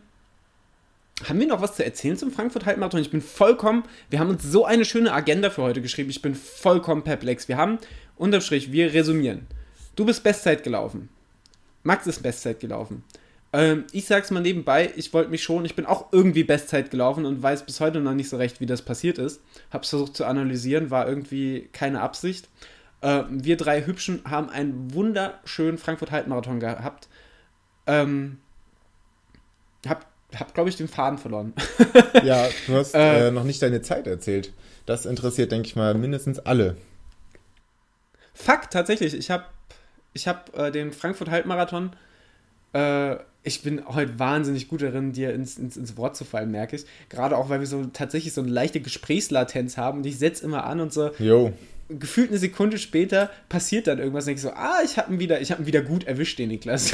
haben 1.27 1.39
wir 1.39 1.47
noch 1.47 1.61
was 1.61 1.75
zu 1.75 1.85
erzählen 1.85 2.17
zum 2.17 2.31
Frankfurt 2.31 2.65
Halbmarathon? 2.65 3.01
Ich 3.01 3.11
bin 3.11 3.21
vollkommen, 3.21 3.83
wir 4.09 4.19
haben 4.19 4.29
uns 4.29 4.43
so 4.43 4.65
eine 4.65 4.85
schöne 4.85 5.13
Agenda 5.13 5.49
für 5.49 5.61
heute 5.61 5.81
geschrieben. 5.81 6.09
Ich 6.09 6.21
bin 6.21 6.35
vollkommen 6.35 7.03
perplex. 7.03 7.47
Wir 7.47 7.57
haben, 7.57 7.77
unterstrich, 8.15 8.71
wir 8.71 8.93
resümieren. 8.93 9.47
Du 9.95 10.05
bist 10.05 10.23
Bestzeit 10.23 10.63
gelaufen. 10.63 11.09
Max 11.83 12.07
ist 12.07 12.23
Bestzeit 12.23 12.59
gelaufen. 12.59 13.03
Ähm, 13.53 13.85
ich 13.91 14.05
sag's 14.05 14.31
mal 14.31 14.39
nebenbei, 14.39 14.91
ich 14.95 15.13
wollte 15.13 15.29
mich 15.29 15.43
schon, 15.43 15.63
ich 15.63 15.75
bin 15.75 15.85
auch 15.85 16.11
irgendwie 16.11 16.43
Bestzeit 16.43 16.89
gelaufen 16.89 17.25
und 17.25 17.43
weiß 17.43 17.65
bis 17.65 17.79
heute 17.79 17.99
noch 17.99 18.15
nicht 18.15 18.29
so 18.29 18.37
recht, 18.37 18.59
wie 18.59 18.65
das 18.65 18.81
passiert 18.81 19.19
ist. 19.19 19.41
Hab's 19.69 19.89
versucht 19.89 20.15
zu 20.15 20.25
analysieren, 20.25 20.89
war 20.89 21.07
irgendwie 21.07 21.69
keine 21.71 22.01
Absicht. 22.01 22.49
Äh, 23.03 23.23
wir 23.29 23.57
drei 23.57 23.85
Hübschen 23.85 24.21
haben 24.25 24.49
einen 24.49 24.93
wunderschönen 24.93 25.77
Frankfurt-Halbmarathon 25.77 26.59
gehabt. 26.59 27.09
Ähm, 27.85 28.37
hab, 29.85 30.05
hab 30.33 30.53
glaube 30.53 30.69
ich, 30.69 30.77
den 30.77 30.87
Faden 30.87 31.19
verloren. 31.19 31.53
ja, 32.23 32.47
du 32.65 32.75
hast 32.75 32.95
äh, 32.95 33.27
äh, 33.27 33.31
noch 33.31 33.43
nicht 33.43 33.61
deine 33.61 33.81
Zeit 33.81 34.07
erzählt. 34.07 34.53
Das 34.85 35.05
interessiert, 35.05 35.51
denke 35.51 35.67
ich 35.67 35.75
mal, 35.75 35.93
mindestens 35.93 36.39
alle. 36.39 36.77
Fakt, 38.33 38.71
tatsächlich. 38.71 39.13
Ich 39.13 39.29
habe 39.29 39.45
ich 40.13 40.27
hab, 40.27 40.57
äh, 40.57 40.71
den 40.71 40.93
Frankfurt-Halbmarathon 40.93 41.91
äh, 42.73 43.17
ich 43.45 43.61
bin 43.61 43.85
heute 43.85 44.17
wahnsinnig 44.17 44.69
gut 44.69 44.81
darin, 44.81 45.11
dir 45.11 45.33
ins, 45.33 45.57
ins, 45.57 45.75
ins 45.75 45.97
Wort 45.97 46.15
zu 46.15 46.23
fallen, 46.23 46.49
merke 46.49 46.77
ich. 46.77 46.85
Gerade 47.09 47.37
auch, 47.37 47.49
weil 47.49 47.59
wir 47.59 47.67
so 47.67 47.83
tatsächlich 47.87 48.33
so 48.33 48.39
eine 48.39 48.49
leichte 48.49 48.79
Gesprächslatenz 48.79 49.75
haben 49.75 49.99
und 49.99 50.05
ich 50.05 50.17
setze 50.17 50.45
immer 50.45 50.63
an 50.63 50.79
und 50.79 50.93
so. 50.93 51.11
Jo 51.19 51.51
gefühlt 51.99 52.29
eine 52.29 52.37
Sekunde 52.37 52.77
später 52.77 53.29
passiert 53.49 53.87
dann 53.87 53.99
irgendwas 53.99 54.27
und 54.27 54.33
ich 54.33 54.41
so, 54.41 54.51
ah, 54.51 54.79
ich 54.83 54.97
habe 54.97 55.13
ihn 55.13 55.19
wieder, 55.19 55.41
ich 55.41 55.51
habe 55.51 55.63
ihn 55.63 55.65
wieder 55.65 55.81
gut 55.81 56.05
erwischt, 56.05 56.39
den 56.39 56.49
Niklas. 56.49 56.93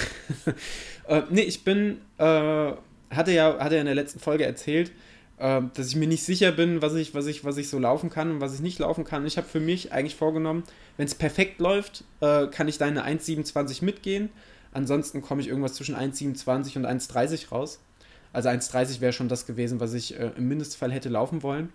äh, 1.08 1.22
nee, 1.30 1.42
ich 1.42 1.64
bin, 1.64 2.02
äh, 2.18 2.24
hatte 2.24 3.32
ja, 3.32 3.58
hatte 3.60 3.76
ja 3.76 3.82
in 3.82 3.86
der 3.86 3.96
letzten 3.96 4.20
Folge 4.20 4.46
erzählt, 4.46 4.92
äh, 5.38 5.62
dass 5.74 5.88
ich 5.88 5.96
mir 5.96 6.08
nicht 6.08 6.24
sicher 6.24 6.52
bin, 6.52 6.82
was 6.82 6.96
ich, 6.96 7.14
was 7.14 7.26
ich, 7.26 7.44
was 7.44 7.58
ich 7.58 7.70
so 7.70 7.80
laufen 7.80 8.10
kann 8.10 8.32
und 8.32 8.42
was 8.42 8.54
ich 8.54 8.62
nicht 8.62 8.80
laufen 8.80 9.04
kann. 9.04 9.26
Ich 9.26 9.38
habe 9.38 9.48
für 9.48 9.60
mich 9.60 9.92
eigentlich 9.92 10.16
vorgenommen, 10.16 10.64
wenn 10.98 11.06
es 11.06 11.16
perfekt 11.16 11.60
läuft, 11.60 12.04
äh, 12.22 12.48
kann 12.48 12.68
ich 12.68 12.78
deine 12.78 13.06
1,27 13.06 13.84
mitgehen. 13.84 14.30
Ansonsten 14.72 15.22
komme 15.22 15.42
ich 15.42 15.48
irgendwas 15.48 15.74
zwischen 15.74 15.96
1,27 15.96 16.78
und 16.78 16.86
1,30 16.86 17.50
raus. 17.50 17.80
Also 18.34 18.50
1,30 18.50 19.02
wäre 19.02 19.14
schon 19.14 19.30
das 19.30 19.48
gewesen, 19.48 19.80
was 19.80 19.94
ich 19.94 20.20
äh, 20.20 20.32
im 20.38 20.48
Mindestfall 20.48 20.92
hätte 20.92 21.10
laufen 21.10 21.42
wollen. 21.42 21.70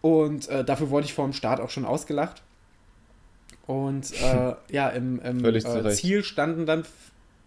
Und 0.00 0.48
äh, 0.48 0.64
dafür 0.64 0.90
wurde 0.90 1.06
ich 1.06 1.14
vor 1.14 1.24
dem 1.24 1.32
Start 1.32 1.60
auch 1.60 1.70
schon 1.70 1.84
ausgelacht. 1.84 2.42
Und 3.66 4.12
äh, 4.22 4.54
ja, 4.70 4.88
im, 4.90 5.20
im 5.20 5.44
äh, 5.44 5.90
Ziel 5.90 6.24
standen 6.24 6.66
dann 6.66 6.84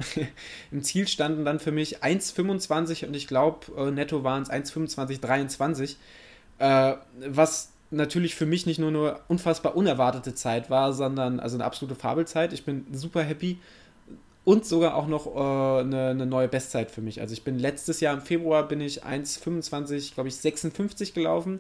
im 0.71 0.83
Ziel 0.83 1.07
standen 1.07 1.45
dann 1.45 1.59
für 1.59 1.71
mich 1.71 2.03
1,25 2.03 3.05
und 3.05 3.15
ich 3.15 3.27
glaube, 3.27 3.67
äh, 3.77 3.91
netto 3.91 4.23
waren 4.23 4.43
es 4.43 4.49
1,25,23. 4.49 5.95
Äh, 6.59 6.95
was 7.27 7.71
natürlich 7.91 8.35
für 8.35 8.45
mich 8.45 8.65
nicht 8.65 8.79
nur 8.79 8.89
eine 8.89 9.19
unfassbar 9.27 9.75
unerwartete 9.75 10.33
Zeit 10.33 10.69
war, 10.69 10.93
sondern 10.93 11.39
also 11.39 11.57
eine 11.57 11.65
absolute 11.65 11.95
Fabelzeit. 11.95 12.53
Ich 12.53 12.65
bin 12.65 12.85
super 12.93 13.21
happy 13.21 13.59
und 14.43 14.65
sogar 14.65 14.95
auch 14.95 15.07
noch 15.07 15.27
äh, 15.27 15.81
eine, 15.81 16.09
eine, 16.09 16.25
neue 16.25 16.47
Bestzeit 16.47 16.89
für 16.89 17.01
mich. 17.01 17.21
Also 17.21 17.33
ich 17.33 17.43
bin 17.43 17.59
letztes 17.59 17.99
Jahr 17.99 18.13
im 18.13 18.21
Februar 18.21 18.67
bin 18.67 18.81
ich 18.81 19.03
1,25, 19.03 20.15
glaube 20.15 20.29
ich, 20.29 20.37
56 20.37 21.13
gelaufen 21.13 21.59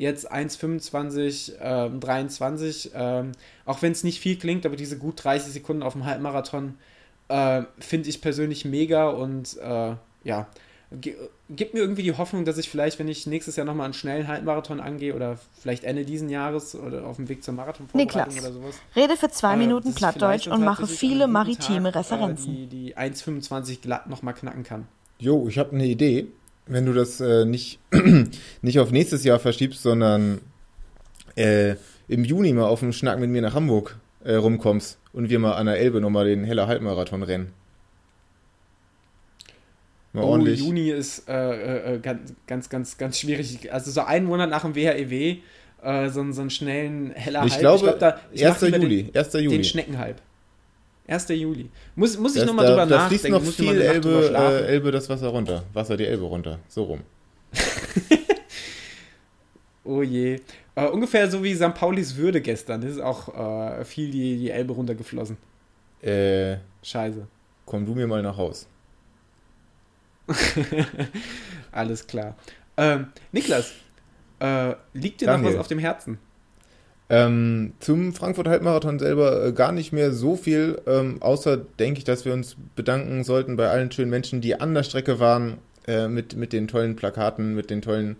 jetzt 0.00 0.32
1,25, 0.32 1.58
äh, 1.60 1.90
23. 1.90 2.92
Ähm, 2.94 3.32
auch 3.66 3.82
wenn 3.82 3.92
es 3.92 4.02
nicht 4.02 4.20
viel 4.20 4.36
klingt, 4.36 4.64
aber 4.66 4.76
diese 4.76 4.98
gut 4.98 5.22
30 5.22 5.52
Sekunden 5.52 5.82
auf 5.82 5.92
dem 5.92 6.06
Halbmarathon 6.06 6.78
äh, 7.28 7.62
finde 7.78 8.08
ich 8.08 8.20
persönlich 8.20 8.64
mega 8.64 9.08
und 9.10 9.56
äh, 9.58 9.94
ja, 10.24 10.48
gibt 11.50 11.74
mir 11.74 11.80
irgendwie 11.80 12.02
die 12.02 12.16
Hoffnung, 12.16 12.44
dass 12.44 12.58
ich 12.58 12.68
vielleicht, 12.68 12.98
wenn 12.98 13.06
ich 13.06 13.26
nächstes 13.26 13.54
Jahr 13.56 13.64
nochmal 13.64 13.84
einen 13.84 13.94
schnellen 13.94 14.26
Halbmarathon 14.26 14.80
angehe 14.80 15.14
oder 15.14 15.38
vielleicht 15.60 15.84
Ende 15.84 16.04
diesen 16.04 16.28
Jahres 16.28 16.74
oder 16.74 17.06
auf 17.06 17.16
dem 17.16 17.28
Weg 17.28 17.44
zur 17.44 17.54
Marathonvorbereitung 17.54 18.38
oder 18.38 18.52
sowas. 18.52 18.74
Rede 18.96 19.16
für 19.16 19.30
zwei 19.30 19.54
äh, 19.54 19.58
Minuten 19.58 19.94
Plattdeutsch 19.94 20.48
und 20.48 20.64
mache 20.64 20.86
viele 20.86 21.28
maritime 21.28 21.92
Tag, 21.92 22.00
Referenzen. 22.00 22.52
die 22.52 22.66
die 22.66 22.96
1,25 22.96 23.82
glatt 23.82 24.08
nochmal 24.08 24.34
knacken 24.34 24.64
kann. 24.64 24.88
Jo, 25.18 25.46
ich 25.46 25.58
habe 25.58 25.72
eine 25.72 25.86
Idee 25.86 26.26
wenn 26.66 26.86
du 26.86 26.92
das 26.92 27.20
äh, 27.20 27.44
nicht, 27.44 27.80
nicht 28.62 28.78
auf 28.78 28.90
nächstes 28.90 29.24
Jahr 29.24 29.38
verschiebst, 29.38 29.82
sondern 29.82 30.40
äh, 31.36 31.74
im 32.08 32.24
Juni 32.24 32.52
mal 32.52 32.66
auf 32.66 32.82
einen 32.82 32.92
Schnack 32.92 33.18
mit 33.18 33.30
mir 33.30 33.42
nach 33.42 33.54
Hamburg 33.54 33.96
äh, 34.24 34.34
rumkommst 34.34 34.98
und 35.12 35.30
wir 35.30 35.38
mal 35.38 35.52
an 35.52 35.66
der 35.66 35.78
Elbe 35.78 36.00
nochmal 36.00 36.26
den 36.26 36.44
Heller 36.44 36.66
Halbmarathon 36.66 37.22
rennen. 37.22 37.52
Mal 40.12 40.24
oh, 40.24 40.28
ordentlich. 40.28 40.60
Juni 40.60 40.90
ist 40.90 41.28
äh, 41.28 41.94
äh, 41.94 41.98
ganz, 42.00 42.34
ganz, 42.46 42.68
ganz, 42.68 42.98
ganz 42.98 43.18
schwierig. 43.18 43.72
Also 43.72 43.90
so 43.92 44.00
einen 44.00 44.26
Monat 44.26 44.50
nach 44.50 44.62
dem 44.62 44.74
WHEW, 44.74 45.38
äh, 45.82 46.08
so, 46.08 46.32
so 46.32 46.40
einen 46.40 46.50
schnellen 46.50 47.12
Heller 47.12 47.44
Ich 47.46 47.52
Halb. 47.52 47.60
glaube, 47.60 47.76
ich 47.76 47.82
glaub, 47.82 47.98
da, 48.00 48.20
ich 48.32 48.44
1. 48.44 48.60
Juli. 48.60 49.04
Den, 49.04 49.16
1. 49.16 49.32
Juli. 49.34 49.48
Den 49.48 49.64
Schneckenhalb. 49.64 50.20
1. 51.10 51.28
Juli. 51.30 51.68
Muss, 51.96 52.16
muss 52.16 52.36
ich 52.36 52.44
nochmal 52.44 52.66
drüber 52.66 52.86
da 52.86 52.98
nachdenken. 52.98 53.32
Da 53.32 53.40
fließt 53.40 53.58
noch 53.58 53.66
viel 53.66 53.80
Elbe, 53.80 54.32
äh, 54.32 54.66
Elbe 54.66 54.92
das 54.92 55.08
Wasser 55.08 55.28
runter. 55.28 55.64
Wasser 55.72 55.96
die 55.96 56.06
Elbe 56.06 56.24
runter. 56.24 56.60
So 56.68 56.84
rum. 56.84 57.00
oh 59.84 60.02
je. 60.02 60.40
Uh, 60.76 60.82
ungefähr 60.92 61.28
so 61.28 61.42
wie 61.42 61.54
St. 61.54 61.74
Paulis 61.74 62.16
Würde 62.16 62.40
gestern. 62.40 62.80
Das 62.80 62.92
ist 62.92 63.00
auch 63.00 63.28
uh, 63.28 63.84
viel 63.84 64.10
die, 64.10 64.38
die 64.38 64.50
Elbe 64.50 64.72
runtergeflossen. 64.72 65.36
Äh. 66.00 66.58
Scheiße. 66.82 67.26
Komm 67.66 67.84
du 67.84 67.94
mir 67.94 68.06
mal 68.06 68.22
nach 68.22 68.36
Haus. 68.36 68.66
Alles 71.72 72.06
klar. 72.06 72.36
Ähm, 72.76 73.08
Niklas, 73.32 73.72
äh, 74.38 74.74
liegt 74.94 75.20
dir 75.20 75.26
Daniel. 75.26 75.50
noch 75.50 75.54
was 75.54 75.60
auf 75.60 75.68
dem 75.68 75.80
Herzen? 75.80 76.18
Ähm, 77.12 77.72
zum 77.80 78.12
Frankfurt 78.12 78.46
Halbmarathon 78.46 79.00
selber 79.00 79.46
äh, 79.46 79.52
gar 79.52 79.72
nicht 79.72 79.92
mehr 79.92 80.12
so 80.12 80.36
viel, 80.36 80.80
ähm, 80.86 81.20
außer 81.20 81.56
denke 81.56 81.98
ich, 81.98 82.04
dass 82.04 82.24
wir 82.24 82.32
uns 82.32 82.56
bedanken 82.76 83.24
sollten 83.24 83.56
bei 83.56 83.68
allen 83.68 83.90
schönen 83.90 84.10
Menschen, 84.10 84.40
die 84.40 84.60
an 84.60 84.74
der 84.74 84.84
Strecke 84.84 85.18
waren, 85.18 85.58
äh, 85.88 86.06
mit, 86.06 86.36
mit 86.36 86.52
den 86.52 86.68
tollen 86.68 86.94
Plakaten, 86.94 87.56
mit 87.56 87.68
den 87.68 87.82
tollen 87.82 88.14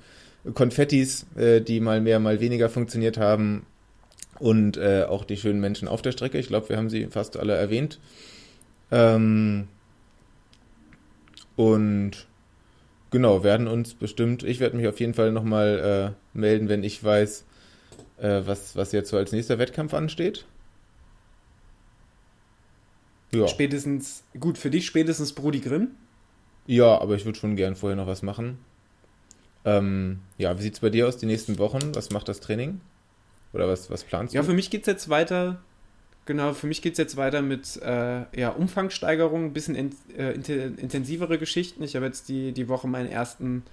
Konfettis, 0.55 1.25
äh, 1.37 1.61
die 1.61 1.79
mal 1.79 2.01
mehr, 2.01 2.19
mal 2.19 2.41
weniger 2.41 2.69
funktioniert 2.69 3.17
haben. 3.17 3.65
und 4.41 4.77
äh, 4.79 5.05
auch 5.05 5.25
die 5.25 5.37
schönen 5.37 5.61
Menschen 5.61 5.87
auf 5.87 6.03
der 6.03 6.13
Strecke. 6.13 6.39
Ich 6.39 6.49
glaube, 6.49 6.71
wir 6.71 6.77
haben 6.77 6.91
sie 6.91 7.07
fast 7.07 7.37
alle 7.37 7.55
erwähnt. 7.55 8.01
Ähm, 8.91 9.69
und 11.57 12.27
genau, 13.11 13.45
werden 13.45 13.69
uns 13.69 13.95
bestimmt, 13.95 14.43
ich 14.43 14.61
werde 14.61 14.77
mich 14.77 14.89
auf 14.89 14.99
jeden 14.99 15.15
Fall 15.15 15.31
nochmal 15.31 16.15
äh, 16.35 16.39
melden, 16.39 16.69
wenn 16.69 16.83
ich 16.83 17.05
weiß, 17.05 17.45
äh, 18.21 18.47
was, 18.47 18.77
was 18.77 18.93
jetzt 18.93 19.11
so 19.11 19.17
als 19.17 19.33
nächster 19.33 19.59
Wettkampf 19.59 19.95
ansteht. 19.95 20.47
Ja. 23.33 23.47
Spätestens, 23.49 24.25
gut, 24.39 24.59
für 24.59 24.71
dich 24.71 24.87
spätestens 24.87 25.33
Brody 25.33 25.61
Grimm. 25.61 25.93
Ja, 26.67 27.01
aber 27.01 27.15
ich 27.15 27.25
würde 27.25 27.39
schon 27.39 27.57
gern 27.57 27.77
vorher 27.77 27.97
noch 27.97 28.07
was 28.07 28.23
machen. 28.23 28.59
Ähm, 29.65 30.21
ja, 30.39 30.57
wie 30.59 30.63
sieht 30.63 30.75
es 30.75 30.81
bei 30.81 30.91
dir 30.91 31.07
aus 31.07 31.17
die 31.17 31.27
nächsten 31.27 31.59
Wochen? 31.59 31.95
Was 31.95 32.11
macht 32.11 32.29
das 32.29 32.41
Training? 32.41 32.81
Oder 33.53 33.69
was, 33.69 33.91
was 33.91 34.05
planst 34.05 34.33
du? 34.33 34.37
Ja, 34.37 34.43
für 34.43 34.53
mich 34.53 34.71
geht 34.71 34.83
es 34.83 34.87
jetzt 34.87 35.09
weiter. 35.09 35.61
Genau, 36.27 36.53
für 36.55 36.67
mich 36.67 36.83
geht 36.83 36.93
es 36.93 36.99
jetzt 36.99 37.17
weiter 37.17 37.43
mit 37.43 37.81
äh, 37.83 38.25
ja, 38.39 38.51
Umfangssteigerung, 38.51 39.47
ein 39.47 39.53
bisschen 39.53 39.75
in, 39.75 39.91
äh, 40.17 40.33
intensivere 40.33 41.39
Geschichten. 41.39 41.83
Ich 41.83 41.97
habe 41.97 42.07
jetzt 42.07 42.29
die, 42.29 42.53
die 42.53 42.69
Woche 42.69 42.87
meinen 42.87 43.09
ersten 43.09 43.65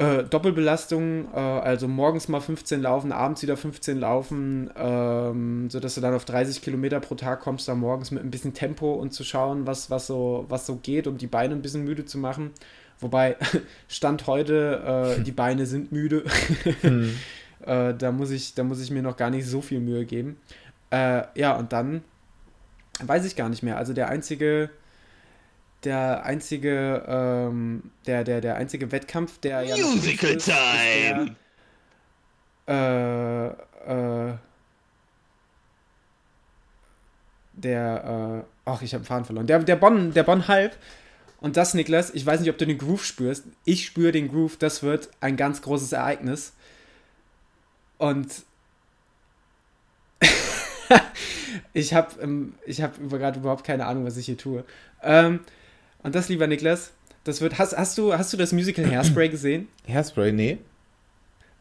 äh, 0.00 0.24
Doppelbelastung, 0.24 1.28
äh, 1.34 1.38
also 1.38 1.86
morgens 1.86 2.26
mal 2.28 2.40
15 2.40 2.80
laufen, 2.80 3.12
abends 3.12 3.42
wieder 3.42 3.58
15 3.58 4.00
laufen, 4.00 4.70
ähm, 4.74 5.68
sodass 5.68 5.94
du 5.94 6.00
dann 6.00 6.14
auf 6.14 6.24
30 6.24 6.62
Kilometer 6.62 7.00
pro 7.00 7.16
Tag 7.16 7.40
kommst, 7.40 7.68
da 7.68 7.74
morgens 7.74 8.10
mit 8.10 8.24
ein 8.24 8.30
bisschen 8.30 8.54
Tempo 8.54 8.94
und 8.94 9.12
zu 9.12 9.24
schauen, 9.24 9.66
was, 9.66 9.90
was, 9.90 10.06
so, 10.06 10.46
was 10.48 10.64
so 10.64 10.76
geht, 10.76 11.06
um 11.06 11.18
die 11.18 11.26
Beine 11.26 11.54
ein 11.54 11.60
bisschen 11.60 11.84
müde 11.84 12.06
zu 12.06 12.16
machen. 12.16 12.52
Wobei, 12.98 13.36
Stand 13.88 14.26
heute, 14.26 15.16
äh, 15.18 15.22
die 15.24 15.32
Beine 15.32 15.66
sind 15.66 15.92
müde. 15.92 16.24
hm. 16.80 17.14
äh, 17.66 17.92
da, 17.92 18.10
muss 18.10 18.30
ich, 18.30 18.54
da 18.54 18.64
muss 18.64 18.80
ich 18.80 18.90
mir 18.90 19.02
noch 19.02 19.18
gar 19.18 19.28
nicht 19.28 19.46
so 19.46 19.60
viel 19.60 19.80
Mühe 19.80 20.06
geben. 20.06 20.38
Äh, 20.88 21.24
ja, 21.34 21.58
und 21.58 21.74
dann 21.74 22.02
weiß 23.02 23.26
ich 23.26 23.36
gar 23.36 23.50
nicht 23.50 23.62
mehr. 23.62 23.76
Also 23.76 23.92
der 23.92 24.08
einzige 24.08 24.70
der 25.84 26.24
einzige, 26.24 27.04
ähm, 27.06 27.90
der, 28.06 28.24
der, 28.24 28.40
der 28.40 28.56
einzige 28.56 28.92
Wettkampf, 28.92 29.38
der 29.38 29.62
ja 29.62 29.76
Musical 29.76 30.30
ist, 30.30 30.44
Time! 30.44 31.22
Ist 31.22 31.36
der, 32.68 33.56
äh, 33.86 33.92
äh, 33.92 34.34
der, 37.54 38.44
äh, 38.44 38.50
ach, 38.64 38.82
ich 38.82 38.94
habe 38.94 39.02
den 39.02 39.06
Faden 39.06 39.24
verloren. 39.24 39.46
Der, 39.46 39.58
der 39.60 39.76
Bonn, 39.76 40.12
der 40.12 40.22
Bonn 40.22 40.48
Halb. 40.48 40.76
Und 41.40 41.56
das, 41.56 41.72
Niklas, 41.74 42.10
ich 42.10 42.26
weiß 42.26 42.40
nicht, 42.40 42.50
ob 42.50 42.58
du 42.58 42.66
den 42.66 42.78
Groove 42.78 43.04
spürst. 43.04 43.44
Ich 43.64 43.86
spüre 43.86 44.12
den 44.12 44.28
Groove, 44.28 44.58
das 44.58 44.82
wird 44.82 45.10
ein 45.20 45.36
ganz 45.36 45.62
großes 45.62 45.92
Ereignis. 45.92 46.52
Und 47.96 48.28
ich 51.72 51.94
habe 51.94 52.20
ähm, 52.20 52.54
hab 52.68 52.98
gerade 53.08 53.40
überhaupt 53.40 53.64
keine 53.64 53.86
Ahnung, 53.86 54.04
was 54.04 54.18
ich 54.18 54.26
hier 54.26 54.36
tue. 54.36 54.64
Ähm, 55.02 55.40
und 56.02 56.14
das, 56.14 56.28
lieber 56.28 56.46
Niklas, 56.46 56.92
das 57.24 57.40
wird. 57.40 57.58
Hast, 57.58 57.76
hast, 57.76 57.98
du, 57.98 58.14
hast 58.14 58.32
du 58.32 58.36
das 58.36 58.52
Musical 58.52 58.86
Hairspray 58.86 59.28
gesehen? 59.30 59.68
Hairspray, 59.86 60.32
nee. 60.32 60.58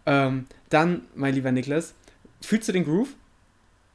Ähm, 0.05 0.45
dann, 0.69 1.01
mein 1.15 1.33
lieber 1.33 1.51
Niklas, 1.51 1.93
fühlst 2.41 2.67
du 2.67 2.71
den 2.71 2.85
Groove? 2.85 3.09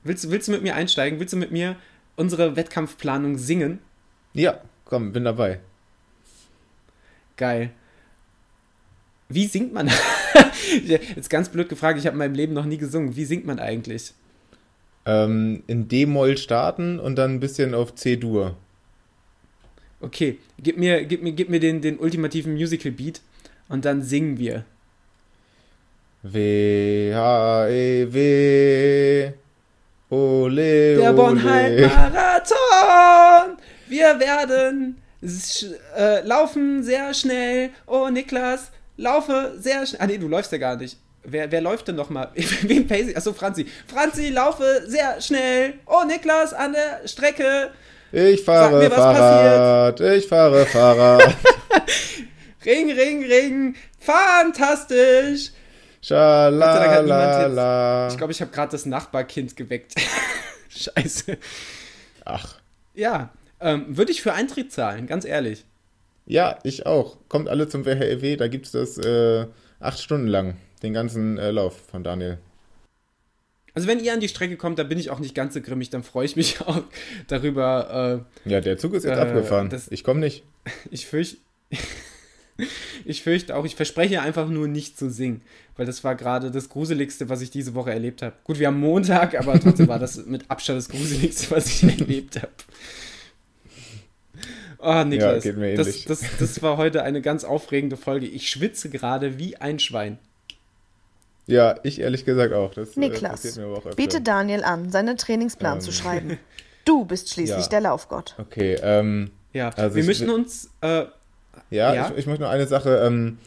Willst, 0.03 0.31
willst 0.31 0.49
du 0.49 0.53
mit 0.53 0.63
mir 0.63 0.75
einsteigen? 0.75 1.19
Willst 1.19 1.33
du 1.33 1.39
mit 1.39 1.51
mir 1.51 1.77
unsere 2.17 2.57
Wettkampfplanung 2.57 3.39
singen? 3.39 3.79
Ja, 4.35 4.61
komm, 4.85 5.13
bin 5.13 5.25
dabei. 5.25 5.61
Geil. 7.37 7.71
Wie 9.29 9.47
singt 9.47 9.73
man? 9.73 9.91
Jetzt 10.85 11.31
ganz 11.31 11.49
blöd 11.49 11.69
gefragt, 11.69 11.99
ich 11.99 12.07
habe 12.07 12.15
in 12.15 12.19
meinem 12.19 12.35
Leben 12.35 12.53
noch 12.53 12.67
nie 12.67 12.79
gesungen. 12.79 13.17
Wie 13.17 13.25
singt 13.25 13.47
man 13.47 13.59
eigentlich? 13.59 14.13
Ähm, 15.07 15.63
in 15.67 15.89
D-Moll 15.89 16.37
starten 16.37 17.01
und 17.01 17.17
dann 17.17 17.35
ein 17.35 17.41
bisschen 17.41 17.75
auf 17.75 17.95
C-Dur. 17.95 18.57
Okay, 20.05 20.39
gib 20.63 20.77
mir, 20.77 21.05
gib 21.05 21.23
mir, 21.23 21.33
gib 21.33 21.49
mir 21.49 21.61
den, 21.61 21.81
den 21.81 21.99
ultimativen 21.99 22.53
Musical-Beat 22.53 23.23
und 23.71 23.87
dann 23.87 24.03
singen 24.03 24.39
wir. 24.39 24.67
W-H-E-W 26.23 27.15
Ole, 30.11 30.97
Der 30.97 31.13
Bonn-Halb-Marathon! 31.13 33.57
Wir 33.89 34.21
werden 34.21 34.99
äh, 35.97 36.21
laufen 36.27 36.83
sehr 36.83 37.15
schnell. 37.15 37.71
Oh, 37.87 38.11
Niklas, 38.11 38.71
laufe 38.99 39.55
sehr 39.59 39.87
schnell. 39.87 40.03
Ah, 40.03 40.07
nee, 40.07 40.19
du 40.19 40.29
läufst 40.29 40.53
ja 40.53 40.59
gar 40.59 40.77
nicht. 40.77 40.99
Wer, 41.23 41.51
wer 41.51 41.63
läuft 41.63 41.89
denn 41.89 41.97
nochmal? 41.97 42.31
Wem 42.63 42.87
pace 42.87 43.09
ich? 43.09 43.17
Achso, 43.17 43.33
Franzi. 43.33 43.65
Franzi, 43.87 44.29
laufe 44.29 44.83
sehr 44.87 45.19
schnell. 45.23 45.75
Oh, 45.87 46.05
Niklas, 46.07 46.53
an 46.53 46.75
der 46.75 47.09
Strecke. 47.09 47.71
Ich 48.17 48.45
fahre 48.45 48.79
mir, 48.79 48.93
Fahrrad, 48.93 49.99
ich 49.99 50.29
fahre 50.29 50.65
Fahrrad. 50.67 51.21
ring, 52.65 52.93
ring, 52.93 53.25
ring, 53.25 53.75
fantastisch. 53.99 55.51
Schalalala. 56.01 58.07
Ich 58.07 58.17
glaube, 58.17 58.33
ich 58.33 58.41
habe 58.41 58.53
gerade 58.53 58.71
das 58.71 58.87
Nachbarkind 58.87 59.57
geweckt. 59.57 59.95
Scheiße. 60.69 61.39
Ach. 62.25 62.61
Ja, 62.95 63.31
ähm, 63.59 63.97
würde 63.97 64.13
ich 64.13 64.23
für 64.23 64.33
Eintritt 64.33 64.71
zahlen, 64.71 65.09
ganz 65.09 65.25
ehrlich. 65.25 65.65
Ja, 66.25 66.61
ich 66.63 66.87
auch. 66.87 67.17
Kommt 67.29 67.49
alle 67.49 67.67
zum 67.67 67.85
WHEW, 67.85 68.37
da 68.37 68.47
gibt 68.47 68.67
es 68.67 68.73
das 68.73 68.97
äh, 68.97 69.49
acht 69.81 70.01
Stunden 70.01 70.29
lang, 70.29 70.57
den 70.85 70.93
ganzen 70.93 71.37
äh, 71.37 71.51
Lauf 71.51 71.81
von 71.91 72.05
Daniel. 72.05 72.39
Also 73.75 73.89
wenn 73.89 73.99
ihr 73.99 74.13
an 74.13 74.21
die 74.21 74.29
Strecke 74.29 74.57
kommt, 74.57 74.79
dann 74.79 74.89
bin 74.89 74.99
ich 74.99 75.11
auch 75.11 75.19
nicht 75.19 75.35
ganz 75.35 75.55
so 75.55 75.61
grimmig, 75.61 75.91
dann 75.91 76.05
freue 76.05 76.25
ich 76.25 76.37
mich 76.37 76.61
auch 76.67 76.83
darüber. 77.27 78.25
Äh, 78.47 78.51
ja, 78.51 78.61
der 78.61 78.79
Zug 78.79 78.95
ist 78.95 79.05
jetzt 79.05 79.19
äh, 79.19 79.21
abgefahren. 79.21 79.69
Das, 79.69 79.91
ich 79.91 80.05
komme 80.05 80.21
nicht. 80.21 80.45
Ich 80.91 81.05
fürchte, 81.05 81.37
ich 83.05 83.23
fürchte 83.23 83.55
auch, 83.55 83.67
ich 83.67 83.77
verspreche 83.77 84.23
einfach 84.23 84.49
nur 84.49 84.67
nicht 84.67 84.99
zu 84.99 85.11
singen, 85.11 85.43
weil 85.77 85.85
das 85.85 86.05
war 86.05 86.15
gerade 86.15 86.51
das 86.51 86.71
Gruseligste, 86.71 87.29
was 87.29 87.43
ich 87.43 87.51
diese 87.51 87.75
Woche 87.75 87.91
erlebt 87.91 88.23
habe. 88.23 88.35
Gut, 88.45 88.59
wir 88.59 88.69
haben 88.69 88.81
Montag, 88.81 89.39
aber 89.39 89.61
trotzdem 89.61 89.89
war 89.89 89.99
das 89.99 90.25
mit 90.25 90.51
Abstand 90.51 90.79
das 90.79 90.89
Gruseligste, 90.89 91.51
was 91.51 91.67
ich 91.67 91.83
erlebt 91.83 92.37
habe. 92.37 92.53
Oh, 94.79 95.05
Niklas, 95.05 95.45
ja, 95.45 95.51
geht 95.51 95.59
mir 95.59 95.73
ähnlich. 95.73 96.05
Das, 96.07 96.21
das, 96.21 96.37
das 96.39 96.63
war 96.63 96.79
heute 96.79 97.03
eine 97.03 97.21
ganz 97.21 97.45
aufregende 97.45 97.99
Folge. 97.99 98.27
Ich 98.27 98.49
schwitze 98.49 98.89
gerade 98.89 99.39
wie 99.39 99.57
ein 99.57 99.79
Schwein. 99.79 100.19
Ja, 101.47 101.77
ich 101.83 102.01
ehrlich 102.01 102.25
gesagt 102.25 102.55
auch. 102.55 102.73
Das, 102.73 102.97
äh, 102.97 103.01
Niklas, 103.01 103.57
äh, 103.57 103.63
biete 103.97 104.21
Daniel 104.21 104.65
an, 104.65 104.91
seinen 104.91 105.17
Trainingsplan 105.17 105.75
ähm. 105.75 105.81
zu 105.81 105.93
schreiben. 105.93 106.39
Du 106.85 107.05
bist 107.05 107.31
schließlich 107.31 107.65
ja. 107.65 107.69
der 107.69 107.81
Laufgott. 107.81 108.35
Okay, 108.39 108.77
ähm. 108.83 109.31
Ja, 109.53 109.71
also 109.71 109.97
wir 109.97 110.05
müssen 110.05 110.31
uns. 110.31 110.71
Äh, 110.81 111.05
ja, 111.71 111.95
ja? 111.95 112.11
Ich, 112.11 112.19
ich, 112.19 112.27
möchte 112.27 112.43
nur 112.43 112.51
eine 112.51 112.67
Sache. 112.67 113.03
Ähm, 113.07 113.39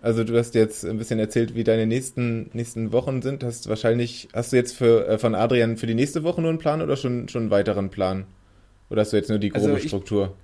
also 0.00 0.22
du 0.22 0.38
hast 0.38 0.54
jetzt 0.54 0.84
ein 0.84 0.98
bisschen 0.98 1.18
erzählt, 1.18 1.54
wie 1.54 1.64
deine 1.64 1.86
nächsten, 1.86 2.50
nächsten 2.52 2.92
Wochen 2.92 3.22
sind. 3.22 3.42
Hast 3.42 3.68
wahrscheinlich, 3.68 4.28
hast 4.32 4.52
du 4.52 4.56
jetzt 4.56 4.76
für, 4.76 5.08
äh, 5.08 5.18
von 5.18 5.34
Adrian 5.34 5.76
für 5.76 5.86
die 5.86 5.94
nächste 5.94 6.22
Woche 6.22 6.40
nur 6.40 6.50
einen 6.50 6.58
Plan 6.58 6.80
oder 6.80 6.96
schon, 6.96 7.28
schon 7.28 7.42
einen 7.42 7.50
weiteren 7.50 7.90
Plan? 7.90 8.24
Oder 8.88 9.00
hast 9.00 9.12
du 9.12 9.16
jetzt 9.16 9.30
nur 9.30 9.38
die 9.38 9.48
grobe 9.48 9.66
also 9.66 9.76
ich, 9.78 9.88
Struktur? 9.88 10.34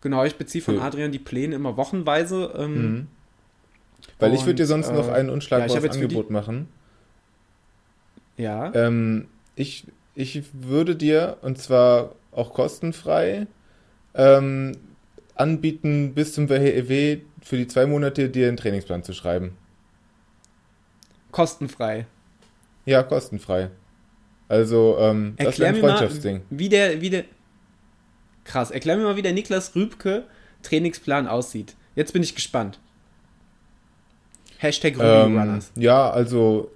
Genau, 0.00 0.24
ich 0.24 0.36
beziehe 0.36 0.62
von 0.62 0.80
Adrian 0.80 1.12
die 1.12 1.18
Pläne 1.18 1.54
immer 1.54 1.76
wochenweise. 1.76 2.52
Ähm, 2.58 2.74
mhm. 2.74 3.06
Weil 4.18 4.30
und, 4.30 4.36
ich 4.36 4.46
würde 4.46 4.56
dir 4.56 4.66
sonst 4.66 4.88
äh, 4.88 4.92
noch 4.92 5.08
ein 5.08 5.30
unschlagbares 5.30 5.82
ja, 5.82 5.90
Angebot 5.90 6.30
machen. 6.30 6.68
Ja. 8.36 8.74
Ähm, 8.74 9.28
ich, 9.56 9.86
ich 10.14 10.42
würde 10.52 10.96
dir, 10.96 11.38
und 11.42 11.58
zwar 11.58 12.14
auch 12.32 12.52
kostenfrei, 12.52 13.46
ähm, 14.14 14.72
anbieten, 15.34 16.14
bis 16.14 16.32
zum 16.34 16.48
WHEW 16.48 17.20
für 17.42 17.56
die 17.56 17.66
zwei 17.66 17.86
Monate 17.86 18.28
dir 18.28 18.48
einen 18.48 18.56
Trainingsplan 18.56 19.02
zu 19.02 19.12
schreiben. 19.12 19.56
Kostenfrei. 21.30 22.06
Ja, 22.86 23.02
kostenfrei. 23.02 23.70
Also, 24.48 24.96
ähm, 25.00 25.34
das 25.36 25.58
ist 25.58 25.64
ein 25.64 25.76
Freundschaftsding. 25.76 26.36
Mal, 26.36 26.44
wie 26.50 26.68
der, 26.68 27.00
wie 27.00 27.10
der. 27.10 27.24
Krass, 28.44 28.70
erklär 28.70 28.96
mir 28.96 29.04
mal, 29.04 29.16
wie 29.16 29.22
der 29.22 29.32
Niklas 29.32 29.74
Rübke 29.74 30.24
Trainingsplan 30.62 31.26
aussieht. 31.26 31.74
Jetzt 31.96 32.12
bin 32.12 32.22
ich 32.22 32.34
gespannt. 32.34 32.78
Hashtag 34.64 34.94
ähm, 34.98 35.38
Runners. 35.38 35.70
Ja, 35.76 36.10
also 36.10 36.70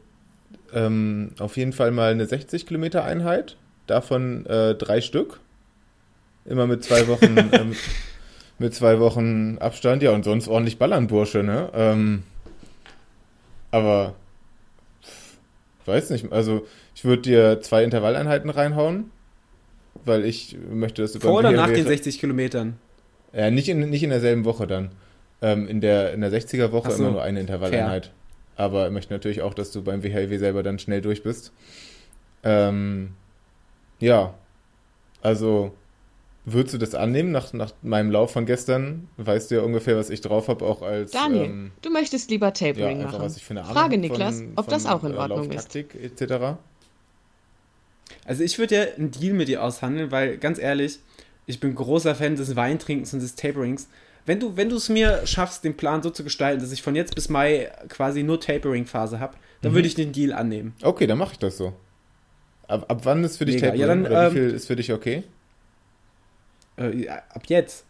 ähm, 0.72 1.32
auf 1.38 1.56
jeden 1.56 1.72
Fall 1.72 1.90
mal 1.90 2.12
eine 2.12 2.26
60 2.26 2.66
Kilometer 2.66 3.04
Einheit. 3.04 3.56
Davon 3.86 4.46
äh, 4.46 4.74
drei 4.74 5.00
Stück. 5.00 5.40
Immer 6.44 6.66
mit 6.66 6.84
zwei 6.84 7.08
Wochen, 7.08 7.36
äh, 7.52 7.64
mit, 7.64 7.78
mit, 8.58 8.74
zwei 8.74 9.00
Wochen 9.00 9.58
Abstand. 9.58 10.02
Ja, 10.02 10.12
und 10.12 10.24
sonst 10.24 10.46
ordentlich 10.48 10.78
ballern, 10.78 11.06
Bursche, 11.06 11.42
ne? 11.42 11.70
Ähm, 11.74 12.22
aber 13.70 14.14
weiß 15.86 16.10
nicht. 16.10 16.30
Also 16.32 16.66
ich 16.94 17.04
würde 17.04 17.22
dir 17.22 17.60
zwei 17.60 17.82
Intervalleinheiten 17.82 18.50
reinhauen, 18.50 19.10
weil 20.04 20.24
ich 20.24 20.56
möchte, 20.70 21.02
dass 21.02 21.12
du 21.12 21.20
Vor 21.20 21.38
oder 21.38 21.50
nach 21.50 21.72
den 21.72 21.86
60 21.86 22.20
Kilometern? 22.20 22.76
Ja, 23.32 23.50
nicht 23.50 23.68
in, 23.68 23.90
nicht 23.90 24.02
in 24.02 24.10
derselben 24.10 24.44
Woche 24.44 24.66
dann. 24.66 24.90
Ähm, 25.40 25.68
in, 25.68 25.80
der, 25.80 26.12
in 26.12 26.20
der 26.20 26.32
60er 26.32 26.72
Woche 26.72 26.90
so, 26.90 27.02
immer 27.02 27.12
nur 27.12 27.22
eine 27.22 27.40
Intervalleinheit. 27.40 28.06
Fair. 28.06 28.64
aber 28.64 28.86
ich 28.86 28.92
möchte 28.92 29.12
natürlich 29.12 29.42
auch, 29.42 29.54
dass 29.54 29.70
du 29.70 29.82
beim 29.82 30.02
WHW 30.02 30.36
selber 30.36 30.62
dann 30.62 30.78
schnell 30.78 31.00
durch 31.00 31.22
bist. 31.22 31.52
Ähm, 32.42 33.10
ja, 34.00 34.34
also 35.22 35.72
würdest 36.52 36.74
du 36.74 36.78
das 36.78 36.94
annehmen 36.94 37.30
nach, 37.30 37.52
nach 37.52 37.72
meinem 37.82 38.10
Lauf 38.10 38.32
von 38.32 38.46
gestern? 38.46 39.08
Weißt 39.16 39.50
du 39.50 39.56
ja 39.56 39.60
ungefähr, 39.62 39.96
was 39.96 40.10
ich 40.10 40.20
drauf 40.20 40.48
habe, 40.48 40.64
auch 40.64 40.82
als. 40.82 41.10
Daniel, 41.10 41.44
ähm, 41.44 41.72
du 41.82 41.90
möchtest 41.90 42.30
lieber 42.30 42.52
Tapering 42.52 43.00
ja, 43.00 43.06
einfach, 43.06 43.18
machen. 43.18 43.64
Frage 43.64 43.98
Niklas, 43.98 44.38
von, 44.38 44.52
ob 44.56 44.64
von, 44.64 44.74
das 44.74 44.86
auch 44.86 45.04
in 45.04 45.14
äh, 45.14 45.16
Ordnung 45.16 45.50
ist. 45.50 45.74
etc. 45.74 46.56
Also 48.24 48.42
ich 48.42 48.58
würde 48.58 48.74
ja 48.74 48.82
einen 48.96 49.10
Deal 49.10 49.34
mit 49.34 49.48
dir 49.48 49.62
aushandeln, 49.62 50.10
weil 50.10 50.38
ganz 50.38 50.58
ehrlich, 50.58 51.00
ich 51.46 51.60
bin 51.60 51.74
großer 51.74 52.14
Fan 52.14 52.36
des 52.36 52.56
Weintrinkens 52.56 53.12
und 53.12 53.20
des 53.20 53.34
Taperings. 53.34 53.88
Wenn 54.28 54.40
du, 54.40 54.58
wenn 54.58 54.68
du 54.68 54.76
es 54.76 54.90
mir 54.90 55.26
schaffst, 55.26 55.64
den 55.64 55.74
Plan 55.74 56.02
so 56.02 56.10
zu 56.10 56.22
gestalten, 56.22 56.60
dass 56.60 56.70
ich 56.70 56.82
von 56.82 56.94
jetzt 56.94 57.14
bis 57.14 57.30
Mai 57.30 57.72
quasi 57.88 58.22
nur 58.22 58.38
Tapering-Phase 58.38 59.20
habe, 59.20 59.38
dann 59.62 59.72
mhm. 59.72 59.76
würde 59.76 59.88
ich 59.88 59.94
den 59.94 60.12
Deal 60.12 60.34
annehmen. 60.34 60.74
Okay, 60.82 61.06
dann 61.06 61.16
mache 61.16 61.32
ich 61.32 61.38
das 61.38 61.56
so. 61.56 61.72
Ab, 62.66 62.84
ab 62.90 63.00
wann 63.04 63.24
ist 63.24 63.38
für 63.38 63.46
dich 63.46 63.54
Mega. 63.54 63.68
Tapering? 63.68 63.80
Ja, 63.80 63.86
dann, 63.86 64.04
Oder 64.04 64.26
ähm, 64.26 64.34
wie 64.34 64.38
viel 64.38 64.50
ist 64.50 64.66
für 64.66 64.76
dich 64.76 64.92
okay? 64.92 65.24
Äh, 66.76 67.08
ab 67.08 67.42
jetzt. 67.46 67.86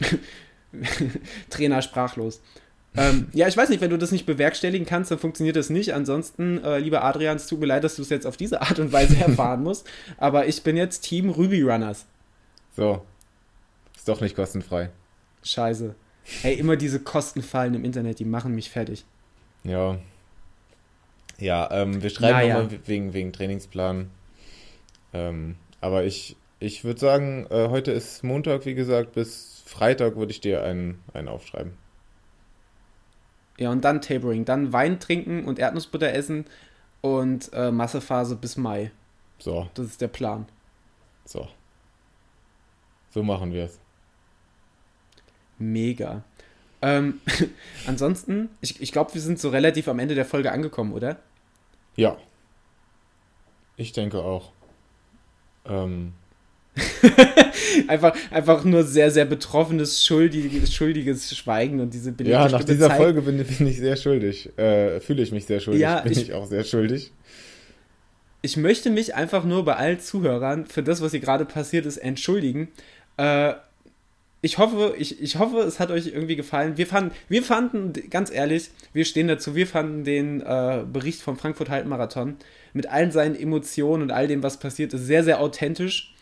Trainer 1.50 1.82
sprachlos. 1.82 2.40
Ähm, 2.98 3.28
ja, 3.32 3.48
ich 3.48 3.56
weiß 3.56 3.68
nicht, 3.68 3.80
wenn 3.80 3.90
du 3.90 3.98
das 3.98 4.12
nicht 4.12 4.26
bewerkstelligen 4.26 4.86
kannst, 4.86 5.10
dann 5.10 5.18
funktioniert 5.18 5.56
das 5.56 5.70
nicht. 5.70 5.94
Ansonsten, 5.94 6.62
äh, 6.62 6.78
lieber 6.78 7.04
Adrian, 7.04 7.36
es 7.36 7.46
tut 7.46 7.60
mir 7.60 7.66
leid, 7.66 7.84
dass 7.84 7.96
du 7.96 8.02
es 8.02 8.08
jetzt 8.08 8.26
auf 8.26 8.36
diese 8.36 8.62
Art 8.62 8.78
und 8.78 8.92
Weise 8.92 9.16
erfahren 9.20 9.62
musst. 9.62 9.86
Aber 10.16 10.46
ich 10.46 10.62
bin 10.62 10.76
jetzt 10.76 11.00
Team 11.00 11.30
Ruby 11.30 11.62
Runners. 11.62 12.06
So. 12.76 13.04
Ist 13.96 14.08
doch 14.08 14.20
nicht 14.20 14.36
kostenfrei. 14.36 14.90
Scheiße. 15.42 15.94
Ey, 16.42 16.54
immer 16.54 16.76
diese 16.76 17.00
Kostenfallen 17.00 17.74
im 17.74 17.84
Internet, 17.84 18.18
die 18.18 18.24
machen 18.24 18.54
mich 18.54 18.70
fertig. 18.70 19.04
Ja. 19.64 19.98
Ja, 21.38 21.68
ähm, 21.70 22.02
wir 22.02 22.10
schreiben 22.10 22.38
naja. 22.38 22.62
nochmal 22.62 22.78
wegen, 22.86 23.12
wegen 23.12 23.32
Trainingsplan. 23.32 24.10
Ähm, 25.12 25.56
aber 25.80 26.04
ich, 26.04 26.36
ich 26.58 26.84
würde 26.84 27.00
sagen, 27.00 27.46
äh, 27.50 27.68
heute 27.68 27.92
ist 27.92 28.24
Montag, 28.24 28.66
wie 28.66 28.74
gesagt, 28.74 29.12
bis 29.12 29.62
Freitag 29.64 30.16
würde 30.16 30.32
ich 30.32 30.40
dir 30.40 30.62
einen, 30.62 31.00
einen 31.12 31.28
aufschreiben. 31.28 31.72
Ja, 33.58 33.70
und 33.70 33.84
dann 33.84 34.00
Tapering. 34.00 34.44
Dann 34.44 34.72
Wein 34.72 35.00
trinken 35.00 35.44
und 35.44 35.58
Erdnussbutter 35.58 36.12
essen 36.12 36.46
und 37.00 37.52
äh, 37.52 37.70
Massephase 37.70 38.36
bis 38.36 38.56
Mai. 38.56 38.90
So. 39.38 39.68
Das 39.74 39.86
ist 39.86 40.00
der 40.00 40.08
Plan. 40.08 40.46
So. 41.24 41.48
So 43.10 43.22
machen 43.22 43.52
wir 43.52 43.64
es. 43.64 43.78
Mega. 45.58 46.22
Ähm, 46.80 47.20
ansonsten, 47.86 48.48
ich, 48.60 48.80
ich 48.80 48.92
glaube, 48.92 49.14
wir 49.14 49.20
sind 49.20 49.40
so 49.40 49.48
relativ 49.48 49.88
am 49.88 49.98
Ende 49.98 50.14
der 50.14 50.24
Folge 50.24 50.52
angekommen, 50.52 50.92
oder? 50.92 51.18
Ja. 51.96 52.16
Ich 53.76 53.92
denke 53.92 54.22
auch. 54.22 54.52
Ähm. 55.64 56.14
einfach, 57.88 58.16
einfach 58.30 58.64
nur 58.64 58.84
sehr, 58.84 59.10
sehr 59.10 59.24
betroffenes, 59.24 60.04
schuldiges, 60.04 60.72
schuldiges 60.72 61.36
Schweigen 61.36 61.80
und 61.80 61.94
diese 61.94 62.14
Ja, 62.22 62.48
nach 62.48 62.64
dieser 62.64 62.88
Zeit. 62.88 62.96
Folge 62.98 63.22
bin, 63.22 63.42
bin, 63.42 63.66
ich 63.66 63.78
sehr 63.78 63.96
schuldig. 63.96 64.56
Äh, 64.58 65.00
Fühle 65.00 65.22
ich 65.22 65.32
mich 65.32 65.46
sehr 65.46 65.60
schuldig. 65.60 65.82
Ja, 65.82 66.00
bin 66.00 66.12
ich, 66.12 66.22
ich 66.22 66.32
auch 66.32 66.46
sehr 66.46 66.64
schuldig. 66.64 67.12
Ich 68.42 68.56
möchte 68.56 68.90
mich 68.90 69.14
einfach 69.14 69.44
nur 69.44 69.64
bei 69.64 69.76
allen 69.76 70.00
Zuhörern 70.00 70.66
für 70.66 70.82
das, 70.82 71.00
was 71.00 71.10
hier 71.10 71.20
gerade 71.20 71.44
passiert 71.44 71.86
ist, 71.86 71.96
entschuldigen. 71.96 72.68
Äh, 73.16 73.54
ich 74.40 74.58
hoffe, 74.58 74.94
ich, 74.96 75.20
ich 75.20 75.38
hoffe, 75.38 75.58
es 75.58 75.80
hat 75.80 75.90
euch 75.90 76.06
irgendwie 76.06 76.36
gefallen. 76.36 76.76
Wir 76.76 76.86
fanden, 76.86 77.12
wir 77.28 77.42
fanden, 77.42 77.92
ganz 78.08 78.30
ehrlich, 78.30 78.70
wir 78.92 79.04
stehen 79.04 79.26
dazu, 79.26 79.56
wir 79.56 79.66
fanden 79.66 80.04
den 80.04 80.40
äh, 80.40 80.84
Bericht 80.90 81.22
vom 81.22 81.36
Frankfurt 81.36 81.70
Halbmarathon 81.70 82.36
mit 82.72 82.86
allen 82.86 83.10
seinen 83.10 83.34
Emotionen 83.34 84.04
und 84.04 84.10
all 84.12 84.28
dem, 84.28 84.44
was 84.44 84.60
passiert 84.60 84.94
ist, 84.94 85.06
sehr, 85.06 85.24
sehr 85.24 85.40
authentisch. 85.40 86.14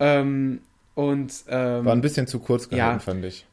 Ähm, 0.00 0.60
und 0.94 1.32
ähm, 1.48 1.84
war 1.84 1.92
ein 1.94 2.00
bisschen 2.00 2.26
zu 2.26 2.40
kurz 2.40 2.68
gehalten, 2.68 2.98
ja, 2.98 2.98
fand 2.98 3.24
ich. 3.24 3.46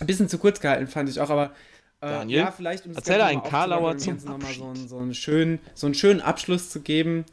Ein 0.00 0.06
bisschen 0.06 0.28
zu 0.28 0.38
kurz 0.38 0.60
gehalten, 0.60 0.86
fand 0.86 1.08
ich 1.08 1.20
auch, 1.20 1.30
aber 1.30 1.52
äh, 2.00 2.08
Daniel, 2.08 2.38
ja, 2.40 2.50
vielleicht 2.50 2.86
um 2.86 2.94
erzähl 2.94 3.20
einen 3.20 3.42
Karlauer 3.42 3.96
zum 3.98 4.16
nochmal 4.24 4.52
so, 4.52 4.74
so, 4.74 4.98
einen 4.98 5.14
schönen, 5.14 5.60
so 5.74 5.86
einen 5.86 5.94
schönen 5.94 6.20
Abschluss 6.20 6.70
zu 6.70 6.80
geben. 6.80 7.24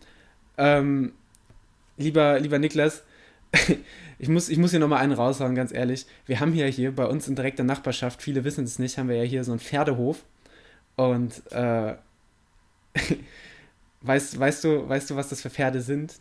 Ähm, 0.57 1.13
lieber, 1.97 2.39
lieber 2.39 2.59
Niklas, 2.59 3.03
ich 4.19 4.29
muss, 4.29 4.49
ich 4.49 4.57
muss 4.57 4.71
hier 4.71 4.79
nochmal 4.79 4.99
einen 4.99 5.13
raushauen, 5.13 5.55
ganz 5.55 5.73
ehrlich. 5.73 6.05
Wir 6.25 6.39
haben 6.39 6.53
ja 6.53 6.65
hier 6.65 6.95
bei 6.95 7.05
uns 7.05 7.27
in 7.27 7.35
direkter 7.35 7.63
Nachbarschaft, 7.63 8.21
viele 8.21 8.43
wissen 8.43 8.63
es 8.63 8.79
nicht, 8.79 8.97
haben 8.97 9.09
wir 9.09 9.17
ja 9.17 9.23
hier 9.23 9.43
so 9.43 9.51
einen 9.51 9.59
Pferdehof. 9.59 10.23
Und 10.95 11.41
äh, 11.51 11.95
weißt, 14.01 14.39
weißt, 14.39 14.63
du, 14.63 14.87
weißt 14.87 15.09
du, 15.09 15.15
was 15.15 15.29
das 15.29 15.41
für 15.41 15.49
Pferde 15.49 15.81
sind? 15.81 16.15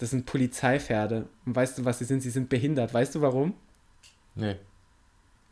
Das 0.00 0.08
sind 0.10 0.24
Polizeipferde. 0.24 1.26
Und 1.44 1.54
weißt 1.54 1.76
du, 1.76 1.84
was 1.84 1.98
sie 1.98 2.06
sind? 2.06 2.22
Sie 2.22 2.30
sind 2.30 2.48
behindert. 2.48 2.94
Weißt 2.94 3.14
du 3.14 3.20
warum? 3.20 3.52
Nee. 4.34 4.56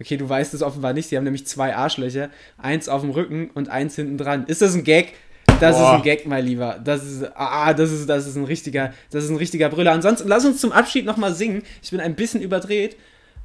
Okay, 0.00 0.16
du 0.16 0.26
weißt 0.26 0.54
es 0.54 0.62
offenbar 0.62 0.94
nicht. 0.94 1.10
Sie 1.10 1.18
haben 1.18 1.24
nämlich 1.24 1.46
zwei 1.46 1.76
Arschlöcher. 1.76 2.30
Eins 2.56 2.88
auf 2.88 3.02
dem 3.02 3.10
Rücken 3.10 3.50
und 3.50 3.68
eins 3.68 3.94
hinten 3.94 4.16
dran. 4.16 4.46
Ist 4.46 4.62
das 4.62 4.74
ein 4.74 4.84
Gag? 4.84 5.12
Das 5.60 5.76
Boah. 5.76 5.90
ist 5.90 5.96
ein 5.96 6.02
Gag, 6.02 6.26
mein 6.26 6.46
Lieber. 6.46 6.80
Das 6.82 7.04
ist, 7.04 7.30
ah, 7.34 7.74
das 7.74 7.92
ist, 7.92 8.08
das 8.08 8.26
ist 8.26 8.36
ein 8.36 8.44
richtiger, 8.44 8.94
das 9.10 9.24
ist 9.24 9.30
ein 9.30 9.36
richtiger 9.36 9.68
Brüller. 9.68 9.92
Ansonsten 9.92 10.28
lass 10.28 10.46
uns 10.46 10.62
zum 10.62 10.72
Abschied 10.72 11.04
nochmal 11.04 11.34
singen. 11.34 11.62
Ich 11.82 11.90
bin 11.90 12.00
ein 12.00 12.14
bisschen 12.14 12.40
überdreht. 12.40 12.96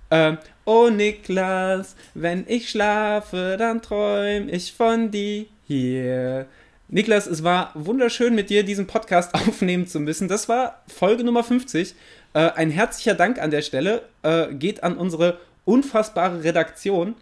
Ähm, 0.10 0.38
oh 0.64 0.90
Niklas, 0.90 1.98
wenn 2.14 2.46
ich 2.48 2.70
schlafe, 2.70 3.58
dann 3.60 3.82
träum 3.82 4.48
ich 4.48 4.72
von 4.72 5.12
dir 5.12 5.48
hier. 5.68 6.46
Niklas, 6.94 7.26
es 7.26 7.44
war 7.44 7.72
wunderschön 7.74 8.36
mit 8.36 8.52
dir 8.52 8.62
diesen 8.62 8.86
Podcast 8.86 9.34
aufnehmen 9.48 9.88
zu 9.88 10.00
müssen. 10.00 10.28
Das 10.28 10.48
war 10.48 10.84
Folge 10.88 11.24
Nummer 11.24 11.44
50. 11.44 11.96
Äh, 12.36 12.52
ein 12.52 12.70
herzlicher 12.70 13.16
Dank 13.16 13.42
an 13.42 13.50
der 13.50 13.64
Stelle 13.64 14.04
äh, 14.22 14.54
geht 14.54 14.84
an 14.84 14.96
unsere 14.96 15.40
unfassbare 15.66 16.44
Redaktion. 16.44 17.16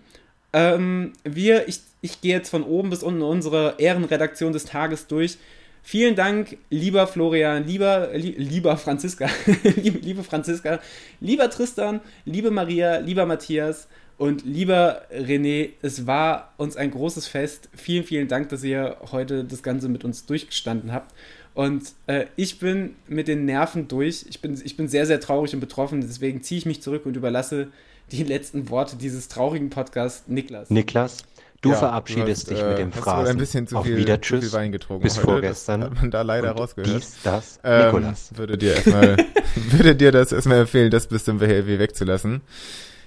Ähm, 0.52 1.14
wir, 1.24 1.70
ich, 1.70 1.80
ich 2.02 2.20
gehe 2.20 2.36
jetzt 2.36 2.50
von 2.50 2.64
oben 2.64 2.90
bis 2.90 3.02
unten 3.02 3.22
unsere 3.22 3.76
Ehrenredaktion 3.78 4.52
des 4.52 4.66
Tages 4.66 5.08
durch. 5.08 5.38
Vielen 5.84 6.16
Dank, 6.16 6.58
lieber 6.70 7.08
Florian, 7.08 7.66
lieber, 7.66 8.10
li 8.14 8.36
lieber 8.38 8.76
Franziska, 8.76 9.30
liebe 9.64 10.24
Franziska, 10.26 10.82
lieber 11.22 11.50
Tristan, 11.50 12.02
liebe 12.26 12.52
Maria, 12.52 12.98
lieber 12.98 13.26
Matthias 13.26 13.88
und 14.22 14.46
lieber 14.46 15.02
René. 15.12 15.72
Es 15.82 16.06
war 16.06 16.54
uns 16.58 16.78
ein 16.78 16.92
großes 16.92 17.26
Fest. 17.26 17.70
Vielen, 17.76 18.04
vielen 18.04 18.28
Dank, 18.28 18.50
dass 18.50 18.64
ihr 18.64 18.98
heute 19.12 19.44
das 19.44 19.64
Ganze 19.64 19.90
mit 19.90 20.06
uns 20.06 20.28
durchgestanden 20.28 20.94
habt. 20.94 21.12
Und 21.56 21.94
äh, 22.06 22.28
ich 22.36 22.60
bin 22.60 22.94
mit 23.08 23.28
den 23.28 23.46
Nerven 23.46 23.88
durch. 23.88 24.28
Ich 24.30 24.40
bin, 24.40 24.62
ich 24.64 24.78
bin 24.78 24.88
sehr, 24.88 25.08
sehr 25.08 25.20
traurig 25.20 25.56
und 25.56 25.60
betroffen. 25.60 26.02
Deswegen 26.02 26.44
ziehe 26.44 26.60
ich 26.60 26.68
mich 26.68 26.84
zurück 26.84 27.08
und 27.08 27.18
überlasse 27.18 27.70
die 28.12 28.22
letzten 28.24 28.70
Worte 28.70 28.96
dieses 28.96 29.28
traurigen 29.28 29.72
Podcasts 29.72 30.28
Niklas. 30.28 30.70
Niklas, 30.70 31.24
du 31.62 31.70
ja, 31.70 31.78
verabschiedest 31.78 32.48
du 32.48 32.52
hast, 32.52 32.62
dich 32.62 32.70
mit 32.70 32.78
dem 32.78 32.90
äh, 32.90 32.92
Phrasen. 32.92 33.32
ein 33.32 33.38
bisschen 33.40 33.66
zu 33.66 33.82
viel, 33.82 33.98
wieder 33.98 34.22
Tschüss, 34.22 34.42
viel 34.42 34.54
Wein 34.54 34.72
getrunken 34.72 35.02
bis 35.02 35.18
heute. 35.18 35.26
vorgestern. 35.26 35.82
Das 35.82 35.90
hat 35.90 35.98
man 36.00 36.12
da 36.12 36.22
leider 36.22 36.52
rausgehört. 36.52 36.96
Dies, 36.96 37.18
das, 37.24 37.60
ähm, 37.64 37.86
Nikolas. 37.86 38.38
Würde 38.38 38.60
dir 38.60 38.76
erstmal, 38.76 39.18
würde 39.56 39.96
dir 39.96 40.12
das 40.12 40.32
erstmal 40.32 40.60
empfehlen, 40.60 40.92
das 40.92 41.08
bis 41.08 41.26
zum 41.26 41.40
Behavior 41.40 41.80
wegzulassen. 41.80 42.42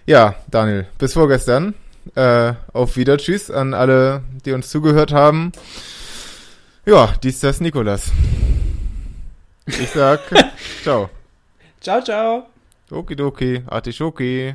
Ja, 0.07 0.35
Daniel, 0.51 0.87
bis 0.99 1.15
vorgestern. 1.15 1.75
Äh, 2.15 2.53
auf 2.75 2.97
Wieder 2.97 3.17
Tschüss 3.17 3.51
an 3.51 3.73
alle, 3.73 4.23
die 4.45 4.53
uns 4.53 4.69
zugehört 4.69 5.13
haben. 5.13 5.53
Ja, 6.85 7.15
dies 7.23 7.41
das 7.41 7.61
Nikolas. 7.61 8.13
Ich 9.67 9.89
sag 9.91 10.21
ciao. 10.83 11.09
Ciao, 11.81 12.03
ciao. 12.03 12.47
Okidoki, 12.91 13.63
Artischoki. 13.67 14.55